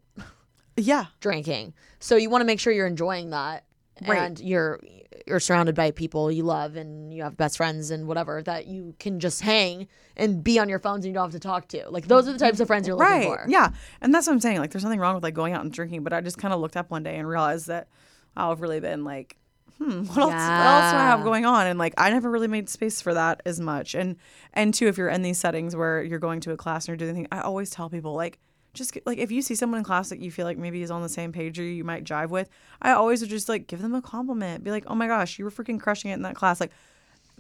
Yeah. 0.82 1.06
drinking. 1.20 1.74
So 2.00 2.16
you 2.16 2.30
want 2.30 2.42
to 2.42 2.46
make 2.46 2.60
sure 2.60 2.74
you're 2.74 2.88
enjoying 2.88 3.30
that 3.32 3.64
Right. 4.08 4.18
and 4.18 4.40
you're 4.40 4.80
you're 5.28 5.40
surrounded 5.40 5.76
by 5.76 5.92
people 5.92 6.32
you 6.32 6.44
love 6.44 6.76
and 6.76 7.14
you 7.14 7.22
have 7.22 7.38
best 7.38 7.58
friends 7.58 7.92
and 7.92 8.08
whatever 8.08 8.42
that 8.44 8.66
you 8.66 8.96
can 8.98 9.20
just 9.20 9.42
hang 9.42 9.88
and 10.18 10.44
be 10.44 10.58
on 10.58 10.68
your 10.68 10.80
phones 10.80 11.06
and 11.06 11.12
you 11.12 11.14
don't 11.14 11.26
have 11.26 11.32
to 11.34 11.40
talk 11.40 11.68
to. 11.68 11.88
Like 11.90 12.08
those 12.08 12.28
are 12.28 12.34
the 12.34 12.40
types 12.40 12.60
of 12.60 12.66
friends 12.66 12.88
you're 12.88 12.98
looking 12.98 13.12
right. 13.12 13.26
for. 13.26 13.46
Yeah. 13.48 13.70
And 14.02 14.14
that's 14.14 14.26
what 14.26 14.34
I'm 14.34 14.40
saying. 14.40 14.58
Like, 14.58 14.72
there's 14.72 14.84
nothing 14.84 15.00
wrong 15.00 15.14
with 15.14 15.24
like 15.24 15.36
going 15.36 15.54
out 15.54 15.62
and 15.62 15.72
drinking, 15.72 16.04
but 16.04 16.12
I 16.14 16.22
just 16.22 16.40
kind 16.40 16.54
of 16.54 16.60
looked 16.60 16.76
up 16.76 16.90
one 16.90 17.04
day 17.04 17.18
and 17.18 17.28
realized 17.28 17.68
that 17.68 17.88
I've 18.36 18.62
really 18.62 18.80
been 18.80 19.04
like, 19.04 19.38
hmm, 19.78 19.84
what 20.06 20.18
else? 20.18 20.32
What 20.34 20.42
else 20.42 20.92
do 20.92 20.98
I 20.98 21.06
have 21.06 21.24
going 21.24 21.46
on? 21.46 21.68
And 21.68 21.78
like, 21.78 21.94
I 21.98 22.10
never 22.10 22.32
really 22.32 22.48
made 22.48 22.68
space 22.68 23.00
for 23.00 23.14
that 23.14 23.42
as 23.46 23.60
much. 23.60 23.94
And 23.94 24.16
and 24.54 24.74
two, 24.74 24.88
if 24.88 24.98
you're 24.98 25.10
in 25.10 25.22
these 25.22 25.38
settings 25.38 25.76
where 25.76 26.02
you're 26.02 26.20
going 26.20 26.40
to 26.42 26.52
a 26.52 26.58
class 26.58 26.86
and 26.88 27.00
you're 27.00 27.08
doing 27.08 27.14
things, 27.16 27.28
I 27.32 27.42
always 27.42 27.70
tell 27.70 27.90
people 27.90 28.16
like. 28.16 28.40
Just 28.74 28.98
like 29.06 29.18
if 29.18 29.32
you 29.32 29.42
see 29.42 29.56
someone 29.56 29.80
in 29.80 29.84
class 29.84 30.10
that 30.10 30.20
you 30.20 30.32
feel 30.32 30.46
like 30.46 30.58
maybe 30.58 30.82
is 30.82 30.92
on 30.92 31.02
the 31.02 31.10
same 31.10 31.32
page 31.34 31.60
or 31.60 31.64
you 31.64 31.84
might 31.84 32.04
jive 32.06 32.30
with, 32.30 32.50
I 32.82 32.92
always 32.92 33.20
would 33.22 33.30
just 33.30 33.50
like 33.50 33.68
give 33.68 33.82
them 33.82 33.94
a 33.94 34.02
compliment. 34.02 34.64
Be 34.64 34.72
like, 34.72 34.86
"Oh 34.88 34.96
my 34.96 35.08
gosh, 35.08 35.38
you 35.38 35.46
were 35.46 35.52
freaking 35.52 35.80
crushing 35.80 36.12
it 36.12 36.14
in 36.16 36.22
that 36.22 36.36
class!" 36.36 36.62
Like, 36.62 36.72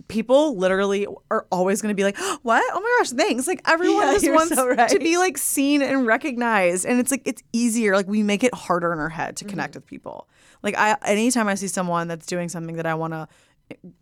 people 0.07 0.57
literally 0.57 1.07
are 1.29 1.45
always 1.51 1.81
going 1.81 1.91
to 1.91 1.95
be 1.95 2.03
like, 2.03 2.17
"What? 2.43 2.63
Oh 2.73 2.79
my 2.81 2.95
gosh, 2.99 3.11
thanks!" 3.11 3.47
Like 3.47 3.61
everyone 3.65 4.07
Yeah, 4.07 4.13
just 4.13 4.29
wants 4.31 4.55
so 4.55 4.67
right. 4.67 4.89
to 4.89 4.99
be 4.99 5.17
like 5.17 5.37
seen 5.37 5.81
and 5.81 6.05
recognized, 6.05 6.85
and 6.85 6.99
it's 6.99 7.11
like 7.11 7.21
it's 7.25 7.41
easier. 7.53 7.95
Like 7.95 8.07
we 8.07 8.23
make 8.23 8.43
it 8.43 8.53
harder 8.53 8.91
in 8.91 8.99
our 8.99 9.09
head 9.09 9.37
to 9.37 9.45
Mm-hmm. 9.45 9.49
connect 9.51 9.75
with 9.75 9.85
people. 9.85 10.27
Like 10.63 10.75
I, 10.77 10.97
anytime 11.05 11.47
I 11.47 11.55
see 11.55 11.67
someone 11.67 12.07
that's 12.07 12.25
doing 12.25 12.49
something 12.49 12.75
that 12.75 12.85
I 12.85 12.93
want 12.95 13.13
to 13.13 13.27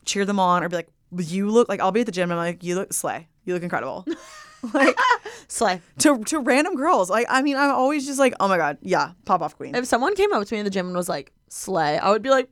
cheer 0.05 0.25
them 0.25 0.39
on 0.39 0.63
or 0.63 0.69
be 0.69 0.77
like, 0.77 0.89
"You 1.15 1.49
look 1.51 1.69
like," 1.69 1.80
I'll 1.80 1.91
be 1.91 1.99
at 1.99 2.05
the 2.07 2.11
gym 2.11 2.32
and 2.32 2.39
I'm 2.39 2.45
like, 2.47 2.63
"You 2.63 2.75
look 2.75 2.91
slay. 2.91 3.27
You 3.45 3.53
look 3.53 3.61
incredible." 3.63 4.05
like 4.74 4.97
Slay. 5.47 5.82
to 5.99 6.24
to 6.26 6.39
random 6.39 6.76
girls. 6.76 7.10
Like 7.10 7.26
I 7.30 7.41
mean, 7.41 7.55
I'm 7.57 7.72
always 7.72 8.05
just 8.05 8.20
like, 8.20 8.34
"Oh 8.39 8.47
my 8.47 8.57
god, 8.57 8.78
yeah, 8.82 9.12
pop 9.26 9.41
off 9.41 9.55
queen." 9.55 9.76
If 9.76 9.86
someone 9.86 10.16
came 10.16 10.32
up 10.34 10.45
to 10.47 10.53
me 10.55 10.60
in 10.60 10.66
the 10.66 10.70
gym 10.72 10.88
and 10.88 10.95
was 10.95 11.10
like, 11.10 11.32
slay, 11.49 11.97
I 11.97 12.10
would 12.12 12.22
be 12.22 12.30
like, 12.30 12.49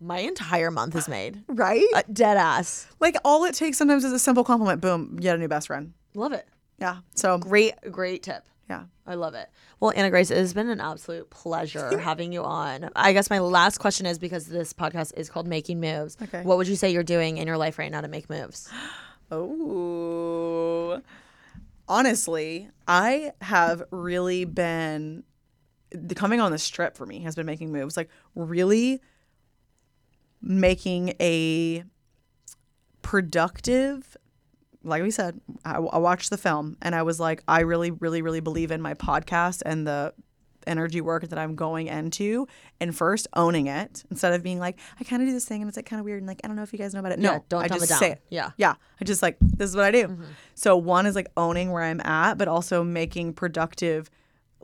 my 0.00 0.18
entire 0.18 0.70
month 0.70 0.96
is 0.96 1.08
made. 1.08 1.42
right? 1.48 1.86
Uh, 1.94 2.02
dead 2.12 2.36
ass. 2.36 2.86
like 3.00 3.16
all 3.24 3.44
it 3.44 3.54
takes 3.54 3.78
sometimes 3.78 4.04
is 4.04 4.12
a 4.12 4.18
simple 4.18 4.44
compliment. 4.44 4.80
Boom, 4.80 5.18
you 5.20 5.28
had 5.28 5.38
a 5.38 5.40
new 5.40 5.48
best 5.48 5.66
friend. 5.68 5.92
Love 6.14 6.32
it. 6.32 6.46
Yeah. 6.78 6.98
So 7.14 7.38
Great, 7.38 7.74
great 7.90 8.22
tip. 8.22 8.44
yeah. 8.68 8.84
I 9.06 9.14
love 9.14 9.34
it. 9.34 9.48
Well, 9.80 9.92
Anna 9.94 10.08
Grace, 10.10 10.30
it 10.30 10.38
has 10.38 10.54
been 10.54 10.68
an 10.70 10.80
absolute 10.80 11.28
pleasure 11.28 11.98
having 11.98 12.32
you 12.32 12.42
on. 12.42 12.88
I 12.96 13.12
guess 13.12 13.28
my 13.28 13.38
last 13.38 13.78
question 13.78 14.06
is 14.06 14.18
because 14.18 14.46
this 14.46 14.72
podcast 14.72 15.12
is 15.16 15.28
called 15.28 15.46
Making 15.46 15.78
Moves. 15.80 16.16
Okay. 16.22 16.42
What 16.42 16.56
would 16.56 16.68
you 16.68 16.74
say 16.76 16.90
you're 16.90 17.02
doing 17.02 17.36
in 17.36 17.46
your 17.46 17.58
life 17.58 17.78
right 17.78 17.90
now 17.92 18.00
to 18.00 18.08
make 18.08 18.28
moves? 18.30 18.68
Oh. 19.30 21.00
Honestly, 21.88 22.68
I 22.88 23.32
have 23.40 23.82
really 23.90 24.44
been 24.44 25.24
the 25.90 26.14
coming 26.14 26.40
on 26.40 26.50
this 26.50 26.68
trip 26.68 26.96
for 26.96 27.06
me 27.06 27.20
has 27.20 27.36
been 27.36 27.46
making 27.46 27.70
moves, 27.72 27.96
like 27.96 28.10
really 28.34 29.00
making 30.42 31.14
a 31.20 31.84
productive 33.02 34.16
like 34.84 35.02
we 35.02 35.10
said, 35.10 35.40
I, 35.64 35.76
I 35.76 35.98
watched 35.98 36.30
the 36.30 36.36
film 36.36 36.76
and 36.82 36.94
I 36.94 37.02
was 37.02 37.18
like, 37.18 37.42
I 37.48 37.60
really, 37.60 37.90
really, 37.90 38.20
really 38.22 38.40
believe 38.40 38.70
in 38.70 38.82
my 38.82 38.94
podcast 38.94 39.62
and 39.64 39.86
the 39.86 40.12
energy 40.66 41.00
work 41.00 41.28
that 41.28 41.38
I'm 41.38 41.54
going 41.54 41.86
into. 41.88 42.46
And 42.80 42.96
first, 42.96 43.26
owning 43.34 43.66
it 43.66 44.04
instead 44.10 44.32
of 44.32 44.42
being 44.42 44.58
like, 44.58 44.78
I 45.00 45.04
kind 45.04 45.22
of 45.22 45.28
do 45.28 45.32
this 45.32 45.44
thing 45.44 45.62
and 45.62 45.68
it's 45.68 45.76
like 45.76 45.86
kind 45.86 46.00
of 46.00 46.04
weird 46.04 46.18
and 46.18 46.26
like 46.26 46.40
I 46.44 46.46
don't 46.48 46.56
know 46.56 46.62
if 46.62 46.72
you 46.72 46.78
guys 46.78 46.94
know 46.94 47.00
about 47.00 47.12
it. 47.12 47.18
No, 47.18 47.32
Yeah, 47.32 47.38
don't 47.48 47.62
I 47.62 47.68
dumb 47.68 47.78
just 47.78 47.90
it 47.90 47.94
say 47.94 48.08
down. 48.08 48.12
it. 48.16 48.22
Yeah. 48.30 48.50
yeah. 48.56 48.74
I 49.00 49.04
just 49.04 49.22
like 49.22 49.36
this 49.40 49.70
is 49.70 49.76
what 49.76 49.84
I 49.84 49.90
do. 49.90 50.08
Mm-hmm. 50.08 50.24
So 50.54 50.76
one 50.76 51.06
is 51.06 51.14
like 51.14 51.28
owning 51.36 51.70
where 51.72 51.82
I'm 51.82 52.00
at, 52.00 52.34
but 52.38 52.48
also 52.48 52.82
making 52.84 53.34
productive. 53.34 54.10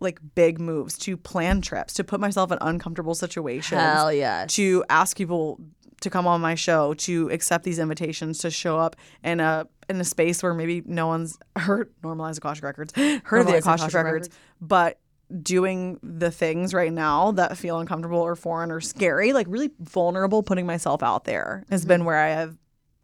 Like 0.03 0.18
big 0.34 0.59
moves 0.59 0.96
to 1.01 1.14
plan 1.18 1.61
trips, 1.61 1.92
to 1.94 2.05
put 2.05 2.20
myself 2.20 2.51
in 2.51 2.57
uncomfortable 2.62 3.14
situations 3.14 3.78
Hell 3.78 4.11
yes. 4.11 4.55
to 4.55 4.82
ask 4.88 5.14
people 5.14 5.61
to 6.01 6.09
come 6.09 6.26
on 6.26 6.40
my 6.40 6.55
show, 6.55 6.94
to 6.94 7.28
accept 7.30 7.64
these 7.64 7.78
invitations, 7.78 8.38
to 8.38 8.51
show 8.51 8.78
up 8.78 8.96
in 9.22 9.40
a 9.40 9.66
in 9.90 10.01
a 10.01 10.05
space 10.05 10.42
where 10.42 10.55
maybe 10.55 10.82
no 10.86 11.07
one's 11.07 11.38
heard 11.59 11.92
normalized 12.03 12.38
Akashic 12.38 12.64
records, 12.64 12.94
heard 12.94 13.07
of 13.40 13.46
the 13.46 13.53
Normalized 13.53 13.66
Akashic, 13.66 13.88
Akashic 13.88 13.94
records, 13.94 14.28
records. 14.28 14.38
but 14.62 14.98
doing 15.43 15.99
the 16.03 16.31
things 16.31 16.74
right 16.74 16.93
now 16.93 17.33
that 17.33 17.57
feel 17.57 17.78
uncomfortable 17.78 18.20
or 18.20 18.37
foreign 18.37 18.70
or 18.70 18.81
scary, 18.81 19.33
like 19.33 19.47
really 19.49 19.70
vulnerable, 19.81 20.43
putting 20.43 20.66
myself 20.66 21.03
out 21.03 21.24
there 21.24 21.64
has 21.70 21.85
been 21.85 22.01
mm-hmm. 22.01 22.07
where 22.07 22.18
I 22.18 22.31
have 22.31 22.57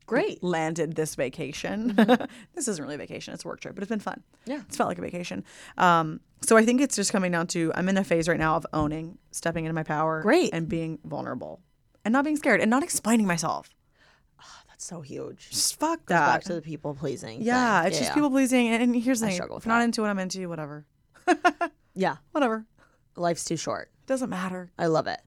Great. 0.07 0.43
landed 0.43 0.95
this 0.95 1.14
vacation. 1.14 1.95
Mm-hmm. 1.95 2.24
this 2.55 2.68
isn't 2.68 2.83
really 2.83 2.95
a 2.95 2.99
vacation; 2.99 3.35
it's 3.35 3.45
a 3.45 3.49
work 3.49 3.61
trip, 3.61 3.74
but 3.74 3.83
it's 3.83 3.91
been 3.91 4.01
fun. 4.01 4.22
Yeah. 4.45 4.62
it's 4.66 4.77
felt 4.77 4.89
like 4.89 4.99
a 4.99 5.03
vacation. 5.03 5.45
Um, 5.77 6.20
so 6.43 6.57
I 6.57 6.64
think 6.64 6.81
it's 6.81 6.97
just 6.97 7.12
coming 7.12 7.33
down 7.33 7.47
to 7.49 7.72
I'm 7.74 7.89
in 7.89 7.97
a 7.97 8.05
phase 8.05 8.29
right 8.29 8.39
now 8.39 8.57
of 8.57 8.66
owning, 8.72 9.18
stepping 9.33 9.64
into 9.64 9.74
my 9.74 9.83
power, 9.83 10.22
Great. 10.22 10.51
and 10.53 10.68
being 10.68 10.99
vulnerable, 11.05 11.61
and 12.05 12.12
not 12.12 12.24
being 12.24 12.37
scared, 12.37 12.61
and 12.61 12.70
not 12.70 12.83
explaining 12.83 13.27
myself. 13.27 13.70
Ah, 14.41 14.62
that's 14.68 14.85
so 14.85 15.01
huge. 15.01 15.51
Just 15.51 15.79
fuck 15.79 16.07
Goes 16.07 16.14
that. 16.14 16.27
back 16.27 16.43
to 16.45 16.55
the 16.55 16.62
people 16.62 16.95
pleasing. 16.95 17.43
yeah, 17.43 17.83
thing. 17.83 17.91
it's 17.91 17.99
just 17.99 18.14
people 18.14 18.31
pleasing. 18.31 18.68
And, 18.68 18.83
and 18.83 18.97
here's 18.97 19.20
the 19.20 19.27
I 19.27 19.29
thing: 19.31 19.37
struggle 19.37 19.57
with 19.57 19.64
if 19.64 19.68
not 19.68 19.83
into 19.83 20.03
what 20.03 20.11
I'm 20.11 20.18
into, 20.18 20.49
whatever. 20.49 20.87
Yeah. 21.97 22.16
Whatever. 22.32 22.66
Life's 23.16 23.44
too 23.44 23.57
short. 23.57 23.90
Doesn't 24.07 24.30
matter. 24.30 24.70
I 24.78 24.86
love 24.86 25.07
it. 25.07 25.20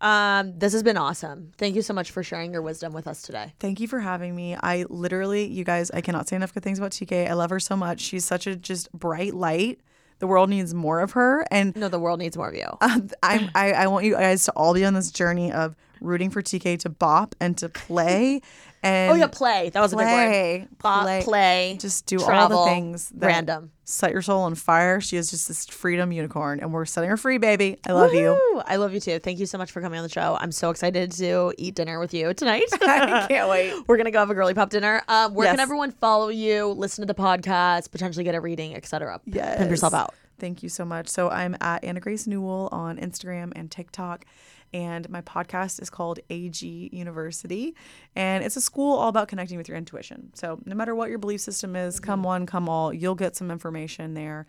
Um, 0.00 0.58
this 0.58 0.72
has 0.72 0.82
been 0.82 0.96
awesome. 0.96 1.52
Thank 1.58 1.74
you 1.74 1.82
so 1.82 1.92
much 1.92 2.10
for 2.10 2.22
sharing 2.22 2.52
your 2.52 2.62
wisdom 2.62 2.92
with 2.92 3.06
us 3.06 3.20
today. 3.22 3.52
Thank 3.58 3.80
you 3.80 3.88
for 3.88 3.98
having 4.00 4.34
me. 4.34 4.56
I 4.56 4.86
literally, 4.88 5.46
you 5.46 5.62
guys, 5.64 5.90
I 5.90 6.00
cannot 6.00 6.26
say 6.28 6.36
enough 6.36 6.54
good 6.54 6.62
things 6.62 6.78
about 6.78 6.92
TK. 6.92 7.28
I 7.28 7.34
love 7.34 7.50
her 7.50 7.60
so 7.60 7.76
much. 7.76 8.00
She's 8.00 8.24
such 8.24 8.46
a 8.46 8.56
just 8.56 8.90
bright 8.92 9.34
light. 9.34 9.80
The 10.20 10.26
world 10.26 10.48
needs 10.50 10.72
more 10.74 11.00
of 11.00 11.12
her. 11.12 11.44
And 11.50 11.74
No, 11.76 11.88
the 11.88 11.98
world 11.98 12.18
needs 12.18 12.36
more 12.36 12.48
of 12.48 12.54
you. 12.54 12.66
uh, 12.80 13.00
I'm, 13.22 13.50
I, 13.54 13.72
I 13.72 13.86
want 13.88 14.04
you 14.06 14.12
guys 14.14 14.44
to 14.46 14.52
all 14.52 14.72
be 14.74 14.84
on 14.84 14.94
this 14.94 15.10
journey 15.10 15.52
of 15.52 15.74
rooting 16.00 16.30
for 16.30 16.42
TK 16.42 16.78
to 16.80 16.88
bop 16.88 17.34
and 17.40 17.56
to 17.58 17.68
play. 17.68 18.40
And 18.82 19.12
oh 19.12 19.14
yeah, 19.14 19.26
play. 19.26 19.68
That 19.68 19.80
was 19.80 19.92
a 19.92 19.96
big 19.96 20.06
play, 20.06 20.58
word. 20.60 20.78
Bop, 20.78 21.02
play, 21.02 21.22
play. 21.22 21.76
Just 21.78 22.06
do 22.06 22.18
travel, 22.18 22.56
all 22.56 22.64
the 22.64 22.70
things 22.70 23.10
that 23.10 23.26
random. 23.26 23.72
set 23.84 24.10
your 24.10 24.22
soul 24.22 24.44
on 24.44 24.54
fire. 24.54 25.02
She 25.02 25.18
is 25.18 25.30
just 25.30 25.48
this 25.48 25.66
freedom 25.66 26.12
unicorn, 26.12 26.60
and 26.60 26.72
we're 26.72 26.86
setting 26.86 27.10
her 27.10 27.18
free, 27.18 27.36
baby. 27.36 27.78
I 27.86 27.92
love 27.92 28.14
you. 28.14 28.62
I 28.64 28.76
love 28.76 28.94
you 28.94 29.00
too. 29.00 29.18
Thank 29.18 29.38
you 29.38 29.44
so 29.44 29.58
much 29.58 29.70
for 29.70 29.82
coming 29.82 29.98
on 29.98 30.02
the 30.02 30.08
show. 30.08 30.38
I'm 30.40 30.50
so 30.50 30.70
excited 30.70 31.12
to 31.12 31.52
eat 31.58 31.74
dinner 31.74 32.00
with 32.00 32.14
you 32.14 32.32
tonight. 32.32 32.64
I 32.72 33.26
can't 33.28 33.50
wait. 33.50 33.74
We're 33.86 33.98
gonna 33.98 34.10
go 34.10 34.20
have 34.20 34.30
a 34.30 34.34
girly 34.34 34.54
pop 34.54 34.70
dinner. 34.70 35.02
Um, 35.08 35.34
where 35.34 35.50
can 35.50 35.60
everyone 35.60 35.90
follow 35.90 36.30
you, 36.30 36.68
listen 36.68 37.06
to 37.06 37.12
the 37.12 37.20
podcast, 37.20 37.90
potentially 37.90 38.24
get 38.24 38.34
a 38.34 38.40
reading, 38.40 38.74
etc. 38.74 39.20
Yes. 39.26 39.58
Pimp 39.58 39.70
yourself 39.70 39.92
out. 39.92 40.14
Thank 40.38 40.62
you 40.62 40.70
so 40.70 40.86
much. 40.86 41.06
So 41.08 41.28
I'm 41.28 41.54
at 41.60 41.84
Anna 41.84 42.00
Grace 42.00 42.26
Newell 42.26 42.70
on 42.72 42.96
Instagram 42.96 43.52
and 43.54 43.70
TikTok. 43.70 44.24
And 44.72 45.08
my 45.10 45.20
podcast 45.22 45.80
is 45.82 45.90
called 45.90 46.20
AG 46.30 46.90
University. 46.92 47.74
And 48.14 48.44
it's 48.44 48.56
a 48.56 48.60
school 48.60 48.96
all 48.96 49.08
about 49.08 49.28
connecting 49.28 49.58
with 49.58 49.68
your 49.68 49.76
intuition. 49.76 50.30
So 50.34 50.60
no 50.64 50.74
matter 50.74 50.94
what 50.94 51.10
your 51.10 51.18
belief 51.18 51.40
system 51.40 51.76
is, 51.76 52.00
come 52.00 52.22
one, 52.22 52.46
come 52.46 52.68
all, 52.68 52.92
you'll 52.92 53.14
get 53.14 53.36
some 53.36 53.50
information 53.50 54.14
there. 54.14 54.46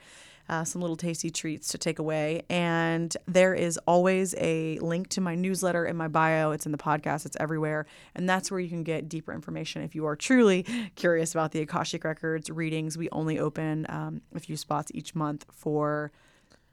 Uh, 0.49 0.65
some 0.65 0.81
little 0.81 0.97
tasty 0.97 1.29
treats 1.29 1.69
to 1.69 1.77
take 1.77 1.97
away. 1.97 2.41
And 2.49 3.15
there 3.25 3.53
is 3.53 3.77
always 3.87 4.35
a 4.37 4.77
link 4.79 5.07
to 5.09 5.21
my 5.21 5.33
newsletter 5.33 5.85
in 5.85 5.95
my 5.95 6.09
bio. 6.09 6.51
It's 6.51 6.65
in 6.65 6.73
the 6.73 6.77
podcast, 6.77 7.25
it's 7.25 7.37
everywhere. 7.39 7.85
And 8.15 8.27
that's 8.27 8.51
where 8.51 8.59
you 8.59 8.67
can 8.67 8.83
get 8.83 9.07
deeper 9.07 9.31
information 9.31 9.81
if 9.81 9.95
you 9.95 10.05
are 10.07 10.15
truly 10.15 10.63
curious 10.95 11.33
about 11.33 11.53
the 11.53 11.61
Akashic 11.61 12.03
Records 12.03 12.49
readings. 12.49 12.97
We 12.97 13.07
only 13.11 13.39
open 13.39 13.85
um, 13.87 14.21
a 14.35 14.41
few 14.41 14.57
spots 14.57 14.91
each 14.93 15.15
month 15.15 15.45
for 15.53 16.11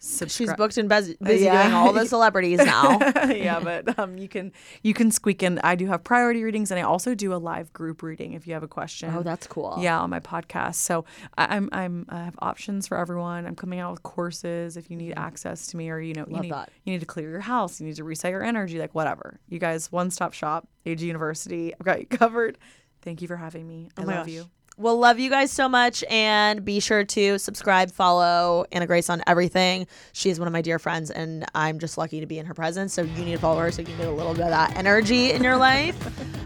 subscri- 0.00 0.30
She's 0.36 0.54
booked 0.54 0.76
and 0.78 0.88
busy, 0.88 1.16
busy 1.22 1.44
Yeah. 1.46 1.62
doing 1.64 1.74
all 1.74 1.92
the 1.92 2.06
celebrities 2.06 2.58
now. 2.58 2.98
yeah, 3.28 3.60
but 3.60 3.98
um, 3.98 4.16
you 4.18 4.28
can 4.28 4.52
you 4.82 4.94
can 4.94 5.10
squeak 5.10 5.42
in. 5.42 5.58
I 5.64 5.74
do 5.74 5.86
have 5.86 6.04
priority 6.04 6.42
readings, 6.44 6.70
and 6.70 6.78
I 6.78 6.82
also 6.82 7.14
do 7.14 7.32
a 7.34 7.36
live 7.36 7.72
group 7.72 8.02
reading 8.02 8.32
if 8.34 8.46
you 8.46 8.54
have 8.54 8.62
a 8.62 8.68
question. 8.68 9.12
Oh, 9.16 9.22
that's 9.22 9.46
cool. 9.46 9.76
Yeah, 9.80 9.98
on 10.00 10.10
my 10.10 10.20
podcast. 10.20 10.76
So 10.76 11.04
I, 11.36 11.56
I'm 11.56 11.68
I'm 11.72 12.06
I 12.08 12.24
have 12.24 12.36
options 12.40 12.86
for 12.86 12.96
everyone. 12.98 13.46
I'm 13.46 13.56
coming 13.56 13.80
out 13.80 13.90
with 13.92 14.02
courses 14.02 14.76
if 14.76 14.90
you 14.90 14.96
need 14.96 15.14
access 15.16 15.66
to 15.68 15.76
me, 15.76 15.90
or 15.90 15.98
you 16.00 16.14
know 16.14 16.26
you 16.28 16.40
need 16.40 16.52
that. 16.52 16.70
you 16.84 16.92
need 16.92 17.00
to 17.00 17.06
clear 17.06 17.28
your 17.30 17.40
house, 17.40 17.80
you 17.80 17.86
need 17.86 17.96
to 17.96 18.04
reset 18.04 18.30
your 18.30 18.42
energy, 18.44 18.78
like 18.78 18.94
whatever. 18.94 19.40
You 19.48 19.58
guys, 19.58 19.90
one 19.90 20.10
stop 20.10 20.32
shop, 20.32 20.68
AG 20.86 21.04
University. 21.04 21.74
I've 21.74 21.84
got 21.86 22.00
you 22.00 22.06
covered. 22.10 22.58
Thank 23.02 23.22
you 23.22 23.28
for 23.28 23.36
having 23.36 23.66
me. 23.66 23.88
I 23.96 24.02
Oh 24.02 24.06
my 24.06 24.16
love 24.16 24.26
gosh. 24.26 24.34
you. 24.34 24.50
Well, 24.78 24.96
love 24.96 25.18
you 25.18 25.28
guys 25.28 25.50
so 25.50 25.68
much. 25.68 26.04
And 26.08 26.64
be 26.64 26.78
sure 26.78 27.04
to 27.04 27.38
subscribe, 27.38 27.90
follow 27.90 28.64
Anna 28.70 28.86
Grace 28.86 29.10
on 29.10 29.22
everything. 29.26 29.88
She 30.12 30.30
is 30.30 30.38
one 30.38 30.46
of 30.46 30.52
my 30.52 30.62
dear 30.62 30.78
friends, 30.78 31.10
and 31.10 31.44
I'm 31.52 31.80
just 31.80 31.98
lucky 31.98 32.20
to 32.20 32.26
be 32.26 32.38
in 32.38 32.46
her 32.46 32.54
presence. 32.54 32.94
So 32.94 33.02
you 33.02 33.24
need 33.24 33.32
to 33.32 33.38
follow 33.38 33.58
her 33.58 33.72
so 33.72 33.82
you 33.82 33.86
can 33.86 33.96
get 33.96 34.06
a 34.06 34.12
little 34.12 34.34
bit 34.34 34.44
of 34.44 34.50
that 34.50 34.76
energy 34.76 35.32
in 35.32 35.42
your 35.42 35.56
life. 35.56 35.96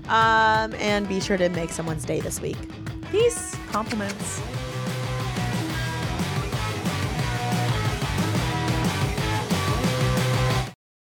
Um, 0.09 0.73
and 0.75 1.07
be 1.07 1.21
sure 1.21 1.37
to 1.37 1.51
make 1.51 1.71
someone's 1.71 2.07
day 2.07 2.21
this 2.21 2.41
week. 2.41 2.57
Peace. 3.11 3.55
Compliments. 3.71 4.41